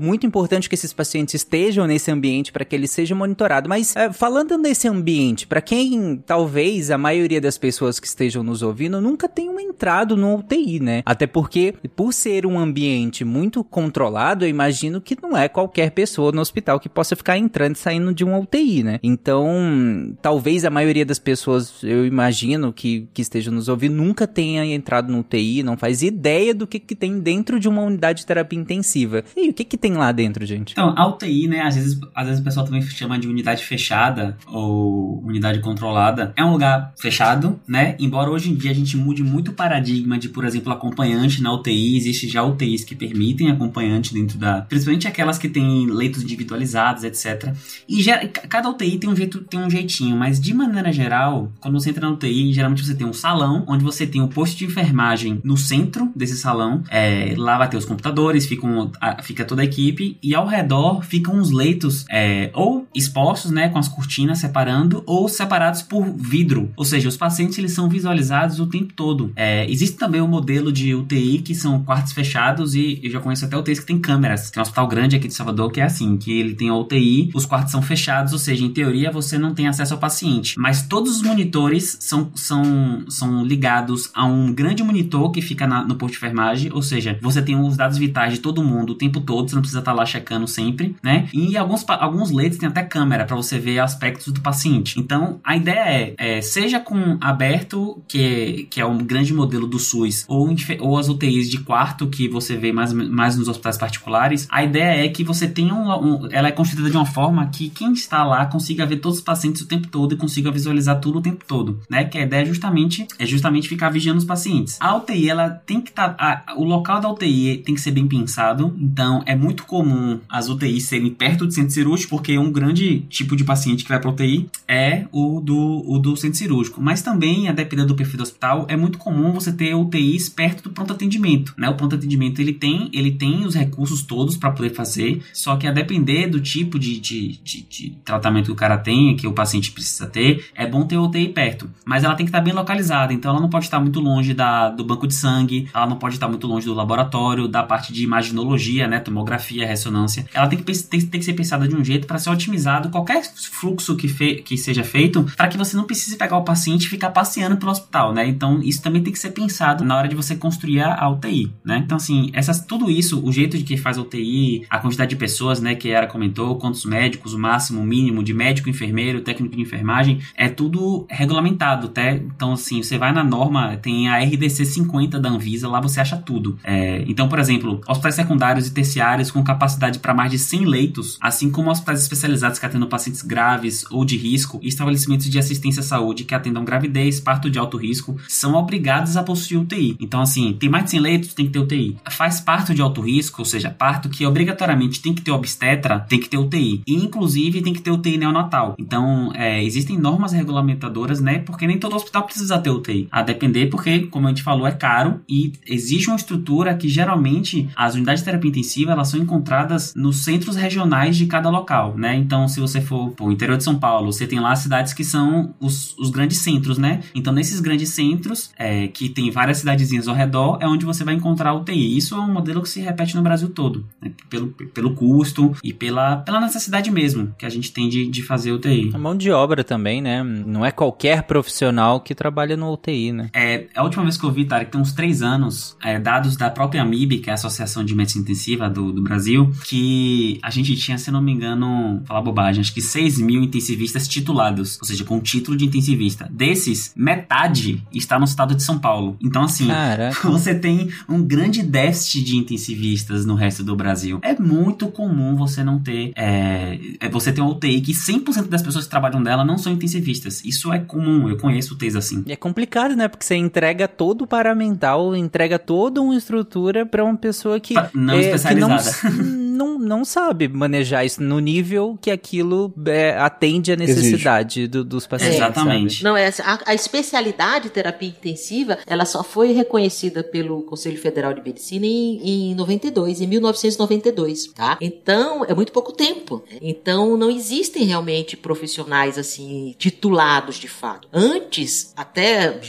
muito 0.00 0.26
importante 0.26 0.68
que 0.68 0.74
esses 0.74 0.92
pacientes 0.92 1.34
estejam 1.34 1.86
nesse 1.86 2.10
ambiente 2.10 2.52
para 2.52 2.64
que 2.64 2.74
eles 2.74 2.90
sejam 2.90 3.16
monitorados. 3.16 3.68
Mas 3.68 3.94
é, 3.96 4.12
falando 4.12 4.58
nesse 4.58 4.88
ambiente, 4.88 5.46
para 5.46 5.60
quem 5.60 6.22
talvez 6.26 6.90
a 6.90 6.98
maioria 6.98 7.40
das 7.40 7.58
pessoas 7.58 7.98
que 7.98 8.06
estejam 8.06 8.41
nos 8.42 8.62
ouvindo 8.62 9.00
nunca 9.00 9.28
tenham 9.28 9.58
entrado 9.58 10.16
no 10.16 10.36
UTI, 10.36 10.80
né? 10.80 11.02
Até 11.04 11.26
porque, 11.26 11.74
por 11.94 12.12
ser 12.12 12.46
um 12.46 12.58
ambiente 12.58 13.24
muito 13.24 13.64
controlado, 13.64 14.44
eu 14.44 14.48
imagino 14.48 15.00
que 15.00 15.16
não 15.20 15.36
é 15.36 15.48
qualquer 15.48 15.90
pessoa 15.90 16.32
no 16.32 16.40
hospital 16.40 16.78
que 16.78 16.88
possa 16.88 17.16
ficar 17.16 17.38
entrando 17.38 17.76
e 17.76 17.78
saindo 17.78 18.14
de 18.14 18.24
uma 18.24 18.38
UTI, 18.38 18.82
né? 18.82 19.00
Então, 19.02 20.14
talvez 20.20 20.64
a 20.64 20.70
maioria 20.70 21.04
das 21.04 21.18
pessoas, 21.18 21.82
eu 21.82 22.06
imagino 22.06 22.72
que, 22.72 23.08
que 23.12 23.22
estejam 23.22 23.52
nos 23.52 23.68
ouvindo, 23.68 23.94
nunca 23.94 24.26
tenha 24.26 24.64
entrado 24.64 25.10
no 25.10 25.20
UTI, 25.20 25.62
não 25.62 25.76
faz 25.76 26.02
ideia 26.02 26.54
do 26.54 26.66
que, 26.66 26.78
que 26.78 26.94
tem 26.94 27.18
dentro 27.20 27.58
de 27.58 27.68
uma 27.68 27.82
unidade 27.82 28.20
de 28.20 28.26
terapia 28.26 28.58
intensiva. 28.58 29.24
E 29.36 29.48
o 29.48 29.54
que, 29.54 29.64
que 29.64 29.78
tem 29.78 29.94
lá 29.94 30.12
dentro, 30.12 30.44
gente? 30.44 30.72
Então, 30.72 30.94
a 30.96 31.08
UTI, 31.08 31.48
né? 31.48 31.60
Às 31.60 31.76
vezes, 31.76 32.00
às 32.14 32.26
vezes 32.26 32.40
o 32.40 32.44
pessoal 32.44 32.66
também 32.66 32.82
chama 32.82 33.18
de 33.18 33.28
unidade 33.28 33.64
fechada 33.64 34.36
ou 34.46 35.22
unidade 35.24 35.60
controlada. 35.60 36.32
É 36.36 36.44
um 36.44 36.52
lugar 36.52 36.92
fechado, 36.98 37.60
né? 37.66 37.96
Embora 37.98 38.30
hoje 38.32 38.50
em 38.50 38.54
dia 38.54 38.70
a 38.70 38.74
gente 38.74 38.96
mude 38.96 39.22
muito 39.22 39.50
o 39.50 39.54
paradigma 39.54 40.18
de, 40.18 40.28
por 40.28 40.44
exemplo, 40.44 40.72
acompanhante 40.72 41.42
na 41.42 41.52
UTI. 41.52 41.96
Existe 41.96 42.28
já 42.28 42.42
UTIs 42.42 42.84
que 42.84 42.94
permitem 42.94 43.50
acompanhante 43.50 44.14
dentro 44.14 44.38
da. 44.38 44.62
Principalmente 44.62 45.06
aquelas 45.08 45.38
que 45.38 45.48
têm 45.48 45.86
leitos 45.86 46.22
individualizados, 46.22 47.04
etc. 47.04 47.54
E 47.88 48.02
já, 48.02 48.26
cada 48.26 48.70
UTI 48.70 48.98
tem 48.98 49.10
um, 49.10 49.16
jeito, 49.16 49.40
tem 49.40 49.60
um 49.60 49.70
jeitinho, 49.70 50.16
mas 50.16 50.40
de 50.40 50.54
maneira 50.54 50.92
geral, 50.92 51.52
quando 51.60 51.74
você 51.74 51.90
entra 51.90 52.06
na 52.06 52.14
UTI, 52.14 52.52
geralmente 52.52 52.84
você 52.84 52.94
tem 52.94 53.06
um 53.06 53.12
salão, 53.12 53.64
onde 53.66 53.84
você 53.84 54.06
tem 54.06 54.20
um 54.20 54.28
posto 54.28 54.56
de 54.56 54.64
enfermagem 54.64 55.40
no 55.44 55.56
centro 55.56 56.10
desse 56.14 56.36
salão. 56.36 56.82
É, 56.90 57.34
lá 57.36 57.58
vai 57.58 57.68
ter 57.68 57.76
os 57.76 57.84
computadores, 57.84 58.46
fica, 58.46 58.66
um, 58.66 58.90
a, 59.00 59.22
fica 59.22 59.44
toda 59.44 59.62
a 59.62 59.64
equipe, 59.64 60.16
e 60.22 60.34
ao 60.34 60.46
redor 60.46 61.02
ficam 61.02 61.38
os 61.38 61.50
leitos 61.50 62.04
é, 62.10 62.50
ou 62.54 62.86
expostos, 62.94 63.50
né, 63.50 63.68
com 63.68 63.78
as 63.78 63.88
cortinas 63.88 64.38
separando, 64.38 65.02
ou 65.06 65.28
separados 65.28 65.82
por 65.82 66.04
vidro. 66.16 66.70
Ou 66.76 66.84
seja, 66.84 67.08
os 67.08 67.16
pacientes 67.16 67.58
eles 67.58 67.72
são 67.72 67.88
visualizados 67.88 68.11
o 68.58 68.66
tempo 68.66 68.92
todo. 68.94 69.32
É, 69.36 69.70
existe 69.70 69.96
também 69.96 70.20
o 70.20 70.24
um 70.24 70.28
modelo 70.28 70.72
de 70.72 70.94
UTI 70.94 71.38
que 71.38 71.54
são 71.54 71.82
quartos 71.82 72.12
fechados 72.12 72.74
e 72.74 73.00
eu 73.02 73.10
já 73.10 73.20
conheço 73.20 73.44
até 73.44 73.56
UTIs 73.56 73.80
que 73.80 73.86
tem 73.86 73.98
câmeras. 73.98 74.50
Tem 74.50 74.60
um 74.60 74.62
hospital 74.62 74.86
grande 74.88 75.16
aqui 75.16 75.28
de 75.28 75.34
Salvador 75.34 75.70
que 75.70 75.80
é 75.80 75.84
assim, 75.84 76.16
que 76.16 76.32
ele 76.38 76.54
tem 76.54 76.70
UTI, 76.70 77.30
os 77.34 77.46
quartos 77.46 77.72
são 77.72 77.82
fechados, 77.82 78.32
ou 78.32 78.38
seja, 78.38 78.64
em 78.64 78.70
teoria 78.70 79.10
você 79.10 79.38
não 79.38 79.54
tem 79.54 79.68
acesso 79.68 79.94
ao 79.94 80.00
paciente. 80.00 80.58
Mas 80.58 80.82
todos 80.82 81.16
os 81.16 81.22
monitores 81.22 81.96
são, 82.00 82.30
são, 82.34 83.04
são 83.08 83.44
ligados 83.44 84.10
a 84.14 84.24
um 84.24 84.52
grande 84.52 84.82
monitor 84.82 85.30
que 85.30 85.42
fica 85.42 85.66
na, 85.66 85.84
no 85.84 85.96
posto 85.96 86.12
de 86.12 86.18
enfermagem, 86.18 86.72
ou 86.72 86.82
seja, 86.82 87.18
você 87.20 87.42
tem 87.42 87.56
os 87.56 87.76
dados 87.76 87.98
vitais 87.98 88.34
de 88.34 88.40
todo 88.40 88.62
mundo 88.62 88.90
o 88.90 88.94
tempo 88.94 89.20
todo, 89.20 89.48
você 89.48 89.54
não 89.54 89.62
precisa 89.62 89.80
estar 89.80 89.92
lá 89.92 90.04
checando 90.04 90.46
sempre, 90.46 90.96
né? 91.02 91.28
E 91.32 91.56
alguns, 91.56 91.84
alguns 91.88 92.30
leitos 92.30 92.58
tem 92.58 92.68
até 92.68 92.82
câmera 92.82 93.24
para 93.24 93.36
você 93.36 93.58
ver 93.58 93.78
aspectos 93.78 94.32
do 94.32 94.40
paciente. 94.40 94.98
Então, 94.98 95.40
a 95.44 95.56
ideia 95.56 96.14
é, 96.18 96.38
é 96.38 96.40
seja 96.40 96.80
com 96.80 97.16
aberto, 97.20 98.01
que 98.08 98.20
é, 98.20 98.62
que 98.68 98.80
é 98.80 98.86
um 98.86 98.98
grande 98.98 99.32
modelo 99.32 99.66
do 99.66 99.78
SUS, 99.78 100.24
ou, 100.28 100.54
ou 100.80 100.98
as 100.98 101.08
UTIs 101.08 101.50
de 101.50 101.58
quarto, 101.58 102.06
que 102.06 102.28
você 102.28 102.56
vê 102.56 102.72
mais, 102.72 102.92
mais 102.92 103.36
nos 103.36 103.48
hospitais 103.48 103.78
particulares, 103.78 104.46
a 104.50 104.62
ideia 104.62 105.04
é 105.04 105.08
que 105.08 105.24
você 105.24 105.48
tenha 105.48 105.74
um, 105.74 105.90
um, 105.90 106.28
ela 106.30 106.48
é 106.48 106.52
construída 106.52 106.90
de 106.90 106.96
uma 106.96 107.06
forma 107.06 107.46
que 107.48 107.68
quem 107.70 107.92
está 107.92 108.24
lá 108.24 108.46
consiga 108.46 108.86
ver 108.86 108.96
todos 108.98 109.18
os 109.18 109.24
pacientes 109.24 109.62
o 109.62 109.66
tempo 109.66 109.88
todo 109.88 110.14
e 110.14 110.16
consiga 110.16 110.50
visualizar 110.50 111.00
tudo 111.00 111.18
o 111.18 111.22
tempo 111.22 111.44
todo, 111.46 111.80
né? 111.88 112.04
Que 112.04 112.18
a 112.18 112.22
ideia 112.22 112.42
é 112.42 112.46
justamente, 112.46 113.06
é 113.18 113.26
justamente 113.26 113.68
ficar 113.68 113.88
vigiando 113.90 114.18
os 114.18 114.24
pacientes. 114.24 114.76
A 114.80 114.96
UTI, 114.96 115.30
ela 115.30 115.50
tem 115.50 115.80
que 115.80 115.90
estar, 115.90 116.10
tá, 116.10 116.44
o 116.56 116.64
local 116.64 117.00
da 117.00 117.10
UTI 117.10 117.62
tem 117.64 117.74
que 117.74 117.80
ser 117.80 117.92
bem 117.92 118.06
pensado, 118.06 118.74
então 118.78 119.22
é 119.26 119.34
muito 119.34 119.64
comum 119.64 120.20
as 120.28 120.48
UTIs 120.48 120.84
serem 120.84 121.10
perto 121.10 121.46
do 121.46 121.52
centro 121.52 121.72
cirúrgico, 121.72 122.16
porque 122.16 122.38
um 122.38 122.50
grande 122.50 123.00
tipo 123.08 123.36
de 123.36 123.44
paciente 123.44 123.84
que 123.84 123.88
vai 123.88 124.00
para 124.00 124.10
UTI 124.10 124.48
é 124.66 125.06
o 125.12 125.40
do, 125.40 125.84
o 125.86 125.98
do 125.98 126.16
centro 126.16 126.38
cirúrgico, 126.38 126.80
mas 126.80 127.02
também, 127.02 127.48
a 127.48 127.52
depender 127.52 127.84
do 127.84 127.91
perfil 127.94 128.18
do 128.18 128.22
hospital, 128.22 128.66
é 128.68 128.76
muito 128.76 128.98
comum 128.98 129.32
você 129.32 129.52
ter 129.52 129.74
UTIs 129.74 130.28
perto 130.28 130.64
do 130.64 130.70
pronto 130.70 130.92
atendimento, 130.92 131.54
né? 131.56 131.68
O 131.68 131.74
pronto 131.74 131.94
atendimento 131.94 132.40
ele 132.40 132.52
tem, 132.52 132.90
ele 132.92 133.12
tem 133.12 133.44
os 133.44 133.54
recursos 133.54 134.02
todos 134.02 134.36
para 134.36 134.50
poder 134.50 134.70
fazer, 134.70 135.22
só 135.32 135.56
que 135.56 135.66
a 135.66 135.72
depender 135.72 136.26
do 136.26 136.40
tipo 136.40 136.78
de, 136.78 136.98
de, 136.98 137.38
de, 137.42 137.62
de, 137.62 137.90
tratamento 138.04 138.46
que 138.46 138.52
o 138.52 138.56
cara 138.56 138.78
tem, 138.78 139.16
que 139.16 139.26
o 139.26 139.32
paciente 139.32 139.70
precisa 139.70 140.06
ter, 140.06 140.46
é 140.54 140.66
bom 140.66 140.84
ter 140.86 140.96
UTI 140.96 141.28
perto, 141.28 141.70
mas 141.84 142.04
ela 142.04 142.14
tem 142.14 142.26
que 142.26 142.30
estar 142.30 142.40
bem 142.40 142.52
localizada, 142.52 143.12
então 143.12 143.30
ela 143.30 143.40
não 143.40 143.50
pode 143.50 143.64
estar 143.64 143.80
muito 143.80 144.00
longe 144.00 144.34
da, 144.34 144.70
do 144.70 144.84
banco 144.84 145.06
de 145.06 145.14
sangue, 145.14 145.68
ela 145.74 145.86
não 145.86 145.96
pode 145.96 146.14
estar 146.14 146.28
muito 146.28 146.46
longe 146.46 146.66
do 146.66 146.74
laboratório, 146.74 147.48
da 147.48 147.62
parte 147.62 147.92
de 147.92 148.02
imaginologia, 148.02 148.86
né? 148.86 149.00
Tomografia, 149.00 149.66
ressonância, 149.66 150.26
ela 150.32 150.46
tem 150.46 150.58
que, 150.58 150.64
tem, 150.64 151.00
tem 151.00 151.20
que 151.20 151.24
ser 151.24 151.34
pensada 151.34 151.66
de 151.66 151.74
um 151.74 151.84
jeito 151.84 152.06
para 152.06 152.18
ser 152.18 152.30
otimizado 152.30 152.90
qualquer 152.90 153.22
fluxo 153.34 153.96
que, 153.96 154.08
fe, 154.08 154.36
que 154.36 154.56
seja 154.56 154.84
feito 154.84 155.24
para 155.36 155.48
que 155.48 155.56
você 155.56 155.76
não 155.76 155.84
precise 155.84 156.16
pegar 156.16 156.36
o 156.36 156.44
paciente 156.44 156.84
e 156.84 156.88
ficar 156.88 157.10
passeando 157.10 157.56
pelo 157.56 157.72
né? 158.12 158.26
Então 158.26 158.60
isso 158.62 158.82
também 158.82 159.02
tem 159.02 159.12
que 159.12 159.18
ser 159.18 159.30
pensado 159.30 159.84
na 159.84 159.96
hora 159.96 160.08
de 160.08 160.14
você 160.14 160.36
construir 160.36 160.80
a 160.80 161.08
UTI, 161.08 161.52
né? 161.64 161.82
Então 161.84 161.96
assim, 161.96 162.30
essas, 162.32 162.64
tudo 162.64 162.90
isso, 162.90 163.24
o 163.24 163.32
jeito 163.32 163.56
de 163.56 163.64
que 163.64 163.76
faz 163.76 163.98
a 163.98 164.02
UTI, 164.02 164.66
a 164.68 164.78
quantidade 164.78 165.10
de 165.10 165.16
pessoas, 165.16 165.60
né, 165.60 165.74
que 165.74 165.90
era 165.90 166.06
comentou, 166.06 166.56
quantos 166.56 166.84
médicos, 166.84 167.34
o 167.34 167.38
máximo, 167.38 167.80
o 167.80 167.84
mínimo 167.84 168.22
de 168.22 168.34
médico, 168.34 168.68
enfermeiro, 168.68 169.20
técnico 169.20 169.56
de 169.56 169.62
enfermagem, 169.62 170.20
é 170.36 170.48
tudo 170.48 171.06
regulamentado, 171.08 171.88
tá? 171.88 172.12
Então 172.12 172.52
assim, 172.52 172.82
você 172.82 172.98
vai 172.98 173.12
na 173.12 173.24
norma, 173.24 173.76
tem 173.76 174.08
a 174.08 174.18
RDC 174.18 174.64
50 174.64 175.18
da 175.18 175.28
Anvisa, 175.28 175.68
lá 175.68 175.80
você 175.80 176.00
acha 176.00 176.16
tudo. 176.16 176.58
É, 176.64 177.04
então, 177.06 177.28
por 177.28 177.38
exemplo, 177.38 177.80
hospitais 177.86 178.14
secundários 178.14 178.66
e 178.66 178.72
terciários 178.72 179.30
com 179.30 179.42
capacidade 179.42 179.98
para 179.98 180.14
mais 180.14 180.30
de 180.30 180.38
100 180.38 180.64
leitos, 180.64 181.18
assim 181.20 181.50
como 181.50 181.70
hospitais 181.70 182.00
especializados 182.02 182.58
que 182.58 182.66
atendam 182.66 182.88
pacientes 182.88 183.22
graves 183.22 183.84
ou 183.90 184.04
de 184.04 184.16
risco 184.16 184.58
e 184.62 184.68
estabelecimentos 184.68 185.28
de 185.28 185.38
assistência 185.38 185.80
à 185.80 185.82
saúde 185.82 186.24
que 186.24 186.34
atendam 186.34 186.64
gravidez, 186.64 187.20
parto 187.20 187.50
de 187.50 187.58
alto 187.72 187.76
risco, 187.78 188.16
são 188.28 188.54
obrigados 188.54 189.16
a 189.16 189.22
possuir 189.22 189.60
UTI. 189.60 189.96
Então, 189.98 190.20
assim, 190.20 190.52
tem 190.58 190.68
mais 190.68 190.84
de 190.84 190.90
100 190.90 191.00
leitos, 191.00 191.34
tem 191.34 191.46
que 191.46 191.52
ter 191.52 191.58
UTI. 191.58 191.96
Faz 192.10 192.40
parto 192.40 192.74
de 192.74 192.82
alto 192.82 193.00
risco, 193.00 193.40
ou 193.40 193.44
seja, 193.44 193.70
parto 193.70 194.08
que 194.08 194.26
obrigatoriamente 194.26 195.00
tem 195.00 195.14
que 195.14 195.22
ter 195.22 195.30
obstetra, 195.30 196.00
tem 196.00 196.20
que 196.20 196.28
ter 196.28 196.38
UTI. 196.38 196.82
E, 196.86 196.94
inclusive, 196.94 197.62
tem 197.62 197.72
que 197.72 197.80
ter 197.80 197.90
UTI 197.90 198.18
neonatal. 198.18 198.74
Então, 198.78 199.32
é, 199.34 199.64
existem 199.64 199.98
normas 199.98 200.32
regulamentadoras, 200.32 201.20
né? 201.20 201.38
Porque 201.38 201.66
nem 201.66 201.78
todo 201.78 201.96
hospital 201.96 202.24
precisa 202.24 202.58
ter 202.58 202.70
UTI. 202.70 203.08
A 203.10 203.22
depender, 203.22 203.66
porque, 203.66 204.00
como 204.00 204.26
a 204.26 204.30
gente 204.30 204.42
falou, 204.42 204.66
é 204.66 204.72
caro 204.72 205.20
e 205.28 205.52
exige 205.66 206.08
uma 206.08 206.16
estrutura 206.16 206.74
que 206.74 206.88
geralmente 206.88 207.68
as 207.76 207.94
unidades 207.94 208.20
de 208.20 208.26
terapia 208.26 208.50
intensiva 208.50 208.92
elas 208.92 209.08
são 209.08 209.20
encontradas 209.20 209.94
nos 209.94 210.24
centros 210.24 210.56
regionais 210.56 211.16
de 211.16 211.26
cada 211.26 211.48
local, 211.48 211.96
né? 211.96 212.16
Então, 212.16 212.48
se 212.48 212.60
você 212.60 212.80
for 212.80 213.10
para 213.10 213.24
o 213.24 213.32
interior 213.32 213.56
de 213.56 213.64
São 213.64 213.78
Paulo, 213.78 214.12
você 214.12 214.26
tem 214.26 214.40
lá 214.40 214.54
cidades 214.56 214.92
que 214.92 215.04
são 215.04 215.54
os, 215.60 215.96
os 215.98 216.10
grandes 216.10 216.38
centros, 216.38 216.78
né? 216.78 217.00
Então, 217.14 217.32
nesses 217.32 217.61
grandes 217.62 217.90
centros, 217.90 218.52
é, 218.58 218.88
que 218.88 219.08
tem 219.08 219.30
várias 219.30 219.58
cidadezinhas 219.58 220.08
ao 220.08 220.14
redor, 220.14 220.58
é 220.60 220.66
onde 220.66 220.84
você 220.84 221.04
vai 221.04 221.14
encontrar 221.14 221.54
UTI. 221.54 221.96
Isso 221.96 222.14
é 222.14 222.18
um 222.18 222.32
modelo 222.32 222.62
que 222.62 222.68
se 222.68 222.80
repete 222.80 223.16
no 223.16 223.22
Brasil 223.22 223.48
todo, 223.48 223.86
né? 224.00 224.12
pelo, 224.28 224.48
pelo 224.48 224.94
custo 224.94 225.54
e 225.62 225.72
pela, 225.72 226.16
pela 226.16 226.40
necessidade 226.40 226.90
mesmo 226.90 227.34
que 227.38 227.46
a 227.46 227.48
gente 227.48 227.72
tem 227.72 227.88
de, 227.88 228.08
de 228.08 228.22
fazer 228.22 228.52
UTI. 228.52 228.90
A 228.94 228.98
mão 228.98 229.16
de 229.16 229.30
obra 229.30 229.64
também, 229.64 230.00
né? 230.00 230.22
Não 230.22 230.64
é 230.64 230.70
qualquer 230.70 231.22
profissional 231.22 232.00
que 232.00 232.14
trabalha 232.14 232.56
no 232.56 232.72
UTI, 232.72 233.12
né? 233.12 233.30
É, 233.32 233.66
a 233.74 233.82
última 233.82 234.02
vez 234.02 234.16
que 234.16 234.24
eu 234.24 234.30
vi, 234.30 234.44
Tarek, 234.44 234.70
tem 234.70 234.80
uns 234.80 234.92
três 234.92 235.22
anos, 235.22 235.76
é, 235.82 235.98
dados 235.98 236.36
da 236.36 236.50
própria 236.50 236.82
AMIB, 236.82 237.18
que 237.18 237.30
é 237.30 237.32
a 237.32 237.34
Associação 237.34 237.84
de 237.84 237.94
Medicina 237.94 238.22
Intensiva 238.22 238.68
do, 238.68 238.92
do 238.92 239.02
Brasil, 239.02 239.50
que 239.64 240.38
a 240.42 240.50
gente 240.50 240.76
tinha, 240.76 240.98
se 240.98 241.10
não 241.10 241.20
me 241.20 241.32
engano, 241.32 242.02
falar 242.04 242.22
bobagem, 242.22 242.60
acho 242.60 242.72
que 242.72 242.80
6 242.80 243.18
mil 243.18 243.42
intensivistas 243.42 244.08
titulados, 244.08 244.78
ou 244.80 244.86
seja, 244.86 245.04
com 245.04 245.20
título 245.20 245.56
de 245.56 245.64
intensivista. 245.64 246.28
Desses, 246.30 246.92
metade 246.96 247.51
está 247.92 248.18
no 248.18 248.24
estado 248.24 248.54
de 248.54 248.62
São 248.62 248.78
Paulo. 248.78 249.16
Então, 249.20 249.42
assim, 249.42 249.68
Caraca. 249.68 250.28
você 250.28 250.54
tem 250.54 250.90
um 251.08 251.22
grande 251.22 251.62
déficit 251.62 252.22
de 252.24 252.36
intensivistas 252.36 253.24
no 253.24 253.34
resto 253.34 253.62
do 253.62 253.74
Brasil. 253.76 254.18
É 254.22 254.34
muito 254.38 254.88
comum 254.88 255.36
você 255.36 255.62
não 255.62 255.78
ter. 255.78 256.12
É, 256.16 256.78
é 257.00 257.08
você 257.08 257.32
ter 257.32 257.40
uma 257.40 257.50
UTI 257.50 257.80
que 257.80 257.92
100% 257.92 258.48
das 258.48 258.62
pessoas 258.62 258.84
que 258.84 258.90
trabalham 258.90 259.20
nela 259.20 259.44
não 259.44 259.58
são 259.58 259.72
intensivistas. 259.72 260.44
Isso 260.44 260.72
é 260.72 260.78
comum, 260.78 261.28
eu 261.28 261.36
conheço 261.36 261.74
UTIs 261.74 261.96
assim. 261.96 262.22
E 262.26 262.32
é 262.32 262.36
complicado, 262.36 262.94
né? 262.96 263.08
Porque 263.08 263.24
você 263.24 263.36
entrega 263.36 263.86
todo 263.88 264.22
o 264.22 264.26
paramental, 264.26 265.14
entrega 265.14 265.58
toda 265.58 266.00
uma 266.00 266.16
estrutura 266.16 266.84
para 266.86 267.04
uma 267.04 267.16
pessoa 267.16 267.58
que. 267.60 267.74
Não 267.94 268.14
é, 268.14 268.20
especializada. 268.20 268.92
Que 268.92 269.22
não, 269.22 269.42
não, 269.52 269.78
não 269.78 270.04
sabe 270.04 270.48
manejar 270.48 271.04
isso 271.04 271.22
no 271.22 271.38
nível 271.38 271.98
que 272.00 272.10
aquilo 272.10 272.72
é, 272.86 273.16
atende 273.18 273.72
a 273.72 273.76
necessidade 273.76 274.66
do, 274.66 274.84
dos 274.84 275.06
pacientes. 275.06 275.36
Exatamente. 275.36 275.94
Sabe? 275.94 276.04
Não, 276.04 276.16
é, 276.16 276.28
a, 276.28 276.58
a 276.66 276.74
especialidade 276.74 277.41
especialidade 277.42 277.70
terapia 277.70 278.08
intensiva, 278.08 278.78
ela 278.86 279.04
só 279.04 279.22
foi 279.22 279.52
reconhecida 279.52 280.22
pelo 280.22 280.62
Conselho 280.62 280.98
Federal 280.98 281.34
de 281.34 281.42
Medicina 281.42 281.86
em, 281.86 282.50
em 282.50 282.54
92, 282.54 283.20
em 283.20 283.26
1992, 283.26 284.46
tá? 284.48 284.78
Então, 284.80 285.44
é 285.44 285.54
muito 285.54 285.72
pouco 285.72 285.92
tempo. 285.92 286.42
Né? 286.50 286.58
Então, 286.62 287.16
não 287.16 287.30
existem 287.30 287.84
realmente 287.84 288.36
profissionais 288.36 289.18
assim 289.18 289.74
titulados 289.78 290.56
de 290.56 290.68
fato. 290.68 291.08
Antes, 291.12 291.92
até 291.96 292.60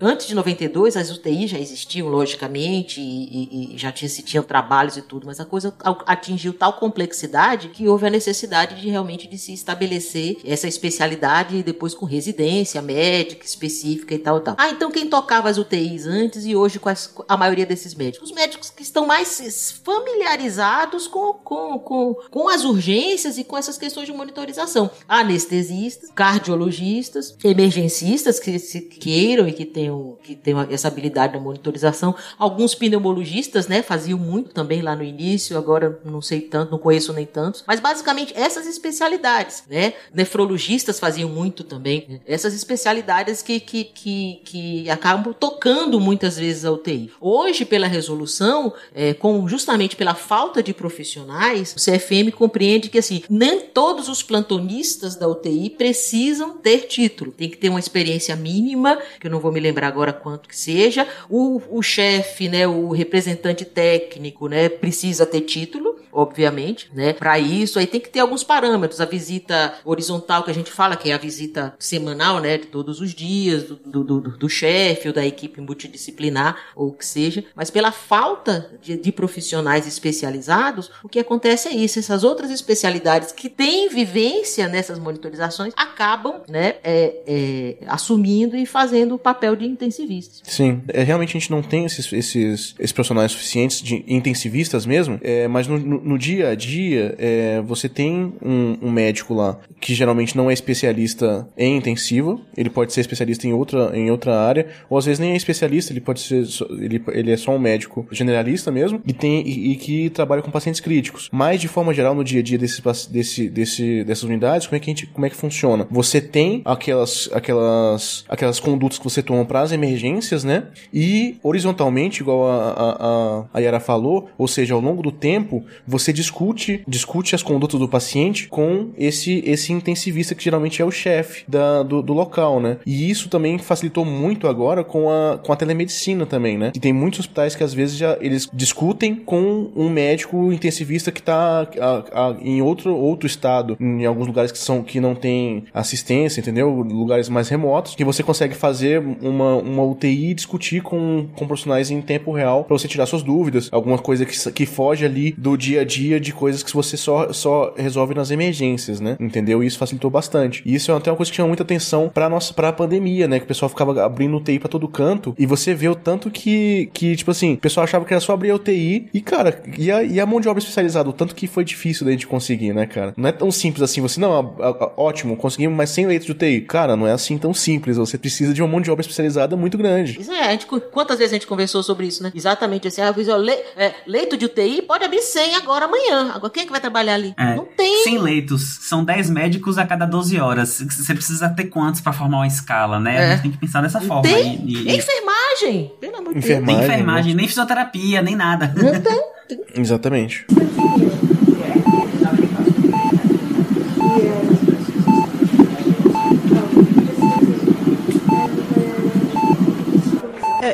antes 0.00 0.26
de 0.26 0.34
92, 0.34 0.96
as 0.96 1.10
UTIs 1.10 1.50
já 1.50 1.58
existiam 1.58 2.08
logicamente 2.08 3.00
e, 3.00 3.72
e, 3.72 3.74
e 3.74 3.78
já 3.78 3.92
tinha, 3.92 4.08
se 4.08 4.22
tinham 4.22 4.42
trabalhos 4.42 4.96
e 4.96 5.02
tudo, 5.02 5.26
mas 5.26 5.40
a 5.40 5.44
coisa 5.44 5.74
atingiu 6.06 6.52
tal 6.52 6.74
complexidade 6.74 7.68
que 7.68 7.88
houve 7.88 8.06
a 8.06 8.10
necessidade 8.10 8.80
de 8.80 8.88
realmente 8.88 9.28
de 9.28 9.38
se 9.38 9.52
estabelecer 9.52 10.38
essa 10.44 10.68
especialidade 10.68 11.62
depois 11.62 11.94
com 11.94 12.06
residência 12.06 12.80
médica 12.80 13.44
específica 13.44 13.79
e 13.84 14.18
tal, 14.18 14.40
tal. 14.40 14.54
Ah, 14.58 14.70
então 14.70 14.90
quem 14.90 15.08
tocava 15.08 15.48
as 15.48 15.58
UTIs 15.58 16.06
antes 16.06 16.44
e 16.44 16.54
hoje 16.54 16.80
as, 16.84 17.14
a 17.28 17.36
maioria 17.36 17.66
desses 17.66 17.94
médicos? 17.94 18.30
Os 18.30 18.34
médicos 18.34 18.70
que 18.70 18.82
estão 18.82 19.06
mais 19.06 19.80
familiarizados 19.84 21.06
com, 21.06 21.34
com, 21.34 21.78
com, 21.78 22.14
com 22.30 22.48
as 22.48 22.64
urgências 22.64 23.38
e 23.38 23.44
com 23.44 23.56
essas 23.56 23.78
questões 23.78 24.06
de 24.06 24.12
monitorização. 24.12 24.90
Anestesistas, 25.08 26.10
cardiologistas, 26.14 27.36
emergencistas 27.42 28.38
que 28.38 28.58
se 28.58 28.80
queiram 28.82 29.48
e 29.48 29.52
que 29.52 29.64
tenham, 29.64 30.18
que 30.22 30.34
tenham 30.34 30.60
essa 30.70 30.88
habilidade 30.88 31.34
na 31.34 31.40
monitorização. 31.40 32.14
Alguns 32.38 32.74
pneumologistas, 32.74 33.68
né, 33.68 33.82
faziam 33.82 34.18
muito 34.18 34.50
também 34.50 34.82
lá 34.82 34.94
no 34.96 35.02
início, 35.02 35.56
agora 35.56 36.00
não 36.04 36.20
sei 36.20 36.40
tanto, 36.40 36.72
não 36.72 36.78
conheço 36.78 37.12
nem 37.12 37.26
tantos. 37.26 37.64
Mas 37.66 37.80
basicamente 37.80 38.32
essas 38.36 38.66
especialidades, 38.66 39.64
né? 39.68 39.94
Nefrologistas 40.12 40.98
faziam 40.98 41.28
muito 41.28 41.64
também. 41.64 42.20
Essas 42.26 42.54
especialidades 42.54 43.42
que, 43.42 43.60
que, 43.70 43.84
que, 43.84 44.40
que 44.44 44.90
acabam 44.90 45.32
tocando 45.32 46.00
muitas 46.00 46.36
vezes 46.36 46.64
a 46.64 46.72
UTI. 46.72 47.12
Hoje, 47.20 47.64
pela 47.64 47.86
resolução, 47.86 48.72
é, 48.92 49.14
com 49.14 49.46
justamente 49.46 49.94
pela 49.94 50.12
falta 50.12 50.60
de 50.60 50.74
profissionais, 50.74 51.72
o 51.72 51.76
CFM 51.76 52.32
compreende 52.34 52.88
que 52.88 52.98
assim, 52.98 53.22
nem 53.30 53.60
todos 53.60 54.08
os 54.08 54.24
plantonistas 54.24 55.14
da 55.14 55.28
UTI 55.28 55.70
precisam 55.70 56.58
ter 56.58 56.88
título. 56.88 57.30
Tem 57.30 57.48
que 57.48 57.56
ter 57.56 57.68
uma 57.68 57.78
experiência 57.78 58.34
mínima, 58.34 58.98
que 59.20 59.28
eu 59.28 59.30
não 59.30 59.38
vou 59.38 59.52
me 59.52 59.60
lembrar 59.60 59.86
agora 59.86 60.12
quanto 60.12 60.48
que 60.48 60.56
seja. 60.56 61.06
O, 61.28 61.62
o 61.70 61.80
chefe, 61.80 62.48
né, 62.48 62.66
o 62.66 62.90
representante 62.90 63.64
técnico, 63.64 64.48
né, 64.48 64.68
precisa 64.68 65.24
ter 65.24 65.42
título 65.42 65.99
obviamente, 66.12 66.90
né? 66.94 67.12
Para 67.12 67.38
isso 67.38 67.78
aí 67.78 67.86
tem 67.86 68.00
que 68.00 68.08
ter 68.08 68.20
alguns 68.20 68.42
parâmetros. 68.42 69.00
A 69.00 69.04
visita 69.04 69.74
horizontal 69.84 70.42
que 70.42 70.50
a 70.50 70.54
gente 70.54 70.70
fala, 70.70 70.96
que 70.96 71.10
é 71.10 71.14
a 71.14 71.18
visita 71.18 71.74
semanal, 71.78 72.40
né? 72.40 72.58
De 72.58 72.66
todos 72.66 73.00
os 73.00 73.14
dias, 73.14 73.64
do, 73.64 73.76
do, 73.76 74.04
do, 74.04 74.20
do 74.20 74.48
chefe 74.48 75.08
ou 75.08 75.14
da 75.14 75.24
equipe 75.24 75.60
multidisciplinar, 75.60 76.56
ou 76.74 76.88
o 76.88 76.92
que 76.92 77.06
seja. 77.06 77.44
Mas 77.54 77.70
pela 77.70 77.92
falta 77.92 78.70
de, 78.82 78.96
de, 78.96 79.12
profissionais 79.12 79.86
especializados, 79.86 80.90
o 81.02 81.08
que 81.08 81.18
acontece 81.18 81.68
é 81.68 81.72
isso. 81.72 81.98
Essas 81.98 82.24
outras 82.24 82.50
especialidades 82.50 83.32
que 83.32 83.48
têm 83.48 83.88
vivência 83.88 84.68
nessas 84.68 84.98
monitorizações 84.98 85.72
acabam, 85.76 86.42
né? 86.48 86.76
É, 86.82 87.14
é, 87.26 87.76
assumindo 87.86 88.56
e 88.56 88.66
fazendo 88.66 89.14
o 89.14 89.18
papel 89.18 89.56
de 89.56 89.66
intensivistas. 89.66 90.42
Sim, 90.44 90.82
é, 90.88 91.02
realmente 91.02 91.36
a 91.36 91.40
gente 91.40 91.50
não 91.50 91.62
tem 91.62 91.84
esses, 91.84 92.12
esses, 92.12 92.74
esses 92.78 92.92
profissionais 92.92 93.32
suficientes 93.32 93.82
de 93.82 94.04
intensivistas 94.06 94.86
mesmo, 94.86 95.18
é, 95.22 95.46
mas 95.48 95.66
no, 95.66 95.78
no 95.78 95.99
no, 96.04 96.18
dia 96.18 96.50
a 96.50 96.54
dia, 96.54 97.14
é, 97.18 97.60
você 97.62 97.88
tem 97.88 98.32
um, 98.42 98.78
um, 98.82 98.90
médico 98.90 99.34
lá 99.34 99.58
que 99.80 99.94
geralmente 99.94 100.36
não 100.36 100.50
é 100.50 100.52
especialista 100.52 101.48
em 101.56 101.76
intensiva, 101.76 102.38
ele 102.56 102.70
pode 102.70 102.92
ser 102.92 103.00
especialista 103.00 103.46
em 103.46 103.52
outra, 103.52 103.96
em 103.96 104.10
outra 104.10 104.38
área, 104.38 104.66
ou 104.88 104.98
às 104.98 105.06
vezes 105.06 105.18
nem 105.18 105.32
é 105.32 105.36
especialista, 105.36 105.92
ele 105.92 106.00
pode 106.00 106.20
ser, 106.20 106.44
ele, 106.78 107.02
ele 107.08 107.32
é 107.32 107.36
só 107.36 107.54
um 107.54 107.58
médico 107.58 108.06
generalista 108.10 108.70
mesmo, 108.70 109.00
e, 109.06 109.12
tem, 109.12 109.46
e, 109.46 109.72
e 109.72 109.76
que 109.76 110.10
trabalha 110.10 110.42
com 110.42 110.50
pacientes 110.50 110.80
críticos. 110.80 111.28
Mas, 111.32 111.60
de 111.60 111.68
forma 111.68 111.94
geral, 111.94 112.14
no 112.14 112.24
dia 112.24 112.40
a 112.40 112.42
dia 112.42 112.58
desse, 112.58 112.82
desse, 113.10 113.48
desse, 113.48 114.04
dessas 114.04 114.24
unidades, 114.24 114.66
como 114.66 114.76
é, 114.76 114.80
que 114.80 114.90
a 114.90 114.92
gente, 114.92 115.06
como 115.06 115.26
é 115.26 115.30
que 115.30 115.36
funciona? 115.36 115.86
Você 115.90 116.20
tem 116.20 116.62
aquelas, 116.64 117.28
aquelas, 117.32 118.24
aquelas 118.28 118.60
condutas 118.60 118.98
que 118.98 119.04
você 119.04 119.22
toma 119.22 119.44
para 119.44 119.62
as 119.62 119.72
emergências, 119.72 120.44
né? 120.44 120.64
E 120.92 121.38
horizontalmente, 121.42 122.20
igual 122.20 122.48
a, 122.50 123.46
a, 123.52 123.58
a 123.58 123.60
Yara 123.60 123.80
falou, 123.80 124.28
ou 124.36 124.48
seja, 124.48 124.74
ao 124.74 124.80
longo 124.80 125.02
do 125.02 125.12
tempo, 125.12 125.64
você 125.90 126.12
discute, 126.12 126.82
discute 126.86 127.34
as 127.34 127.42
condutas 127.42 127.78
do 127.80 127.88
paciente 127.88 128.48
com 128.48 128.90
esse, 128.96 129.42
esse 129.44 129.72
intensivista 129.72 130.34
que 130.34 130.44
geralmente 130.44 130.80
é 130.80 130.84
o 130.84 130.90
chefe 130.90 131.44
do, 131.48 132.00
do 132.00 132.12
local, 132.12 132.60
né? 132.60 132.78
E 132.86 133.10
isso 133.10 133.28
também 133.28 133.58
facilitou 133.58 134.04
muito 134.04 134.46
agora 134.46 134.84
com 134.84 135.10
a, 135.10 135.38
com 135.38 135.52
a 135.52 135.56
telemedicina 135.56 136.24
também, 136.24 136.56
né? 136.56 136.70
E 136.74 136.78
tem 136.78 136.92
muitos 136.92 137.20
hospitais 137.20 137.56
que 137.56 137.64
às 137.64 137.74
vezes 137.74 137.96
já 137.96 138.16
eles 138.20 138.48
discutem 138.52 139.16
com 139.16 139.70
um 139.74 139.88
médico 139.88 140.52
intensivista 140.52 141.10
que 141.10 141.22
tá 141.22 141.68
a, 141.80 142.28
a, 142.28 142.36
em 142.40 142.62
outro, 142.62 142.94
outro 142.94 143.26
estado, 143.26 143.76
em 143.80 144.06
alguns 144.06 144.26
lugares 144.26 144.52
que 144.52 144.58
são 144.58 144.82
que 144.82 145.00
não 145.00 145.14
tem 145.14 145.64
assistência, 145.74 146.40
entendeu? 146.40 146.70
Lugares 146.70 147.28
mais 147.28 147.48
remotos, 147.48 147.94
que 147.94 148.04
você 148.04 148.22
consegue 148.22 148.54
fazer 148.54 149.02
uma, 149.20 149.56
uma 149.56 149.82
UTI 149.82 150.30
e 150.30 150.34
discutir 150.34 150.82
com, 150.82 151.26
com 151.34 151.46
profissionais 151.46 151.90
em 151.90 152.00
tempo 152.00 152.32
real 152.32 152.64
para 152.64 152.76
você 152.76 152.86
tirar 152.86 153.06
suas 153.06 153.22
dúvidas, 153.22 153.68
alguma 153.72 153.98
coisa 153.98 154.24
que, 154.24 154.52
que 154.52 154.66
foge 154.66 155.04
ali 155.04 155.34
do 155.36 155.56
dia 155.56 155.79
dia 155.84 156.16
a 156.16 156.18
dia 156.18 156.20
de 156.20 156.32
coisas 156.32 156.62
que 156.62 156.72
você 156.72 156.96
só, 156.96 157.32
só 157.32 157.72
resolve 157.76 158.14
nas 158.14 158.30
emergências, 158.30 159.00
né? 159.00 159.16
Entendeu? 159.20 159.62
E 159.62 159.66
isso 159.66 159.78
facilitou 159.78 160.10
bastante. 160.10 160.62
E 160.64 160.74
isso 160.74 160.90
é 160.90 160.96
até 160.96 161.10
uma 161.10 161.16
coisa 161.16 161.30
que 161.30 161.36
chama 161.36 161.48
muita 161.48 161.62
atenção 161.62 162.10
pra 162.12 162.28
nossa 162.28 162.52
pra 162.52 162.72
pandemia, 162.72 163.28
né? 163.28 163.38
Que 163.38 163.44
o 163.44 163.48
pessoal 163.48 163.68
ficava 163.68 164.04
abrindo 164.04 164.36
UTI 164.36 164.58
pra 164.58 164.68
todo 164.68 164.88
canto. 164.88 165.34
E 165.38 165.46
você 165.46 165.74
vê 165.74 165.88
o 165.88 165.94
tanto 165.94 166.30
que, 166.30 166.90
que 166.92 167.16
tipo 167.16 167.30
assim, 167.30 167.54
o 167.54 167.58
pessoal 167.58 167.84
achava 167.84 168.04
que 168.04 168.12
era 168.12 168.20
só 168.20 168.32
abrir 168.32 168.50
a 168.50 168.56
UTI. 168.56 169.08
E, 169.12 169.20
cara, 169.20 169.62
e 169.78 169.90
a, 169.90 170.02
e 170.02 170.20
a 170.20 170.26
mão 170.26 170.40
de 170.40 170.48
obra 170.48 170.60
especializada, 170.60 171.08
o 171.08 171.12
tanto 171.12 171.34
que 171.34 171.46
foi 171.46 171.64
difícil 171.64 172.04
da 172.04 172.12
gente 172.12 172.26
conseguir, 172.26 172.72
né, 172.72 172.86
cara? 172.86 173.14
Não 173.16 173.28
é 173.28 173.32
tão 173.32 173.50
simples 173.50 173.82
assim. 173.82 174.00
Você, 174.00 174.20
não, 174.20 174.54
a, 174.60 174.68
a, 174.68 174.92
ótimo, 174.96 175.36
conseguimos 175.36 175.76
mais 175.76 175.90
100 175.90 176.06
leitos 176.06 176.26
de 176.26 176.32
UTI. 176.32 176.60
Cara, 176.62 176.96
não 176.96 177.06
é 177.06 177.12
assim 177.12 177.38
tão 177.38 177.52
simples. 177.54 177.96
Você 177.96 178.18
precisa 178.18 178.52
de 178.52 178.62
uma 178.62 178.68
mão 178.68 178.80
de 178.80 178.90
obra 178.90 179.02
especializada 179.02 179.56
muito 179.56 179.76
grande. 179.76 180.20
Isso 180.20 180.32
é, 180.32 180.48
a 180.48 180.50
gente, 180.52 180.66
quantas 180.66 181.18
vezes 181.18 181.32
a 181.32 181.36
gente 181.36 181.46
conversou 181.46 181.82
sobre 181.82 182.06
isso, 182.06 182.22
né? 182.22 182.32
Exatamente 182.34 182.88
assim. 182.88 183.00
Ah, 183.00 183.12
le, 183.36 183.52
é, 183.76 183.94
leito 184.06 184.36
de 184.36 184.44
UTI 184.46 184.82
pode 184.82 185.04
abrir 185.04 185.22
100 185.22 185.56
agora 185.56 185.69
agora 185.70 185.84
amanhã. 185.84 186.32
Agora 186.34 186.52
quem 186.52 186.64
é 186.64 186.66
que 186.66 186.72
vai 186.72 186.80
trabalhar 186.80 187.14
ali? 187.14 187.34
É, 187.38 187.54
não 187.54 187.64
tem. 187.64 188.04
Sem 188.04 188.18
leitos. 188.18 188.78
São 188.82 189.04
10 189.04 189.30
médicos 189.30 189.78
a 189.78 189.86
cada 189.86 190.04
12 190.04 190.38
horas. 190.38 190.80
Você 190.80 191.14
precisa 191.14 191.48
ter 191.48 191.64
quantos 191.64 192.00
para 192.00 192.12
formar 192.12 192.38
uma 192.38 192.46
escala, 192.46 192.98
né? 192.98 193.16
É. 193.16 193.18
A 193.18 193.30
gente 193.32 193.42
tem 193.42 193.50
que 193.52 193.58
pensar 193.58 193.80
dessa 193.80 194.00
forma. 194.00 194.22
Tem. 194.22 194.64
E, 194.66 194.88
e... 194.88 194.96
Enfermagem. 194.96 195.92
Pelo 196.00 196.16
amor 196.16 196.34
de 196.34 196.40
Deus. 196.40 196.66
Nem 196.66 196.80
enfermagem, 196.80 197.34
nem 197.34 197.46
fisioterapia, 197.46 198.20
nem 198.20 198.34
nada. 198.34 198.72
Não 198.76 199.00
tem. 199.00 199.60
Exatamente. 199.74 200.46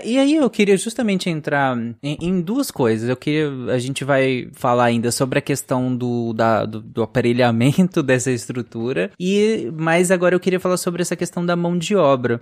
E 0.07 0.19
aí 0.19 0.37
eu 0.37 0.49
queria 0.49 0.77
justamente 0.77 1.29
entrar 1.29 1.77
em, 2.03 2.17
em, 2.21 2.41
duas 2.41 2.71
coisas. 2.71 3.09
Eu 3.09 3.17
queria. 3.17 3.51
A 3.73 3.79
gente 3.79 4.05
vai 4.05 4.49
falar 4.53 4.85
ainda 4.85 5.11
sobre 5.11 5.39
a 5.39 5.43
questão 5.43 5.95
do, 5.95 6.33
da, 6.33 6.65
do, 6.65 6.81
do, 6.81 7.03
aparelhamento 7.03 8.03
dessa 8.05 8.31
estrutura. 8.31 9.11
E 9.19 9.71
mas 9.77 10.11
agora 10.11 10.35
eu 10.35 10.41
queria 10.41 10.61
falar 10.61 10.77
sobre 10.77 11.03
essa 11.03 11.17
questão 11.17 11.45
da 11.45 11.57
mão 11.57 11.77
de 11.77 11.97
obra, 11.97 12.41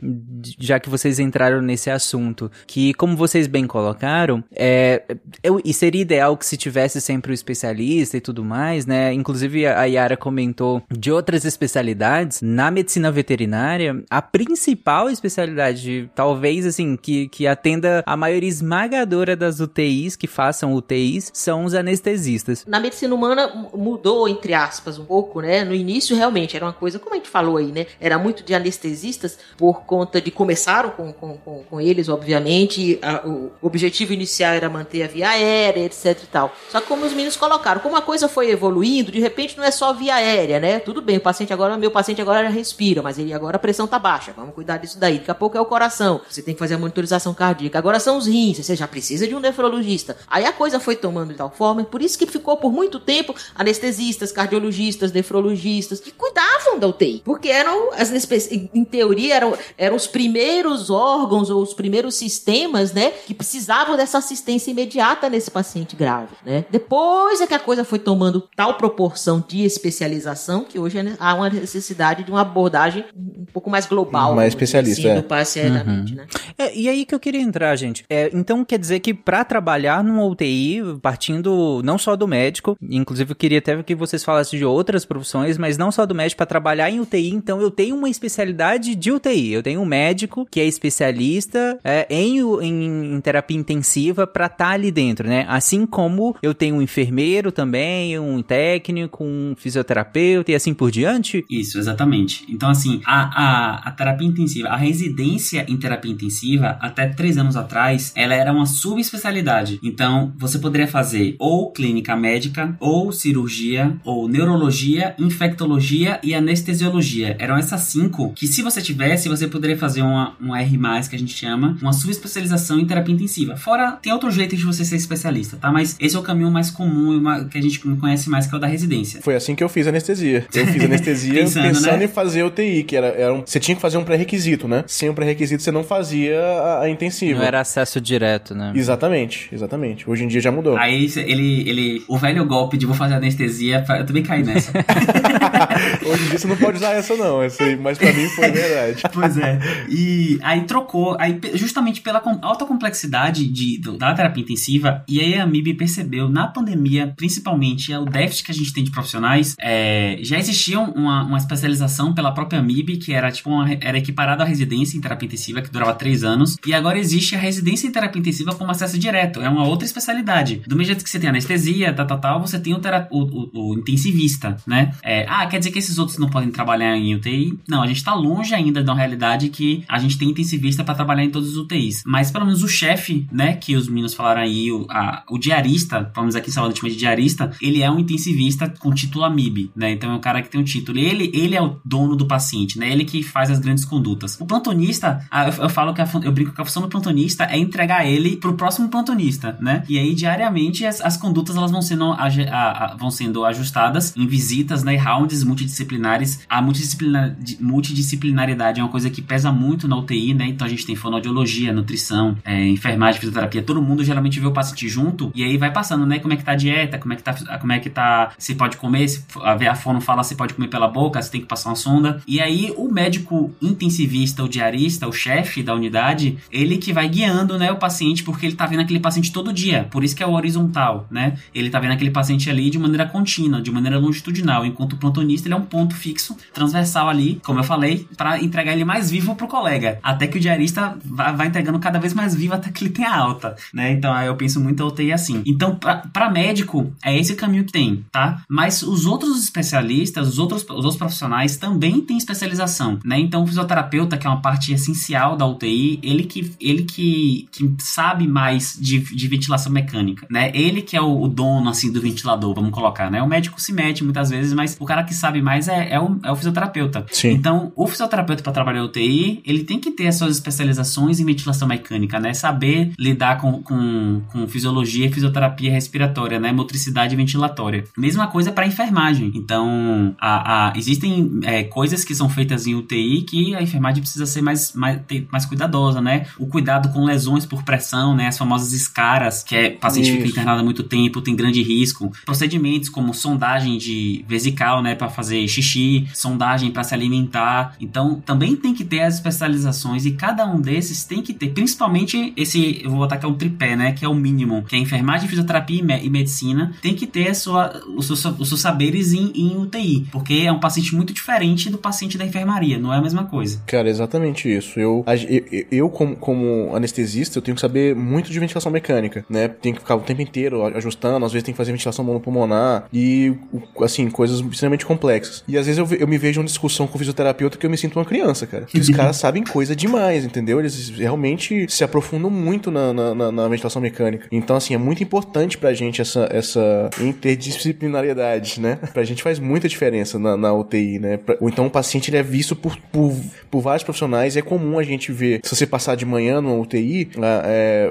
já 0.59 0.79
que 0.79 0.91
vocês 0.91 1.19
entraram 1.19 1.63
nesse 1.63 1.91
assunto. 1.91 2.51
Que, 2.67 2.93
como 2.95 3.17
vocês 3.17 3.47
bem 3.47 3.67
colocaram, 3.67 4.45
é, 4.55 5.03
eu, 5.43 5.61
e 5.65 5.73
seria 5.73 6.03
ideal 6.03 6.37
que 6.37 6.45
se 6.45 6.57
tivesse 6.57 7.01
sempre 7.01 7.33
o 7.33 7.35
especialista 7.35 8.17
e 8.17 8.21
tudo 8.21 8.45
mais, 8.45 8.85
né? 8.85 9.13
Inclusive 9.15 9.67
a 9.67 9.85
Yara 9.85 10.17
comentou 10.17 10.83
de 10.91 11.11
outras 11.11 11.45
especialidades. 11.45 12.43
Na 12.43 12.71
medicina 12.71 13.11
veterinária, 13.11 14.03
a 14.11 14.21
principal 14.21 15.09
especialidade, 15.09 16.11
talvez 16.15 16.67
assim, 16.67 16.97
que, 16.97 17.29
que 17.29 17.47
atenda 17.55 18.03
a 18.07 18.17
maioria 18.17 18.49
esmagadora 18.49 19.35
das 19.35 19.61
UTIs 19.61 20.15
que 20.17 20.27
façam 20.27 20.75
UTIs 20.75 21.31
são 21.33 21.65
os 21.65 21.75
anestesistas. 21.75 22.65
Na 22.67 22.79
medicina 22.79 23.15
humana 23.15 23.69
mudou, 23.73 24.29
entre 24.29 24.53
aspas, 24.53 24.99
um 24.99 25.05
pouco, 25.05 25.41
né? 25.41 25.65
No 25.65 25.75
início, 25.75 26.17
realmente, 26.17 26.57
era 26.57 26.67
uma 26.67 26.73
coisa, 26.73 26.99
como 26.99 27.15
a 27.15 27.19
gente 27.19 27.29
falou 27.29 27.57
aí, 27.57 27.73
né? 27.73 27.87
Era 28.01 28.19
muito 28.19 28.43
de 28.43 28.55
anestesistas 28.55 29.39
por 29.57 29.83
conta 29.85 30.21
de. 30.21 30.31
Começaram 30.31 30.91
com, 30.91 31.13
com, 31.13 31.37
com, 31.39 31.63
com 31.63 31.81
eles, 31.81 32.09
obviamente. 32.09 32.99
A, 33.03 33.27
o 33.27 33.51
objetivo 33.63 34.13
inicial 34.13 34.53
era 34.53 34.69
manter 34.69 35.03
a 35.03 35.07
via 35.07 35.31
aérea, 35.31 35.85
etc 35.85 36.23
e 36.23 36.27
tal. 36.27 36.55
Só 36.71 36.81
que 36.81 36.87
como 36.87 37.07
os 37.07 37.13
meninos 37.13 37.37
colocaram, 37.37 37.81
como 37.81 37.97
a 37.97 38.03
coisa 38.03 38.29
foi 38.29 38.51
evoluindo, 38.51 39.11
de 39.11 39.21
repente 39.21 39.57
não 39.57 39.65
é 39.65 39.71
só 39.71 39.93
via 39.93 40.17
aérea, 40.17 40.61
né? 40.61 40.79
Tudo 40.79 41.01
bem, 41.01 41.17
o 41.17 41.21
paciente 41.21 41.53
agora, 41.53 41.77
meu 41.77 41.91
paciente 41.91 42.21
agora 42.21 42.49
respira, 42.49 43.03
mas 43.03 43.19
ele 43.19 43.33
agora 43.33 43.57
a 43.57 43.59
pressão 43.59 43.87
tá 43.87 43.99
baixa. 43.99 44.33
Vamos 44.37 44.55
cuidar 44.55 44.79
disso 44.79 44.99
daí. 44.99 45.19
Daqui 45.19 45.31
a 45.31 45.35
pouco 45.35 45.57
é 45.57 45.61
o 45.61 45.67
coração. 45.67 46.21
Você 46.29 46.43
tem 46.43 46.55
que 46.55 46.59
fazer 46.59 46.75
a 46.75 46.79
monitorização 46.79 47.33
cardíaca. 47.45 47.79
Agora 47.79 48.01
são 48.01 48.17
os 48.17 48.27
rins, 48.27 48.59
você 48.59 48.75
já 48.75 48.89
precisa 48.89 49.29
de 49.29 49.35
um 49.35 49.41
nefrologista. 49.41 50.17
Aí 50.29 50.47
a 50.47 50.53
coisa 50.53 50.81
foi 50.81 50.97
tomando 50.97 51.31
de 51.31 51.37
tal 51.37 51.51
forma, 51.51 51.85
por 51.85 52.01
isso 52.01 52.19
que 52.19 52.27
ficou 52.27 52.57
por 52.57 52.73
muito 52.73 52.99
tempo 52.99 53.35
anestesistas, 53.55 54.33
cardiologistas, 54.33 55.13
nefrologistas, 55.13 56.01
que 56.01 56.11
cuidavam 56.11 56.79
da 56.79 56.87
UTI, 56.87 57.23
porque 57.25 57.49
eram, 57.49 57.93
as, 57.93 58.11
em 58.51 58.85
teoria, 58.85 59.35
eram, 59.35 59.55
eram 59.77 59.97
os 59.97 60.07
primeiros 60.07 60.89
órgãos 60.89 61.51
ou 61.51 61.63
os 61.63 61.75
primeiros 61.75 62.15
sistemas, 62.15 62.93
né, 62.93 63.11
que 63.11 63.35
precisavam 63.35 63.97
dessa 63.97 64.19
assistência 64.19 64.71
imediata 64.71 65.29
nesse 65.29 65.51
paciente 65.51 65.95
grave, 65.95 66.35
né. 66.45 66.65
Depois 66.71 67.41
é 67.41 67.47
que 67.47 67.55
a 67.55 67.59
coisa 67.59 67.85
foi 67.85 67.99
tomando 67.99 68.49
tal 68.57 68.75
proporção 68.75 69.45
de 69.47 69.65
especialização 69.65 70.65
que 70.65 70.79
hoje 70.79 70.99
é 70.99 71.05
há 71.19 71.35
uma 71.35 71.51
necessidade 71.51 72.25
de 72.25 72.31
uma 72.31 72.41
abordagem 72.41 73.05
um 73.15 73.45
pouco 73.53 73.69
mais 73.69 73.87
global. 73.87 74.35
Mais 74.35 74.49
especialista, 74.49 75.01
assim, 75.01 75.11
é. 75.11 75.17
do 75.17 75.23
paciente, 75.23 75.89
uhum. 75.89 76.15
né. 76.15 76.27
É, 76.57 76.75
e 76.75 76.89
aí 76.89 77.05
que 77.05 77.15
eu 77.15 77.21
queria 77.21 77.34
entrar, 77.41 77.75
gente. 77.77 78.05
É, 78.09 78.31
então 78.33 78.65
quer 78.65 78.79
dizer 78.79 79.01
que 79.01 79.15
para 79.15 79.45
trabalhar 79.45 80.03
numa 80.03 80.25
UTI, 80.25 80.83
partindo 81.01 81.81
não 81.85 81.99
só 81.99 82.17
do 82.17 82.27
médico, 82.27 82.77
inclusive 82.83 83.33
eu 83.33 83.37
queria 83.37 83.59
até 83.59 83.83
que 83.83 83.95
vocês 83.95 84.25
falassem 84.25 84.59
de 84.59 84.65
outras 84.65 85.05
profissões, 85.05 85.59
mas 85.59 85.79
não 85.79 85.91
só 85.91 86.07
do 86.07 86.15
médico, 86.15 86.39
para 86.39 86.47
trabalhar 86.47 86.91
em 86.91 87.01
UTI, 87.01 87.31
então 87.31 87.61
eu 87.61 87.71
tenho 87.71 87.97
uma 87.97 88.09
especialidade 88.09 88.95
de 88.95 89.13
UTI. 89.13 89.53
Eu 89.53 89.63
tenho 89.63 89.81
um 89.81 89.85
médico 89.85 90.47
que 90.51 90.61
é 90.61 90.67
especialista 90.67 91.79
é, 91.85 92.07
em, 92.11 92.39
em, 92.39 93.15
em, 93.15 93.21
terapia 93.21 93.57
intensiva 93.57 94.27
para 94.27 94.47
estar 94.47 94.57
tá 94.57 94.71
ali 94.71 94.91
dentro, 94.91 95.29
né? 95.29 95.45
Assim 95.49 95.87
como 95.87 96.37
eu 96.43 96.55
tenho 96.55 96.77
um 96.77 96.83
enfermeiro 96.83 97.53
também, 97.53 98.19
um 98.19 98.43
técnico, 98.43 99.25
um 99.25 99.55
fisioterapeuta 99.57 100.53
e 100.53 100.55
assim 100.55 100.75
por 100.75 100.91
diante? 100.91 101.45
Isso, 101.51 101.79
exatamente. 101.79 102.45
Então, 102.49 102.69
assim, 102.69 103.01
a, 103.05 103.43
a, 103.43 103.89
a 103.89 103.93
terapia 103.93 104.27
intensiva, 104.27 104.69
a 104.69 104.77
residência 104.77 105.65
em 105.69 105.77
terapia 105.77 106.11
intensiva, 106.11 106.79
até 106.81 107.07
três 107.25 107.39
anos 107.39 107.57
atrás, 107.57 108.13
ela 108.15 108.35
era 108.35 108.53
uma 108.53 108.67
subespecialidade. 108.67 109.81
Então, 109.83 110.35
você 110.37 110.59
poderia 110.59 110.87
fazer 110.87 111.37
ou 111.39 111.73
clínica 111.73 112.15
médica, 112.15 112.77
ou 112.79 113.11
cirurgia, 113.13 113.97
ou 114.05 114.29
neurologia, 114.29 115.15
infectologia 115.19 116.21
e 116.23 116.35
anestesiologia. 116.35 117.35
Eram 117.39 117.57
essas 117.57 117.81
cinco 117.81 118.35
que, 118.35 118.47
se 118.47 118.61
você 118.61 118.83
tivesse, 118.83 119.27
você 119.27 119.49
poderia 119.49 119.79
fazer 119.79 120.03
uma, 120.03 120.37
um 120.39 120.55
R, 120.55 120.79
que 121.09 121.17
a 121.17 121.19
gente 121.19 121.33
chama, 121.33 121.79
uma 121.81 121.95
subespecialização 121.95 122.79
em 122.79 122.85
terapia 122.85 123.15
intensiva. 123.15 123.57
Fora, 123.57 123.93
tem 123.93 124.13
outro 124.13 124.31
jeito 124.31 124.55
de 124.55 124.63
você 124.63 124.85
ser 124.85 124.97
especialista, 124.97 125.57
tá? 125.57 125.73
Mas 125.73 125.97
esse 125.99 126.15
é 126.15 126.19
o 126.19 126.23
caminho 126.23 126.51
mais 126.51 126.71
comum 126.71 127.17
e 127.17 127.49
que 127.49 127.57
a 127.57 127.63
gente 127.63 127.79
conhece 127.79 128.29
mais, 128.29 128.47
que 128.47 128.55
é 128.55 128.59
o 128.59 128.61
da 128.61 128.67
residência. 128.67 129.23
Foi 129.23 129.35
assim 129.35 129.55
que 129.55 129.65
eu 129.65 129.69
fiz 129.71 129.87
anestesia. 129.87 130.47
Eu 130.53 130.67
fiz 130.67 130.83
anestesia 130.85 131.41
pensando, 131.41 131.69
pensando 131.69 131.97
né? 131.97 132.05
em 132.05 132.09
fazer 132.09 132.43
UTI, 132.43 132.85
que 132.85 132.95
era, 132.95 133.07
era 133.07 133.33
um, 133.33 133.43
você 133.47 133.59
tinha 133.59 133.75
que 133.75 133.81
fazer 133.81 133.97
um 133.97 134.05
pré-requisito, 134.05 134.69
né? 134.69 134.85
Sem 134.87 135.09
um 135.09 135.15
pré-requisito, 135.15 135.63
você 135.63 135.71
não 135.71 135.83
fazia 135.83 136.39
a, 136.39 136.83
a 136.83 136.91
intensiva. 137.05 137.41
Não 137.41 137.47
era 137.47 137.61
acesso 137.61 138.01
direto, 138.01 138.55
né? 138.55 138.73
Exatamente, 138.75 139.49
exatamente. 139.53 140.09
Hoje 140.09 140.25
em 140.25 140.29
dia 140.29 140.41
já 140.41 140.51
mudou. 140.51 140.77
Aí 140.77 141.11
ele, 141.17 141.69
ele 141.69 142.05
o 142.09 142.19
velho 142.19 142.45
golpe 142.45 142.77
de 142.77 142.87
vou 142.87 142.95
fazer 142.95 143.15
anestesia, 143.15 143.85
eu 143.99 144.07
também 144.07 144.23
caí 144.23 144.43
nessa. 144.43 144.73
Hoje 146.05 146.25
em 146.25 146.29
dia 146.29 146.39
você 146.39 146.47
não 146.47 146.57
pode 146.57 146.77
usar 146.79 146.93
essa 146.93 147.17
não, 147.17 147.43
essa 147.43 147.65
aí, 147.65 147.77
mas 147.77 147.99
pra 147.99 148.13
mim 148.13 148.29
foi 148.29 148.51
verdade. 148.51 149.03
Pois 149.15 149.37
é. 149.39 149.59
E 149.89 150.39
aí 150.43 150.63
trocou, 150.63 151.17
aí 151.21 151.39
justamente 151.55 152.01
pela 152.01 152.23
alta 152.43 152.65
complexidade 152.65 153.47
de, 153.47 153.81
da 153.97 154.13
terapia 154.13 154.43
intensiva, 154.43 155.05
e 155.09 155.21
aí 155.21 155.35
a 155.35 155.47
MIB 155.47 155.75
percebeu 155.75 156.29
na 156.29 156.49
pandemia, 156.49 157.13
principalmente, 157.17 157.93
é 157.93 157.99
o 157.99 158.05
déficit 158.05 158.45
que 158.47 158.51
a 158.51 158.55
gente 158.55 158.73
tem 158.73 158.83
de 158.83 158.91
profissionais, 158.91 159.55
é, 159.61 160.19
já 160.21 160.37
existia 160.37 160.81
uma, 160.81 161.23
uma 161.23 161.39
especialização 161.39 162.13
pela 162.13 162.33
própria 162.33 162.61
MIB, 162.61 162.97
que 162.97 163.13
era 163.13 163.31
tipo 163.31 163.51
uma, 163.51 163.73
era 163.81 163.99
equiparada 163.99 164.43
à 164.43 164.47
residência 164.47 164.97
em 164.97 165.01
terapia 165.01 165.27
intensiva, 165.27 165.63
que 165.63 165.71
durava 165.71 165.95
três 165.95 166.25
anos, 166.25 166.57
e 166.67 166.75
agora 166.75 166.94
existe 166.97 167.35
a 167.35 167.39
residência 167.39 167.87
em 167.87 167.93
terapia 167.93 168.21
intensiva 168.21 168.55
como 168.55 168.71
acesso 168.71 168.99
direto, 168.99 169.41
é 169.41 169.49
uma 169.49 169.67
outra 169.67 169.85
especialidade. 169.85 170.63
Do 170.67 170.77
mesmo 170.77 170.89
jeito 170.89 171.05
que 171.05 171.11
você 171.11 171.19
tem 171.19 171.31
anestesia, 171.31 171.93
tal, 171.93 172.07
tal, 172.07 172.21
tal, 172.21 172.41
você 172.41 172.59
tem 172.59 172.75
o, 172.75 172.81
o, 173.11 173.23
o, 173.23 173.71
o 173.71 173.79
intensivista, 173.79 174.57
né? 174.67 174.93
É, 175.03 175.27
ah, 175.29 175.47
quer 175.47 175.59
dizer 175.59 175.71
que 175.71 175.79
esses 175.79 175.99
outros 175.99 176.19
não 176.19 176.29
podem 176.29 176.51
trabalhar 176.51 176.97
em 176.97 177.15
UTI? 177.15 177.59
Não, 177.69 177.83
a 177.83 177.87
gente 177.87 177.97
está 177.97 178.15
longe 178.15 178.55
ainda 178.55 178.83
da 178.83 178.95
realidade 178.95 179.49
que 179.49 179.85
a 179.89 179.99
gente 179.99 180.19
tem 180.19 180.31
intensivista 180.31 180.85
para 180.85 180.95
trabalhar 180.95 181.25
em 181.25 181.31
todos 181.31 181.51
os 181.51 181.57
UTIs. 181.57 182.03
Mas 182.07 182.31
pelo 182.31 182.45
menos 182.45 182.63
o 182.63 182.69
chefe, 182.69 183.27
né, 183.33 183.55
que 183.55 183.77
os 183.77 183.89
meninos 183.89 184.15
falaram 184.15 184.43
aí, 184.43 184.71
o, 184.71 184.87
a, 184.91 185.25
o 185.31 185.39
diarista, 185.39 186.11
vamos 186.15 186.37
aqui 186.37 186.51
em 186.51 186.53
Salvador 186.53 186.77
chama 186.77 186.91
de 186.91 186.97
diarista, 186.97 187.51
ele 187.61 187.83
é 187.83 187.91
um 187.91 187.99
intensivista 187.99 188.69
com 188.79 188.93
título 188.93 189.25
AMIB, 189.25 189.71
né? 189.75 189.93
Então 189.93 190.11
é 190.11 190.15
um 190.15 190.21
cara 190.21 190.43
que 190.43 190.49
tem 190.49 190.61
um 190.61 190.65
título. 190.65 190.99
Ele, 190.99 191.31
ele 191.35 191.55
é 191.55 191.63
o 191.63 191.81
dono 191.85 192.17
do 192.17 192.27
paciente, 192.27 192.79
né? 192.79 192.91
Ele 192.91 193.05
que 193.05 193.23
faz 193.23 193.51
as 193.51 193.59
grandes 193.59 193.85
condutas. 193.85 194.39
O 194.41 194.47
plantonista, 194.47 195.27
eu, 195.47 195.65
eu 195.65 195.69
falo 195.69 195.95
que 195.95 196.01
a, 196.01 196.09
eu 196.23 196.33
brinco 196.33 196.53
que 196.53 196.61
a 196.61 196.65
função 196.65 196.84
do 196.85 196.89
plantonista 196.89 197.45
é 197.45 197.59
entregar 197.59 198.07
ele 198.07 198.37
pro 198.37 198.55
próximo 198.55 198.89
plantonista, 198.89 199.57
né? 199.61 199.83
E 199.89 199.99
aí 199.99 200.15
diariamente 200.15 200.85
as, 200.87 201.01
as 201.01 201.17
condutas 201.17 201.57
elas 201.57 201.71
vão 201.71 201.83
sendo, 201.83 202.13
a, 202.13 202.27
a, 202.27 202.97
vão 202.97 203.11
sendo 203.11 203.45
ajustadas 203.45 204.15
em 204.17 204.27
visitas, 204.27 204.85
né, 204.85 204.97
rounds 204.97 205.43
multidisciplinares. 205.43 206.41
A 206.49 206.61
multidisciplinar, 206.61 207.37
multidisciplinaridade 207.61 208.81
é 208.81 208.83
uma 208.83 208.91
coisa 208.91 209.11
que 209.11 209.23
pesa 209.23 209.51
muito 209.51 209.89
na 209.89 209.97
UTI, 209.97 210.35
né? 210.35 210.47
Então 210.47 210.67
a 210.67 210.71
gente 210.71 210.87
tem 210.87 210.95
fonoaudiologia, 210.95 211.73
nutrição, 211.73 212.37
é, 212.45 212.67
enfermagem, 212.69 213.21
fisioterapia, 213.21 213.63
todo 213.63 213.83
mundo 213.83 214.05
geralmente 214.05 214.39
vê 214.39 214.47
o 214.47 214.53
paciente 214.53 214.89
junto 214.89 215.33
e 215.35 215.43
aí 215.43 215.57
vai 215.57 215.73
passando, 215.73 216.07
né? 216.07 216.19
Como 216.19 216.33
é 216.33 216.37
que 216.37 216.45
tá 216.45 216.53
a 216.53 216.57
dieta, 216.57 216.99
como 216.99 217.13
é 217.13 217.17
que 217.17 217.23
tá, 217.23 217.59
como 217.59 217.73
é 217.73 217.79
que 217.79 217.91
tá, 217.91 218.33
se 218.39 218.55
pode 218.55 218.77
comer, 218.77 219.09
se 219.09 219.25
a, 219.41 219.73
a 219.73 219.75
fono 219.75 220.01
fala 220.01 220.23
se 220.23 220.35
pode 220.35 220.55
comer 220.55 220.69
pela 220.69 220.89
boca, 220.89 221.21
se 221.21 221.31
tem 221.31 221.41
que 221.41 221.47
passar 221.47 221.71
uma 221.71 221.77
sonda. 221.77 222.23
E 222.27 222.41
aí 222.41 222.73
o 222.77 222.91
médico 222.91 223.55
intensivista, 223.61 224.43
o 224.45 224.49
diarista, 224.49 225.09
o 225.09 225.13
chefe 225.13 225.63
da 225.63 225.75
unidade, 225.75 226.39
ele 226.51 226.74
que 226.79 226.93
vai 226.93 227.09
guiando, 227.09 227.59
né, 227.59 227.71
o 227.73 227.77
paciente 227.77 228.23
porque 228.23 228.47
ele 228.47 228.55
tá 228.55 228.67
vendo 228.67 228.81
aquele 228.81 229.01
paciente 229.01 229.33
todo 229.33 229.53
dia. 229.53 229.87
Por 229.91 230.05
isso 230.05 230.15
que 230.15 230.23
é 230.23 230.27
o 230.27 230.33
horizontal, 230.33 231.07
né? 231.11 231.37
Ele 231.55 231.71
tá 231.71 231.79
vendo 231.79 231.93
aquele 231.93 232.11
paciente 232.11 232.49
ali 232.49 232.71
de 232.71 232.79
maneira 232.79 233.07
contínua, 233.07 233.61
de 233.61 233.71
maneira 233.71 233.99
longitudinal, 233.99 234.65
enquanto 234.65 234.95
o 234.95 234.97
plantonista 234.97 235.49
ele 235.49 235.55
é 235.55 235.57
um 235.57 235.63
ponto 235.63 235.95
fixo, 235.95 236.37
transversal 236.53 237.09
ali, 237.09 237.41
como 237.45 237.61
eu 237.61 237.65
falei, 237.65 238.07
para 238.17 238.43
entregar 238.43 238.73
ele 238.73 238.85
mais 238.85 239.11
vivo 239.11 239.35
pro 239.35 239.47
colega, 239.47 239.99
até 240.03 240.27
que 240.27 240.39
o 240.39 240.41
diarista 240.41 240.97
vai, 241.05 241.47
entregando 241.47 241.79
cada 241.79 241.99
vez 241.99 242.15
mais 242.15 242.35
vivo 242.35 242.55
até 242.55 242.71
que 242.71 242.85
ele 242.85 242.93
tenha 242.93 243.15
alta, 243.15 243.57
né? 243.73 243.93
Então 243.93 244.13
aí 244.13 244.27
eu 244.27 244.37
penso 244.37 244.61
muito 244.61 244.83
a 244.83 244.87
UTI 244.87 245.13
assim. 245.13 245.43
Então, 245.47 245.77
para 245.77 246.31
médico, 246.31 246.93
é 247.05 247.17
esse 247.17 247.33
o 247.33 247.37
caminho 247.37 247.65
que 247.65 247.73
tem, 247.73 248.05
tá? 248.11 248.43
Mas 248.49 248.83
os 248.83 249.07
outros 249.07 249.43
especialistas, 249.43 250.29
os 250.29 250.39
outros, 250.39 250.63
os 250.63 250.69
outros 250.71 250.97
profissionais 250.97 251.57
também 251.57 252.01
têm 252.01 252.17
especialização, 252.17 252.99
né? 253.05 253.19
Então, 253.19 253.43
o 253.43 253.47
fisioterapeuta, 253.47 254.17
que 254.17 254.27
é 254.27 254.31
uma 254.31 254.41
parte 254.41 254.73
essencial 254.73 255.37
da 255.37 255.47
UTI, 255.47 255.99
ele 256.03 256.25
que, 256.25 256.53
ele 256.65 256.85
que, 256.85 257.49
que 257.53 257.75
sabe 257.79 258.27
mais 258.27 258.77
de, 258.81 259.01
de 259.01 259.29
ventilação 259.29 259.71
mecânica, 259.71 260.27
né? 260.31 260.51
Ele 260.55 260.83
que 260.83 260.97
é 260.97 261.01
o, 261.01 261.23
o, 261.23 261.29
dono, 261.29 261.69
assim, 261.69 261.93
do 261.93 262.01
ventilador, 262.01 262.55
vamos 262.55 262.71
colocar, 262.71 263.11
né? 263.11 263.23
O 263.23 263.27
médico 263.27 263.61
se 263.61 263.73
mete 263.73 264.03
muitas 264.03 264.31
vezes, 264.31 264.53
mas 264.53 264.77
o 264.81 264.85
cara 264.85 265.05
que 265.05 265.15
sabe 265.15 265.43
mais 265.43 265.69
é, 265.69 265.93
é, 265.93 266.01
o, 266.01 266.19
é 266.23 266.33
o 266.33 266.37
fisioterapeuta. 266.37 267.07
Sim. 267.13 267.31
Então, 267.33 267.73
o 267.77 267.87
fisioterapeuta 267.87 268.43
para 268.43 268.53
trabalhar 268.53 268.81
em 268.81 268.85
UTI, 268.85 269.43
ele 269.45 269.65
tem 269.65 269.79
que 269.79 269.91
ter 269.91 270.09
as 270.09 270.17
suas 270.17 270.37
especializações 270.37 271.21
em 271.21 271.25
ventilação 271.25 271.69
mecânica, 271.69 272.19
né? 272.19 272.33
Saber 272.33 272.93
lidar 272.99 273.39
com, 273.39 273.63
com, 273.63 274.23
com 274.33 274.49
fisiologia 274.49 275.07
e 275.07 275.13
fisioterapia 275.13 275.71
respiratória, 275.71 276.41
né? 276.41 276.53
Motricidade 276.53 277.15
ventilatória. 277.15 277.85
Mesma 277.97 278.27
coisa 278.27 278.51
para 278.51 278.67
enfermagem. 278.67 279.33
Então, 279.35 280.15
a, 280.19 280.69
a, 280.69 280.73
existem 280.77 281.41
é, 281.43 281.65
coisas 281.65 282.05
que 282.05 282.15
são 282.15 282.29
feitas 282.29 282.67
em 282.67 282.75
UTI 282.75 283.23
que 283.23 283.55
a 283.55 283.63
enfermagem 283.63 284.03
precisa 284.03 284.27
ser 284.27 284.43
mais, 284.43 284.73
mais, 284.73 285.01
mais 285.31 285.45
cuidadosa, 285.45 286.01
né? 286.01 286.27
O 286.39 286.47
cuidado 286.55 286.93
com 286.93 287.05
lesões 287.05 287.45
por 287.45 287.65
pressão, 287.65 288.15
né? 288.15 288.29
As 288.29 288.39
famosas 288.39 288.73
escaras, 288.73 289.43
que 289.43 289.57
é 289.57 289.71
paciente 289.71 290.11
Isso. 290.11 290.19
fica 290.19 290.29
internado 290.29 290.61
há 290.61 290.65
muito 290.65 290.85
tempo, 290.85 291.21
tem 291.21 291.35
grande 291.35 291.61
risco. 291.63 292.13
Procedimentos 292.25 292.89
como 292.89 293.13
sondagem 293.13 293.77
de 293.77 294.25
vesical, 294.29 294.81
né? 294.81 294.95
para 294.95 295.09
fazer 295.09 295.47
xixi, 295.49 296.07
sondagem 296.15 296.71
para 296.71 296.85
se 296.85 296.95
alimentar. 296.95 297.75
Então, 297.81 298.23
também 298.25 298.55
tem 298.55 298.73
que 298.73 298.85
ter 298.85 299.01
as 299.01 299.15
especializações 299.15 300.07
e 300.07 300.13
cada 300.13 300.47
um 300.47 300.61
desses 300.61 301.05
tem 301.05 301.21
que 301.21 301.35
ter, 301.35 301.49
principalmente 301.49 302.33
esse, 302.37 302.81
eu 302.85 302.91
vou 302.91 303.01
botar 303.01 303.17
que 303.17 303.27
é 303.27 303.29
um 303.29 303.35
tripé, 303.35 303.75
né? 303.75 303.93
Que 303.93 304.05
é 304.05 304.09
o 304.09 304.15
mínimo, 304.15 304.63
que 304.63 304.77
é 304.77 304.79
enfermagem, 304.79 305.29
fisioterapia 305.29 305.81
e, 305.81 305.83
me 305.83 306.05
e 306.05 306.09
medicina, 306.09 306.73
tem 306.81 306.95
que 306.95 307.07
ter 307.07 307.31
a 307.31 307.35
sua, 307.35 307.83
os, 307.97 308.07
seus, 308.07 308.25
os 308.25 308.49
seus 308.49 308.61
saberes 308.61 309.13
em, 309.13 309.33
em 309.35 309.57
UTI, 309.57 310.07
porque 310.13 310.45
é 310.47 310.53
um 310.53 310.61
paciente 310.61 310.95
muito 310.95 311.13
diferente 311.13 311.69
do 311.69 311.79
paciente 311.79 312.17
da 312.17 312.25
enfermaria, 312.25 312.79
não 312.79 312.93
é 312.95 312.99
a 312.99 313.03
mesma 313.03 313.25
coisa. 313.25 313.61
Cara, 313.67 313.89
exatamente 313.89 314.49
isso. 314.49 314.79
Eu, 314.79 315.05
eu, 315.29 315.67
eu 315.71 315.89
como, 315.89 316.17
como 316.17 316.44
anestesista, 316.75 317.39
eu 317.39 317.43
tenho 317.43 317.55
que 317.55 317.61
saber 317.61 317.95
muito 317.95 318.31
de 318.31 318.39
ventilação 318.39 318.71
mecânica, 318.71 319.25
né? 319.29 319.49
Tem 319.49 319.73
que 319.73 319.81
ficar 319.81 319.97
o 319.97 320.01
tempo 320.01 320.23
inteiro 320.23 320.65
ajustando, 320.77 321.25
às 321.25 321.33
vezes 321.33 321.45
tem 321.45 321.53
que 321.53 321.59
fazer 321.59 321.73
ventilação 321.73 322.05
monopulmonar 322.05 322.87
e, 322.93 323.35
assim, 323.81 324.09
coisas 324.11 324.41
extremamente 324.41 324.87
complexas. 324.87 325.45
E 325.47 325.57
às 325.57 325.67
vezes 325.67 325.79
eu, 325.79 325.99
eu 325.99 326.07
me 326.07 326.19
vejo 326.19 326.41
em 326.41 326.45
discussão 326.45 326.87
com 326.87 326.97
o 326.97 326.99
fisioterapeuta 326.99 327.59
que 327.59 327.67
eu 327.67 327.71
me 327.71 327.77
sinto 327.77 327.99
uma 327.99 328.05
criança, 328.05 328.47
cara. 328.47 328.65
Que 328.65 328.79
os 328.79 328.89
caras 328.91 329.17
sabem 329.17 329.45
coisa 329.45 329.75
demais, 329.75 330.25
entendeu? 330.25 330.59
Eles 330.59 330.91
realmente 330.91 331.67
se 331.69 331.85
aprofundam 331.85 332.31
muito 332.31 332.71
na, 332.71 332.93
na, 332.93 333.15
na, 333.15 333.33
na, 333.33 333.49
ventilação 333.49 333.81
mecânica. 333.81 334.27
Então, 334.31 334.57
assim, 334.57 334.75
é 334.75 334.79
muito 334.79 335.03
importante 335.03 335.59
pra 335.59 335.73
gente 335.73 336.01
essa, 336.01 336.29
essa 336.31 336.91
interdisciplinariedade, 337.01 338.61
né? 338.61 338.79
Pra 338.93 339.05
gente 339.05 339.23
faz 339.23 339.39
muita 339.39 339.69
diferença 339.69 340.19
na, 340.19 340.37
na 340.37 340.53
UTI, 340.53 340.99
né? 340.99 341.19
Ou 341.41 341.49
então 341.49 341.67
o 341.67 341.71
paciente 341.71 342.11
ele 342.11 342.17
é 342.17 342.23
visto 342.23 342.57
por, 342.57 342.77
por, 342.93 343.15
por 343.51 343.61
vários 343.61 343.83
profissionais. 343.83 344.37
É 344.37 344.43
comum 344.43 344.79
a 344.79 344.83
gente 344.83 345.13
ver, 345.13 345.41
se 345.43 345.55
você 345.55 345.67
passar 345.67 345.95
de 345.95 346.05
manhã 346.05 346.34
numa 346.41 346.61
UTI, 346.61 347.11
é, 347.45 347.91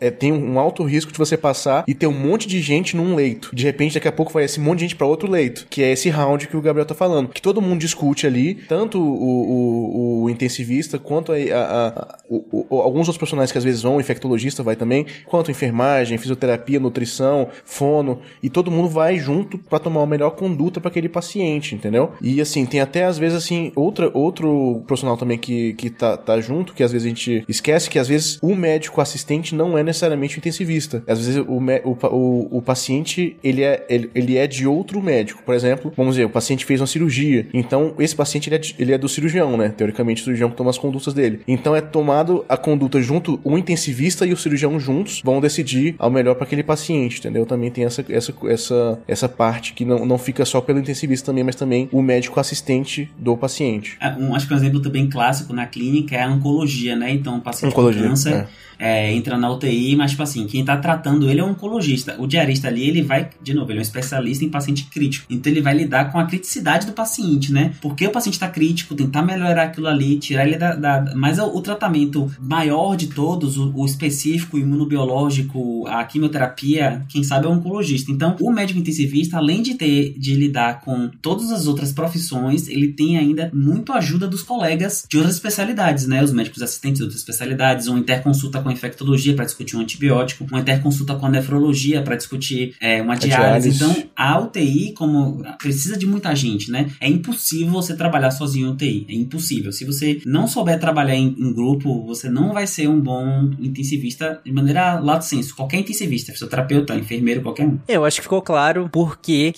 é, 0.00 0.10
tem 0.10 0.32
um 0.32 0.58
alto 0.58 0.82
risco 0.82 1.12
de 1.12 1.18
você 1.18 1.36
passar 1.36 1.84
e 1.86 1.94
ter 1.94 2.06
um 2.06 2.12
monte 2.12 2.46
de 2.46 2.60
gente 2.60 2.96
num 2.96 3.14
leito. 3.14 3.50
De 3.54 3.64
repente, 3.64 3.94
daqui 3.94 4.08
a 4.08 4.12
pouco 4.12 4.32
vai 4.32 4.44
esse 4.44 4.60
monte 4.60 4.80
de 4.80 4.84
gente 4.84 4.96
para 4.96 5.06
outro 5.06 5.30
leito, 5.30 5.66
que 5.68 5.82
é 5.82 5.92
esse 5.92 6.08
round 6.08 6.46
que 6.48 6.56
o, 6.56 6.62
Gabriel 6.62 6.86
tá 6.86 6.94
falando. 6.94 7.28
Que 7.28 7.42
todo 7.42 7.60
mundo 7.60 7.80
discute 7.80 8.26
ali, 8.26 8.54
tanto 8.54 9.00
o, 9.00 10.22
o, 10.22 10.22
o 10.22 10.30
intensivista 10.30 10.98
quanto 10.98 11.32
a, 11.32 11.36
a, 11.36 11.88
a 11.88 12.18
o, 12.28 12.66
alguns 12.80 13.08
outros 13.08 13.18
profissionais 13.18 13.52
que 13.52 13.58
às 13.58 13.64
vezes 13.64 13.82
vão, 13.82 13.96
o 13.96 14.00
infectologista 14.00 14.62
vai 14.62 14.76
também, 14.76 15.06
quanto 15.26 15.50
enfermagem, 15.50 16.18
fisioterapia, 16.18 16.80
nutrição, 16.80 17.48
fono, 17.64 18.20
e 18.42 18.48
todo 18.48 18.70
mundo 18.70 18.88
vai 18.88 19.18
junto 19.18 19.58
para 19.58 19.78
tomar 19.78 20.02
a 20.02 20.06
melhor 20.06 20.30
conduta 20.30 20.80
para 20.80 20.88
aquele 20.88 21.08
paciente, 21.08 21.74
entendeu? 21.74 22.12
E 22.20 22.40
assim, 22.40 22.64
tem 22.64 22.80
até 22.80 23.04
às 23.04 23.18
vezes 23.18 23.36
assim, 23.36 23.72
outra, 23.74 24.10
outro 24.14 24.82
profissional 24.86 25.16
também 25.16 25.38
que, 25.38 25.74
que 25.74 25.90
tá, 25.90 26.16
tá 26.16 26.40
junto, 26.40 26.72
que 26.72 26.82
às 26.82 26.92
vezes 26.92 27.06
a 27.06 27.08
gente 27.08 27.21
esquece 27.48 27.88
que 27.88 27.98
às 27.98 28.08
vezes 28.08 28.38
o 28.42 28.54
médico 28.54 29.00
assistente 29.00 29.54
não 29.54 29.76
é 29.76 29.82
necessariamente 29.82 30.38
intensivista. 30.38 31.02
Às 31.06 31.18
vezes 31.18 31.36
o, 31.36 31.58
o, 31.58 32.06
o, 32.06 32.58
o 32.58 32.62
paciente, 32.62 33.36
ele 33.42 33.62
é, 33.62 33.84
ele, 33.88 34.10
ele 34.14 34.36
é 34.36 34.46
de 34.46 34.66
outro 34.66 35.02
médico. 35.02 35.42
Por 35.44 35.54
exemplo, 35.54 35.92
vamos 35.96 36.14
dizer, 36.14 36.24
o 36.24 36.30
paciente 36.30 36.64
fez 36.64 36.80
uma 36.80 36.86
cirurgia, 36.86 37.46
então 37.52 37.94
esse 37.98 38.14
paciente 38.14 38.48
ele 38.48 38.56
é, 38.56 38.60
ele 38.78 38.92
é 38.92 38.98
do 38.98 39.08
cirurgião, 39.08 39.56
né? 39.56 39.68
Teoricamente 39.68 40.22
o 40.22 40.24
cirurgião 40.24 40.50
que 40.50 40.56
toma 40.56 40.70
as 40.70 40.78
condutas 40.78 41.14
dele. 41.14 41.40
Então 41.46 41.74
é 41.74 41.80
tomado 41.80 42.44
a 42.48 42.56
conduta 42.56 43.00
junto, 43.00 43.40
o 43.44 43.58
intensivista 43.58 44.26
e 44.26 44.32
o 44.32 44.36
cirurgião 44.36 44.78
juntos 44.78 45.20
vão 45.24 45.40
decidir 45.40 45.94
ao 45.98 46.10
melhor 46.10 46.34
para 46.34 46.44
aquele 46.44 46.62
paciente, 46.62 47.18
entendeu? 47.18 47.46
Também 47.46 47.70
tem 47.70 47.84
essa, 47.84 48.04
essa, 48.08 48.34
essa, 48.46 49.00
essa 49.06 49.28
parte 49.28 49.72
que 49.72 49.84
não, 49.84 50.04
não 50.04 50.18
fica 50.18 50.44
só 50.44 50.60
pelo 50.60 50.78
intensivista 50.78 51.26
também, 51.26 51.44
mas 51.44 51.56
também 51.56 51.88
o 51.92 52.02
médico 52.02 52.38
assistente 52.40 53.10
do 53.18 53.36
paciente. 53.36 53.96
É, 54.00 54.10
um, 54.10 54.34
acho 54.34 54.46
que 54.46 54.54
um 54.54 54.56
exemplo 54.56 54.80
também 54.80 55.08
clássico 55.08 55.52
na 55.52 55.66
clínica 55.66 56.16
é 56.16 56.22
a 56.22 56.28
oncologia, 56.28 56.96
né? 56.96 57.11
Então, 57.12 57.38
o 57.38 57.40
paciente 57.40 57.72
Oncologia, 57.72 58.02
com 58.02 58.08
câncer. 58.08 58.34
É 58.34 58.46
é, 58.82 59.12
entra 59.12 59.38
na 59.38 59.48
UTI, 59.48 59.94
mas, 59.94 60.10
tipo 60.10 60.24
assim, 60.24 60.44
quem 60.44 60.64
tá 60.64 60.76
tratando 60.76 61.30
ele 61.30 61.38
é 61.38 61.44
um 61.44 61.50
oncologista. 61.50 62.16
O 62.18 62.26
diarista 62.26 62.66
ali, 62.66 62.88
ele 62.88 63.00
vai, 63.00 63.30
de 63.40 63.54
novo, 63.54 63.70
ele 63.70 63.78
é 63.78 63.80
um 63.80 63.82
especialista 63.82 64.44
em 64.44 64.48
paciente 64.48 64.86
crítico. 64.86 65.24
Então, 65.30 65.52
ele 65.52 65.62
vai 65.62 65.72
lidar 65.72 66.10
com 66.10 66.18
a 66.18 66.26
criticidade 66.26 66.84
do 66.84 66.92
paciente, 66.92 67.52
né? 67.52 67.74
Porque 67.80 68.04
o 68.04 68.10
paciente 68.10 68.40
tá 68.40 68.48
crítico, 68.48 68.96
tentar 68.96 69.22
melhorar 69.22 69.62
aquilo 69.62 69.86
ali, 69.86 70.18
tirar 70.18 70.48
ele 70.48 70.56
da. 70.56 70.74
da... 70.74 71.14
Mas 71.14 71.38
o, 71.38 71.44
o, 71.44 71.62
tratamento 71.62 72.28
maior 72.40 72.96
de 72.96 73.06
todos, 73.06 73.56
o, 73.56 73.72
o 73.72 73.86
específico, 73.86 74.56
o 74.56 74.60
imunobiológico, 74.60 75.86
a 75.86 76.02
quimioterapia, 76.02 77.06
quem 77.08 77.22
sabe 77.22 77.46
é 77.46 77.48
o 77.48 77.52
oncologista. 77.52 78.10
Então, 78.10 78.34
o 78.40 78.50
médico 78.50 78.80
intensivista, 78.80 79.36
além 79.36 79.62
de 79.62 79.74
ter 79.74 80.18
de 80.18 80.34
lidar 80.34 80.80
com 80.80 81.08
todas 81.22 81.52
as 81.52 81.68
outras 81.68 81.92
profissões, 81.92 82.66
ele 82.66 82.88
tem 82.88 83.16
ainda 83.16 83.48
muito 83.54 83.92
ajuda 83.92 84.26
dos 84.26 84.42
colegas 84.42 85.06
de 85.08 85.18
outras 85.18 85.36
especialidades, 85.36 86.08
né? 86.08 86.20
Os 86.20 86.32
médicos 86.32 86.62
assistentes 86.62 86.98
de 86.98 87.04
outras 87.04 87.20
especialidades, 87.20 87.86
ou 87.86 87.96
interconsulta 87.96 88.60
com 88.60 88.71
a 88.72 88.74
infectologia 88.74 89.34
para 89.34 89.44
discutir 89.44 89.76
um 89.76 89.80
antibiótico, 89.80 90.44
uma 90.44 90.60
interconsulta 90.60 91.14
com 91.14 91.26
a 91.26 91.30
nefrologia 91.30 92.02
para 92.02 92.16
discutir 92.16 92.74
é, 92.80 93.00
uma 93.00 93.16
diálise. 93.16 93.76
Então, 93.76 93.94
a 94.16 94.40
UTI, 94.40 94.92
como 94.94 95.42
precisa 95.58 95.96
de 95.96 96.06
muita 96.06 96.34
gente, 96.34 96.70
né? 96.70 96.90
É 97.00 97.08
impossível 97.08 97.72
você 97.72 97.94
trabalhar 97.96 98.30
sozinho 98.30 98.68
em 98.68 98.70
UTI. 98.72 99.06
É 99.08 99.14
impossível. 99.14 99.72
Se 99.72 99.84
você 99.84 100.20
não 100.24 100.46
souber 100.46 100.78
trabalhar 100.78 101.14
em, 101.14 101.34
em 101.38 101.52
grupo, 101.52 102.04
você 102.04 102.28
não 102.28 102.52
vai 102.52 102.66
ser 102.66 102.88
um 102.88 103.00
bom 103.00 103.50
intensivista 103.60 104.40
de 104.44 104.52
maneira 104.52 104.98
lato 104.98 105.24
senso. 105.24 105.54
Qualquer 105.54 105.78
intensivista, 105.78 106.32
fisioterapeuta, 106.32 106.94
enfermeiro, 106.94 107.42
qualquer 107.42 107.66
um. 107.66 107.78
Eu 107.86 108.04
acho 108.04 108.16
que 108.16 108.22
ficou 108.22 108.42
claro 108.42 108.88
por 108.90 109.18
que 109.18 109.52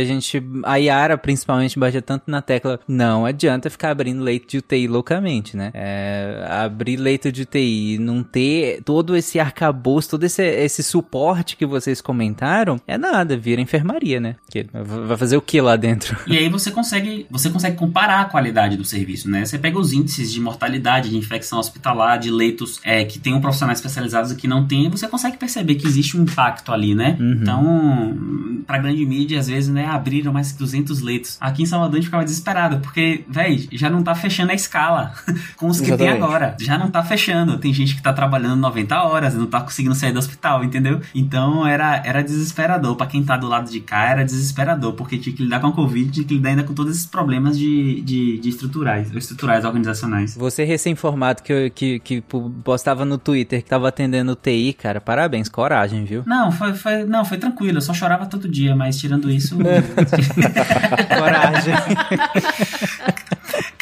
a 0.00 0.04
gente, 0.04 0.42
a 0.64 0.76
Yara 0.76 1.16
principalmente, 1.16 1.78
bate 1.78 2.00
tanto 2.00 2.24
na 2.26 2.42
tecla, 2.42 2.80
não 2.88 3.24
adianta 3.24 3.70
ficar 3.70 3.90
abrindo 3.90 4.22
leito 4.22 4.48
de 4.48 4.58
UTI 4.58 4.88
loucamente, 4.88 5.56
né? 5.56 5.70
É, 5.74 6.46
abrir 6.48 6.96
leito 6.96 7.30
de 7.30 7.42
UTI 7.42 7.98
não 7.98 8.22
ter 8.22 8.37
ter 8.38 8.80
todo 8.84 9.16
esse 9.16 9.40
arcabouço, 9.40 10.10
todo 10.10 10.22
esse, 10.22 10.44
esse 10.44 10.80
suporte 10.80 11.56
que 11.56 11.66
vocês 11.66 12.00
comentaram, 12.00 12.80
é 12.86 12.96
nada, 12.96 13.36
vira 13.36 13.60
enfermaria, 13.60 14.20
né? 14.20 14.36
Que 14.48 14.64
vai 14.72 15.16
fazer 15.16 15.36
o 15.36 15.42
que 15.42 15.60
lá 15.60 15.74
dentro? 15.74 16.16
E 16.24 16.38
aí 16.38 16.48
você 16.48 16.70
consegue, 16.70 17.26
você 17.28 17.50
consegue 17.50 17.76
comparar 17.76 18.20
a 18.20 18.24
qualidade 18.26 18.76
do 18.76 18.84
serviço, 18.84 19.28
né? 19.28 19.44
Você 19.44 19.58
pega 19.58 19.76
os 19.76 19.92
índices 19.92 20.32
de 20.32 20.40
mortalidade, 20.40 21.10
de 21.10 21.16
infecção 21.16 21.58
hospitalar, 21.58 22.16
de 22.20 22.30
leitos 22.30 22.78
é, 22.84 23.04
que 23.04 23.18
tem 23.18 23.34
um 23.34 23.40
profissional 23.40 23.74
especializado 23.74 24.32
e 24.32 24.36
que 24.36 24.46
não 24.46 24.68
tem, 24.68 24.88
você 24.88 25.08
consegue 25.08 25.36
perceber 25.36 25.74
que 25.74 25.86
existe 25.86 26.16
um 26.16 26.22
impacto 26.22 26.72
ali, 26.72 26.94
né? 26.94 27.16
Uhum. 27.18 27.32
Então, 27.32 28.62
pra 28.68 28.78
grande 28.78 29.04
mídia, 29.04 29.40
às 29.40 29.48
vezes, 29.48 29.68
né, 29.68 29.86
abriram 29.86 30.32
mais 30.32 30.52
que 30.52 30.58
200 30.58 31.00
leitos. 31.00 31.36
Aqui 31.40 31.64
em 31.64 31.66
Salvador 31.66 31.94
a 31.94 31.96
gente 31.96 32.06
ficava 32.06 32.24
desesperado, 32.24 32.78
porque, 32.78 33.24
velho, 33.28 33.68
já 33.72 33.90
não 33.90 34.02
tá 34.04 34.14
fechando 34.14 34.52
a 34.52 34.54
escala 34.54 35.12
com 35.56 35.66
os 35.66 35.80
que 35.80 35.86
Exatamente. 35.86 36.14
tem 36.14 36.22
agora. 36.22 36.56
Já 36.60 36.78
não 36.78 36.88
tá 36.88 37.02
fechando. 37.02 37.58
Tem 37.58 37.72
gente 37.72 37.96
que 37.96 38.02
tá 38.02 38.12
trabalhando 38.12 38.27
trabalhando 38.28 38.60
90 38.60 39.02
horas, 39.02 39.34
não 39.34 39.46
tá 39.46 39.60
conseguindo 39.62 39.94
sair 39.94 40.12
do 40.12 40.18
hospital, 40.18 40.62
entendeu? 40.62 41.00
Então 41.14 41.66
era, 41.66 42.02
era 42.04 42.22
desesperador. 42.22 42.94
para 42.94 43.06
quem 43.06 43.24
tá 43.24 43.36
do 43.36 43.48
lado 43.48 43.70
de 43.70 43.80
cá, 43.80 44.10
era 44.10 44.24
desesperador, 44.24 44.92
porque 44.92 45.16
tinha 45.16 45.34
que 45.34 45.42
lidar 45.42 45.60
com 45.60 45.68
a 45.68 45.72
Covid, 45.72 46.10
tinha 46.10 46.26
que 46.26 46.34
lidar 46.34 46.50
ainda 46.50 46.64
com 46.64 46.74
todos 46.74 46.94
esses 46.94 47.06
problemas 47.06 47.58
de, 47.58 48.02
de, 48.02 48.38
de 48.38 48.48
estruturais, 48.48 49.10
estruturais 49.14 49.64
organizacionais. 49.64 50.36
Você 50.36 50.64
recém-formado 50.64 51.42
que, 51.42 51.70
que, 51.70 51.98
que 52.00 52.22
postava 52.62 53.04
no 53.04 53.16
Twitter 53.16 53.62
que 53.62 53.68
tava 53.68 53.88
atendendo 53.88 54.36
TI, 54.36 54.74
cara, 54.74 55.00
parabéns, 55.00 55.48
coragem, 55.48 56.04
viu? 56.04 56.22
Não, 56.26 56.52
foi, 56.52 56.74
foi, 56.74 57.04
não, 57.04 57.24
foi 57.24 57.38
tranquilo, 57.38 57.78
eu 57.78 57.82
só 57.82 57.94
chorava 57.94 58.26
todo 58.26 58.48
dia, 58.48 58.76
mas 58.76 58.98
tirando 58.98 59.30
isso. 59.30 59.56
coragem. 61.18 61.74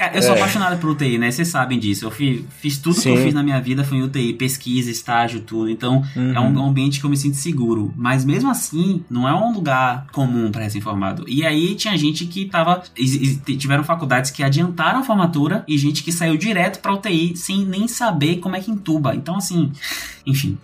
Cara, 0.06 0.16
eu 0.16 0.22
sou 0.22 0.34
é. 0.34 0.38
apaixonado 0.38 0.78
por 0.78 0.90
UTI, 0.90 1.18
né? 1.18 1.30
Vocês 1.30 1.48
sabem 1.48 1.78
disso. 1.78 2.04
Eu 2.04 2.10
fiz, 2.10 2.44
fiz 2.60 2.78
tudo 2.78 2.94
Sim. 2.94 3.02
que 3.02 3.18
eu 3.18 3.24
fiz 3.24 3.34
na 3.34 3.42
minha 3.42 3.60
vida 3.60 3.82
foi 3.82 3.98
em 3.98 4.02
UTI, 4.02 4.34
pesquisa, 4.34 4.90
estágio, 4.90 5.40
tudo. 5.40 5.68
Então, 5.68 6.02
uhum. 6.14 6.34
é 6.34 6.40
um 6.40 6.66
ambiente 6.66 7.00
que 7.00 7.06
eu 7.06 7.10
me 7.10 7.16
sinto 7.16 7.36
seguro. 7.36 7.92
Mas 7.96 8.24
mesmo 8.24 8.50
assim, 8.50 9.04
não 9.10 9.28
é 9.28 9.34
um 9.34 9.52
lugar 9.52 10.06
comum 10.12 10.50
para 10.50 10.62
recém-formado. 10.62 11.24
E 11.26 11.44
aí 11.44 11.74
tinha 11.74 11.96
gente 11.96 12.26
que 12.26 12.46
tava. 12.46 12.82
Tiveram 13.58 13.82
faculdades 13.82 14.30
que 14.30 14.42
adiantaram 14.42 15.00
a 15.00 15.02
formatura 15.02 15.64
e 15.66 15.76
gente 15.76 16.02
que 16.02 16.12
saiu 16.12 16.36
direto 16.36 16.80
pra 16.80 16.94
UTI 16.94 17.36
sem 17.36 17.64
nem 17.64 17.88
saber 17.88 18.36
como 18.36 18.56
é 18.56 18.60
que 18.60 18.70
entuba. 18.70 19.14
Então, 19.14 19.36
assim, 19.36 19.72
enfim. 20.26 20.58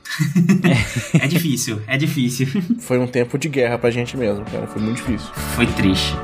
é 1.15 1.27
difícil, 1.27 1.81
é 1.87 1.97
difícil. 1.97 2.47
Foi 2.79 2.99
um 2.99 3.07
tempo 3.07 3.39
de 3.39 3.49
guerra 3.49 3.79
pra 3.79 3.91
gente 3.91 4.17
mesmo, 4.17 4.45
cara. 4.45 4.67
Foi 4.67 4.81
muito 4.81 4.97
difícil. 4.97 5.31
Foi 5.55 5.67
triste. 5.67 6.15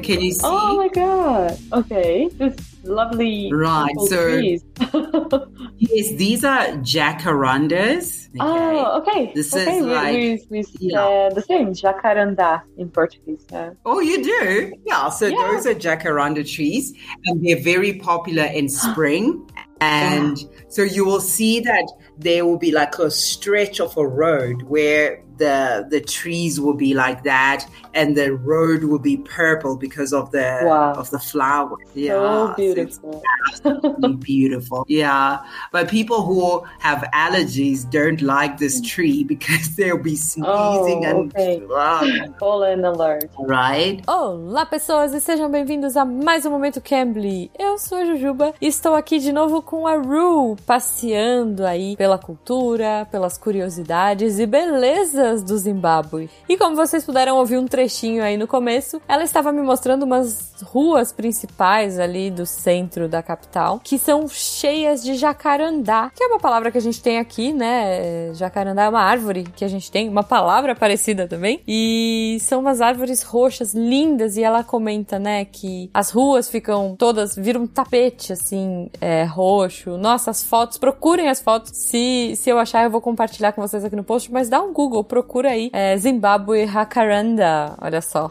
Can 0.00 0.20
you 0.20 0.32
see? 0.32 0.40
Oh 0.44 0.76
my 0.76 0.88
god. 0.88 1.58
Okay. 1.72 2.28
This 2.28 2.56
lovely 2.84 3.52
right 3.52 3.94
so 4.08 4.38
trees. 4.38 4.64
yes 5.78 6.16
these 6.16 6.44
are 6.44 6.66
jacarandas 6.78 8.28
okay? 8.28 8.38
oh 8.40 8.98
okay 9.00 9.32
this 9.34 9.54
okay. 9.54 9.78
is 9.78 9.84
we, 9.84 9.92
like 9.92 10.14
we, 10.14 10.42
we, 10.50 10.64
yeah. 10.80 11.00
uh, 11.00 11.30
the 11.30 11.42
same 11.42 11.72
jacaranda 11.72 12.62
in 12.76 12.90
portuguese 12.90 13.44
yeah. 13.52 13.70
oh 13.84 14.00
you 14.00 14.22
do 14.22 14.72
yeah 14.84 15.08
so 15.08 15.26
yeah. 15.26 15.36
those 15.36 15.66
are 15.66 15.74
jacaranda 15.74 16.48
trees 16.48 16.92
and 17.26 17.44
they're 17.44 17.62
very 17.62 17.94
popular 17.94 18.44
in 18.44 18.68
spring 18.68 19.48
and 19.80 20.38
so 20.68 20.82
you 20.82 21.04
will 21.04 21.20
see 21.20 21.60
that 21.60 21.92
there 22.16 22.44
will 22.44 22.58
be 22.58 22.70
like 22.70 22.98
a 22.98 23.10
stretch 23.10 23.80
of 23.80 23.96
a 23.96 24.06
road 24.06 24.62
where 24.62 25.22
the 25.38 25.86
the 25.90 26.00
trees 26.00 26.60
will 26.60 26.74
be 26.74 26.94
like 26.94 27.22
that 27.24 27.66
and 27.94 28.16
the 28.16 28.34
road 28.34 28.84
will 28.84 28.98
be 28.98 29.16
purple 29.16 29.76
because 29.76 30.12
of 30.12 30.30
the 30.30 30.60
wow. 30.64 30.92
of 30.94 31.10
the 31.10 31.18
flowers 31.18 31.86
yeah 31.94 32.12
so 32.12 32.54
beautiful. 32.56 33.22
beautiful. 34.20 34.84
Yeah 34.88 35.40
but 35.72 35.88
people 35.88 36.22
who 36.22 36.62
have 36.80 37.02
allergies 37.14 37.88
don't 37.88 38.20
like 38.20 38.58
this 38.58 38.80
tree 38.80 39.24
because 39.24 39.70
they'll 39.76 39.96
be 39.98 40.16
sneezing 40.16 41.04
oh, 41.06 41.30
and 41.36 42.38
pollen 42.38 42.84
alert 42.84 43.30
right? 43.38 44.02
Olá 44.06 44.66
pessoas 44.66 45.14
e 45.14 45.20
sejam 45.20 45.50
bem-vindos 45.50 45.96
a 45.96 46.04
mais 46.04 46.44
um 46.46 46.50
momento 46.50 46.80
Cambly. 46.80 47.50
Eu 47.58 47.78
sou 47.78 47.98
a 47.98 48.04
Jujuba 48.04 48.54
e 48.60 48.66
estou 48.66 48.94
aqui 48.94 49.18
de 49.18 49.32
novo 49.32 49.62
com 49.62 49.86
a 49.86 49.96
Ru 49.96 50.56
passeando 50.66 51.64
aí 51.64 51.96
pela 51.96 52.18
cultura 52.18 53.06
pelas 53.10 53.38
curiosidades 53.38 54.38
e 54.38 54.46
beleza 54.46 55.21
coisas 55.22 55.42
do 55.42 55.56
Zimbábue. 55.56 56.28
E 56.48 56.56
como 56.56 56.74
vocês 56.74 57.04
puderam 57.04 57.36
ouvir 57.36 57.56
um 57.56 57.66
trechinho 57.66 58.22
aí 58.22 58.36
no 58.36 58.48
começo, 58.48 59.00
ela 59.06 59.22
estava 59.22 59.52
me 59.52 59.62
mostrando 59.62 60.02
umas 60.02 60.52
ruas 60.64 61.12
principais 61.12 61.98
ali 61.98 62.30
do 62.30 62.44
centro 62.44 63.08
da 63.08 63.22
capital 63.22 63.80
que 63.82 63.98
são 63.98 64.26
cheias 64.28 65.02
de 65.02 65.14
jacarandá, 65.14 66.10
que 66.14 66.22
é 66.22 66.26
uma 66.26 66.40
palavra 66.40 66.70
que 66.70 66.78
a 66.78 66.80
gente 66.80 67.00
tem 67.00 67.18
aqui, 67.18 67.52
né? 67.52 68.32
Jacarandá 68.34 68.84
é 68.84 68.88
uma 68.88 69.00
árvore 69.00 69.44
que 69.44 69.64
a 69.64 69.68
gente 69.68 69.90
tem, 69.90 70.08
uma 70.08 70.24
palavra 70.24 70.74
parecida 70.74 71.28
também. 71.28 71.60
E 71.66 72.38
são 72.40 72.60
umas 72.60 72.80
árvores 72.80 73.22
roxas 73.22 73.74
lindas 73.74 74.36
e 74.36 74.42
ela 74.42 74.64
comenta, 74.64 75.18
né, 75.18 75.44
que 75.44 75.90
as 75.94 76.10
ruas 76.10 76.48
ficam 76.48 76.96
todas 76.98 77.36
viram 77.36 77.62
um 77.62 77.66
tapete 77.66 78.32
assim, 78.32 78.90
é, 79.00 79.24
roxo. 79.24 79.96
Nossa, 79.96 80.30
as 80.30 80.42
fotos, 80.42 80.78
procurem 80.78 81.28
as 81.28 81.40
fotos. 81.40 81.70
Se, 81.74 82.34
se 82.36 82.50
eu 82.50 82.58
achar, 82.58 82.84
eu 82.84 82.90
vou 82.90 83.00
compartilhar 83.00 83.52
com 83.52 83.62
vocês 83.62 83.84
aqui 83.84 83.94
no 83.94 84.04
post, 84.04 84.32
mas 84.32 84.48
dá 84.48 84.60
um 84.60 84.72
Google, 84.72 85.04
procura 85.12 85.50
aí 85.50 85.68
é, 85.74 85.94
Zimbabwe 85.98 86.62
Hakaranda, 86.62 87.74
olha 87.82 88.00
só. 88.00 88.30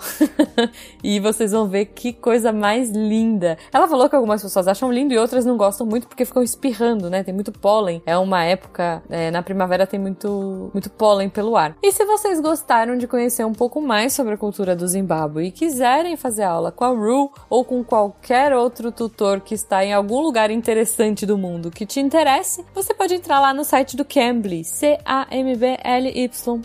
e 1.04 1.20
vocês 1.20 1.52
vão 1.52 1.68
ver 1.68 1.86
que 1.86 2.12
coisa 2.12 2.52
mais 2.52 2.90
linda. 2.90 3.56
Ela 3.72 3.88
falou 3.88 4.10
que 4.10 4.16
algumas 4.16 4.42
pessoas 4.42 4.68
acham 4.68 4.92
lindo 4.92 5.14
e 5.14 5.18
outras 5.20 5.46
não 5.46 5.56
gostam 5.56 5.86
muito 5.86 6.08
porque 6.08 6.26
ficam 6.26 6.42
espirrando, 6.42 7.08
né? 7.08 7.22
Tem 7.22 7.36
muito 7.36 7.52
pólen. 7.52 8.02
É 8.04 8.18
uma 8.18 8.44
época, 8.44 9.04
é, 9.12 9.30
na 9.30 9.44
primavera 9.44 9.86
tem 9.86 10.00
muito, 10.00 10.72
muito 10.74 10.90
pólen 10.90 11.30
pelo 11.30 11.56
ar. 11.56 11.78
E 11.84 11.92
se 11.92 12.04
vocês 12.04 12.42
gostaram 12.42 12.98
de 12.98 13.06
conhecer 13.06 13.46
um 13.46 13.54
pouco 13.54 13.80
mais 13.80 14.14
sobre 14.14 14.34
a 14.34 14.38
cultura 14.38 14.76
do 14.76 14.88
Zimbábue 14.88 15.46
e 15.46 15.52
quiserem 15.52 16.18
fazer 16.18 16.46
aula 16.46 16.72
com 16.72 16.84
a 16.84 16.90
Ru 16.90 17.32
ou 17.48 17.64
com 17.64 17.84
qualquer 17.84 18.56
outro 18.56 18.92
tutor 18.92 19.42
que 19.42 19.54
está 19.54 19.86
em 19.86 19.94
algum 19.94 20.20
lugar 20.20 20.50
interessante 20.50 21.28
do 21.28 21.38
mundo 21.38 21.70
que 21.70 21.86
te 21.86 22.00
interesse, 22.00 22.66
você 22.74 22.92
pode 22.92 23.14
entrar 23.14 23.40
lá 23.40 23.54
no 23.54 23.64
site 23.64 23.96
do 23.96 24.04
Cambly, 24.04 24.64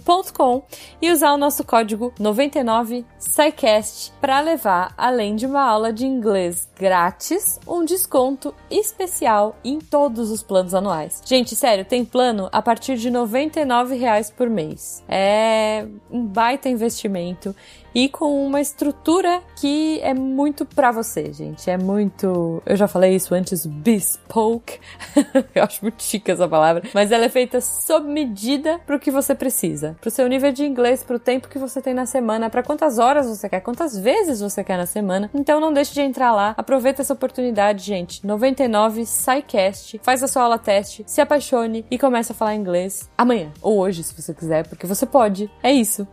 C-A-M-B-L-Y.com 0.06 0.62
e 1.02 1.10
usar 1.10 1.34
o 1.34 1.36
nosso 1.36 1.64
código 1.64 2.12
99SciCast 2.18 4.12
para 4.20 4.40
levar, 4.40 4.94
além 4.96 5.34
de 5.34 5.44
uma 5.46 5.62
aula 5.62 5.92
de 5.92 6.06
inglês 6.06 6.68
grátis, 6.78 7.58
um 7.66 7.84
desconto 7.84 8.54
especial 8.70 9.56
em 9.64 9.78
todos 9.78 10.30
os 10.30 10.42
planos 10.42 10.74
anuais. 10.74 11.22
Gente, 11.24 11.56
sério, 11.56 11.84
tem 11.84 12.04
plano 12.04 12.48
a 12.52 12.60
partir 12.60 12.96
de 12.96 13.08
R$ 13.08 13.16
99,00 13.16 14.32
por 14.34 14.48
mês. 14.48 15.02
É 15.08 15.86
um 16.10 16.24
baita 16.24 16.68
investimento 16.68 17.54
e 17.96 18.10
com 18.10 18.46
uma 18.46 18.60
estrutura 18.60 19.40
que 19.58 19.98
é 20.02 20.12
muito 20.12 20.66
para 20.66 20.92
você, 20.92 21.32
gente. 21.32 21.70
É 21.70 21.78
muito. 21.78 22.62
Eu 22.66 22.76
já 22.76 22.86
falei 22.86 23.16
isso 23.16 23.34
antes, 23.34 23.64
bespoke. 23.64 24.78
eu 25.54 25.64
acho 25.64 25.82
muito 25.82 26.02
chique 26.02 26.30
essa 26.30 26.46
palavra. 26.46 26.82
Mas 26.92 27.10
ela 27.10 27.24
é 27.24 27.30
feita 27.30 27.58
sob 27.58 28.06
medida 28.06 28.78
pro 28.86 29.00
que 29.00 29.10
você 29.10 29.34
precisa. 29.34 29.96
Pro 29.98 30.10
seu 30.10 30.28
nível 30.28 30.52
de 30.52 30.62
inglês, 30.62 31.02
pro 31.02 31.18
tempo 31.18 31.48
que 31.48 31.58
você 31.58 31.80
tem 31.80 31.94
na 31.94 32.04
semana, 32.04 32.50
para 32.50 32.62
quantas 32.62 32.98
horas 32.98 33.26
você 33.26 33.48
quer, 33.48 33.60
quantas 33.60 33.98
vezes 33.98 34.42
você 34.42 34.62
quer 34.62 34.76
na 34.76 34.84
semana. 34.84 35.30
Então 35.32 35.58
não 35.58 35.72
deixe 35.72 35.94
de 35.94 36.02
entrar 36.02 36.34
lá. 36.34 36.54
Aproveita 36.66 37.00
essa 37.00 37.12
oportunidade, 37.12 37.84
gente. 37.84 38.26
99 38.26 39.06
SciCast. 39.06 40.00
Faz 40.02 40.20
a 40.24 40.26
sua 40.26 40.42
aula 40.42 40.58
teste, 40.58 41.04
se 41.06 41.20
apaixone 41.20 41.86
e 41.88 41.96
comece 41.96 42.32
a 42.32 42.34
falar 42.34 42.56
inglês 42.56 43.08
amanhã. 43.16 43.52
Ou 43.62 43.78
hoje, 43.78 44.02
se 44.02 44.20
você 44.20 44.34
quiser, 44.34 44.66
porque 44.66 44.84
você 44.84 45.06
pode. 45.06 45.48
É 45.62 45.70
isso. 45.70 46.08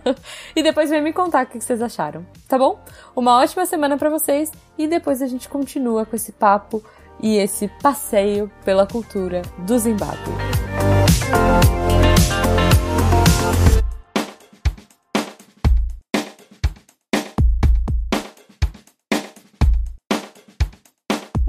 e 0.56 0.62
depois 0.62 0.88
vem 0.88 1.02
me 1.02 1.12
contar 1.12 1.44
o 1.44 1.48
que 1.48 1.60
vocês 1.60 1.82
acharam, 1.82 2.24
tá 2.48 2.56
bom? 2.56 2.82
Uma 3.14 3.40
ótima 3.40 3.66
semana 3.66 3.98
para 3.98 4.08
vocês 4.08 4.50
e 4.78 4.88
depois 4.88 5.20
a 5.20 5.26
gente 5.26 5.50
continua 5.50 6.06
com 6.06 6.16
esse 6.16 6.32
papo 6.32 6.82
e 7.22 7.36
esse 7.36 7.68
passeio 7.82 8.50
pela 8.64 8.86
cultura 8.86 9.42
do 9.58 9.78
Zimbábue. 9.78 10.16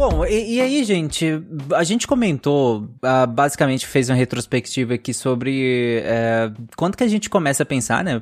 Bom, 0.02 0.26
e, 0.26 0.56
e, 0.56 0.62
aí, 0.62 0.84
gente, 0.84 1.44
a 1.76 1.84
gente 1.84 2.08
comentou, 2.08 2.90
uh, 3.04 3.28
basicamente 3.28 3.86
fez 3.86 4.10
uma 4.10 4.16
retrospectiva 4.16 4.96
aqui 4.96 5.14
sobre 5.14 6.02
uh, 6.02 6.60
quando 6.76 6.98
que 6.98 7.04
a 7.04 7.08
gente 7.08 7.30
começa 7.30 7.62
a 7.62 7.66
pensar, 7.68 8.04
né? 8.04 8.20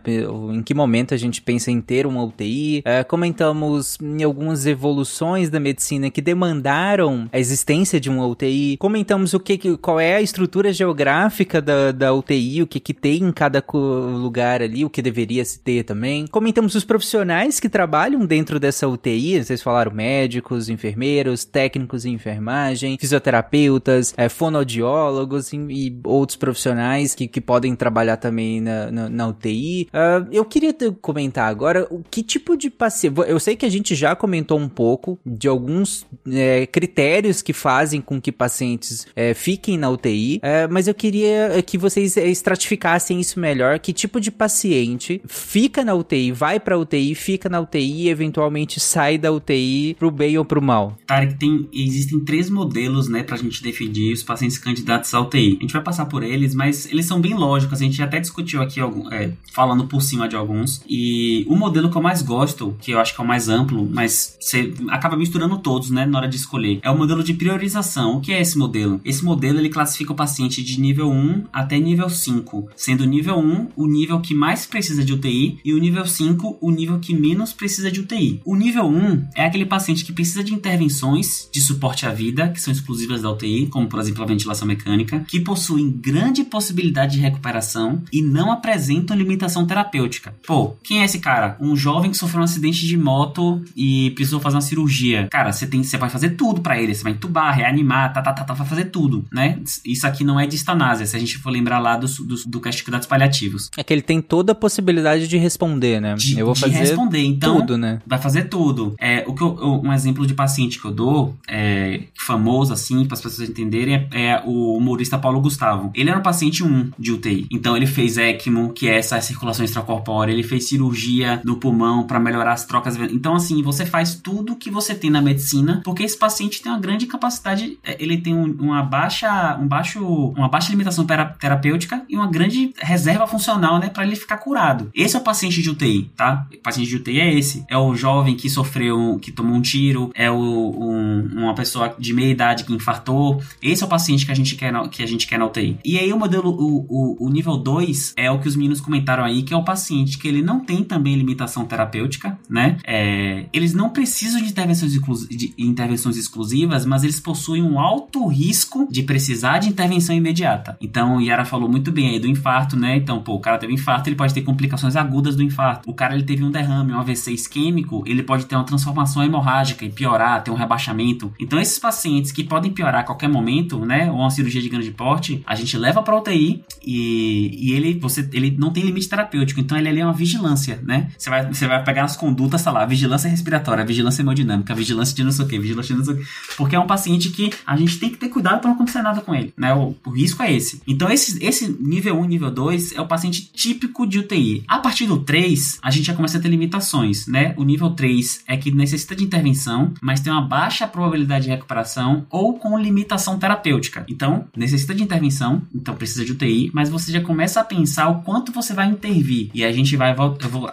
Em 0.51 0.61
que 0.61 0.73
momento 0.73 1.13
a 1.13 1.17
gente 1.17 1.41
pensa 1.41 1.71
em 1.71 1.79
ter 1.79 2.05
uma 2.05 2.21
UTI. 2.21 2.79
Uh, 2.79 3.07
comentamos 3.07 3.97
em 4.01 4.21
algumas 4.23 4.65
evoluções 4.65 5.49
da 5.49 5.57
medicina 5.57 6.09
que 6.09 6.21
demandaram 6.21 7.29
a 7.31 7.39
existência 7.39 7.97
de 7.97 8.09
uma 8.09 8.27
UTI. 8.27 8.75
Comentamos 8.75 9.33
o 9.33 9.39
que, 9.39 9.77
qual 9.77 10.01
é 10.01 10.15
a 10.15 10.21
estrutura 10.21 10.73
geográfica 10.73 11.61
da, 11.61 11.93
da 11.93 12.13
UTI, 12.13 12.61
o 12.61 12.67
que, 12.67 12.81
que 12.81 12.93
tem 12.93 13.23
em 13.23 13.31
cada 13.31 13.63
lugar 13.71 14.61
ali, 14.61 14.83
o 14.83 14.89
que 14.89 15.01
deveria 15.01 15.45
se 15.45 15.57
ter 15.59 15.83
também. 15.85 16.27
Comentamos 16.27 16.75
os 16.75 16.83
profissionais 16.83 17.57
que 17.57 17.69
trabalham 17.69 18.25
dentro 18.25 18.59
dessa 18.59 18.85
UTI, 18.85 19.41
vocês 19.41 19.61
falaram 19.61 19.93
médicos, 19.93 20.67
enfermeiros, 20.67 21.45
técnicos 21.45 21.68
técnicos 21.69 22.03
em 22.03 22.13
enfermagem, 22.13 22.97
fisioterapeutas, 22.99 24.13
é, 24.17 24.27
fonoaudiólogos 24.27 25.53
e, 25.53 25.57
e, 25.57 25.99
outros 26.03 26.35
profissionais 26.35 27.13
que, 27.13 27.27
que 27.27 27.39
podem 27.39 27.75
trabalhar 27.75 28.17
também 28.17 28.59
na, 28.59 28.91
na, 28.91 29.09
na 29.09 29.27
UTI. 29.27 29.83
Uh, 29.83 29.87
ah, 29.93 30.27
eu 30.31 30.43
queria 30.43 30.73
comentar 31.01 31.47
agora 31.47 31.87
o 31.91 32.01
que 32.09 32.23
tipo 32.23 32.57
de 32.57 32.69
paciente. 32.69 33.15
Eu 33.27 33.39
sei 33.39 33.55
que 33.55 33.65
a 33.65 33.69
gente 33.69 33.93
já 33.93 34.15
comentou 34.15 34.57
um 34.57 34.67
pouco 34.67 35.19
de 35.23 35.47
alguns 35.47 36.07
é, 36.31 36.65
critérios 36.65 37.41
que 37.41 37.53
fazem 37.53 38.01
com 38.01 38.19
que 38.19 38.31
pacientes 38.31 39.05
é, 39.15 39.33
fiquem 39.33 39.77
na 39.77 39.89
UTI, 39.89 40.39
é, 40.41 40.67
mas 40.67 40.87
eu 40.87 40.95
queria 40.95 41.61
que 41.65 41.77
vocês 41.77 42.17
estratificassem 42.17 43.19
isso 43.19 43.39
melhor. 43.39 43.77
Que 43.79 43.93
tipo 43.93 44.19
de 44.19 44.31
paciente 44.31 45.21
fica 45.27 45.83
na 45.83 45.93
UTI, 45.93 46.31
vai 46.31 46.59
pra 46.59 46.77
UTI, 46.77 47.13
fica 47.13 47.47
na 47.47 47.59
UTI 47.59 48.05
e 48.05 48.09
eventualmente 48.09 48.79
sai 48.79 49.17
da 49.17 49.31
UTI 49.31 49.95
pro 49.99 50.09
bem 50.09 50.37
ou 50.37 50.45
pro 50.45 50.61
mal? 50.61 50.97
Tarek, 51.05 51.35
tem 51.35 51.58
existem 51.73 52.19
três 52.19 52.49
modelos, 52.49 53.07
né, 53.07 53.23
pra 53.23 53.37
gente 53.37 53.61
definir 53.61 54.13
os 54.13 54.23
pacientes 54.23 54.57
candidatos 54.57 55.13
à 55.13 55.21
UTI. 55.21 55.57
A 55.59 55.61
gente 55.61 55.73
vai 55.73 55.83
passar 55.83 56.05
por 56.05 56.23
eles, 56.23 56.53
mas 56.53 56.85
eles 56.91 57.05
são 57.05 57.19
bem 57.19 57.33
lógicos. 57.33 57.81
A 57.81 57.83
gente 57.83 58.01
até 58.01 58.19
discutiu 58.19 58.61
aqui, 58.61 58.79
algum, 58.79 59.11
é, 59.11 59.33
falando 59.51 59.85
por 59.87 60.01
cima 60.01 60.27
de 60.27 60.35
alguns. 60.35 60.81
E 60.87 61.45
o 61.47 61.55
modelo 61.55 61.89
que 61.89 61.97
eu 61.97 62.01
mais 62.01 62.21
gosto, 62.21 62.75
que 62.81 62.91
eu 62.91 62.99
acho 62.99 63.13
que 63.13 63.21
é 63.21 63.23
o 63.23 63.27
mais 63.27 63.49
amplo, 63.49 63.87
mas 63.91 64.37
você 64.39 64.73
acaba 64.89 65.17
misturando 65.17 65.57
todos, 65.57 65.89
né, 65.89 66.05
na 66.05 66.17
hora 66.17 66.27
de 66.27 66.35
escolher, 66.35 66.79
é 66.81 66.89
o 66.89 66.97
modelo 66.97 67.23
de 67.23 67.33
priorização. 67.33 68.17
O 68.17 68.21
que 68.21 68.31
é 68.31 68.41
esse 68.41 68.57
modelo? 68.57 69.01
Esse 69.03 69.23
modelo, 69.23 69.59
ele 69.59 69.69
classifica 69.69 70.13
o 70.13 70.15
paciente 70.15 70.63
de 70.63 70.79
nível 70.79 71.09
1 71.09 71.45
até 71.51 71.79
nível 71.79 72.09
5, 72.09 72.69
sendo 72.75 73.01
o 73.01 73.07
nível 73.07 73.37
1 73.37 73.69
o 73.75 73.87
nível 73.87 74.19
que 74.19 74.33
mais 74.33 74.65
precisa 74.65 75.03
de 75.03 75.13
UTI 75.13 75.59
e 75.63 75.73
o 75.73 75.77
nível 75.77 76.05
5 76.05 76.57
o 76.61 76.71
nível 76.71 76.99
que 76.99 77.13
menos 77.13 77.53
precisa 77.53 77.91
de 77.91 77.99
UTI. 77.99 78.41
O 78.45 78.55
nível 78.55 78.85
1 78.85 79.27
é 79.35 79.45
aquele 79.45 79.65
paciente 79.65 80.05
que 80.05 80.13
precisa 80.13 80.43
de 80.43 80.53
intervenções 80.53 81.48
de 81.51 81.61
suporte 81.61 82.05
à 82.05 82.11
vida, 82.11 82.49
que 82.49 82.61
são 82.61 82.71
exclusivas 82.71 83.21
da 83.21 83.31
UTI, 83.31 83.67
como 83.67 83.87
por 83.87 83.99
exemplo 83.99 84.23
a 84.23 84.27
ventilação 84.27 84.67
mecânica, 84.67 85.23
que 85.27 85.39
possuem 85.39 85.89
grande 85.89 86.43
possibilidade 86.43 87.13
de 87.13 87.21
recuperação 87.21 88.01
e 88.11 88.21
não 88.21 88.51
apresentam 88.51 89.17
limitação 89.17 89.65
terapêutica. 89.65 90.33
Pô, 90.45 90.75
quem 90.83 91.01
é 91.01 91.05
esse 91.05 91.19
cara? 91.19 91.57
Um 91.59 91.75
jovem 91.75 92.11
que 92.11 92.17
sofreu 92.17 92.41
um 92.41 92.45
acidente 92.45 92.85
de 92.85 92.97
moto 92.97 93.61
e 93.75 94.11
precisou 94.11 94.39
fazer 94.39 94.55
uma 94.55 94.61
cirurgia. 94.61 95.27
Cara, 95.31 95.51
você 95.51 95.65
tem, 95.65 95.83
você 95.83 95.97
vai 95.97 96.09
fazer 96.09 96.31
tudo 96.31 96.61
para 96.61 96.79
ele, 96.79 96.93
você 96.93 97.03
vai 97.03 97.13
entubar, 97.13 97.55
reanimar, 97.55 98.13
tá, 98.13 98.21
tá, 98.21 98.33
tá, 98.33 98.43
tá, 98.43 98.53
vai 98.53 98.67
fazer 98.67 98.85
tudo, 98.85 99.25
né? 99.31 99.59
Isso 99.85 100.05
aqui 100.05 100.23
não 100.23 100.39
é 100.39 100.45
de 100.45 100.57
se 100.57 101.15
a 101.15 101.19
gente 101.19 101.37
for 101.37 101.49
lembrar 101.49 101.79
lá 101.79 101.97
do, 101.97 102.07
do, 102.07 102.35
do 102.45 102.61
cast 102.61 102.77
de 102.77 102.83
cuidados 102.83 103.07
paliativos. 103.07 103.69
É 103.77 103.83
que 103.83 103.93
ele 103.93 104.01
tem 104.01 104.21
toda 104.21 104.51
a 104.51 104.55
possibilidade 104.55 105.27
de 105.27 105.37
responder, 105.37 105.99
né? 105.99 106.15
De, 106.15 106.37
eu 106.37 106.45
vou 106.45 106.55
fazer 106.55 106.75
responder, 106.75 107.23
então, 107.23 107.59
tudo, 107.59 107.77
né? 107.77 108.01
Vai 108.05 108.19
fazer 108.19 108.43
tudo. 108.43 108.95
É, 108.99 109.23
o 109.27 109.33
que 109.33 109.41
eu, 109.41 109.81
um 109.83 109.91
exemplo 109.91 110.27
de 110.27 110.33
paciente 110.33 110.79
que 110.79 110.85
eu 110.85 110.91
dou 110.91 111.28
é, 111.47 112.03
famoso, 112.17 112.73
assim, 112.73 113.05
para 113.05 113.15
as 113.15 113.21
pessoas 113.21 113.49
entenderem, 113.49 114.07
é, 114.11 114.29
é, 114.29 114.43
o 114.45 114.77
humorista 114.77 115.17
Paulo 115.17 115.41
Gustavo. 115.41 115.91
Ele 115.93 116.09
era 116.09 116.19
um 116.19 116.23
paciente 116.23 116.63
1 116.63 116.91
de 116.97 117.11
UTI. 117.11 117.47
Então 117.51 117.75
ele 117.75 117.87
fez 117.87 118.17
ECMO, 118.17 118.71
que 118.73 118.87
é 118.87 118.97
essa 118.97 119.19
circulação 119.21 119.65
extracorpórea, 119.65 120.31
ele 120.31 120.43
fez 120.43 120.65
cirurgia 120.65 121.41
no 121.43 121.57
pulmão 121.57 122.05
para 122.05 122.19
melhorar 122.19 122.53
as 122.53 122.65
trocas. 122.65 122.95
Então, 123.11 123.35
assim, 123.35 123.61
você 123.63 123.85
faz 123.85 124.15
tudo 124.15 124.55
que 124.55 124.69
você 124.69 124.93
tem 124.93 125.09
na 125.09 125.21
medicina, 125.21 125.81
porque 125.83 126.03
esse 126.03 126.17
paciente 126.17 126.61
tem 126.61 126.71
uma 126.71 126.79
grande 126.79 127.05
capacidade, 127.05 127.77
é, 127.83 127.97
ele 128.01 128.17
tem 128.17 128.35
um, 128.35 128.55
uma 128.59 128.83
baixa, 128.83 129.57
um 129.59 129.67
baixo, 129.67 130.03
uma 130.35 130.47
baixa 130.47 130.69
limitação 130.69 131.05
terapêutica 131.39 132.03
e 132.07 132.15
uma 132.15 132.27
grande 132.27 132.73
reserva 132.77 133.25
funcional, 133.27 133.79
né, 133.79 133.89
para 133.89 134.05
ele 134.05 134.15
ficar 134.15 134.37
curado. 134.37 134.89
Esse 134.93 135.15
é 135.15 135.19
o 135.19 135.23
paciente 135.23 135.61
de 135.61 135.69
UTI, 135.69 136.11
tá? 136.15 136.47
O 136.53 136.57
paciente 136.61 136.89
de 136.89 136.95
UTI 136.95 137.19
é 137.19 137.33
esse. 137.33 137.65
É 137.67 137.77
o 137.77 137.95
jovem 137.95 138.35
que 138.35 138.49
sofreu, 138.49 139.17
que 139.21 139.31
tomou 139.31 139.55
um 139.55 139.61
tiro, 139.61 140.11
é 140.13 140.29
o, 140.29 140.35
um, 140.35 141.18
uma 141.19 141.53
pessoa 141.55 141.95
de 141.97 142.13
meia 142.13 142.31
idade 142.31 142.63
que 142.63 142.73
infartou. 142.73 143.41
Esse 143.61 143.83
é 143.83 143.85
o 143.85 143.89
paciente 143.89 144.25
que 144.25 144.31
a 144.31 144.35
gente 144.35 144.55
quer 144.55 144.71
na, 144.71 144.87
que 144.87 145.03
a 145.03 145.07
gente 145.07 145.27
quer 145.27 145.37
na 145.37 145.45
UTI. 145.45 145.79
E 145.83 145.97
aí 145.97 146.11
o 146.11 146.17
modelo, 146.17 146.51
o, 146.51 146.85
o, 146.89 147.27
o 147.27 147.29
nível 147.29 147.57
2 147.57 148.13
é 148.15 148.29
o 148.31 148.39
que 148.39 148.47
os 148.47 148.55
meninos 148.55 148.81
comentaram 148.81 149.23
aí, 149.23 149.43
que 149.43 149.53
é 149.53 149.57
o 149.57 149.63
paciente 149.63 150.17
que 150.17 150.27
ele 150.27 150.41
não 150.41 150.59
tem 150.59 150.83
também 150.83 151.15
limitação 151.15 151.65
terapêutica, 151.65 152.37
né? 152.49 152.77
É, 152.85 153.45
eles 153.53 153.73
não 153.73 153.89
precisam 153.89 154.41
de 154.41 154.49
intervenções, 154.49 154.93
de 155.29 155.53
intervenções 155.57 156.17
exclusivas, 156.17 156.85
mas 156.85 157.03
eles 157.03 157.19
possuem 157.19 157.63
um 157.63 157.79
alto 157.79 158.27
risco 158.27 158.87
de 158.89 159.03
precisar 159.03 159.59
de 159.59 159.69
intervenção 159.69 160.15
imediata. 160.15 160.77
Então, 160.81 161.21
Yara 161.21 161.45
falou 161.45 161.69
muito 161.69 161.91
bem 161.91 162.09
aí 162.09 162.19
do 162.19 162.27
infarto, 162.27 162.75
né? 162.75 162.97
Então, 162.97 163.21
pô, 163.21 163.35
o 163.35 163.39
cara 163.39 163.57
teve 163.57 163.73
infarto, 163.73 164.09
ele 164.09 164.15
pode 164.15 164.33
ter 164.33 164.41
complicações 164.41 164.95
agudas 164.95 165.35
do 165.35 165.43
infarto. 165.43 165.89
O 165.89 165.93
cara 165.93 166.13
ele 166.13 166.23
teve 166.23 166.43
um 166.43 166.51
derrame, 166.51 166.93
um 166.93 166.99
AVC 166.99 167.31
isquêmico, 167.31 168.03
ele 168.05 168.23
pode 168.23 168.45
ter 168.45 168.55
uma 168.55 168.63
transformação 168.63 169.23
hemorrágica 169.23 169.85
e 169.85 169.89
piorar, 169.89 170.43
ter 170.43 170.51
um 170.51 170.55
rebaixamento. 170.55 171.08
Então, 171.39 171.59
esses 171.59 171.79
pacientes 171.79 172.31
que 172.31 172.43
podem 172.43 172.71
piorar 172.71 173.01
a 173.01 173.03
qualquer 173.03 173.29
momento, 173.29 173.85
né, 173.85 174.11
ou 174.11 174.17
uma 174.17 174.29
cirurgia 174.29 174.61
de 174.61 174.69
grande 174.69 174.91
porte, 174.91 175.41
a 175.45 175.55
gente 175.55 175.77
leva 175.77 176.01
para 176.01 176.17
UTI 176.17 176.63
e, 176.83 177.69
e 177.69 177.73
ele, 177.73 177.99
você, 177.99 178.27
ele 178.33 178.55
não 178.57 178.71
tem 178.71 178.83
limite 178.83 179.09
terapêutico, 179.09 179.59
então 179.59 179.77
ele 179.77 179.99
é 179.99 180.03
uma 180.03 180.13
vigilância, 180.13 180.79
né? 180.83 181.09
Você 181.17 181.29
vai, 181.29 181.45
você 181.45 181.67
vai 181.67 181.83
pegar 181.83 182.03
as 182.03 182.15
condutas, 182.15 182.63
tá 182.63 182.71
lá, 182.71 182.85
vigilância 182.85 183.29
respiratória, 183.29 183.85
vigilância 183.85 184.21
hemodinâmica, 184.21 184.73
vigilância 184.73 185.15
de 185.15 185.23
não 185.23 185.31
sei 185.31 185.45
o 185.45 185.47
que, 185.47 185.59
vigilância 185.59 185.93
de 185.93 185.99
não 185.99 186.05
sei 186.05 186.13
o 186.15 186.17
que, 186.17 186.25
porque 186.57 186.75
é 186.75 186.79
um 186.79 186.87
paciente 186.87 187.29
que 187.29 187.51
a 187.65 187.75
gente 187.75 187.99
tem 187.99 188.09
que 188.09 188.17
ter 188.17 188.29
cuidado 188.29 188.59
para 188.59 188.69
não 188.69 188.75
acontecer 188.75 189.01
nada 189.01 189.21
com 189.21 189.33
ele, 189.33 189.53
né? 189.57 189.73
O, 189.73 189.95
o 190.05 190.09
risco 190.09 190.41
é 190.43 190.53
esse. 190.53 190.81
Então, 190.87 191.09
esse, 191.09 191.43
esse 191.43 191.67
nível 191.79 192.19
1 192.19 192.25
nível 192.25 192.51
2 192.51 192.93
é 192.93 193.01
o 193.01 193.07
paciente 193.07 193.49
típico 193.53 194.05
de 194.05 194.19
UTI. 194.19 194.63
A 194.67 194.79
partir 194.79 195.05
do 195.05 195.19
3, 195.19 195.79
a 195.81 195.91
gente 195.91 196.05
já 196.05 196.13
começa 196.13 196.37
a 196.37 196.41
ter 196.41 196.49
limitações, 196.49 197.27
né? 197.27 197.53
O 197.57 197.63
nível 197.63 197.89
3 197.91 198.43
é 198.47 198.57
que 198.57 198.71
necessita 198.71 199.15
de 199.15 199.23
intervenção, 199.23 199.93
mas 200.01 200.19
tem 200.19 200.31
uma 200.31 200.41
baixa 200.41 200.87
probabilidade 200.99 201.45
de 201.45 201.49
recuperação 201.49 202.25
ou 202.29 202.53
com 202.53 202.77
limitação 202.77 203.39
terapêutica. 203.39 204.05
Então, 204.09 204.45
necessita 204.55 204.93
de 204.93 205.01
intervenção, 205.03 205.61
então 205.73 205.95
precisa 205.95 206.25
de 206.25 206.33
UTI, 206.33 206.69
mas 206.73 206.89
você 206.89 207.11
já 207.11 207.21
começa 207.21 207.61
a 207.61 207.63
pensar 207.63 208.09
o 208.09 208.21
quanto 208.21 208.51
você 208.51 208.73
vai 208.73 208.87
intervir. 208.87 209.49
E 209.53 209.63
a 209.63 209.71
gente 209.71 209.95
vai, 209.95 210.15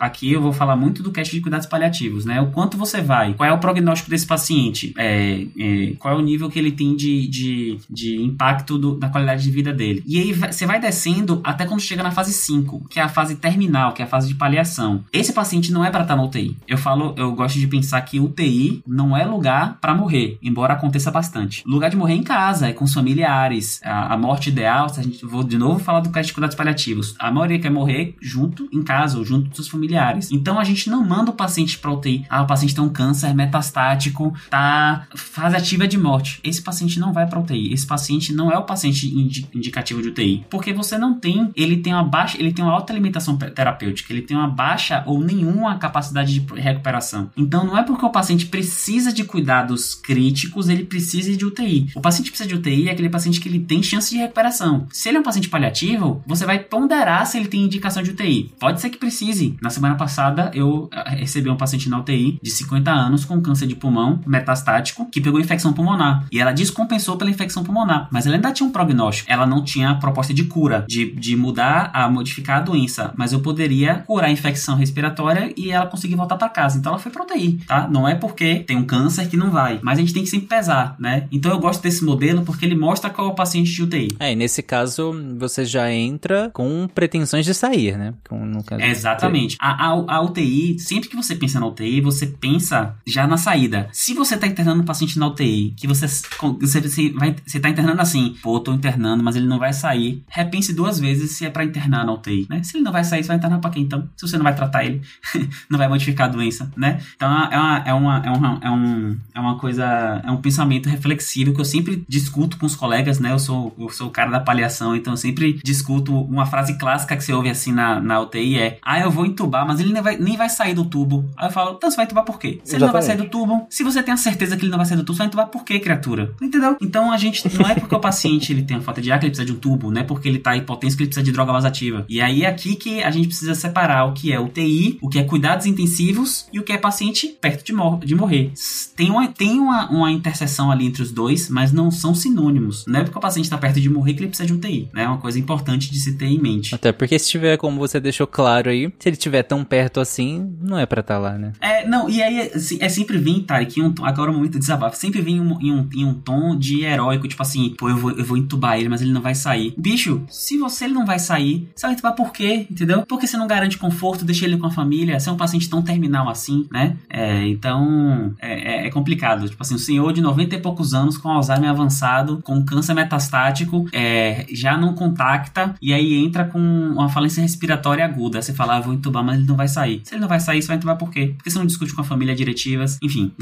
aqui 0.00 0.32
eu 0.32 0.42
vou 0.42 0.52
falar 0.52 0.76
muito 0.76 1.02
do 1.02 1.12
cast 1.12 1.34
de 1.34 1.40
cuidados 1.40 1.66
paliativos, 1.66 2.24
né? 2.24 2.40
O 2.40 2.50
quanto 2.50 2.76
você 2.76 3.00
vai, 3.00 3.34
qual 3.34 3.48
é 3.48 3.52
o 3.52 3.58
prognóstico 3.58 4.10
desse 4.10 4.26
paciente, 4.26 4.92
é, 4.98 5.46
é, 5.58 5.92
qual 5.98 6.14
é 6.14 6.16
o 6.16 6.22
nível 6.22 6.50
que 6.50 6.58
ele 6.58 6.72
tem 6.72 6.96
de, 6.96 7.28
de, 7.28 7.78
de 7.88 8.22
impacto 8.22 8.78
do, 8.78 8.96
da 8.96 9.08
qualidade 9.08 9.42
de 9.42 9.50
vida 9.50 9.72
dele. 9.72 10.02
E 10.06 10.18
aí 10.18 10.32
você 10.32 10.66
vai 10.66 10.80
descendo 10.80 11.40
até 11.44 11.64
quando 11.64 11.80
chega 11.80 12.02
na 12.02 12.10
fase 12.10 12.32
5, 12.32 12.88
que 12.88 12.98
é 12.98 13.02
a 13.02 13.08
fase 13.08 13.36
terminal, 13.36 13.92
que 13.92 14.02
é 14.02 14.04
a 14.04 14.08
fase 14.08 14.28
de 14.28 14.34
paliação. 14.34 15.04
Esse 15.12 15.32
paciente 15.32 15.72
não 15.72 15.84
é 15.84 15.90
para 15.90 16.02
estar 16.02 16.16
na 16.16 16.24
UTI. 16.24 16.56
Eu 16.66 16.78
falo, 16.78 17.14
eu 17.16 17.32
gosto 17.32 17.58
de 17.58 17.66
pensar 17.66 18.00
que 18.02 18.18
UTI 18.18 18.82
não 18.86 19.16
é 19.16 19.24
lugar 19.24 19.78
para 19.80 19.94
morrer, 19.94 20.15
embora 20.42 20.74
aconteça 20.74 21.10
bastante. 21.10 21.62
Lugar 21.66 21.90
de 21.90 21.96
morrer 21.96 22.14
é 22.14 22.16
em 22.16 22.22
casa, 22.22 22.68
é 22.68 22.72
com 22.72 22.84
os 22.84 22.94
familiares. 22.94 23.80
A, 23.84 24.14
a 24.14 24.16
morte 24.16 24.48
ideal, 24.48 24.88
se 24.88 25.00
a 25.00 25.02
gente 25.02 25.24
vou 25.24 25.42
de 25.42 25.58
novo 25.58 25.80
falar 25.80 26.00
do 26.00 26.10
cast 26.10 26.28
de 26.28 26.34
cuidados 26.34 26.56
paliativos. 26.56 27.14
A 27.18 27.30
maioria 27.30 27.58
quer 27.58 27.70
morrer 27.70 28.16
junto 28.20 28.68
em 28.72 28.82
casa 28.82 29.18
ou 29.18 29.24
junto 29.24 29.48
dos 29.48 29.56
seus 29.56 29.68
familiares. 29.68 30.30
Então 30.30 30.58
a 30.58 30.64
gente 30.64 30.88
não 30.90 31.04
manda 31.04 31.30
o 31.30 31.34
paciente 31.34 31.78
para 31.78 31.90
UTI. 31.90 32.24
Ah, 32.28 32.42
o 32.42 32.46
paciente 32.46 32.74
tem 32.74 32.84
um 32.84 32.88
câncer 32.88 33.34
metastático, 33.34 34.34
tá 34.50 35.06
fase 35.14 35.56
ativa 35.56 35.86
de 35.86 35.98
morte. 35.98 36.40
Esse 36.42 36.62
paciente 36.62 36.98
não 36.98 37.12
vai 37.12 37.26
para 37.26 37.40
UTI. 37.40 37.72
Esse 37.72 37.86
paciente 37.86 38.32
não 38.32 38.50
é 38.50 38.58
o 38.58 38.64
paciente 38.64 39.06
indicativo 39.54 40.02
de 40.02 40.08
UTI, 40.08 40.44
porque 40.50 40.72
você 40.72 40.98
não 40.98 41.18
tem, 41.18 41.50
ele 41.54 41.78
tem 41.78 41.92
uma 41.92 42.04
baixa, 42.04 42.38
ele 42.38 42.52
tem 42.52 42.64
uma 42.64 42.72
alta 42.72 42.92
limitação 42.92 43.36
terapêutica, 43.36 44.12
ele 44.12 44.22
tem 44.22 44.36
uma 44.36 44.48
baixa 44.48 45.02
ou 45.06 45.20
nenhuma 45.20 45.78
capacidade 45.78 46.38
de 46.38 46.54
recuperação. 46.54 47.30
Então 47.36 47.64
não 47.64 47.76
é 47.76 47.82
porque 47.82 48.04
o 48.04 48.10
paciente 48.10 48.46
precisa 48.46 49.12
de 49.12 49.24
cuidados 49.24 49.94
críticos, 50.06 50.68
ele 50.68 50.84
precisa 50.84 51.36
de 51.36 51.44
UTI. 51.44 51.90
O 51.96 52.00
paciente 52.00 52.30
precisa 52.30 52.48
de 52.48 52.54
UTI 52.54 52.88
é 52.88 52.92
aquele 52.92 53.10
paciente 53.10 53.40
que 53.40 53.48
ele 53.48 53.58
tem 53.58 53.82
chance 53.82 54.08
de 54.08 54.16
recuperação. 54.16 54.86
Se 54.92 55.08
ele 55.08 55.18
é 55.18 55.20
um 55.20 55.24
paciente 55.24 55.48
paliativo, 55.48 56.22
você 56.24 56.46
vai 56.46 56.60
ponderar 56.60 57.26
se 57.26 57.36
ele 57.36 57.48
tem 57.48 57.64
indicação 57.64 58.02
de 58.02 58.10
UTI. 58.10 58.52
Pode 58.60 58.80
ser 58.80 58.90
que 58.90 58.98
precise. 58.98 59.56
Na 59.60 59.68
semana 59.68 59.96
passada 59.96 60.52
eu 60.54 60.88
ah, 60.92 61.10
recebi 61.10 61.50
um 61.50 61.56
paciente 61.56 61.88
na 61.88 61.98
UTI 61.98 62.38
de 62.40 62.50
50 62.50 62.90
anos 62.90 63.24
com 63.24 63.40
câncer 63.40 63.66
de 63.66 63.74
pulmão 63.74 64.20
metastático 64.24 65.08
que 65.10 65.20
pegou 65.20 65.40
infecção 65.40 65.72
pulmonar 65.72 66.26
e 66.30 66.38
ela 66.38 66.52
descompensou 66.52 67.16
pela 67.16 67.30
infecção 67.30 67.64
pulmonar, 67.64 68.08
mas 68.12 68.26
ela 68.26 68.36
ainda 68.36 68.52
tinha 68.52 68.68
um 68.68 68.72
prognóstico. 68.72 69.30
Ela 69.30 69.46
não 69.46 69.64
tinha 69.64 69.96
proposta 69.96 70.32
de 70.32 70.44
cura, 70.44 70.84
de, 70.88 71.10
de 71.12 71.36
mudar 71.36 71.90
a 71.92 72.08
modificar 72.08 72.58
a 72.58 72.60
doença, 72.60 73.12
mas 73.16 73.32
eu 73.32 73.40
poderia 73.40 74.04
curar 74.06 74.28
a 74.28 74.32
infecção 74.32 74.76
respiratória 74.76 75.52
e 75.56 75.70
ela 75.70 75.86
conseguir 75.86 76.14
voltar 76.14 76.36
para 76.36 76.48
casa. 76.48 76.78
Então 76.78 76.92
ela 76.92 77.00
foi 77.00 77.10
pra 77.10 77.24
UTI, 77.24 77.60
tá? 77.66 77.88
Não 77.88 78.06
é 78.06 78.14
porque 78.14 78.60
tem 78.60 78.76
um 78.76 78.84
câncer 78.84 79.28
que 79.28 79.36
não 79.36 79.50
vai, 79.50 79.80
mas 79.82 79.95
a 79.96 80.00
gente 80.00 80.12
tem 80.12 80.22
que 80.22 80.28
sempre 80.28 80.46
pesar, 80.46 80.96
né? 80.98 81.26
Então 81.30 81.50
eu 81.50 81.58
gosto 81.58 81.82
desse 81.82 82.04
modelo 82.04 82.42
porque 82.42 82.64
ele 82.64 82.74
mostra 82.74 83.10
qual 83.10 83.28
é 83.28 83.30
o 83.30 83.34
paciente 83.34 83.70
de 83.70 83.82
UTI. 83.82 84.08
É, 84.18 84.32
e 84.32 84.36
nesse 84.36 84.62
caso 84.62 85.14
você 85.38 85.64
já 85.64 85.92
entra 85.92 86.50
com 86.52 86.88
pretensões 86.94 87.44
de 87.44 87.54
sair, 87.54 87.96
né? 87.96 88.14
Com, 88.28 88.44
Exatamente. 88.80 89.56
A, 89.60 89.88
a, 89.88 90.16
a, 90.16 90.20
UTI, 90.22 90.78
sempre 90.78 91.08
que 91.08 91.16
você 91.16 91.34
pensa 91.34 91.60
na 91.60 91.66
UTI, 91.66 92.00
você 92.00 92.26
pensa 92.26 92.96
já 93.06 93.26
na 93.26 93.36
saída. 93.36 93.88
Se 93.92 94.14
você 94.14 94.36
tá 94.36 94.46
internando 94.46 94.82
um 94.82 94.84
paciente 94.84 95.18
na 95.18 95.28
UTI, 95.28 95.74
que 95.76 95.86
você, 95.86 96.06
você, 96.06 96.80
você, 96.80 97.10
vai, 97.10 97.34
você 97.44 97.60
tá 97.60 97.68
internando 97.68 98.00
assim, 98.00 98.36
pô, 98.42 98.58
tô 98.60 98.72
internando, 98.72 99.22
mas 99.22 99.36
ele 99.36 99.46
não 99.46 99.58
vai 99.58 99.72
sair, 99.72 100.22
repense 100.28 100.72
duas 100.72 100.98
vezes 100.98 101.32
se 101.32 101.44
é 101.44 101.50
para 101.50 101.64
internar 101.64 102.04
na 102.04 102.12
UTI, 102.12 102.46
né? 102.48 102.62
Se 102.62 102.76
ele 102.76 102.84
não 102.84 102.92
vai 102.92 103.04
sair, 103.04 103.22
você 103.22 103.28
vai 103.28 103.36
internar 103.36 103.60
pra 103.60 103.70
quem 103.70 103.82
então? 103.82 104.08
Se 104.16 104.26
você 104.26 104.36
não 104.36 104.44
vai 104.44 104.54
tratar 104.54 104.84
ele, 104.84 105.00
não 105.70 105.78
vai 105.78 105.88
modificar 105.88 106.28
a 106.28 106.32
doença, 106.32 106.70
né? 106.76 107.00
Então 107.14 107.28
é 107.28 107.56
uma, 107.56 107.78
é 107.78 107.94
uma, 107.94 108.22
é 108.26 108.30
uma, 108.30 108.60
é 108.62 108.70
um, 108.70 109.16
é 109.34 109.40
uma 109.40 109.58
coisa, 109.58 109.85
é 110.24 110.30
um 110.30 110.36
pensamento 110.36 110.88
reflexivo 110.88 111.54
que 111.54 111.60
eu 111.60 111.64
sempre 111.64 112.04
discuto 112.08 112.58
com 112.58 112.66
os 112.66 112.76
colegas, 112.76 113.18
né? 113.18 113.32
Eu 113.32 113.38
sou, 113.38 113.74
eu 113.78 113.88
sou 113.88 114.08
o 114.08 114.10
cara 114.10 114.30
da 114.30 114.40
paliação, 114.40 114.94
então 114.94 115.12
eu 115.12 115.16
sempre 115.16 115.60
discuto 115.62 116.14
uma 116.22 116.46
frase 116.46 116.78
clássica 116.78 117.16
que 117.16 117.24
você 117.24 117.32
ouve 117.32 117.50
assim 117.50 117.72
na, 117.72 118.00
na 118.00 118.20
UTI 118.20 118.58
é: 118.58 118.78
Ah, 118.82 119.00
eu 119.00 119.10
vou 119.10 119.26
entubar, 119.26 119.66
mas 119.66 119.80
ele 119.80 119.92
nem 119.92 120.02
vai, 120.02 120.16
nem 120.16 120.36
vai 120.36 120.48
sair 120.48 120.74
do 120.74 120.84
tubo. 120.84 121.28
Aí 121.36 121.48
eu 121.48 121.52
falo, 121.52 121.76
então 121.76 121.90
você 121.90 121.96
vai 121.96 122.04
entubar 122.04 122.24
por 122.24 122.38
quê? 122.38 122.60
Se 122.64 122.76
ele 122.76 122.84
não 122.84 122.92
vai 122.92 123.02
sair 123.02 123.16
do 123.16 123.28
tubo, 123.28 123.66
se 123.70 123.82
você 123.82 124.02
tem 124.02 124.14
a 124.14 124.16
certeza 124.16 124.56
que 124.56 124.62
ele 124.62 124.70
não 124.70 124.78
vai 124.78 124.86
sair 124.86 124.96
do 124.96 125.04
tubo, 125.04 125.16
você 125.16 125.18
vai 125.18 125.26
entubar 125.28 125.48
por 125.48 125.64
quê, 125.64 125.78
criatura? 125.78 126.34
Entendeu? 126.40 126.76
Então 126.80 127.12
a 127.12 127.16
gente, 127.16 127.46
não 127.56 127.68
é 127.68 127.74
porque 127.74 127.94
o 127.94 128.00
paciente 128.00 128.52
ele 128.52 128.62
tem 128.62 128.76
a 128.76 128.80
falta 128.80 129.00
de 129.00 129.10
ar 129.10 129.18
que 129.18 129.26
ele 129.26 129.30
precisa 129.30 129.46
de 129.46 129.52
um 129.52 129.60
tubo, 129.60 129.90
não 129.90 130.00
é 130.00 130.04
porque 130.04 130.28
ele 130.28 130.38
tá 130.38 130.56
hipotênsico 130.56 130.98
que 130.98 131.02
ele 131.04 131.08
precisa 131.08 131.24
de 131.24 131.32
droga 131.32 131.52
vasativa. 131.52 132.04
E 132.08 132.20
aí 132.20 132.42
é 132.42 132.46
aqui 132.46 132.76
que 132.76 133.02
a 133.02 133.10
gente 133.10 133.28
precisa 133.28 133.54
separar 133.54 134.04
o 134.06 134.12
que 134.12 134.32
é 134.32 134.40
UTI, 134.40 134.98
o 135.00 135.08
que 135.08 135.18
é 135.18 135.24
cuidados 135.24 135.66
intensivos 135.66 136.48
e 136.52 136.58
o 136.58 136.62
que 136.62 136.72
é 136.72 136.78
paciente 136.78 137.28
perto 137.40 137.64
de, 137.64 137.72
mor 137.72 137.98
de 138.00 138.14
morrer. 138.14 138.52
Tem, 138.94 139.10
uma, 139.10 139.28
tem 139.28 139.60
uma, 139.66 139.88
uma 139.90 140.12
interseção 140.12 140.70
ali 140.70 140.86
entre 140.86 141.02
os 141.02 141.10
dois, 141.10 141.48
mas 141.48 141.72
não 141.72 141.90
são 141.90 142.14
sinônimos. 142.14 142.84
Não 142.86 143.00
é 143.00 143.04
porque 143.04 143.18
o 143.18 143.20
paciente 143.20 143.46
está 143.46 143.58
perto 143.58 143.80
de 143.80 143.90
morrer 143.90 144.14
que 144.14 144.20
ele 144.20 144.28
precisa 144.28 144.46
de 144.46 144.52
UTI. 144.52 144.88
Né? 144.92 145.04
É 145.04 145.08
uma 145.08 145.18
coisa 145.18 145.38
importante 145.38 145.90
de 145.90 145.98
se 145.98 146.14
ter 146.16 146.26
em 146.26 146.38
mente. 146.38 146.74
Até 146.74 146.92
porque 146.92 147.18
se 147.18 147.28
tiver, 147.28 147.56
como 147.56 147.78
você 147.78 148.00
deixou 148.00 148.26
claro 148.26 148.70
aí, 148.70 148.92
se 148.98 149.08
ele 149.08 149.16
estiver 149.16 149.42
tão 149.42 149.64
perto 149.64 150.00
assim, 150.00 150.56
não 150.60 150.78
é 150.78 150.86
pra 150.86 151.00
estar 151.00 151.14
tá 151.14 151.20
lá, 151.20 151.38
né? 151.38 151.52
É, 151.60 151.86
não, 151.86 152.08
e 152.08 152.22
aí 152.22 152.50
assim, 152.54 152.78
é 152.80 152.88
sempre 152.88 153.18
vir, 153.18 153.42
Tarek, 153.42 153.80
um, 153.80 153.92
agora 154.02 154.30
é 154.30 154.32
o 154.32 154.36
momento 154.36 154.52
de 154.52 154.58
desabafo, 154.60 154.96
sempre 154.96 155.20
vir 155.20 155.32
em 155.32 155.40
um, 155.40 155.60
em, 155.60 155.72
um, 155.72 155.88
em 155.94 156.04
um 156.04 156.14
tom 156.14 156.56
de 156.56 156.84
heróico, 156.84 157.28
tipo 157.28 157.42
assim, 157.42 157.74
pô, 157.78 157.88
eu 157.88 157.96
vou, 157.96 158.10
eu 158.12 158.24
vou 158.24 158.36
entubar 158.36 158.78
ele, 158.78 158.88
mas 158.88 159.02
ele 159.02 159.12
não 159.12 159.20
vai 159.20 159.34
sair. 159.34 159.74
Bicho, 159.76 160.24
se 160.28 160.58
você 160.58 160.84
ele 160.84 160.94
não 160.94 161.04
vai 161.04 161.18
sair, 161.18 161.68
você 161.74 161.86
vai 161.86 161.94
entubar 161.94 162.14
por 162.14 162.32
quê? 162.32 162.66
Entendeu? 162.70 163.04
Porque 163.06 163.26
você 163.26 163.36
não 163.36 163.46
garante 163.46 163.78
conforto, 163.78 164.24
deixa 164.24 164.44
ele 164.44 164.56
com 164.56 164.66
a 164.66 164.70
família, 164.70 165.18
você 165.18 165.28
é 165.28 165.32
um 165.32 165.36
paciente 165.36 165.68
tão 165.68 165.82
terminal 165.82 166.28
assim, 166.28 166.66
né? 166.70 166.96
É, 167.08 167.46
então, 167.48 168.34
é, 168.40 168.84
é, 168.84 168.86
é, 168.86 168.90
complicado. 168.90 169.48
Tipo 169.56 169.62
assim, 169.62 169.74
o 169.74 169.78
senhor 169.78 170.12
de 170.12 170.20
90 170.20 170.54
e 170.54 170.60
poucos 170.60 170.92
anos 170.92 171.16
com 171.16 171.30
Alzheimer 171.30 171.70
avançado, 171.70 172.40
com 172.42 172.62
câncer 172.62 172.92
metastático, 172.92 173.86
é, 173.90 174.44
já 174.52 174.76
não 174.76 174.94
contacta 174.94 175.74
e 175.80 175.94
aí 175.94 176.14
entra 176.14 176.44
com 176.44 176.58
uma 176.58 177.08
falência 177.08 177.40
respiratória 177.40 178.04
aguda. 178.04 178.42
Você 178.42 178.52
fala, 178.52 178.76
ah, 178.76 178.80
vou 178.80 178.92
entubar, 178.92 179.24
mas 179.24 179.38
ele 179.38 179.46
não 179.46 179.56
vai 179.56 179.66
sair. 179.66 180.02
Se 180.04 180.14
ele 180.14 180.20
não 180.20 180.28
vai 180.28 180.40
sair, 180.40 180.60
você 180.60 180.68
vai 180.68 180.76
entubar 180.76 180.98
por 180.98 181.10
quê? 181.10 181.32
Porque 181.34 181.50
você 181.50 181.58
não 181.58 181.64
discute 181.64 181.94
com 181.94 182.02
a 182.02 182.04
família 182.04 182.34
diretivas, 182.34 182.98
enfim. 183.02 183.32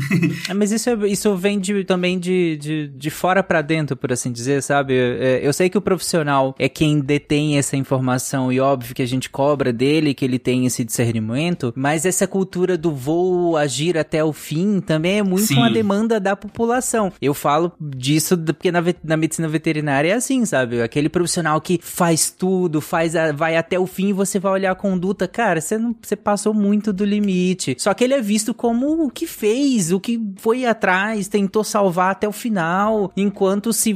é, 0.49 0.55
mas 0.55 0.71
isso, 0.71 0.89
isso 1.05 1.37
vem 1.37 1.59
de, 1.59 1.83
também 1.83 2.17
de, 2.17 2.57
de, 2.59 2.89
de 2.89 3.11
fora 3.11 3.43
para 3.43 3.61
dentro, 3.61 3.97
por 3.97 4.12
assim 4.12 4.31
dizer, 4.31 4.62
sabe? 4.62 4.95
É, 4.95 5.41
eu 5.43 5.53
sei 5.53 5.69
que 5.69 5.77
o 5.77 5.83
profissional 5.83 6.55
é 6.61 6.69
quem 6.69 7.01
detém 7.01 7.59
essa 7.59 7.77
informação 7.77 8.53
e 8.53 8.61
óbvio 8.61 8.95
que 8.95 9.03
a 9.03 9.07
gente 9.07 9.29
cobra 9.29 9.73
dele 9.73 10.15
que 10.15 10.25
ele 10.25 10.39
tem 10.39 10.65
esse 10.65 10.85
discernimento, 10.85 11.73
mas 11.75 12.07
essa 12.07 12.27
cultura 12.29 12.79
do 12.79 12.93
vou 12.93 13.57
agir 13.57 13.99
até 13.99 14.23
o 14.23 14.33
fim 14.33 14.81
também 14.81 15.19
é 15.19 15.23
muito 15.23 15.47
Sim. 15.47 15.57
uma 15.57 15.71
demanda 15.71 16.04
da 16.09 16.37
população. 16.37 17.13
Eu 17.21 17.35
falo 17.35 17.73
disso 17.81 18.37
porque 18.37 18.71
na, 18.71 18.83
na 19.03 19.17
medicina 19.17 19.49
veterinária 19.49 20.11
é 20.11 20.15
assim, 20.15 20.45
sabe? 20.45 20.83
Aquele 20.83 21.09
profissional 21.09 21.61
que 21.61 21.79
faz 21.83 22.31
tudo, 22.31 22.81
faz 22.81 23.17
a, 23.17 23.33
vai 23.33 23.57
até 23.57 23.79
o 23.79 23.87
fim 23.87 24.09
e 24.09 24.13
você 24.13 24.39
vai 24.39 24.53
olhar 24.53 24.73
a 24.73 24.77
conduta, 24.77 25.27
cara, 25.27 25.61
você 25.61 25.79
não 25.79 25.95
você 26.01 26.17
passou 26.17 26.53
muito 26.53 26.93
do 26.93 27.05
limite. 27.05 27.77
Só 27.79 27.95
que 27.95 28.05
ele 28.05 28.15
é 28.15 28.21
visto 28.21 28.53
como 28.53 29.05
o 29.05 29.11
que 29.11 29.27
fez, 29.27 29.93
o 29.93 30.01
que 30.01 30.21
foi 30.37 30.65
atrás, 30.65 31.29
tentou 31.29 31.65
salvar 31.65 32.13
até 32.13 32.29
o 32.29 32.33
final, 32.33 33.13
enquanto 33.17 33.73
se 33.73 33.95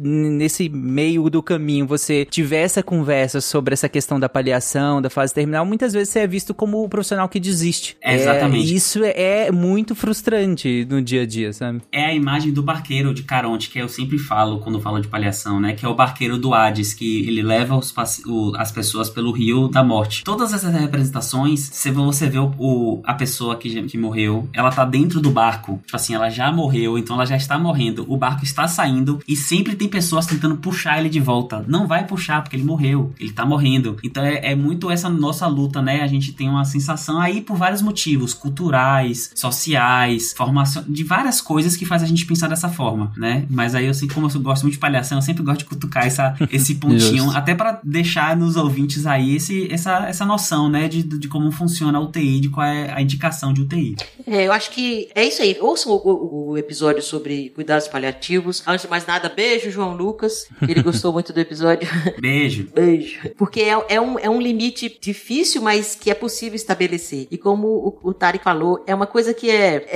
nesse 0.00 0.68
meio 0.68 1.28
do 1.28 1.42
caminho 1.42 1.86
você 1.86 2.24
tiver 2.24 2.62
essa 2.62 2.82
conversa 2.82 3.40
sobre 3.40 3.74
essa 3.74 3.88
questão 3.88 4.18
da 4.18 4.28
paliação, 4.28 5.02
da 5.02 5.10
fase 5.10 5.34
terminal, 5.34 5.64
muitas 5.66 5.92
vezes 5.92 6.10
você 6.10 6.20
é 6.20 6.26
visto 6.26 6.54
como 6.54 6.82
o 6.82 6.88
profissional 6.88 7.28
que 7.28 7.40
desiste. 7.40 7.96
É, 8.00 8.14
exatamente. 8.14 8.72
É, 8.72 8.76
isso 8.76 9.00
é 9.04 9.50
muito 9.50 9.94
frustrante 9.94 10.86
no 10.88 11.02
dia 11.02 11.22
a 11.22 11.26
dia, 11.26 11.49
sabe? 11.52 11.82
É 11.92 12.06
a 12.06 12.14
imagem 12.14 12.52
do 12.52 12.62
barqueiro 12.62 13.14
de 13.14 13.22
Caronte, 13.22 13.70
que 13.70 13.78
eu 13.78 13.88
sempre 13.88 14.18
falo 14.18 14.58
quando 14.58 14.80
falo 14.80 15.00
de 15.00 15.08
paliação, 15.08 15.60
né? 15.60 15.72
Que 15.74 15.84
é 15.84 15.88
o 15.88 15.94
barqueiro 15.94 16.38
do 16.38 16.54
Hades, 16.54 16.94
que 16.94 17.26
ele 17.26 17.42
leva 17.42 17.76
os, 17.76 17.94
o, 18.26 18.52
as 18.56 18.72
pessoas 18.72 19.08
pelo 19.08 19.32
rio 19.32 19.68
da 19.68 19.82
morte. 19.82 20.24
Todas 20.24 20.52
essas 20.52 20.72
representações, 20.74 21.60
você, 21.60 21.90
você 21.90 22.28
vê 22.28 22.38
o, 22.38 22.52
o, 22.58 23.02
a 23.04 23.14
pessoa 23.14 23.56
que, 23.56 23.82
que 23.82 23.98
morreu, 23.98 24.48
ela 24.52 24.70
tá 24.70 24.84
dentro 24.84 25.20
do 25.20 25.30
barco. 25.30 25.80
Tipo 25.84 25.96
assim, 25.96 26.14
ela 26.14 26.30
já 26.30 26.50
morreu, 26.52 26.98
então 26.98 27.16
ela 27.16 27.26
já 27.26 27.36
está 27.36 27.58
morrendo. 27.58 28.04
O 28.08 28.16
barco 28.16 28.44
está 28.44 28.66
saindo 28.66 29.20
e 29.26 29.36
sempre 29.36 29.74
tem 29.74 29.88
pessoas 29.88 30.26
tentando 30.26 30.56
puxar 30.56 30.98
ele 30.98 31.08
de 31.08 31.20
volta. 31.20 31.64
Não 31.66 31.86
vai 31.86 32.06
puxar, 32.06 32.42
porque 32.42 32.56
ele 32.56 32.64
morreu. 32.64 33.12
Ele 33.18 33.32
tá 33.32 33.44
morrendo. 33.44 33.96
Então 34.02 34.24
é, 34.24 34.52
é 34.52 34.54
muito 34.54 34.90
essa 34.90 35.08
nossa 35.08 35.46
luta, 35.46 35.82
né? 35.82 36.02
A 36.02 36.06
gente 36.06 36.32
tem 36.32 36.48
uma 36.48 36.64
sensação 36.64 37.20
aí 37.20 37.40
por 37.40 37.56
vários 37.56 37.82
motivos, 37.82 38.34
culturais, 38.34 39.30
sociais, 39.34 40.32
formação, 40.36 40.84
de 40.86 41.04
várias 41.04 41.39
coisas 41.40 41.60
coisas 41.60 41.76
que 41.76 41.84
fazem 41.84 42.06
a 42.06 42.08
gente 42.08 42.24
pensar 42.24 42.48
dessa 42.48 42.70
forma, 42.70 43.12
né? 43.18 43.44
Mas 43.50 43.74
aí 43.74 43.84
eu 43.86 43.92
sei 43.92 44.08
como 44.08 44.30
eu 44.34 44.40
gosto 44.40 44.62
muito 44.62 44.74
de 44.74 44.78
palhação, 44.80 45.18
eu 45.18 45.22
sempre 45.22 45.42
gosto 45.42 45.58
de 45.58 45.64
cutucar 45.66 46.06
essa, 46.06 46.34
esse 46.50 46.76
pontinho, 46.76 47.30
até 47.32 47.54
para 47.54 47.78
deixar 47.84 48.34
nos 48.36 48.56
ouvintes 48.56 49.04
aí 49.04 49.36
esse, 49.36 49.70
essa, 49.70 50.08
essa 50.08 50.24
noção, 50.24 50.70
né, 50.70 50.88
de, 50.88 51.02
de 51.02 51.28
como 51.28 51.50
funciona 51.52 51.98
a 51.98 52.00
UTI, 52.00 52.40
de 52.40 52.48
qual 52.48 52.66
é 52.66 52.90
a 52.94 53.02
indicação 53.02 53.52
de 53.52 53.60
UTI. 53.60 53.96
É, 54.26 54.46
eu 54.46 54.52
acho 54.52 54.70
que 54.70 55.08
é 55.14 55.24
isso 55.26 55.42
aí. 55.42 55.56
Ouçam 55.60 55.92
o, 55.92 55.96
o- 55.96 56.50
o 56.52 56.56
episódio 56.58 57.02
sobre 57.02 57.50
cuidados 57.50 57.86
paliativos. 57.88 58.62
Antes 58.66 58.84
de 58.84 58.90
mais 58.90 59.06
nada, 59.06 59.28
beijo, 59.28 59.70
João 59.70 59.94
Lucas, 59.94 60.46
que 60.58 60.70
ele 60.70 60.82
gostou 60.82 61.12
muito 61.12 61.32
do 61.32 61.40
episódio. 61.40 61.86
Beijo. 62.20 62.68
Beijo. 62.74 63.18
Porque 63.36 63.60
é, 63.60 63.78
é 63.88 64.00
um, 64.00 64.18
é 64.18 64.30
um 64.30 64.40
limite 64.40 64.98
difícil, 65.00 65.60
mas 65.62 65.94
que 65.94 66.10
é 66.10 66.14
possível 66.14 66.54
estabelecer. 66.56 67.26
E 67.30 67.36
como 67.36 67.66
o, 68.02 68.10
o 68.10 68.14
Tarek 68.14 68.42
falou, 68.42 68.82
é 68.86 68.94
uma 68.94 69.06
coisa 69.06 69.34
que 69.34 69.50
é, 69.50 69.86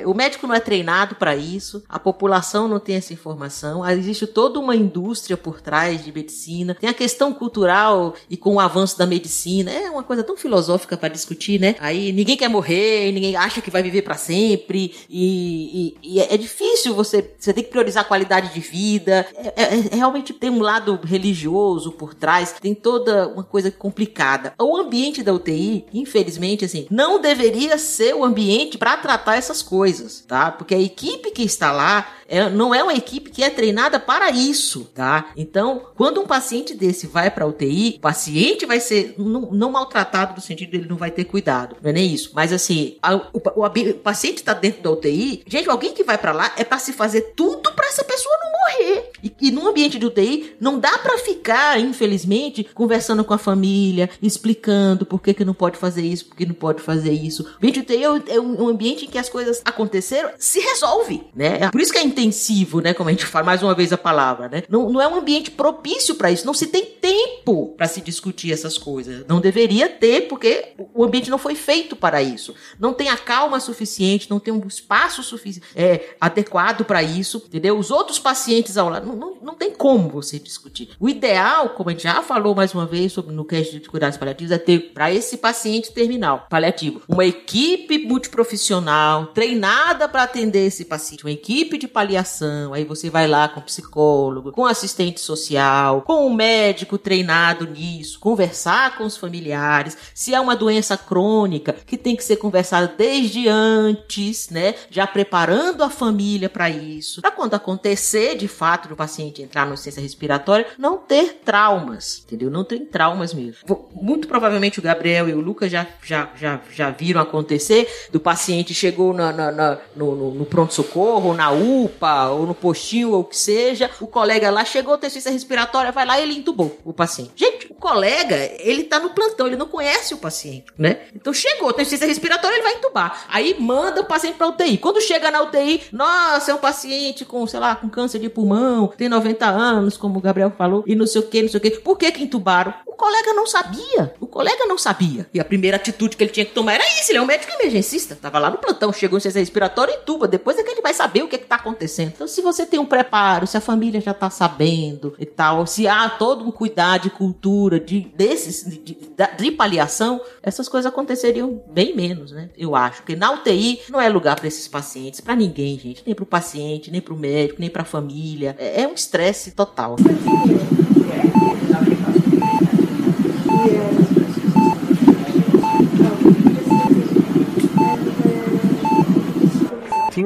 é- 0.00 0.02
O 0.06 0.14
médico 0.14 0.46
não 0.46 0.54
é 0.54 0.60
treinado 0.60 0.89
para 1.18 1.36
isso, 1.36 1.82
a 1.88 1.98
população 1.98 2.66
não 2.68 2.78
tem 2.78 2.96
essa 2.96 3.12
informação, 3.12 3.86
existe 3.88 4.26
toda 4.26 4.58
uma 4.58 4.74
indústria 4.76 5.36
por 5.36 5.60
trás 5.60 6.04
de 6.04 6.12
medicina, 6.12 6.74
tem 6.80 6.88
a 6.90 6.94
questão 6.94 7.32
cultural 7.32 8.14
e 8.28 8.36
com 8.36 8.54
o 8.54 8.60
avanço 8.60 8.98
da 8.98 9.06
medicina. 9.06 9.70
É 9.70 9.90
uma 9.90 10.02
coisa 10.02 10.22
tão 10.22 10.36
filosófica 10.36 10.96
para 10.96 11.08
discutir, 11.08 11.60
né? 11.60 11.76
Aí 11.80 12.12
ninguém 12.12 12.36
quer 12.36 12.48
morrer, 12.48 13.12
ninguém 13.12 13.36
acha 13.36 13.60
que 13.60 13.70
vai 13.70 13.82
viver 13.82 14.02
para 14.02 14.16
sempre, 14.16 14.94
e, 15.08 15.94
e- 16.02 16.14
e 16.16 16.20
é 16.20 16.36
difícil 16.36 16.94
você. 16.94 17.34
Você 17.38 17.52
tem 17.52 17.62
que 17.64 17.70
priorizar 17.70 18.04
a 18.04 18.06
qualidade 18.08 18.52
de 18.52 18.60
vida. 18.60 19.26
É, 19.34 19.52
é- 19.62 19.78
é- 19.92 19.96
realmente 19.96 20.32
tem 20.32 20.50
um 20.50 20.60
lado 20.60 20.98
religioso 21.04 21.92
por 21.92 22.14
trás, 22.14 22.54
tem 22.60 22.74
toda 22.74 23.28
uma 23.28 23.44
coisa 23.44 23.70
complicada. 23.70 24.52
O 24.60 24.76
ambiente 24.76 25.22
da 25.22 25.32
UTI, 25.32 25.84
infelizmente, 25.92 26.64
assim, 26.64 26.86
não 26.90 27.20
deveria 27.20 27.78
ser 27.78 28.14
o 28.14 28.24
ambiente 28.24 28.78
para 28.78 28.96
tratar 28.96 29.36
essas 29.36 29.62
coisas, 29.62 30.24
tá? 30.26 30.50
Porque 30.50 30.74
equipe 30.80 31.30
que 31.30 31.42
está 31.42 31.70
lá 31.72 32.06
é- 32.28 32.48
não 32.48 32.72
é 32.74 32.82
uma 32.82 32.94
equipe 32.94 33.30
que 33.30 33.42
é 33.42 33.50
treinada 33.50 33.98
para 33.98 34.30
isso, 34.30 34.88
tá? 34.94 35.30
Então, 35.36 35.86
quando 35.96 36.20
um 36.20 36.26
paciente 36.26 36.74
desse 36.74 37.06
vai 37.08 37.30
para 37.30 37.46
UTI, 37.46 37.96
o 37.98 38.00
paciente 38.00 38.64
vai 38.66 38.78
ser 38.80 39.14
não, 39.18 39.50
não 39.52 39.70
maltratado 39.72 40.34
no 40.36 40.40
sentido 40.40 40.70
dele 40.70 40.86
não 40.88 40.96
vai 40.96 41.10
ter 41.10 41.24
cuidado, 41.24 41.76
não 41.82 41.90
é 41.90 41.92
nem 41.92 42.12
isso. 42.12 42.30
Mas 42.34 42.52
assim, 42.52 42.96
a- 43.02 43.16
o, 43.16 43.22
o 43.56 43.64
o 43.90 43.94
paciente 43.94 44.38
está 44.38 44.54
dentro 44.54 44.82
da 44.82 44.90
UTI, 44.92 45.42
gente, 45.46 45.68
alguém 45.68 45.92
que 45.92 46.04
vai 46.04 46.16
para 46.18 46.32
lá 46.32 46.52
é 46.56 46.64
para 46.64 46.78
se 46.78 46.92
fazer 46.92 47.32
tudo 47.36 47.72
para 47.72 47.86
essa 47.88 48.04
pessoa 48.04 48.34
não 48.44 48.50
morrer. 48.60 49.10
E, 49.22 49.32
e 49.40 49.50
num 49.50 49.66
ambiente 49.66 49.98
de 49.98 50.06
UTI 50.06 50.54
não 50.60 50.78
dá 50.78 50.98
para 50.98 51.18
ficar, 51.18 51.80
infelizmente, 51.80 52.64
conversando 52.74 53.24
com 53.24 53.34
a 53.34 53.38
família, 53.38 54.08
explicando 54.22 55.04
por 55.04 55.20
que, 55.20 55.34
que 55.34 55.44
não 55.44 55.54
pode 55.54 55.76
fazer 55.76 56.02
isso, 56.02 56.26
por 56.26 56.36
que 56.36 56.46
não 56.46 56.54
pode 56.54 56.80
fazer 56.80 57.12
isso. 57.12 57.42
O 57.42 57.56
ambiente 57.58 57.74
de 57.74 57.80
UTI 57.80 58.04
é 58.04 58.10
um- 58.10 58.22
é 58.28 58.40
um, 58.40 58.62
um 58.64 58.68
ambiente 58.68 59.04
em 59.04 59.08
que 59.08 59.18
as 59.18 59.28
coisas 59.28 59.60
aconteceram, 59.64 60.30
se 60.38 60.60
resolve, 60.70 61.22
né? 61.34 61.58
É 61.62 61.70
Por 61.70 61.80
isso 61.80 61.92
que 61.92 61.98
é 61.98 62.02
intensivo, 62.02 62.80
né? 62.80 62.94
Como 62.94 63.08
a 63.08 63.12
gente 63.12 63.26
fala 63.26 63.44
mais 63.44 63.62
uma 63.62 63.74
vez 63.74 63.92
a 63.92 63.98
palavra, 63.98 64.48
né? 64.48 64.62
Não, 64.68 64.90
não 64.90 65.00
é 65.00 65.08
um 65.08 65.16
ambiente 65.16 65.50
propício 65.50 66.14
para 66.14 66.30
isso, 66.30 66.46
não 66.46 66.54
se 66.54 66.66
tem 66.66 66.84
tempo 66.84 67.74
para 67.76 67.86
se 67.88 68.00
discutir 68.00 68.52
essas 68.52 68.78
coisas. 68.78 69.24
Não 69.26 69.40
deveria 69.40 69.88
ter, 69.88 70.28
porque 70.28 70.74
o 70.94 71.04
ambiente 71.04 71.30
não 71.30 71.38
foi 71.38 71.54
feito 71.54 71.96
para 71.96 72.22
isso. 72.22 72.54
Não 72.78 72.92
tem 72.92 73.08
a 73.08 73.16
calma 73.16 73.60
suficiente, 73.60 74.30
não 74.30 74.38
tem 74.38 74.52
um 74.52 74.66
espaço 74.66 75.22
sufici 75.22 75.62
é, 75.74 76.14
adequado 76.20 76.84
para 76.84 77.02
isso, 77.02 77.42
entendeu? 77.46 77.78
Os 77.78 77.90
outros 77.90 78.18
pacientes 78.18 78.76
ao 78.76 78.88
lado, 78.88 79.06
não, 79.06 79.16
não, 79.16 79.36
não 79.42 79.54
tem 79.54 79.70
como 79.70 80.08
você 80.08 80.38
discutir. 80.38 80.90
O 80.98 81.08
ideal, 81.08 81.70
como 81.70 81.90
a 81.90 81.92
gente 81.92 82.02
já 82.02 82.22
falou 82.22 82.54
mais 82.54 82.74
uma 82.74 82.86
vez 82.86 83.12
sobre 83.12 83.34
no 83.34 83.44
cast 83.44 83.78
de 83.78 83.88
cuidados 83.88 84.18
paliativos, 84.18 84.52
é 84.52 84.58
ter 84.58 84.92
para 84.92 85.12
esse 85.12 85.36
paciente 85.36 85.92
terminal 85.92 86.46
paliativo 86.48 87.02
uma 87.08 87.24
equipe 87.24 87.98
multiprofissional 87.98 89.26
treinada 89.26 90.08
para 90.08 90.22
atender 90.24 90.49
esse 90.58 90.84
paciente, 90.84 91.24
uma 91.24 91.30
equipe 91.30 91.78
de 91.78 91.86
paliação. 91.88 92.72
Aí 92.74 92.84
você 92.84 93.08
vai 93.08 93.26
lá 93.26 93.48
com 93.48 93.60
psicólogo, 93.60 94.52
com 94.52 94.66
assistente 94.66 95.20
social, 95.20 96.02
com 96.02 96.26
um 96.26 96.34
médico 96.34 96.98
treinado 96.98 97.66
nisso, 97.66 98.18
conversar 98.18 98.96
com 98.96 99.04
os 99.04 99.16
familiares. 99.16 99.96
Se 100.14 100.34
é 100.34 100.40
uma 100.40 100.56
doença 100.56 100.96
crônica 100.96 101.72
que 101.86 101.96
tem 101.96 102.16
que 102.16 102.24
ser 102.24 102.36
conversada 102.36 102.92
desde 102.96 103.48
antes, 103.48 104.48
né? 104.50 104.74
Já 104.90 105.06
preparando 105.06 105.82
a 105.82 105.90
família 105.90 106.48
para 106.48 106.68
isso, 106.70 107.20
para 107.20 107.30
quando 107.30 107.54
acontecer 107.54 108.36
de 108.36 108.48
fato 108.48 108.88
do 108.88 108.96
paciente 108.96 109.42
entrar 109.42 109.66
no 109.66 109.76
ciência 109.76 110.00
respiratória, 110.02 110.66
não 110.78 110.98
ter 110.98 111.40
traumas, 111.44 112.22
entendeu? 112.26 112.50
Não 112.50 112.64
tem 112.64 112.84
traumas 112.84 113.32
mesmo. 113.34 113.60
Muito 113.94 114.28
provavelmente 114.28 114.78
o 114.78 114.82
Gabriel 114.82 115.28
e 115.28 115.32
o 115.32 115.40
Lucas 115.40 115.70
já, 115.70 115.86
já, 116.02 116.30
já, 116.36 116.60
já 116.72 116.90
viram 116.90 117.20
acontecer 117.20 117.88
do 118.12 118.20
paciente 118.20 118.74
chegou 118.74 119.12
na, 119.12 119.32
na- 119.32 119.52
na- 119.52 119.78
no, 119.96 120.14
no- 120.14 120.34
no 120.40 120.46
pronto-socorro, 120.46 121.34
na 121.34 121.50
UPA, 121.50 122.30
ou 122.30 122.46
no 122.46 122.54
postinho, 122.54 123.12
ou 123.12 123.20
o 123.20 123.24
que 123.24 123.36
seja, 123.36 123.90
o 124.00 124.06
colega 124.06 124.50
lá 124.50 124.64
chegou, 124.64 124.96
tem 124.96 125.10
ciência 125.10 125.30
respiratória, 125.30 125.92
vai 125.92 126.06
lá 126.06 126.18
e 126.18 126.22
ele 126.22 126.38
entubou 126.38 126.78
o 126.82 126.94
paciente. 126.94 127.32
Gente, 127.36 127.66
o 127.70 127.74
colega, 127.74 128.36
ele 128.58 128.84
tá 128.84 128.98
no 128.98 129.10
plantão, 129.10 129.46
ele 129.46 129.56
não 129.56 129.68
conhece 129.68 130.14
o 130.14 130.16
paciente, 130.16 130.64
né? 130.78 131.00
Então 131.14 131.30
chegou, 131.34 131.74
tem 131.74 131.84
ciência 131.84 132.06
respiratória, 132.06 132.54
ele 132.54 132.62
vai 132.62 132.74
entubar. 132.74 133.26
Aí 133.28 133.54
manda 133.60 134.00
o 134.00 134.06
paciente 134.06 134.36
pra 134.36 134.48
UTI. 134.48 134.78
Quando 134.78 134.98
chega 135.02 135.30
na 135.30 135.42
UTI, 135.42 135.82
nossa, 135.92 136.52
é 136.52 136.54
um 136.54 136.58
paciente 136.58 137.26
com, 137.26 137.46
sei 137.46 137.60
lá, 137.60 137.76
com 137.76 137.90
câncer 137.90 138.18
de 138.18 138.30
pulmão, 138.30 138.86
tem 138.86 139.10
90 139.10 139.44
anos, 139.46 139.98
como 139.98 140.18
o 140.18 140.22
Gabriel 140.22 140.50
falou, 140.56 140.82
e 140.86 140.94
não 140.94 141.06
sei 141.06 141.20
o 141.20 141.26
que, 141.26 141.42
não 141.42 141.50
sei 141.50 141.58
o 141.58 141.60
que. 141.60 141.70
Por 141.72 141.98
que 141.98 142.10
que 142.12 142.22
entubaram? 142.22 142.72
O 142.86 142.94
colega 142.94 143.32
não 143.34 143.46
sabia. 143.46 144.14
O 144.20 144.26
colega 144.26 144.64
não 144.66 144.78
sabia. 144.78 145.26
E 145.32 145.40
a 145.40 145.44
primeira 145.44 145.76
atitude 145.76 146.16
que 146.16 146.24
ele 146.24 146.30
tinha 146.30 146.46
que 146.46 146.52
tomar 146.52 146.74
era 146.74 146.84
isso. 146.98 147.10
Ele 147.10 147.18
é 147.18 147.22
um 147.22 147.26
médico 147.26 147.52
emergencista. 147.52 148.14
Tava 148.14 148.38
lá 148.38 148.50
no 148.50 148.58
plantão, 148.58 148.92
chegou 148.92 149.18
em 149.18 149.20
ciência 149.20 149.40
respiratória 149.40 149.92
e 149.92 149.98
tuba. 149.98 150.29
Depois 150.30 150.58
é 150.58 150.62
que 150.62 150.70
ele 150.70 150.80
vai 150.80 150.94
saber 150.94 151.22
o 151.22 151.28
que, 151.28 151.36
é 151.36 151.38
que 151.38 151.46
tá 151.46 151.56
acontecendo. 151.56 152.12
Então, 152.14 152.28
se 152.28 152.40
você 152.40 152.64
tem 152.64 152.78
um 152.78 152.86
preparo, 152.86 153.46
se 153.46 153.56
a 153.56 153.60
família 153.60 154.00
já 154.00 154.14
tá 154.14 154.30
sabendo 154.30 155.14
e 155.18 155.26
tal, 155.26 155.66
se 155.66 155.86
há 155.86 156.08
todo 156.08 156.44
um 156.44 156.50
cuidado 156.50 157.02
de 157.02 157.10
cultura 157.10 157.78
de, 157.78 158.00
desses, 158.14 158.64
de, 158.64 158.78
de, 158.78 158.98
de 159.38 159.50
paliação, 159.52 160.20
essas 160.42 160.68
coisas 160.68 160.90
aconteceriam 160.90 161.62
bem 161.70 161.94
menos, 161.94 162.32
né? 162.32 162.50
Eu 162.56 162.74
acho. 162.74 163.02
Porque 163.02 163.16
na 163.16 163.32
UTI 163.32 163.80
não 163.90 164.00
é 164.00 164.08
lugar 164.08 164.36
para 164.36 164.48
esses 164.48 164.66
pacientes, 164.68 165.20
para 165.20 165.36
ninguém, 165.36 165.78
gente. 165.78 166.02
Nem 166.06 166.14
pro 166.14 166.26
paciente, 166.26 166.90
nem 166.90 167.00
pro 167.00 167.16
médico, 167.16 167.60
nem 167.60 167.70
pra 167.70 167.84
família. 167.84 168.56
É, 168.58 168.82
é 168.82 168.88
um 168.88 168.94
estresse 168.94 169.52
total. 169.52 169.96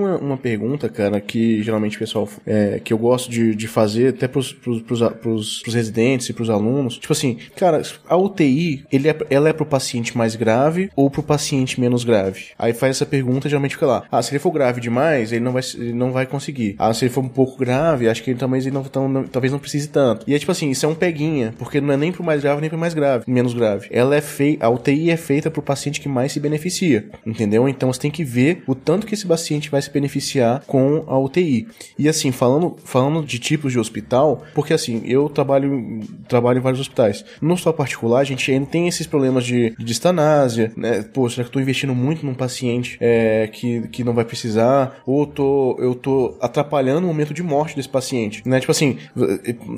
Uma, 0.05 0.17
uma 0.19 0.37
pergunta, 0.37 0.89
cara, 0.89 1.21
que 1.21 1.63
geralmente 1.63 1.97
o 1.97 1.99
pessoal 1.99 2.29
é, 2.47 2.81
que 2.83 2.93
eu 2.93 2.99
gosto 2.99 3.31
de, 3.31 3.55
de 3.55 3.67
fazer 3.69 4.09
até 4.09 4.29
pros, 4.29 4.53
pros, 4.53 4.83
pros, 4.83 5.01
pros- 5.21 5.63
pros 5.63 5.75
residentes 5.75 6.29
e 6.29 6.33
pros 6.33 6.51
alunos. 6.51 6.99
Tipo 6.99 7.13
assim, 7.13 7.39
cara, 7.57 7.83
a 8.09 8.17
UTI, 8.17 8.85
ele 8.93 9.09
é, 9.09 9.17
ela 9.31 9.49
é 9.49 9.53
pro 9.53 9.67
paciente 9.67 10.17
mais 10.17 10.37
grave 10.37 10.91
ou 10.97 11.11
pro 11.11 11.23
paciente 11.23 11.81
menos 11.81 12.05
grave? 12.05 12.47
Aí 12.59 12.73
faz 12.73 12.97
essa 12.97 13.07
pergunta, 13.07 13.49
geralmente 13.49 13.75
fica 13.75 13.87
lá. 13.87 14.05
Ah, 14.11 14.23
se 14.23 14.33
ele 14.33 14.39
for 14.39 14.51
grave 14.53 14.81
demais, 14.81 15.33
ele 15.33 15.45
não 15.45 15.53
vai, 15.53 15.63
ele 15.75 15.93
não 15.93 16.13
vai 16.13 16.27
conseguir. 16.27 16.75
Ah, 16.79 16.93
se 16.93 17.05
ele 17.05 17.13
for 17.13 17.23
um 17.25 17.29
pouco 17.29 17.59
grave, 17.59 18.09
acho 18.09 18.23
que 18.23 18.31
ele 18.31 18.39
talvez, 18.39 18.67
ele 18.67 18.75
não, 18.75 18.83
tão- 18.85 19.09
não- 19.09 19.25
talvez 19.25 19.53
não 19.53 19.59
precise 19.59 19.89
tanto. 19.89 20.25
E 20.29 20.35
é 20.35 20.39
tipo 20.39 20.53
assim, 20.53 20.71
isso 20.71 20.85
é 20.87 20.89
um 20.89 20.95
peguinha, 20.95 21.55
porque 21.59 21.81
não 21.81 21.93
é 21.93 21.97
nem 21.97 22.13
pro 22.13 22.23
mais 22.25 22.43
grave 22.43 22.61
nem 22.61 22.71
pro 22.71 22.79
mais 22.79 22.95
grave, 22.95 23.25
menos 23.27 23.55
grave. 23.55 23.89
Ela 23.91 24.17
é 24.17 24.21
feita, 24.21 24.67
a 24.67 24.71
UTI 24.71 25.11
é 25.11 25.17
feita 25.17 25.51
pro 25.51 25.63
paciente 25.63 26.01
que 26.01 26.09
mais 26.09 26.33
se 26.33 26.41
beneficia, 26.41 27.07
entendeu? 27.27 27.69
Então 27.69 27.93
você 27.93 28.01
tem 28.01 28.11
que 28.11 28.25
ver 28.25 28.63
o 28.67 28.75
tanto 28.75 29.07
que 29.07 29.15
esse 29.15 29.27
paciente 29.27 29.71
vai 29.71 29.81
se 29.83 29.91
beneficiar 29.95 30.63
com 30.67 31.05
a 31.07 31.19
UTI. 31.19 31.67
E 31.99 32.09
assim, 32.09 32.31
falando, 32.33 32.77
falando 32.85 33.25
de 33.25 33.39
tipos 33.39 33.73
de 33.73 33.79
hospital, 33.79 34.43
porque 34.55 34.75
assim, 34.75 35.01
eu 35.07 35.29
trabalho, 35.29 36.01
trabalho 36.29 36.59
em 36.59 36.63
vários 36.63 36.81
hospitais. 36.81 37.25
No 37.41 37.55
hospital 37.55 37.73
particular, 37.75 38.21
a 38.21 38.25
gente 38.25 38.51
ainda 38.53 38.67
tem 38.67 38.87
esses 38.89 39.07
problemas 39.07 39.45
de, 39.47 39.71
de 39.79 39.85
distanásia, 39.85 40.73
né? 40.77 41.03
Pô, 41.03 41.29
será 41.31 41.45
que 41.45 41.49
eu 41.49 41.53
tô 41.53 41.61
investindo 41.61 41.95
muito 41.95 42.27
num 42.27 42.35
paciente 42.35 42.99
é, 43.01 43.49
que, 43.53 43.83
que 43.89 44.05
não 44.05 44.13
vai 44.13 44.25
precisar? 44.25 45.01
Ou 45.07 45.27
tô, 45.27 45.77
eu 45.81 45.95
tô 45.95 46.37
atrapalhando 46.41 47.05
o 47.05 47.09
momento 47.09 47.33
de 47.33 47.43
morte 47.43 47.77
desse 47.77 47.89
paciente, 47.89 48.43
né? 48.47 48.59
Tipo 48.61 48.73
assim, 48.73 48.99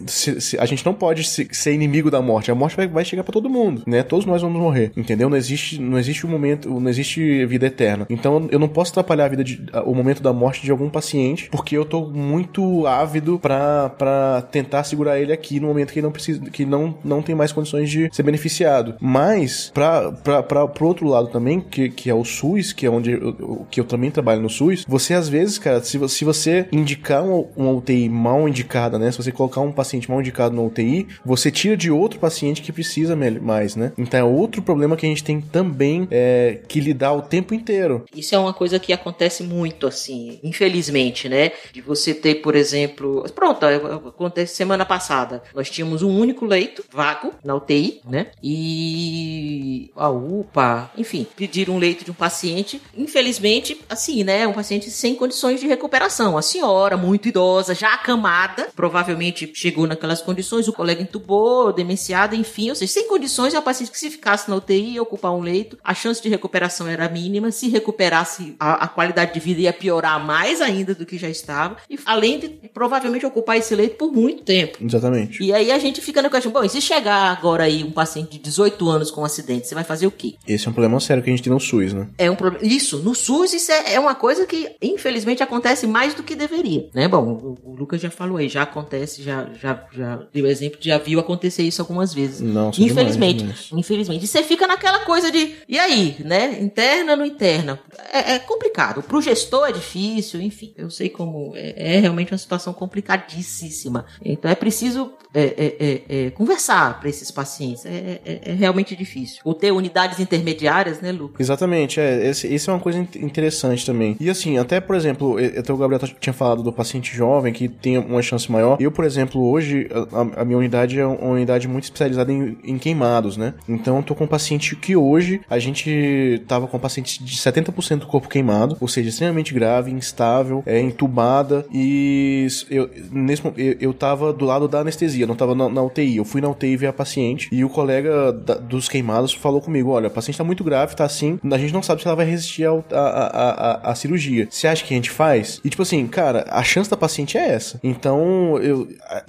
se- 0.06 0.40
se- 0.40 0.59
a 0.59 0.64
gente 0.66 0.84
não 0.84 0.94
pode 0.94 1.24
se- 1.24 1.48
ser 1.52 1.72
inimigo 1.72 2.10
da 2.10 2.20
morte. 2.22 2.51
A 2.51 2.55
morte 2.55 2.76
vai, 2.76 2.86
vai 2.86 3.05
chegar 3.05 3.22
pra 3.22 3.32
todo 3.32 3.48
mundo, 3.51 3.82
né? 3.86 4.02
Todos 4.02 4.24
nós 4.26 4.43
vamos 4.43 4.60
morrer, 4.60 4.93
entendeu? 4.97 5.28
Não 5.28 5.36
existe, 5.36 5.80
não 5.80 5.98
existe 5.98 6.26
um 6.26 6.30
momento, 6.30 6.68
não 6.80 6.88
existe 6.88 7.44
vida 7.47 7.66
eterna. 7.66 8.06
Então 8.09 8.48
eu 8.51 8.59
não 8.59 8.68
posso 8.68 8.90
atrapalhar 8.93 9.26
a 9.26 9.28
vida 9.28 9.44
de, 9.44 9.64
o 9.84 9.94
momento 9.94 10.05
da 10.14 10.32
morte 10.32 10.62
de 10.62 10.70
algum 10.70 10.88
paciente, 10.88 11.48
porque 11.50 11.76
eu 11.76 11.84
tô 11.84 12.06
muito 12.06 12.86
ávido 12.86 13.38
pra 13.38 14.42
tentar 14.50 14.84
segurar 14.84 15.20
ele 15.20 15.32
aqui 15.32 15.60
no 15.60 15.68
momento 15.68 15.92
que 15.92 15.98
ele 15.98 16.06
não 16.06 16.12
precisa, 16.12 16.40
que 16.50 16.64
não, 16.64 16.96
não 17.04 17.22
tem 17.22 17.34
mais 17.34 17.52
condições 17.52 17.90
de 17.90 18.08
ser 18.12 18.22
beneficiado. 18.22 18.94
Mas, 19.00 19.70
pra, 19.72 20.12
pro 20.12 20.86
outro 20.86 21.08
lado 21.08 21.28
também, 21.28 21.60
que, 21.60 21.88
que 21.90 22.10
é 22.10 22.14
o 22.14 22.24
SUS, 22.24 22.72
que 22.72 22.86
é 22.86 22.90
onde 22.90 23.12
eu, 23.12 23.66
que 23.70 23.80
eu 23.80 23.84
também 23.84 24.10
trabalho 24.10 24.42
no 24.42 24.50
SUS, 24.50 24.84
você 24.86 25.14
às 25.14 25.28
vezes, 25.28 25.58
cara, 25.58 25.82
se, 25.82 26.08
se 26.08 26.24
você 26.24 26.68
indicar 26.72 27.24
uma, 27.24 27.44
uma 27.56 27.70
UTI 27.72 28.08
mal 28.08 28.48
indicada, 28.48 28.98
né? 28.98 29.10
Se 29.10 29.18
você 29.18 29.32
colocar 29.32 29.60
um 29.60 29.72
paciente 29.72 30.10
mal 30.10 30.20
indicado 30.20 30.54
na 30.54 30.62
UTI, 30.62 31.06
você 31.24 31.50
tira 31.50 31.76
de 31.76 31.90
outro 31.90 32.18
paciente 32.18 32.62
que 32.62 32.72
precisa 32.72 33.16
mais, 33.40 33.76
né? 33.76 33.92
Então 33.96 34.20
é 34.20 34.24
outro 34.24 34.62
problema 34.62 34.96
que 34.96 35.06
a 35.06 35.08
gente 35.08 35.24
tem 35.24 35.40
também 35.40 36.06
é, 36.10 36.60
que 36.68 36.80
lidar 36.80 37.12
o 37.12 37.22
tempo 37.22 37.54
inteiro. 37.54 38.04
Isso 38.14 38.34
é 38.34 38.38
uma 38.38 38.52
coisa 38.52 38.78
que 38.78 38.92
acontece 38.92 39.42
muito, 39.42 39.86
assim, 39.86 39.95
infelizmente, 40.43 41.28
né? 41.28 41.52
De 41.73 41.81
você 41.81 42.14
ter, 42.14 42.36
por 42.36 42.55
exemplo, 42.55 43.24
pronto, 43.35 43.64
acontece 43.64 44.55
semana 44.55 44.85
passada, 44.85 45.43
nós 45.55 45.70
tínhamos 45.70 46.02
um 46.02 46.18
único 46.18 46.44
leito 46.44 46.85
vago 46.93 47.32
na 47.44 47.55
UTI, 47.55 48.01
né? 48.05 48.28
E 48.43 49.90
a 49.97 50.09
UPA, 50.10 50.90
enfim, 50.97 51.27
pediram 51.36 51.74
um 51.74 51.78
leito 51.78 52.05
de 52.05 52.10
um 52.10 52.14
paciente, 52.14 52.81
infelizmente, 52.97 53.81
assim, 53.89 54.24
né? 54.24 54.47
Um 54.47 54.52
paciente 54.52 54.90
sem 54.90 55.14
condições 55.14 55.60
de 55.60 55.66
recuperação. 55.66 56.36
A 56.36 56.43
senhora, 56.43 56.97
muito 56.97 57.28
idosa, 57.28 57.74
já 57.74 57.94
acamada, 57.94 58.68
provavelmente 58.74 59.51
chegou 59.55 59.86
naquelas 59.86 60.23
condições, 60.23 60.68
o 60.68 60.73
colega 60.73 61.02
entubou, 61.02 61.73
demenciada, 61.73 62.36
enfim, 62.36 62.70
ou 62.70 62.74
seja, 62.74 62.93
sem 62.93 63.09
condições, 63.09 63.55
é 63.55 63.59
um 63.59 63.62
paciente 63.62 63.90
que 63.90 63.98
se 63.98 64.10
ficasse 64.10 64.48
na 64.48 64.56
UTI 64.56 64.94
ia 64.94 65.02
ocupar 65.02 65.32
um 65.32 65.40
leito, 65.40 65.78
a 65.82 65.94
chance 65.94 66.23
de 66.23 66.28
recuperação 66.28 66.86
era 66.86 67.09
mínima, 67.09 67.51
se 67.51 67.68
recuperasse 67.68 68.56
a, 68.59 68.85
a 68.85 68.89
qualidade 68.89 69.35
de 69.35 69.40
vida 69.40 69.60
ia 69.60 69.73
piorar 69.73 69.85
mais 70.24 70.60
ainda 70.60 70.94
do 70.94 71.06
que 71.06 71.18
já 71.18 71.28
estava, 71.28 71.76
e 71.88 71.98
além 72.04 72.38
de 72.38 72.48
provavelmente 72.72 73.24
ocupar 73.24 73.56
esse 73.56 73.74
leito 73.74 73.96
por 73.96 74.12
muito 74.12 74.42
tempo. 74.42 74.78
Exatamente. 74.84 75.42
E 75.42 75.52
aí 75.52 75.70
a 75.70 75.78
gente 75.78 76.00
fica 76.00 76.22
na 76.22 76.28
questão, 76.28 76.52
bom, 76.52 76.62
e 76.64 76.68
se 76.68 76.80
chegar 76.80 77.30
agora 77.36 77.64
aí 77.64 77.82
um 77.82 77.90
paciente 77.90 78.32
de 78.32 78.38
18 78.38 78.88
anos 78.88 79.10
com 79.10 79.22
um 79.22 79.24
acidente, 79.24 79.66
você 79.66 79.74
vai 79.74 79.84
fazer 79.84 80.06
o 80.06 80.10
quê? 80.10 80.34
Esse 80.46 80.66
é 80.66 80.70
um 80.70 80.72
problema 80.72 80.98
sério 81.00 81.22
que 81.22 81.30
a 81.30 81.32
gente 81.32 81.42
tem 81.42 81.52
no 81.52 81.60
SUS, 81.60 81.92
né? 81.92 82.08
É 82.18 82.30
um 82.30 82.36
problema. 82.36 82.64
Isso, 82.66 82.98
no 82.98 83.14
SUS, 83.14 83.52
isso 83.52 83.72
é, 83.72 83.94
é 83.94 84.00
uma 84.00 84.14
coisa 84.14 84.46
que, 84.46 84.70
infelizmente, 84.80 85.42
acontece 85.42 85.86
mais 85.86 86.14
do 86.14 86.22
que 86.22 86.34
deveria. 86.34 86.88
Né? 86.94 87.08
Bom, 87.08 87.56
o, 87.62 87.70
o 87.72 87.76
Lucas 87.76 88.00
já 88.00 88.10
falou 88.10 88.38
aí, 88.38 88.48
já 88.48 88.62
acontece, 88.62 89.22
já, 89.22 89.48
já, 89.60 89.84
já 89.92 90.22
deu 90.32 90.46
exemplo, 90.46 90.78
já 90.80 90.98
viu 90.98 91.18
acontecer 91.20 91.62
isso 91.62 91.80
algumas 91.82 92.12
vezes. 92.12 92.40
Não, 92.40 92.70
Infelizmente. 92.70 93.38
demais, 93.38 93.58
demais. 93.64 93.70
Infelizmente. 93.72 94.24
E 94.24 94.28
você 94.28 94.42
fica 94.42 94.66
naquela 94.66 95.00
coisa 95.00 95.30
de, 95.30 95.54
e 95.68 95.78
aí, 95.78 96.16
né? 96.20 96.58
Interna, 96.60 97.16
não 97.16 97.24
interna. 97.24 97.78
É, 98.12 98.34
é 98.34 98.38
complicado. 98.38 99.02
Pro 99.02 99.20
gestor 99.20 99.68
é 99.68 99.72
difícil, 99.76 100.40
enfim. 100.40 100.72
Eu 100.76 100.90
sei 100.90 101.08
como. 101.08 101.52
É, 101.54 101.96
é 101.96 102.00
realmente 102.00 102.32
uma 102.32 102.38
situação 102.38 102.72
complicadíssima. 102.72 104.06
Então 104.24 104.50
é 104.50 104.54
preciso 104.54 105.12
é, 105.34 105.42
é, 105.42 105.76
é, 105.78 106.02
é, 106.26 106.30
conversar 106.30 106.98
para 107.00 107.08
esses 107.08 107.30
pacientes. 107.30 107.84
É, 107.84 108.20
é- 108.24 108.52
realmente 108.54 108.94
difícil. 108.96 109.40
Ou 109.44 109.54
ter 109.54 109.70
unidades 109.72 110.18
intermediárias, 110.20 111.00
né, 111.00 111.12
Lucas? 111.12 111.40
Exatamente, 111.40 112.00
é. 112.00 112.26
Esse 112.28 112.68
é 112.68 112.72
uma 112.72 112.80
coisa 112.80 112.98
in- 112.98 113.08
interessante 113.16 113.84
também. 113.84 114.16
E 114.18 114.30
assim, 114.30 114.56
até, 114.58 114.80
por 114.80 114.96
exemplo, 114.96 115.36
até 115.58 115.72
o 115.72 115.76
Gabriel 115.76 116.00
tinha 116.20 116.32
falado 116.32 116.62
do 116.62 116.72
paciente 116.72 117.14
jovem 117.14 117.52
que 117.52 117.68
tem 117.68 117.98
uma 117.98 118.22
chance 118.22 118.50
maior. 118.50 118.76
Eu, 118.80 118.90
por 118.90 119.04
exemplo, 119.04 119.42
hoje, 119.42 119.88
a, 120.12 120.40
a 120.40 120.44
minha 120.44 120.58
unidade 120.58 120.98
é 120.98 121.06
uma 121.06 121.32
unidade 121.32 121.68
muito 121.68 121.84
especializada 121.84 122.32
em, 122.32 122.56
em 122.64 122.78
queimados, 122.78 123.36
né? 123.36 123.54
Então, 123.68 123.98
eu 123.98 124.02
tô 124.02 124.14
com 124.14 124.24
um 124.24 124.28
paciente 124.28 124.74
que 124.76 124.96
hoje 124.96 125.40
a 125.50 125.58
gente 125.58 126.42
tava 126.48 126.66
com 126.66 126.76
um 126.76 126.80
paciente 126.80 127.22
de 127.22 127.36
70% 127.36 127.98
do 128.00 128.06
corpo 128.06 128.28
queimado, 128.28 128.76
ou 128.80 128.88
seja, 128.88 129.08
extremamente 129.08 129.52
grave, 129.52 129.65
instável, 129.88 130.62
é, 130.66 130.80
entubada. 130.80 131.64
E 131.72 132.47
eu, 132.70 132.88
nesse, 133.10 133.43
eu, 133.56 133.76
eu 133.80 133.94
tava 133.94 134.32
do 134.32 134.44
lado 134.44 134.68
da 134.68 134.80
anestesia, 134.80 135.26
não 135.26 135.34
tava 135.36 135.55
na, 135.55 135.68
na 135.68 135.82
UTI. 135.82 136.16
Eu 136.16 136.24
fui 136.24 136.40
na 136.40 136.48
UTI 136.48 136.76
ver 136.76 136.86
a 136.88 136.93
paciente 136.93 137.48
e 137.52 137.64
o 137.64 137.68
colega 137.68 138.32
da- 138.32 138.55
dos 138.55 138.88
queimados 138.88 139.32
falou 139.32 139.60
comigo: 139.60 139.90
olha, 139.90 140.06
a 140.09 140.10
paciente 140.10 140.38
tá 140.38 140.44
muito 140.44 140.64
grave, 140.64 140.94
tá 140.97 141.05
assim, 141.05 141.38
a 141.51 141.59
gente 141.59 141.72
não 141.72 141.82
sabe 141.82 142.02
se 142.02 142.06
ela 142.09 142.16
vai 142.16 142.26
resistir 142.26 142.64
a 142.66 143.94
cirurgia. 143.94 144.47
Você 144.51 144.66
acha 144.66 144.84
que 144.84 144.93
a 144.93 144.97
gente 144.97 145.10
faz? 145.10 145.60
E 145.64 145.68
tipo 145.70 145.82
assim, 145.82 146.06
cara, 146.06 146.44
a 146.51 146.62
chance 146.62 146.88
da 146.90 146.97
paciente 146.97 147.36
é 147.38 147.48
essa. 147.51 147.78
Então, 147.82 148.59
eu 148.59 148.88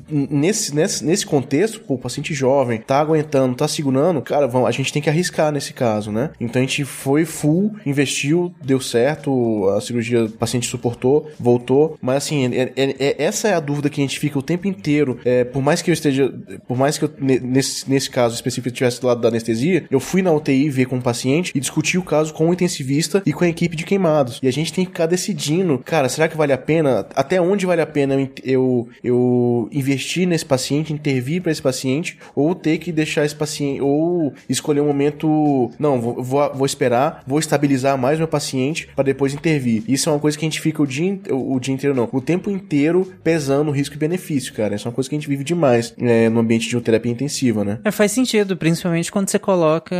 nesse, 0.09 0.73
nesse, 0.76 1.03
nesse 1.05 1.26
contexto, 1.26 1.80
pô, 1.81 1.95
o 1.95 1.97
paciente 1.97 2.34
jovem, 2.34 2.80
tá 2.80 2.99
aguentando, 2.99 3.55
tá 3.55 3.68
segurando, 3.68 4.22
cara, 4.22 4.47
vamos, 4.47 4.68
a 4.68 4.72
gente 4.72 4.91
tem 4.91 5.01
que 5.01 5.09
arriscar 5.09 5.51
nesse 5.51 5.73
caso, 5.73 6.11
né? 6.11 6.31
Então 6.39 6.61
a 6.61 6.65
gente 6.65 6.84
foi 6.85 7.26
full, 7.26 7.73
investiu, 7.85 8.53
deu 8.64 8.80
certo, 8.80 9.68
a 9.69 9.81
cirurgia, 9.81 10.26
o 10.27 10.37
paciente 10.37 10.67
suportou, 10.67 11.29
voltou, 11.39 11.97
mas 12.01 12.17
assim, 12.17 12.45
é- 12.53 12.73
é- 12.75 12.95
é- 12.99 13.15
essa 13.23 13.47
é 13.47 13.53
a 13.53 13.59
dúvida 13.59 13.89
que 13.89 13.99
a 14.01 14.03
gente 14.03 14.19
fica 14.19 14.37
o 14.37 14.41
tempo 14.41 14.67
inteiro, 14.67 15.19
é, 15.25 15.43
por 15.43 15.61
mais 15.61 15.81
que 15.81 15.89
eu 15.89 15.93
esteja, 15.93 16.33
por 16.67 16.77
mais 16.77 16.97
que 16.97 17.05
eu, 17.05 17.11
ne- 17.19 17.39
nesse, 17.39 17.89
nesse 17.89 18.09
caso 18.09 18.35
específico, 18.35 18.67
estivesse 18.69 19.01
do 19.01 19.07
lado 19.07 19.21
da 19.21 19.27
anestesia, 19.29 19.85
eu 19.89 19.99
fui 19.99 20.21
na 20.21 20.31
UTI 20.31 20.69
ver 20.69 20.85
com 20.85 20.97
o 20.97 21.01
paciente 21.01 21.51
e 21.55 21.59
discuti 21.59 21.97
o 21.97 22.03
caso 22.03 22.33
com 22.33 22.49
o 22.49 22.53
intensivista 22.53 23.21
e 23.25 23.33
com 23.33 23.43
a 23.43 23.47
equipe 23.47 23.75
de 23.75 23.83
queimados. 23.85 24.39
E 24.41 24.47
a 24.47 24.51
gente 24.51 24.71
tem 24.73 24.85
que 24.85 24.91
ficar 24.91 25.05
decidindo, 25.05 25.79
cara, 25.83 26.09
será 26.09 26.27
que 26.27 26.37
vale 26.37 26.53
a 26.53 26.57
pena? 26.57 27.05
Até 27.15 27.41
onde 27.41 27.65
vale 27.65 27.81
a 27.81 27.85
pena 27.85 28.15
eu, 28.15 28.29
eu, 28.43 28.89
eu 29.03 29.69
investir 29.71 30.27
nesse 30.27 30.45
paciente, 30.45 30.93
intervir 30.93 31.41
para 31.41 31.51
esse 31.51 31.61
paciente, 31.61 32.17
ou 32.35 32.53
ter 32.55 32.77
que 32.77 32.91
deixar 32.91 33.25
esse 33.25 33.35
paciente, 33.35 33.81
ou 33.81 34.33
escolher 34.49 34.81
um 34.81 34.87
momento, 34.87 35.71
não, 35.79 35.99
vou, 35.99 36.21
vou, 36.23 36.53
vou 36.53 36.65
esperar, 36.65 37.23
vou 37.25 37.39
estabilizar 37.39 37.97
mais 37.97 38.17
meu 38.17 38.27
paciente 38.27 38.87
para 38.95 39.03
depois 39.05 39.33
intervir. 39.33 39.83
Isso 39.87 40.06
é 40.09 40.13
uma 40.13 40.19
coisa 40.19 40.38
que 40.38 40.45
a 40.45 40.47
gente 40.49 40.59
fica 40.61 40.81
o 40.81 40.88
dia, 40.88 41.19
o, 41.29 41.55
o 41.55 41.59
dia 41.59 41.73
inteiro, 41.73 41.95
não, 41.95 42.07
o 42.11 42.21
tempo 42.21 42.49
inteiro 42.49 43.11
pesando 43.23 43.71
risco 43.71 43.95
e 43.95 43.97
benefício, 43.97 44.53
cara. 44.53 44.75
Isso 44.75 44.88
é 44.88 44.89
uma 44.89 44.95
coisa 44.95 45.09
que 45.09 45.15
a 45.15 45.19
gente 45.19 45.27
vive 45.29 45.43
demais 45.43 45.93
é, 45.97 46.29
no 46.29 46.39
ambiente 46.39 46.67
de 46.69 46.79
terapia 46.81 47.11
intensiva, 47.11 47.63
né? 47.63 47.79
É, 47.84 47.91
faz 47.91 48.11
sentido, 48.11 48.55
principalmente 48.55 49.11
quando 49.11 49.29
você 49.29 49.39
coloca. 49.39 49.95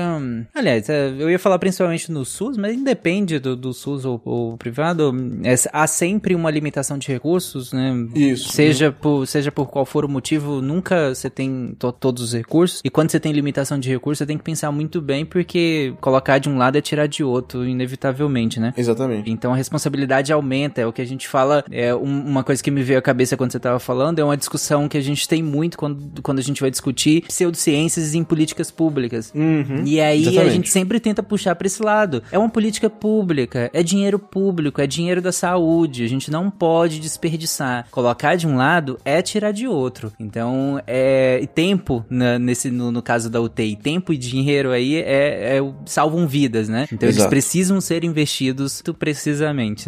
Aliás, 0.54 0.90
é, 0.90 1.10
eu 1.18 1.30
ia 1.30 1.40
falar 1.40 1.60
principalmente 1.60 2.12
no 2.12 2.24
SUS, 2.26 2.58
mas 2.58 2.74
independe 2.76 3.40
do, 3.40 3.56
do 3.56 3.74
SUS 3.74 4.06
ou, 4.06 4.22
ou 4.24 4.58
privado. 4.58 5.14
é, 5.44 5.56
há 5.74 5.88
sempre 5.88 6.36
uma 6.36 6.50
limitação 6.52 6.98
de 6.98 7.08
recursos, 7.08 7.74
né? 7.74 7.94
Isso. 8.16 8.52
Seja 8.52 8.92
por, 8.92 9.26
seja 9.28 9.52
por 9.52 9.68
qual 9.70 9.86
for 9.86 10.06
o 10.06 10.10
motivo, 10.10 10.62
nunca 10.62 11.14
você 11.14 11.30
tem 11.30 11.76
to- 11.78 11.92
todos 11.92 12.24
os 12.24 12.34
recursos. 12.34 12.82
E 12.84 12.90
quando 12.90 13.12
você 13.12 13.20
tem 13.20 13.32
limitação 13.32 13.80
de 13.80 13.90
recursos, 13.90 14.20
você 14.20 14.26
tem 14.26 14.38
que 14.38 14.44
pensar 14.44 14.72
muito 14.72 15.02
bem, 15.02 15.26
porque 15.26 15.94
colocar 16.02 16.38
de 16.38 16.50
um 16.50 16.58
lado 16.58 16.78
é 16.78 16.82
tirar 16.82 17.08
de 17.08 17.24
outro, 17.24 17.66
inevitavelmente, 17.66 18.60
né? 18.60 18.74
Exatamente. 18.78 19.30
Então 19.30 19.54
a 19.54 19.56
responsabilidade 19.56 19.97
aumenta, 20.34 20.82
é 20.82 20.86
o 20.86 20.94
que 20.94 21.02
a 21.02 21.06
gente 21.06 21.28
fala, 21.28 21.64
é 21.72 21.94
um- 21.96 22.28
uma 22.28 22.44
coisa 22.44 22.62
que 22.64 22.70
me 22.72 22.84
veio 22.84 23.00
à 23.00 23.02
cabeça 23.02 23.36
quando 23.38 23.52
você 23.52 23.58
estava 23.58 23.80
falando, 23.80 24.20
é 24.20 24.24
uma 24.24 24.38
discussão 24.38 24.88
que 24.88 24.98
a 24.98 25.02
gente 25.02 25.28
tem 25.28 25.42
muito 25.42 25.78
quando, 25.78 26.22
quando 26.22 26.40
a 26.40 26.42
gente 26.42 26.62
vai 26.62 26.70
discutir 26.72 27.22
pseudociências 27.28 28.14
em 28.14 28.24
políticas 28.24 28.70
públicas. 28.72 29.32
Uhum. 29.34 29.84
E 29.86 30.00
aí 30.00 30.26
a 30.28 30.30
Exatamente. 30.32 30.54
gente 30.54 30.70
sempre 30.70 31.00
tenta 31.00 31.24
puxar 31.24 31.56
pra 31.56 31.68
esse 31.68 31.82
lado. 31.82 32.22
É 32.32 32.38
uma 32.38 32.50
política 32.50 32.90
pública, 32.90 33.70
é 33.74 33.82
dinheiro 33.84 34.20
público, 34.20 34.82
é 34.82 34.88
dinheiro 34.88 35.22
da 35.22 35.32
saúde. 35.32 36.04
A 36.04 36.08
gente 36.08 36.30
não 36.30 36.50
pode 36.50 37.00
desperdiçar. 37.00 37.88
Colocar 37.92 38.36
de 38.36 38.48
um 38.48 38.56
lado 38.58 38.98
é 39.06 39.22
tirar 39.22 39.52
de 39.52 39.68
outro. 39.68 40.12
Então, 40.20 40.82
é 40.88 41.48
tempo 41.56 42.06
na- 42.10 42.38
nesse 42.40 42.70
no, 42.70 42.92
no 42.92 43.02
caso 43.02 43.30
da 43.30 43.40
UTI, 43.42 43.76
tempo 43.76 44.12
e 44.14 44.18
dinheiro 44.18 44.72
aí 44.72 44.96
é, 44.98 45.58
é 45.58 45.74
salvam 45.86 46.28
vidas, 46.28 46.68
né? 46.70 46.88
Então 46.92 47.08
eles 47.08 47.18
Exato. 47.18 47.30
precisam 47.30 47.80
ser 47.82 48.04
investidos 48.04 48.82
muito 48.84 48.94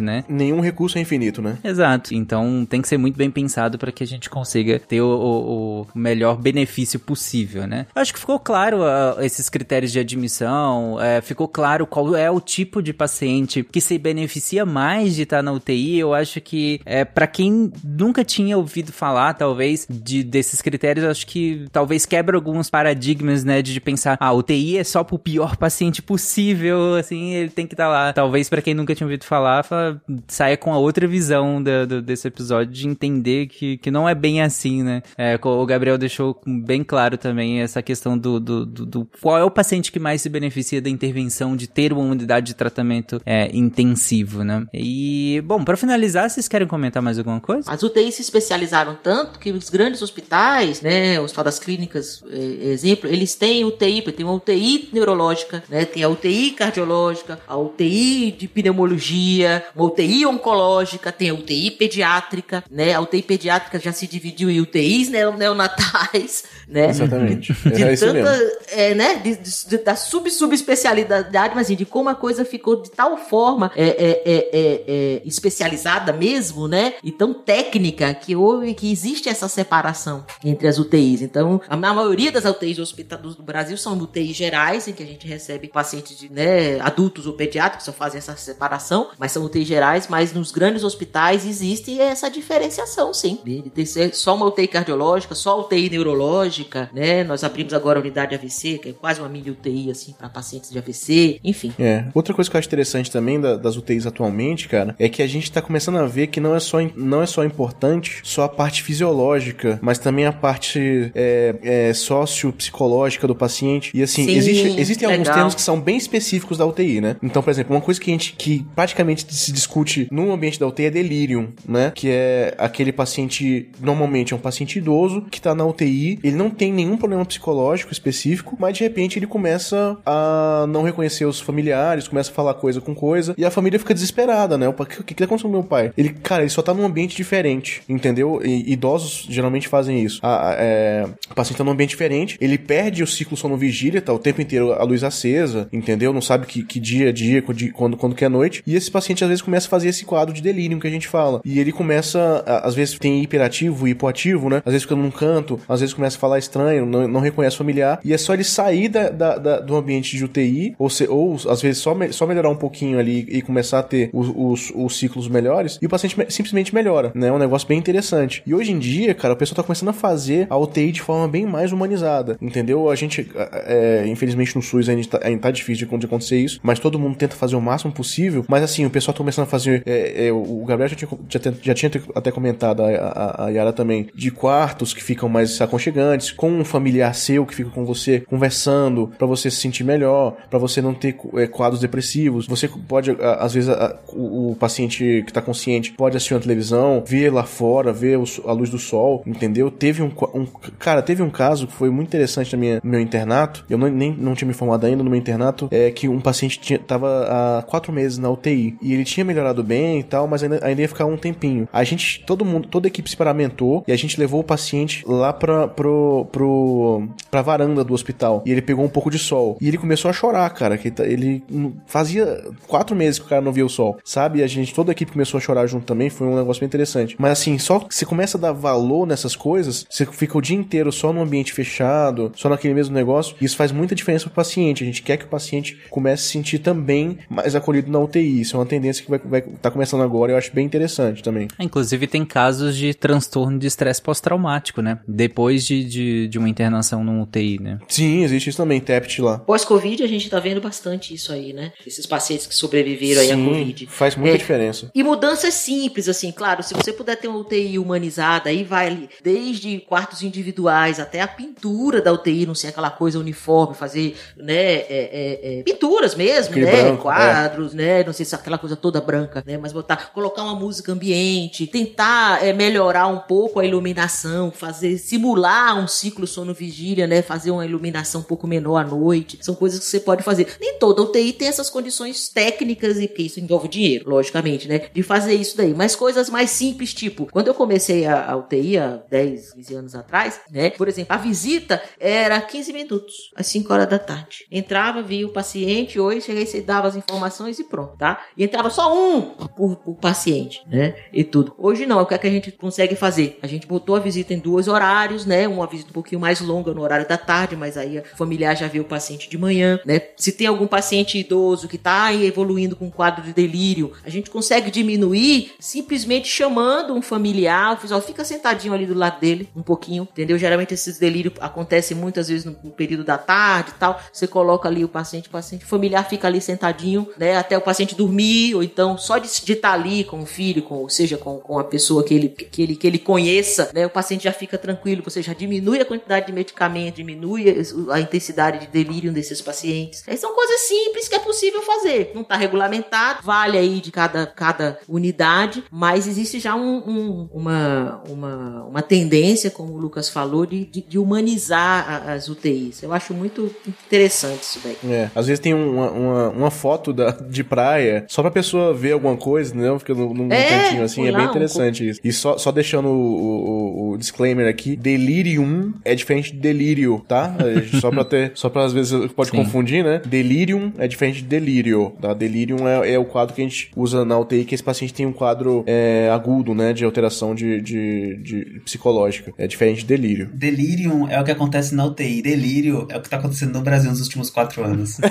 né? 0.02 0.24
Nenhum 0.28 0.60
recurso 0.60 0.98
é 0.98 1.00
infinito, 1.00 1.40
né? 1.42 1.58
Exato. 1.64 2.14
Então 2.14 2.66
tem 2.68 2.80
que 2.82 2.88
ser 2.88 2.96
muito 2.98 3.16
bem 3.16 3.30
pensado 3.30 3.78
para 3.78 3.92
que 3.92 4.02
a 4.02 4.06
gente 4.06 4.28
consiga 4.30 4.78
ter 4.78 5.00
o, 5.00 5.06
o- 5.08 5.80
o 5.82 5.86
melhor 5.98 6.36
benefício 6.36 6.98
possível, 6.98 7.66
né? 7.66 7.86
Acho 7.94 8.12
que 8.12 8.18
ficou 8.20 8.38
claro 8.38 8.82
ah, 8.84 9.16
esses 9.20 9.48
critérios 9.48 9.92
de 9.92 9.98
admissão, 9.98 11.00
é, 11.00 11.20
ficou 11.20 11.48
claro 11.48 11.86
qual 11.86 12.14
é 12.16 12.30
o 12.30 12.40
tipo 12.40 12.82
de 12.82 12.92
paciente 12.92 13.62
que 13.64 13.80
se 13.80 13.98
beneficia 13.98 14.64
mais 14.66 15.14
de 15.14 15.22
estar 15.22 15.42
na 15.42 15.52
UTI. 15.52 15.98
Eu 15.98 16.14
acho 16.14 16.40
que 16.40 16.80
é, 16.84 17.04
para 17.04 17.26
quem 17.26 17.72
nunca 17.84 18.24
tinha 18.24 18.56
ouvido 18.56 18.92
falar, 18.92 19.34
talvez, 19.34 19.86
de, 19.88 20.22
desses 20.22 20.62
critérios, 20.62 21.04
acho 21.06 21.26
que 21.26 21.66
talvez 21.72 22.06
quebra 22.06 22.36
alguns 22.36 22.70
paradigmas, 22.70 23.44
né? 23.44 23.62
De, 23.62 23.72
de 23.72 23.80
pensar, 23.80 24.16
ah, 24.20 24.32
UTI 24.32 24.78
é 24.78 24.84
só 24.84 25.02
pro 25.04 25.18
pior 25.18 25.56
paciente 25.56 26.02
possível, 26.02 26.94
assim, 26.96 27.32
ele 27.34 27.50
tem 27.50 27.66
que 27.66 27.74
estar 27.74 27.88
lá. 27.88 28.12
Talvez 28.12 28.48
para 28.48 28.62
quem 28.62 28.74
nunca 28.74 28.94
tinha 28.94 29.06
ouvido 29.06 29.24
falar, 29.24 29.62
fala- 29.64 29.89
saia 30.28 30.56
com 30.56 30.72
a 30.72 30.78
outra 30.78 31.06
visão 31.06 31.62
do- 31.62 32.02
desse 32.02 32.28
episódio 32.28 32.72
de 32.72 32.86
entender 32.88 33.46
que, 33.46 33.76
que 33.78 33.90
não 33.90 34.08
é 34.08 34.14
bem 34.14 34.42
assim, 34.42 34.82
né? 34.82 35.02
É, 35.16 35.38
o 35.42 35.66
Gabriel 35.66 35.96
deixou 35.98 36.40
bem 36.46 36.82
claro 36.84 37.16
também 37.16 37.60
essa 37.60 37.82
questão 37.82 38.16
do, 38.18 38.38
do, 38.40 38.66
do- 38.66 38.86
do- 38.86 39.08
qual 39.20 39.38
é 39.38 39.44
o 39.44 39.50
paciente 39.50 39.90
que 39.92 39.98
mais 39.98 40.20
se 40.22 40.28
beneficia 40.28 40.80
da 40.80 40.88
intervenção 40.90 41.56
de 41.56 41.66
ter 41.66 41.92
uma 41.92 42.02
unidade 42.02 42.46
de 42.48 42.54
tratamento 42.54 43.20
é, 43.24 43.50
intensivo, 43.56 44.42
né? 44.44 44.64
E, 44.72 45.42
bom, 45.44 45.64
para 45.64 45.76
finalizar, 45.76 46.28
vocês 46.28 46.48
querem 46.48 46.66
comentar 46.66 47.02
mais 47.02 47.18
alguma 47.18 47.40
coisa? 47.40 47.70
As 47.70 47.82
UTIs 47.82 48.14
se 48.16 48.22
especializaram 48.22 48.96
tanto 49.02 49.38
que 49.38 49.50
os 49.50 49.68
grandes 49.70 50.02
hospitais, 50.02 50.80
né, 50.82 51.18
o 51.20 51.24
Hospital 51.24 51.44
das 51.44 51.58
Clínicas, 51.58 52.22
eh, 52.30 52.70
exemplo, 52.72 53.08
eles 53.08 53.34
têm 53.34 53.64
UTI, 53.64 54.02
tem 54.12 54.24
uma 54.24 54.34
UTI 54.34 54.88
neurológica, 54.92 55.62
né, 55.68 55.84
tem 55.84 56.02
a 56.02 56.08
UTI 56.08 56.50
cardiológica, 56.52 57.38
a 57.46 57.56
UTI 57.56 58.32
de 58.32 58.48
pneumologia, 58.48 59.64
uma 59.80 59.88
UTI 59.88 60.26
oncológica, 60.26 61.10
tem 61.12 61.30
a 61.30 61.34
UTI 61.34 61.70
pediátrica, 61.72 62.62
né, 62.70 62.94
a 62.94 63.00
UTI 63.00 63.22
pediátrica 63.22 63.78
já 63.78 63.92
se 63.92 64.06
dividiu 64.06 64.50
em 64.50 64.60
UTIs 64.60 65.08
neo- 65.08 65.36
neonatais, 65.36 66.44
né, 66.68 66.88
Exatamente. 66.90 67.52
de 67.52 67.82
É 67.82 67.96
tanta, 67.96 68.58
é, 68.72 68.94
né, 68.94 69.14
de, 69.16 69.36
de- 69.36 69.66
de- 69.68 69.78
da 69.78 69.96
sub-subespecialidade, 69.96 71.54
mas 71.54 71.66
assim, 71.66 71.76
de 71.76 71.84
como 71.84 72.08
a 72.08 72.14
coisa 72.14 72.44
ficou 72.44 72.82
de 72.82 72.90
tal 72.90 73.16
forma 73.16 73.70
é, 73.76 73.84
é, 73.88 74.22
é, 74.24 74.50
é, 74.52 74.82
é, 74.86 75.22
especializada 75.24 76.12
mesmo, 76.12 76.68
né, 76.68 76.94
e 77.02 77.10
tão 77.10 77.32
técnica 77.34 78.12
que 78.14 78.34
houve, 78.36 78.74
que 78.74 78.90
existe 78.90 79.28
essa 79.28 79.48
separação 79.48 80.24
entre 80.44 80.66
as 80.68 80.78
UTIs. 80.78 81.22
Então, 81.22 81.60
a, 81.68 81.76
ma- 81.76 81.94
maioria 81.94 82.30
das 82.32 82.44
UTIs 82.44 82.76
do 82.76 82.82
hospital 82.82 83.18
do, 83.18 83.34
do 83.34 83.42
Brasil 83.42 83.76
são 83.76 83.96
UTIs 83.98 84.36
gerais, 84.36 84.86
em 84.88 84.92
que 84.92 85.02
a 85.02 85.06
gente 85.06 85.26
recebe 85.26 85.68
pacientes 85.68 86.18
de, 86.18 86.30
né, 86.32 86.80
adultos 86.80 87.26
ou 87.26 87.32
pediátricos, 87.34 87.84
só 87.86 87.92
fazem 87.92 88.18
essa 88.18 88.36
separação, 88.36 89.08
mas 89.18 89.32
são 89.32 89.44
UTIs 89.44 89.66
Gerais, 89.70 90.08
mas 90.08 90.32
nos 90.32 90.50
grandes 90.50 90.82
hospitais 90.82 91.46
existe 91.46 92.00
essa 92.00 92.28
diferenciação, 92.28 93.14
sim. 93.14 93.38
De 93.44 93.62
ter 93.70 93.86
só 94.12 94.34
uma 94.34 94.46
UTI 94.46 94.66
cardiológica, 94.66 95.34
só 95.34 95.60
UTI 95.60 95.90
neurológica, 95.90 96.90
né? 96.92 97.22
Nós 97.22 97.44
abrimos 97.44 97.72
agora 97.72 97.98
a 97.98 98.02
unidade 98.02 98.34
AVC, 98.34 98.78
que 98.78 98.88
é 98.88 98.92
quase 98.92 99.20
uma 99.20 99.28
mini 99.28 99.50
UTI, 99.50 99.90
assim, 99.90 100.12
para 100.12 100.28
pacientes 100.28 100.70
de 100.70 100.78
AVC, 100.78 101.40
enfim. 101.44 101.72
É. 101.78 102.06
Outra 102.14 102.34
coisa 102.34 102.50
que 102.50 102.56
eu 102.56 102.58
acho 102.58 102.66
interessante 102.66 103.10
também 103.10 103.40
da, 103.40 103.56
das 103.56 103.76
UTIs 103.76 104.06
atualmente, 104.06 104.68
cara, 104.68 104.94
é 104.98 105.08
que 105.08 105.22
a 105.22 105.26
gente 105.26 105.50
tá 105.52 105.62
começando 105.62 105.98
a 105.98 106.06
ver 106.06 106.26
que 106.26 106.40
não 106.40 106.54
é 106.54 106.60
só, 106.60 106.78
não 106.96 107.22
é 107.22 107.26
só 107.26 107.44
importante 107.44 108.20
só 108.24 108.42
a 108.42 108.48
parte 108.48 108.82
fisiológica, 108.82 109.78
mas 109.80 109.98
também 109.98 110.26
a 110.26 110.32
parte 110.32 111.12
é, 111.14 111.54
é, 111.62 111.94
sociopsicológica 111.94 113.28
do 113.28 113.36
paciente. 113.36 113.92
E 113.94 114.02
assim, 114.02 114.24
Sim, 114.24 114.36
existe, 114.36 114.80
existem 114.80 115.06
alguns 115.06 115.20
legal. 115.20 115.34
termos 115.34 115.54
que 115.54 115.62
são 115.62 115.80
bem 115.80 115.96
específicos 115.96 116.58
da 116.58 116.66
UTI, 116.66 117.00
né? 117.00 117.16
Então, 117.22 117.40
por 117.40 117.50
exemplo, 117.50 117.74
uma 117.74 117.80
coisa 117.80 118.00
que 118.00 118.10
a 118.10 118.12
gente 118.12 118.32
que 118.32 118.66
praticamente 118.74 119.32
se 119.32 119.52
discute 119.60 120.08
no 120.10 120.32
ambiente 120.32 120.58
da 120.58 120.66
UTI 120.66 120.86
é 120.86 120.90
delírio, 120.90 121.52
né? 121.66 121.92
Que 121.94 122.08
é 122.10 122.54
aquele 122.58 122.92
paciente, 122.92 123.70
normalmente 123.80 124.32
é 124.32 124.36
um 124.36 124.40
paciente 124.40 124.78
idoso 124.78 125.22
que 125.30 125.40
tá 125.40 125.54
na 125.54 125.64
UTI, 125.64 126.18
ele 126.24 126.36
não 126.36 126.50
tem 126.50 126.72
nenhum 126.72 126.96
problema 126.96 127.24
psicológico 127.24 127.92
específico, 127.92 128.56
mas 128.58 128.76
de 128.76 128.84
repente 128.84 129.18
ele 129.18 129.26
começa 129.26 129.96
a 130.04 130.66
não 130.68 130.82
reconhecer 130.82 131.24
os 131.24 131.40
familiares, 131.40 132.08
começa 132.08 132.30
a 132.30 132.34
falar 132.34 132.54
coisa 132.54 132.80
com 132.80 132.94
coisa, 132.94 133.34
e 133.36 133.44
a 133.44 133.50
família 133.50 133.78
fica 133.78 133.94
desesperada, 133.94 134.56
né? 134.56 134.68
O 134.68 134.72
que, 134.72 135.02
que, 135.02 135.14
que 135.14 135.24
aconteceu 135.24 135.50
com 135.50 135.56
meu 135.56 135.64
pai? 135.64 135.92
Ele, 135.96 136.10
cara, 136.10 136.42
ele 136.42 136.50
só 136.50 136.62
tá 136.62 136.72
num 136.72 136.84
ambiente 136.84 137.16
diferente, 137.16 137.82
entendeu? 137.88 138.40
E, 138.44 138.72
idosos 138.72 139.26
geralmente 139.28 139.68
fazem 139.68 140.02
isso. 140.02 140.20
A, 140.22 140.50
a, 140.50 140.54
é, 140.58 141.06
o 141.30 141.34
paciente 141.34 141.58
tá 141.58 141.64
num 141.64 141.72
ambiente 141.72 141.90
diferente, 141.90 142.36
ele 142.40 142.58
perde 142.58 143.02
o 143.02 143.06
ciclo 143.06 143.36
sono-vigília, 143.36 144.00
tá 144.00 144.12
o 144.12 144.18
tempo 144.18 144.40
inteiro 144.40 144.72
a 144.72 144.82
luz 144.84 145.04
acesa, 145.04 145.68
entendeu? 145.72 146.12
Não 146.12 146.22
sabe 146.22 146.46
que, 146.46 146.62
que 146.62 146.80
dia 146.80 147.10
é 147.10 147.12
dia, 147.12 147.42
quando, 147.42 147.96
quando 147.96 148.16
que 148.16 148.24
é 148.24 148.28
noite. 148.28 148.62
E 148.66 148.74
esse 148.74 148.90
paciente 148.90 149.22
às 149.24 149.28
vezes 149.28 149.42
começa 149.50 149.66
a 149.66 149.70
fazer 149.70 149.88
esse 149.88 150.04
quadro 150.04 150.32
de 150.32 150.40
delírio 150.40 150.78
que 150.78 150.86
a 150.86 150.90
gente 150.90 151.08
fala. 151.08 151.40
E 151.44 151.58
ele 151.58 151.72
começa, 151.72 152.42
às 152.62 152.74
vezes 152.74 152.98
tem 152.98 153.20
hiperativo 153.22 153.86
e 153.88 153.90
hipoativo, 153.90 154.48
né? 154.48 154.62
Às 154.64 154.72
vezes 154.72 154.82
fica 154.84 154.94
num 154.94 155.10
canto, 155.10 155.58
às 155.68 155.80
vezes 155.80 155.92
começa 155.94 156.16
a 156.16 156.20
falar 156.20 156.38
estranho, 156.38 156.86
não, 156.86 157.08
não 157.08 157.20
reconhece 157.20 157.56
familiar. 157.56 158.00
E 158.04 158.12
é 158.12 158.18
só 158.18 158.32
ele 158.34 158.44
sair 158.44 158.88
da, 158.88 159.08
da- 159.10 159.38
da- 159.38 159.60
do 159.60 159.74
ambiente 159.76 160.16
de 160.16 160.24
UTI, 160.24 160.74
ou, 160.78 160.88
se, 160.88 161.06
ou 161.08 161.34
às 161.48 161.60
vezes 161.60 161.78
só, 161.82 161.94
me- 161.94 162.12
só 162.12 162.26
melhorar 162.26 162.48
um 162.48 162.54
pouquinho 162.56 162.98
ali 162.98 163.26
e 163.28 163.42
começar 163.42 163.80
a 163.80 163.82
ter 163.82 164.10
os, 164.12 164.28
os, 164.34 164.72
os 164.74 164.98
ciclos 164.98 165.28
melhores, 165.28 165.78
e 165.82 165.86
o 165.86 165.88
paciente 165.88 166.16
me- 166.18 166.30
simplesmente 166.30 166.72
melhora, 166.74 167.10
né? 167.14 167.26
É 167.28 167.32
um 167.32 167.38
negócio 167.38 167.66
bem 167.66 167.78
interessante. 167.78 168.42
E 168.46 168.54
hoje 168.54 168.70
em 168.72 168.78
dia, 168.78 169.14
cara, 169.14 169.34
o 169.34 169.36
pessoal 169.36 169.56
tá 169.56 169.62
começando 169.62 169.88
a 169.88 169.92
fazer 169.92 170.46
a 170.48 170.56
UTI 170.56 170.92
de 170.92 171.02
forma 171.02 171.26
bem 171.26 171.44
mais 171.46 171.72
humanizada, 171.72 172.36
entendeu? 172.40 172.88
A 172.88 172.94
gente, 172.94 173.28
é, 173.66 174.04
infelizmente 174.06 174.54
no 174.54 174.62
SUS 174.62 174.88
ainda 174.88 175.04
tá, 175.08 175.20
ainda 175.24 175.40
tá 175.42 175.50
difícil 175.50 175.88
de 175.88 176.06
acontecer 176.06 176.38
isso, 176.38 176.60
mas 176.62 176.78
todo 176.78 176.98
mundo 176.98 177.16
tenta 177.16 177.34
fazer 177.34 177.56
o 177.56 177.60
máximo 177.60 177.92
possível. 177.92 178.44
Mas 178.48 178.62
assim, 178.62 178.84
o 178.86 178.90
pessoal 178.90 179.14
tá 179.14 179.20
começando 179.30 179.44
a 179.44 179.48
fazer. 179.48 179.82
é, 179.86 180.26
é, 180.26 180.32
o 180.32 180.64
Gabriel 180.66 180.88
já 180.88 180.96
tinha, 180.96 181.54
já, 181.62 181.74
tinha- 181.74 181.90
até 182.14 182.30
comentado, 182.32 182.82
a, 182.82 182.88
a, 182.88 183.44
a 183.46 183.48
Yara 183.50 183.72
também, 183.72 184.08
de 184.14 184.30
quartos 184.30 184.92
que 184.92 185.02
ficam 185.02 185.28
mais 185.28 185.60
aconchegantes, 185.60 186.32
com 186.32 186.50
um 186.50 186.64
familiar 186.64 187.14
seu 187.14 187.46
que 187.46 187.54
fica 187.54 187.70
com 187.70 187.84
você 187.84 188.20
conversando, 188.20 189.10
pra 189.18 189.26
você 189.26 189.50
se 189.50 189.56
sentir 189.58 189.84
melhor, 189.84 190.36
pra 190.50 190.58
você 190.58 190.82
não 190.82 190.92
ter 190.94 191.16
é, 191.36 191.46
quadros 191.46 191.80
depressivos. 191.80 192.46
Você 192.46 192.68
pode, 192.88 193.10
às 193.38 193.54
vezes, 193.54 193.70
o, 194.12 194.50
o 194.52 194.56
paciente 194.56 195.22
que 195.26 195.32
tá 195.32 195.40
consciente 195.40 195.92
pode 195.92 196.16
assistir 196.16 196.34
uma 196.34 196.40
televisão, 196.40 197.02
ver 197.06 197.32
lá 197.32 197.44
fora, 197.44 197.92
ver 197.92 198.18
o 198.18 198.24
a 198.46 198.52
luz 198.52 198.70
do 198.70 198.78
sol, 198.78 199.22
entendeu? 199.26 199.70
Teve 199.70 200.02
um, 200.02 200.10
um- 200.34 200.46
cara, 200.78 201.02
teve 201.02 201.22
um 201.22 201.30
caso 201.30 201.66
que 201.66 201.72
foi 201.72 201.90
muito 201.90 202.08
interessante 202.08 202.52
na 202.54 202.58
minha, 202.58 202.80
no 202.82 202.90
meu 202.90 203.00
internato. 203.00 203.64
Eu 203.68 203.76
não, 203.78 203.88
nem 203.88 204.12
não 204.16 204.34
tinha 204.34 204.46
me 204.48 204.54
formado 204.54 204.86
ainda 204.86 205.02
no 205.02 205.10
meu 205.10 205.18
internato, 205.18 205.68
é 205.70 205.90
que 205.90 206.08
um 206.08 206.20
paciente 206.20 206.58
tinha, 206.60 206.78
tava 206.78 207.26
há 207.58 207.62
quatro 207.62 207.92
meses 207.92 208.18
na 208.18 208.30
UTI 208.30 208.76
e 208.80 208.92
ele 208.94 209.04
tinha 209.04 209.19
melhorado 209.24 209.62
bem 209.62 210.00
e 210.00 210.02
tal, 210.02 210.26
mas 210.26 210.42
ainda, 210.42 210.60
ainda 210.64 210.80
ia 210.82 210.88
ficar 210.88 211.06
um 211.06 211.16
tempinho. 211.16 211.68
A 211.72 211.84
gente, 211.84 212.22
todo 212.26 212.44
mundo, 212.44 212.68
toda 212.68 212.86
a 212.86 212.88
equipe 212.88 213.08
se 213.10 213.16
paramentou 213.16 213.84
e 213.86 213.92
a 213.92 213.96
gente 213.96 214.18
levou 214.18 214.40
o 214.40 214.44
paciente 214.44 215.04
lá 215.06 215.32
pra, 215.32 215.68
pro, 215.68 216.26
pro, 216.32 217.08
pra 217.30 217.42
varanda 217.42 217.84
do 217.84 217.94
hospital 217.94 218.42
e 218.46 218.52
ele 218.52 218.62
pegou 218.62 218.84
um 218.84 218.88
pouco 218.88 219.10
de 219.10 219.18
sol 219.18 219.56
e 219.60 219.68
ele 219.68 219.78
começou 219.78 220.08
a 220.08 220.12
chorar, 220.12 220.48
cara, 220.50 220.76
que 220.78 220.90
tá- 220.90 221.04
ele 221.06 221.42
fazia 221.86 222.44
quatro 222.66 222.94
meses 222.94 223.18
que 223.18 223.26
o 223.26 223.28
cara 223.28 223.40
não 223.42 223.52
via 223.52 223.64
o 223.64 223.68
sol, 223.68 223.98
sabe? 224.04 224.40
E 224.40 224.42
a 224.42 224.46
gente, 224.46 224.74
toda 224.74 224.90
a 224.90 224.92
equipe 224.92 225.12
começou 225.12 225.38
a 225.38 225.40
chorar 225.40 225.66
junto 225.66 225.84
também, 225.86 226.10
foi 226.10 226.26
um 226.26 226.36
negócio 226.36 226.60
bem 226.60 226.66
interessante. 226.66 227.16
Mas 227.18 227.32
assim, 227.32 227.58
só 227.58 227.78
que 227.80 227.94
você 227.94 228.04
começa 228.06 228.36
a 228.38 228.40
dar 228.40 228.52
valor 228.52 229.06
nessas 229.06 229.34
coisas, 229.36 229.86
você 229.88 230.06
fica 230.06 230.36
o 230.38 230.40
dia 230.42 230.56
inteiro 230.56 230.90
só 230.92 231.12
num 231.12 231.22
ambiente 231.22 231.52
fechado, 231.52 232.32
só 232.36 232.48
naquele 232.48 232.74
mesmo 232.74 232.94
negócio, 232.94 233.36
e 233.40 233.44
isso 233.44 233.56
faz 233.56 233.72
muita 233.72 233.94
diferença 233.94 234.24
pro 234.26 234.34
paciente. 234.34 234.82
A 234.82 234.86
gente 234.86 235.02
quer 235.02 235.16
que 235.16 235.24
o 235.24 235.28
paciente 235.28 235.78
comece 235.90 236.22
a 236.22 236.26
se 236.26 236.32
sentir 236.32 236.58
também 236.58 237.18
mais 237.28 237.54
acolhido 237.54 237.90
na 237.90 237.98
UTI. 237.98 238.40
Isso 238.40 238.56
é 238.56 238.58
uma 238.58 238.66
tendência 238.66 239.04
que 239.04 239.09
vai, 239.10 239.18
vai 239.18 239.42
tá 239.42 239.70
começando 239.70 240.02
agora, 240.02 240.32
eu 240.32 240.36
acho 240.36 240.52
bem 240.54 240.64
interessante 240.64 241.22
também. 241.22 241.48
Inclusive 241.58 242.06
tem 242.06 242.24
casos 242.24 242.76
de 242.76 242.94
transtorno 242.94 243.58
de 243.58 243.66
estresse 243.66 244.00
pós-traumático, 244.00 244.80
né? 244.80 244.98
Depois 245.06 245.64
de, 245.66 245.84
de, 245.84 246.28
de 246.28 246.38
uma 246.38 246.48
internação 246.48 247.02
no 247.04 247.22
UTI, 247.22 247.60
né? 247.60 247.78
Sim, 247.88 248.22
existe 248.24 248.48
isso 248.50 248.56
também, 248.58 248.80
TEPT 248.80 249.20
lá. 249.22 249.38
Pós-Covid, 249.38 250.02
a 250.02 250.06
gente 250.06 250.30
tá 250.30 250.38
vendo 250.38 250.60
bastante 250.60 251.12
isso 251.12 251.32
aí, 251.32 251.52
né? 251.52 251.72
Esses 251.86 252.06
pacientes 252.06 252.46
que 252.46 252.54
sobreviveram 252.54 253.20
aí 253.20 253.32
à 253.32 253.36
Sim, 253.36 253.44
Covid. 253.44 253.86
faz 253.86 254.16
muita 254.16 254.34
É, 254.34 254.38
diferença. 254.38 254.90
E 254.94 255.02
mudanças 255.02 255.54
simples, 255.54 256.08
assim, 256.08 256.30
claro, 256.32 256.62
se 256.62 256.74
você 256.74 256.92
puder 256.92 257.16
ter 257.16 257.28
uma 257.28 257.38
UTI 257.38 257.78
humanizada, 257.78 258.50
aí 258.50 258.62
vai 258.64 258.86
ali, 258.86 259.10
desde 259.22 259.78
quartos 259.80 260.22
individuais 260.22 261.00
até 261.00 261.20
a 261.20 261.28
pintura 261.28 262.00
da 262.00 262.12
UTI, 262.12 262.46
não 262.46 262.54
ser 262.54 262.68
aquela 262.68 262.90
coisa 262.90 263.18
uniforme, 263.18 263.74
fazer, 263.74 264.16
né, 264.36 264.54
é, 264.54 264.84
é, 264.88 265.58
é, 265.60 265.62
pinturas 265.62 266.14
mesmo, 266.14 266.50
Aquele 266.52 266.66
né, 266.66 266.82
branco, 266.82 267.02
quadros, 267.02 267.74
né, 267.74 268.04
não 268.04 268.12
sei 268.12 268.24
se 268.24 268.34
é 268.34 268.38
aquela 268.38 268.58
coisa 268.58 268.76
toda 268.76 268.99
branca, 269.00 269.42
né, 269.46 269.58
mas 269.58 269.72
botar, 269.72 270.12
colocar 270.12 270.42
uma 270.42 270.54
música 270.54 270.92
ambiente, 270.92 271.66
tentar 271.66 272.44
é, 272.44 272.52
melhorar 272.52 273.06
um 273.06 273.18
pouco 273.18 273.60
a 273.60 273.64
iluminação, 273.64 274.50
fazer, 274.50 274.98
simular 274.98 275.78
um 275.78 275.86
ciclo 275.86 276.26
sono-vigília, 276.26 277.06
né, 277.06 277.22
fazer 277.22 277.50
uma 277.50 277.64
iluminação 277.64 278.20
um 278.20 278.24
pouco 278.24 278.46
menor 278.46 278.78
à 278.78 278.84
noite, 278.84 279.38
são 279.42 279.54
coisas 279.54 279.80
que 279.80 279.86
você 279.86 280.00
pode 280.00 280.22
fazer. 280.22 280.56
Nem 280.60 280.78
toda 280.78 281.02
UTI 281.02 281.32
tem 281.32 281.48
essas 281.48 281.70
condições 281.70 282.28
técnicas 282.28 282.98
e 282.98 283.08
que 283.08 283.22
isso 283.22 283.40
envolve 283.40 283.68
dinheiro, 283.68 284.10
logicamente, 284.10 284.68
né, 284.68 284.88
de 284.92 285.02
fazer 285.02 285.34
isso 285.34 285.56
daí, 285.56 285.74
mas 285.74 285.94
coisas 285.96 286.28
mais 286.30 286.50
simples, 286.50 286.92
tipo, 286.94 287.26
quando 287.30 287.48
eu 287.48 287.54
comecei 287.54 288.06
a, 288.06 288.30
a 288.30 288.36
UTI 288.36 288.78
há 288.78 289.00
10, 289.10 289.52
15 289.54 289.74
anos 289.74 289.94
atrás, 289.94 290.40
né, 290.50 290.70
por 290.70 290.88
exemplo, 290.88 291.14
a 291.14 291.18
visita 291.18 291.82
era 291.98 292.40
15 292.40 292.72
minutos, 292.72 293.14
às 293.36 293.46
5 293.46 293.72
horas 293.72 293.88
da 293.88 293.98
tarde. 293.98 294.46
Entrava, 294.50 295.02
via 295.02 295.26
o 295.26 295.32
paciente, 295.32 295.98
oi, 295.98 296.20
cheguei, 296.20 296.46
você 296.46 296.60
dava 296.60 296.88
as 296.88 296.96
informações 296.96 297.58
e 297.58 297.64
pronto, 297.64 297.96
tá? 297.96 298.24
E 298.36 298.44
entrava 298.44 298.70
só 298.70 298.89
um 298.92 299.22
por, 299.22 299.76
por 299.76 299.94
paciente, 299.96 300.62
né, 300.66 300.94
e 301.12 301.24
tudo. 301.24 301.54
Hoje 301.58 301.86
não, 301.86 302.00
o 302.00 302.06
que 302.06 302.14
é 302.14 302.18
que 302.18 302.26
a 302.26 302.30
gente 302.30 302.52
consegue 302.52 302.94
fazer? 302.94 303.38
A 303.42 303.46
gente 303.46 303.66
botou 303.66 303.96
a 303.96 304.00
visita 304.00 304.34
em 304.34 304.38
dois 304.38 304.68
horários, 304.68 305.24
né, 305.24 305.46
uma 305.48 305.66
visita 305.66 305.90
um 305.90 305.94
pouquinho 305.94 306.20
mais 306.20 306.40
longa 306.40 306.72
no 306.72 306.82
horário 306.82 307.08
da 307.08 307.16
tarde, 307.16 307.56
mas 307.56 307.76
aí 307.76 307.98
a 307.98 308.04
familiar 308.16 308.56
já 308.56 308.66
vê 308.66 308.80
o 308.80 308.84
paciente 308.84 309.28
de 309.28 309.38
manhã, 309.38 309.80
né? 309.84 310.00
Se 310.16 310.32
tem 310.32 310.46
algum 310.46 310.66
paciente 310.66 311.18
idoso 311.18 311.68
que 311.68 311.78
tá 311.78 312.12
evoluindo 312.12 312.76
com 312.76 312.86
um 312.86 312.90
quadro 312.90 313.22
de 313.22 313.32
delírio, 313.32 313.92
a 314.04 314.10
gente 314.10 314.30
consegue 314.30 314.70
diminuir 314.70 315.52
simplesmente 315.58 316.28
chamando 316.28 316.94
um 316.94 317.02
familiar, 317.02 317.78
o 317.82 318.00
fica 318.00 318.24
sentadinho 318.24 318.72
ali 318.72 318.86
do 318.86 318.94
lado 318.94 319.20
dele 319.20 319.48
um 319.54 319.62
pouquinho, 319.62 320.08
entendeu? 320.10 320.38
Geralmente 320.38 320.74
esses 320.74 320.98
delírios 320.98 321.34
acontecem 321.40 321.96
muitas 321.96 322.28
vezes 322.28 322.44
no, 322.44 322.54
período 322.70 323.04
da 323.04 323.18
tarde 323.18 323.70
e 323.70 323.78
tal. 323.78 324.00
Você 324.12 324.26
coloca 324.26 324.68
ali 324.68 324.84
o 324.84 324.88
paciente, 324.88 325.28
o 325.28 325.30
paciente 325.30 325.64
o 325.64 325.68
familiar 325.68 326.08
fica 326.08 326.26
ali 326.26 326.40
sentadinho, 326.40 327.08
né? 327.18 327.36
Até 327.36 327.56
o 327.56 327.60
paciente 327.60 327.94
dormir, 327.94 328.54
ou 328.54 328.62
então 328.62 328.79
só 328.98 329.18
de 329.18 329.26
estar 329.28 329.72
ali 329.72 330.04
com 330.04 330.20
o 330.20 330.26
filho, 330.26 330.62
com, 330.62 330.76
ou 330.76 330.88
seja, 330.88 331.16
com, 331.16 331.38
com 331.38 331.58
a 331.58 331.64
pessoa 331.64 332.02
que 332.04 332.14
ele, 332.14 332.28
que, 332.28 332.62
ele, 332.62 332.76
que 332.76 332.86
ele 332.86 332.98
conheça, 332.98 333.70
né? 333.74 333.86
O 333.86 333.90
paciente 333.90 334.24
já 334.24 334.32
fica 334.32 334.56
tranquilo, 334.58 335.02
você 335.04 335.22
já 335.22 335.32
diminui 335.32 335.80
a 335.80 335.84
quantidade 335.84 336.26
de 336.26 336.32
medicamento, 336.32 336.96
diminui 336.96 337.44
a, 337.90 337.94
a 337.94 338.00
intensidade 338.00 338.60
de 338.60 338.66
delírio 338.66 339.12
desses 339.12 339.40
pacientes. 339.40 340.02
Essas 340.06 340.20
são 340.20 340.34
coisas 340.34 340.60
simples 340.62 341.08
que 341.08 341.14
é 341.14 341.18
possível 341.18 341.62
fazer. 341.62 342.12
Não 342.14 342.22
está 342.22 342.36
regulamentado, 342.36 343.20
vale 343.22 343.56
aí 343.58 343.80
de 343.80 343.90
cada, 343.90 344.26
cada 344.26 344.78
unidade, 344.88 345.62
mas 345.70 346.06
existe 346.06 346.38
já 346.40 346.54
um, 346.54 346.78
um, 346.78 347.28
uma, 347.32 348.02
uma, 348.08 348.64
uma 348.64 348.82
tendência, 348.82 349.50
como 349.50 349.72
o 349.74 349.78
Lucas 349.78 350.08
falou, 350.08 350.46
de, 350.46 350.64
de, 350.64 350.80
de 350.82 350.98
humanizar 350.98 351.86
a- 352.06 352.12
as 352.14 352.28
UTIs. 352.28 352.82
Eu 352.82 352.92
acho 352.92 353.14
muito 353.14 353.50
interessante 353.66 354.42
isso 354.42 354.60
daí. 354.62 354.76
É, 354.90 355.10
às 355.14 355.26
vezes 355.26 355.40
tem 355.40 355.54
uma, 355.54 355.90
uma, 355.90 356.28
uma 356.30 356.50
foto 356.50 356.92
da, 356.92 357.10
de 357.10 357.42
praia 357.44 358.04
só 358.08 358.22
pra 358.22 358.30
pessoa 358.30 358.69
ver 358.72 358.92
alguma 358.92 359.16
coisa, 359.16 359.52
entendeu? 359.52 359.78
Fica 359.78 359.94
num, 359.94 360.14
num 360.14 360.32
É, 360.32 360.44
cantinho 360.44 360.82
assim, 360.82 361.02
é 361.02 361.12
bem 361.12 361.12
lá 361.12 361.26
um 361.26 361.30
interessante 361.30 361.88
isso. 361.88 362.00
E 362.02 362.12
só, 362.12 362.38
só 362.38 362.50
deixando 362.52 362.88
o, 362.88 362.90
o, 362.92 363.90
o 363.92 363.98
disclaimer 363.98 364.48
aqui, 364.48 364.76
delirium 364.76 365.72
é 365.84 365.94
diferente 365.94 366.32
de 366.32 366.38
delírio, 366.38 367.04
tá? 367.06 367.34
Só 367.80 367.90
pra 367.90 368.04
ter, 368.04 368.32
só 368.34 368.48
pra 368.48 368.64
às 368.64 368.72
vezes 368.72 369.12
pode 369.12 369.30
Sim. 369.30 369.36
confundir, 369.36 369.84
né? 369.84 370.00
Delirium 370.04 370.72
é 370.78 370.86
diferente 370.86 371.22
de 371.22 371.28
delírio, 371.28 371.92
tá? 372.00 372.12
Delirium 372.14 372.68
é, 372.68 372.92
é 372.92 372.98
o 372.98 373.04
quadro 373.04 373.34
que 373.34 373.40
a 373.40 373.44
gente 373.44 373.70
usa 373.76 374.04
na 374.04 374.18
UTI, 374.18 374.44
que 374.44 374.54
esse 374.54 374.64
paciente 374.64 374.94
tem 374.94 375.06
um 375.06 375.12
quadro 375.12 375.64
é, 375.66 376.10
agudo, 376.12 376.54
né? 376.54 376.72
De 376.72 376.84
alteração 376.84 377.34
de, 377.34 377.60
de, 377.60 378.16
de 378.22 378.60
psicológica. 378.64 379.32
É 379.38 379.46
diferente 379.46 379.80
de 379.80 379.86
delírio. 379.86 380.30
Delirium 380.32 381.08
é 381.08 381.20
o 381.20 381.24
que 381.24 381.30
acontece 381.30 381.74
na 381.74 381.84
UTI. 381.84 382.22
Delírio 382.22 382.86
é 382.90 382.96
o 382.96 383.00
que 383.00 383.08
tá 383.08 383.16
acontecendo 383.16 383.52
no 383.54 383.62
Brasil 383.62 383.90
nos 383.90 384.00
últimos 384.00 384.30
quatro 384.30 384.64
anos. 384.64 384.98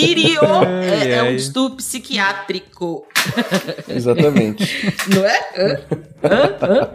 delírio 0.00 0.40
é, 1.02 1.10
é 1.14 1.22
um 1.22 1.36
distúrbio 1.36 1.76
psiquiátrico. 1.78 3.06
Exatamente. 3.88 4.92
Não 5.14 5.24
é? 5.24 5.38
Hã? 5.56 5.80
Hã? 6.22 6.56
Hã? 6.62 6.90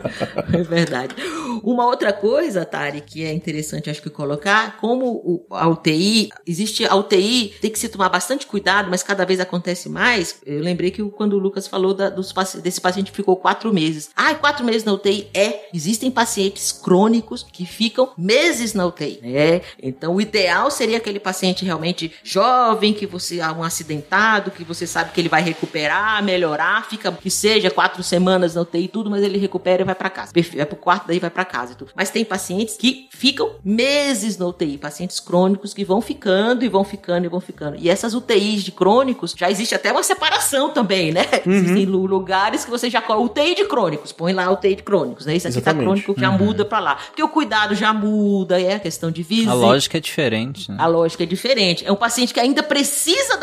É 0.60 0.64
verdade. 0.64 1.16
Uma 1.64 1.86
outra 1.86 2.12
coisa, 2.12 2.66
Tari, 2.66 3.02
que 3.02 3.24
é 3.24 3.32
interessante 3.32 3.90
acho 3.90 4.02
que 4.02 4.10
colocar, 4.10 4.78
como 4.78 5.06
o- 5.06 5.46
a 5.52 5.68
UTI, 5.68 6.30
existe 6.46 6.86
a 6.86 6.96
UTI, 6.96 7.54
tem 7.62 7.72
que 7.72 7.80
se 7.80 7.88
tomar 7.90 8.10
bastante 8.10 8.46
cuidado, 8.46 8.90
mas 8.90 9.04
cada 9.04 9.26
vez 9.26 9.40
acontece 9.40 9.88
mais. 9.88 10.38
Eu 10.46 10.60
lembrei 10.62 10.92
que 10.92 11.04
quando 11.12 11.34
o 11.34 11.40
Lucas 11.40 11.68
falou 11.68 11.94
da- 11.94 12.10
dos 12.10 12.34
desse 12.62 12.82
paciente 12.82 13.12
que 13.12 13.16
ficou 13.18 13.36
quatro 13.38 13.74
meses. 13.74 14.10
Ah, 14.16 14.34
quatro 14.36 14.66
meses 14.66 14.84
na 14.84 14.94
UTI? 14.94 15.28
É. 15.34 15.70
Existem 15.74 16.10
pacientes 16.12 16.72
crônicos 16.72 17.46
que 17.50 17.66
ficam 17.66 18.10
meses 18.18 18.74
na 18.74 18.86
UTI. 18.86 19.20
né? 19.22 19.62
Então, 19.82 20.16
o 20.16 20.22
ideal 20.22 20.70
seria 20.72 20.98
aquele 20.98 21.20
paciente 21.20 21.64
realmente 21.64 22.12
jovem, 22.24 22.93
que 22.94 23.06
você 23.06 23.40
há 23.42 23.52
um 23.52 23.64
acidentado, 23.64 24.52
que 24.52 24.64
você 24.64 24.86
sabe 24.88 25.12
que 25.12 25.22
ele 25.22 25.30
vai 25.30 25.42
recuperar, 25.42 26.24
melhorar, 26.24 26.86
fica 26.90 27.12
que 27.12 27.30
seja 27.30 27.70
quatro 27.70 28.04
semanas 28.04 28.56
na 28.56 28.62
UTI 28.62 28.84
e 28.86 28.88
tudo, 28.88 29.10
mas 29.10 29.24
ele 29.24 29.38
recupera 29.38 29.82
e 29.82 29.86
vai 29.86 29.96
pra 29.96 30.10
casa. 30.10 30.32
Vai 30.34 30.66
pro 30.66 30.76
quarto, 30.76 31.08
daí 31.08 31.20
vai 31.20 31.30
pra 31.30 31.46
casa 31.46 31.74
e 31.74 31.76
tudo. 31.76 31.92
Mas 31.96 32.10
tem 32.10 32.24
pacientes 32.26 32.76
que 32.78 33.08
ficam 33.12 33.52
meses 33.64 34.38
na 34.38 34.46
UTI, 34.48 34.78
pacientes 34.78 35.20
crônicos 35.20 35.74
que 35.74 35.84
vão 35.84 36.02
ficando 36.02 36.64
e 36.64 36.70
vão 36.70 36.84
ficando 36.84 37.26
e 37.26 37.30
vão 37.30 37.40
ficando. 37.40 37.78
E 37.80 37.90
essas 37.90 38.14
UTIs 38.14 38.64
de 38.64 38.72
crônicos, 38.72 39.34
já 39.38 39.50
existe 39.50 39.76
até 39.76 39.92
uma 39.92 40.04
separação 40.04 40.70
também, 40.70 41.12
né? 41.12 41.26
Existem 41.46 41.86
lu- 41.86 42.06
lugares 42.06 42.64
que 42.66 42.72
você 42.72 42.90
já 42.90 43.02
coloca 43.02 43.26
UTI 43.40 43.56
de 43.56 43.66
crônicos, 43.66 44.12
põe 44.12 44.34
lá 44.34 44.50
UTI 44.52 44.76
de 44.76 44.84
crônicos, 44.84 45.26
né? 45.26 45.36
Isso 45.36 45.48
aqui 45.48 45.56
tá 45.62 45.72
Exatamente. 45.72 46.04
crônico, 46.04 46.20
já 46.20 46.32
muda 46.32 46.66
pra 46.66 46.80
lá. 46.80 46.96
Porque 46.96 47.24
o 47.24 47.30
cuidado 47.30 47.76
já 47.76 47.94
muda, 47.94 48.62
é 48.62 48.76
a 48.76 48.80
questão 48.80 49.12
de 49.12 49.24
visita. 49.24 49.52
A 49.52 49.56
lógica 49.56 49.98
é 49.98 50.02
diferente, 50.02 50.70
né? 50.72 50.78
A 50.80 50.88
lógica 50.88 51.24
é 51.24 51.26
diferente. 51.26 51.86
É 51.86 51.92
um 51.92 51.96
paciente 51.96 52.34
que 52.34 52.40
ainda 52.40 52.62
precisa 52.62 52.83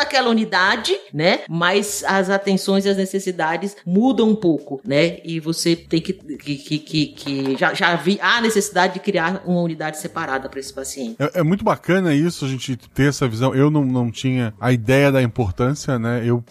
daquela 0.01 0.31
unidade, 0.31 0.97
né? 1.12 1.41
Mas 1.49 2.03
as 2.07 2.31
atenções 2.31 2.85
e 2.85 2.89
as 2.89 2.97
necessidades 2.97 3.77
mudam 3.87 4.31
um 4.31 4.35
pouco, 4.35 4.81
né? 4.85 5.19
E 5.25 5.39
você 5.39 5.77
tem 5.77 6.01
que. 6.01 6.12
que, 6.12 6.57
que, 6.57 6.79
que, 6.79 7.07
que 7.07 7.57
já, 7.57 7.75
já 7.75 7.95
vi 7.97 8.19
a 8.21 8.41
necessidade 8.41 8.95
de 8.95 9.01
criar 9.01 9.43
uma 9.45 9.61
unidade 9.61 9.99
separada 9.99 10.49
para 10.49 10.59
esse 10.59 10.73
paciente. 10.73 11.17
É, 11.19 11.41
é 11.41 11.43
muito 11.43 11.65
bacana 11.65 12.15
isso, 12.15 12.45
a 12.45 12.49
gente 12.49 12.77
ter 12.77 13.09
essa 13.09 13.29
visão. 13.29 13.55
Eu 13.55 13.71
não, 13.71 13.85
não 13.85 14.11
tinha 14.11 14.55
a 14.61 14.73
ideia 14.73 15.12
da 15.12 15.23
importância, 15.23 15.99
né? 15.99 16.23
Eu 16.25 16.43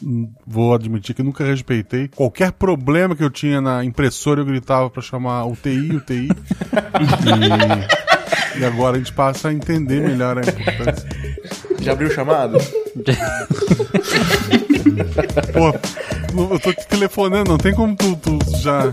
vou 0.46 0.74
admitir 0.74 1.16
que 1.16 1.24
nunca 1.24 1.44
respeitei. 1.44 2.10
Qualquer 2.10 2.52
problema 2.52 3.16
que 3.16 3.24
eu 3.24 3.30
tinha 3.30 3.60
na 3.60 3.84
impressora, 3.84 4.42
eu 4.42 4.46
gritava 4.46 4.90
pra 4.90 5.02
chamar 5.02 5.46
UTI, 5.46 5.96
UTI. 5.96 6.30
e, 8.56 8.60
e 8.60 8.66
agora 8.66 8.96
a 8.96 9.00
gente 9.00 9.14
passa 9.14 9.50
a 9.50 9.54
entender 9.54 10.02
melhor 10.02 10.38
a 10.38 10.42
importância. 10.42 11.10
Já 11.82 11.94
abriu 11.94 12.10
o 12.10 12.12
chamado? 12.12 12.58
Pô, 15.54 15.74
eu 16.54 16.60
tô 16.60 16.74
te 16.74 16.86
telefonando, 16.88 17.52
não 17.52 17.58
tem 17.58 17.74
como 17.74 17.96
tu, 17.96 18.16
tu 18.18 18.38
já. 18.58 18.84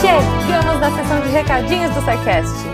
Chegamos 0.00 0.80
na 0.80 0.90
sessão 0.96 1.20
de 1.20 1.28
recadinhos 1.28 1.92
do 1.94 2.00
SciCast. 2.00 2.73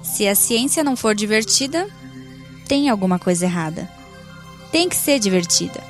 Se 0.01 0.27
a 0.27 0.33
ciência 0.33 0.83
não 0.83 0.95
for 0.95 1.13
divertida, 1.13 1.87
tem 2.67 2.89
alguma 2.89 3.19
coisa 3.19 3.45
errada. 3.45 3.87
Tem 4.71 4.89
que 4.89 4.95
ser 4.95 5.19
divertida. 5.19 5.83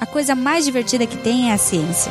A 0.00 0.06
coisa 0.06 0.34
mais 0.34 0.64
divertida 0.64 1.06
que 1.06 1.18
tem 1.18 1.50
é 1.50 1.52
a 1.52 1.58
ciência. 1.58 2.10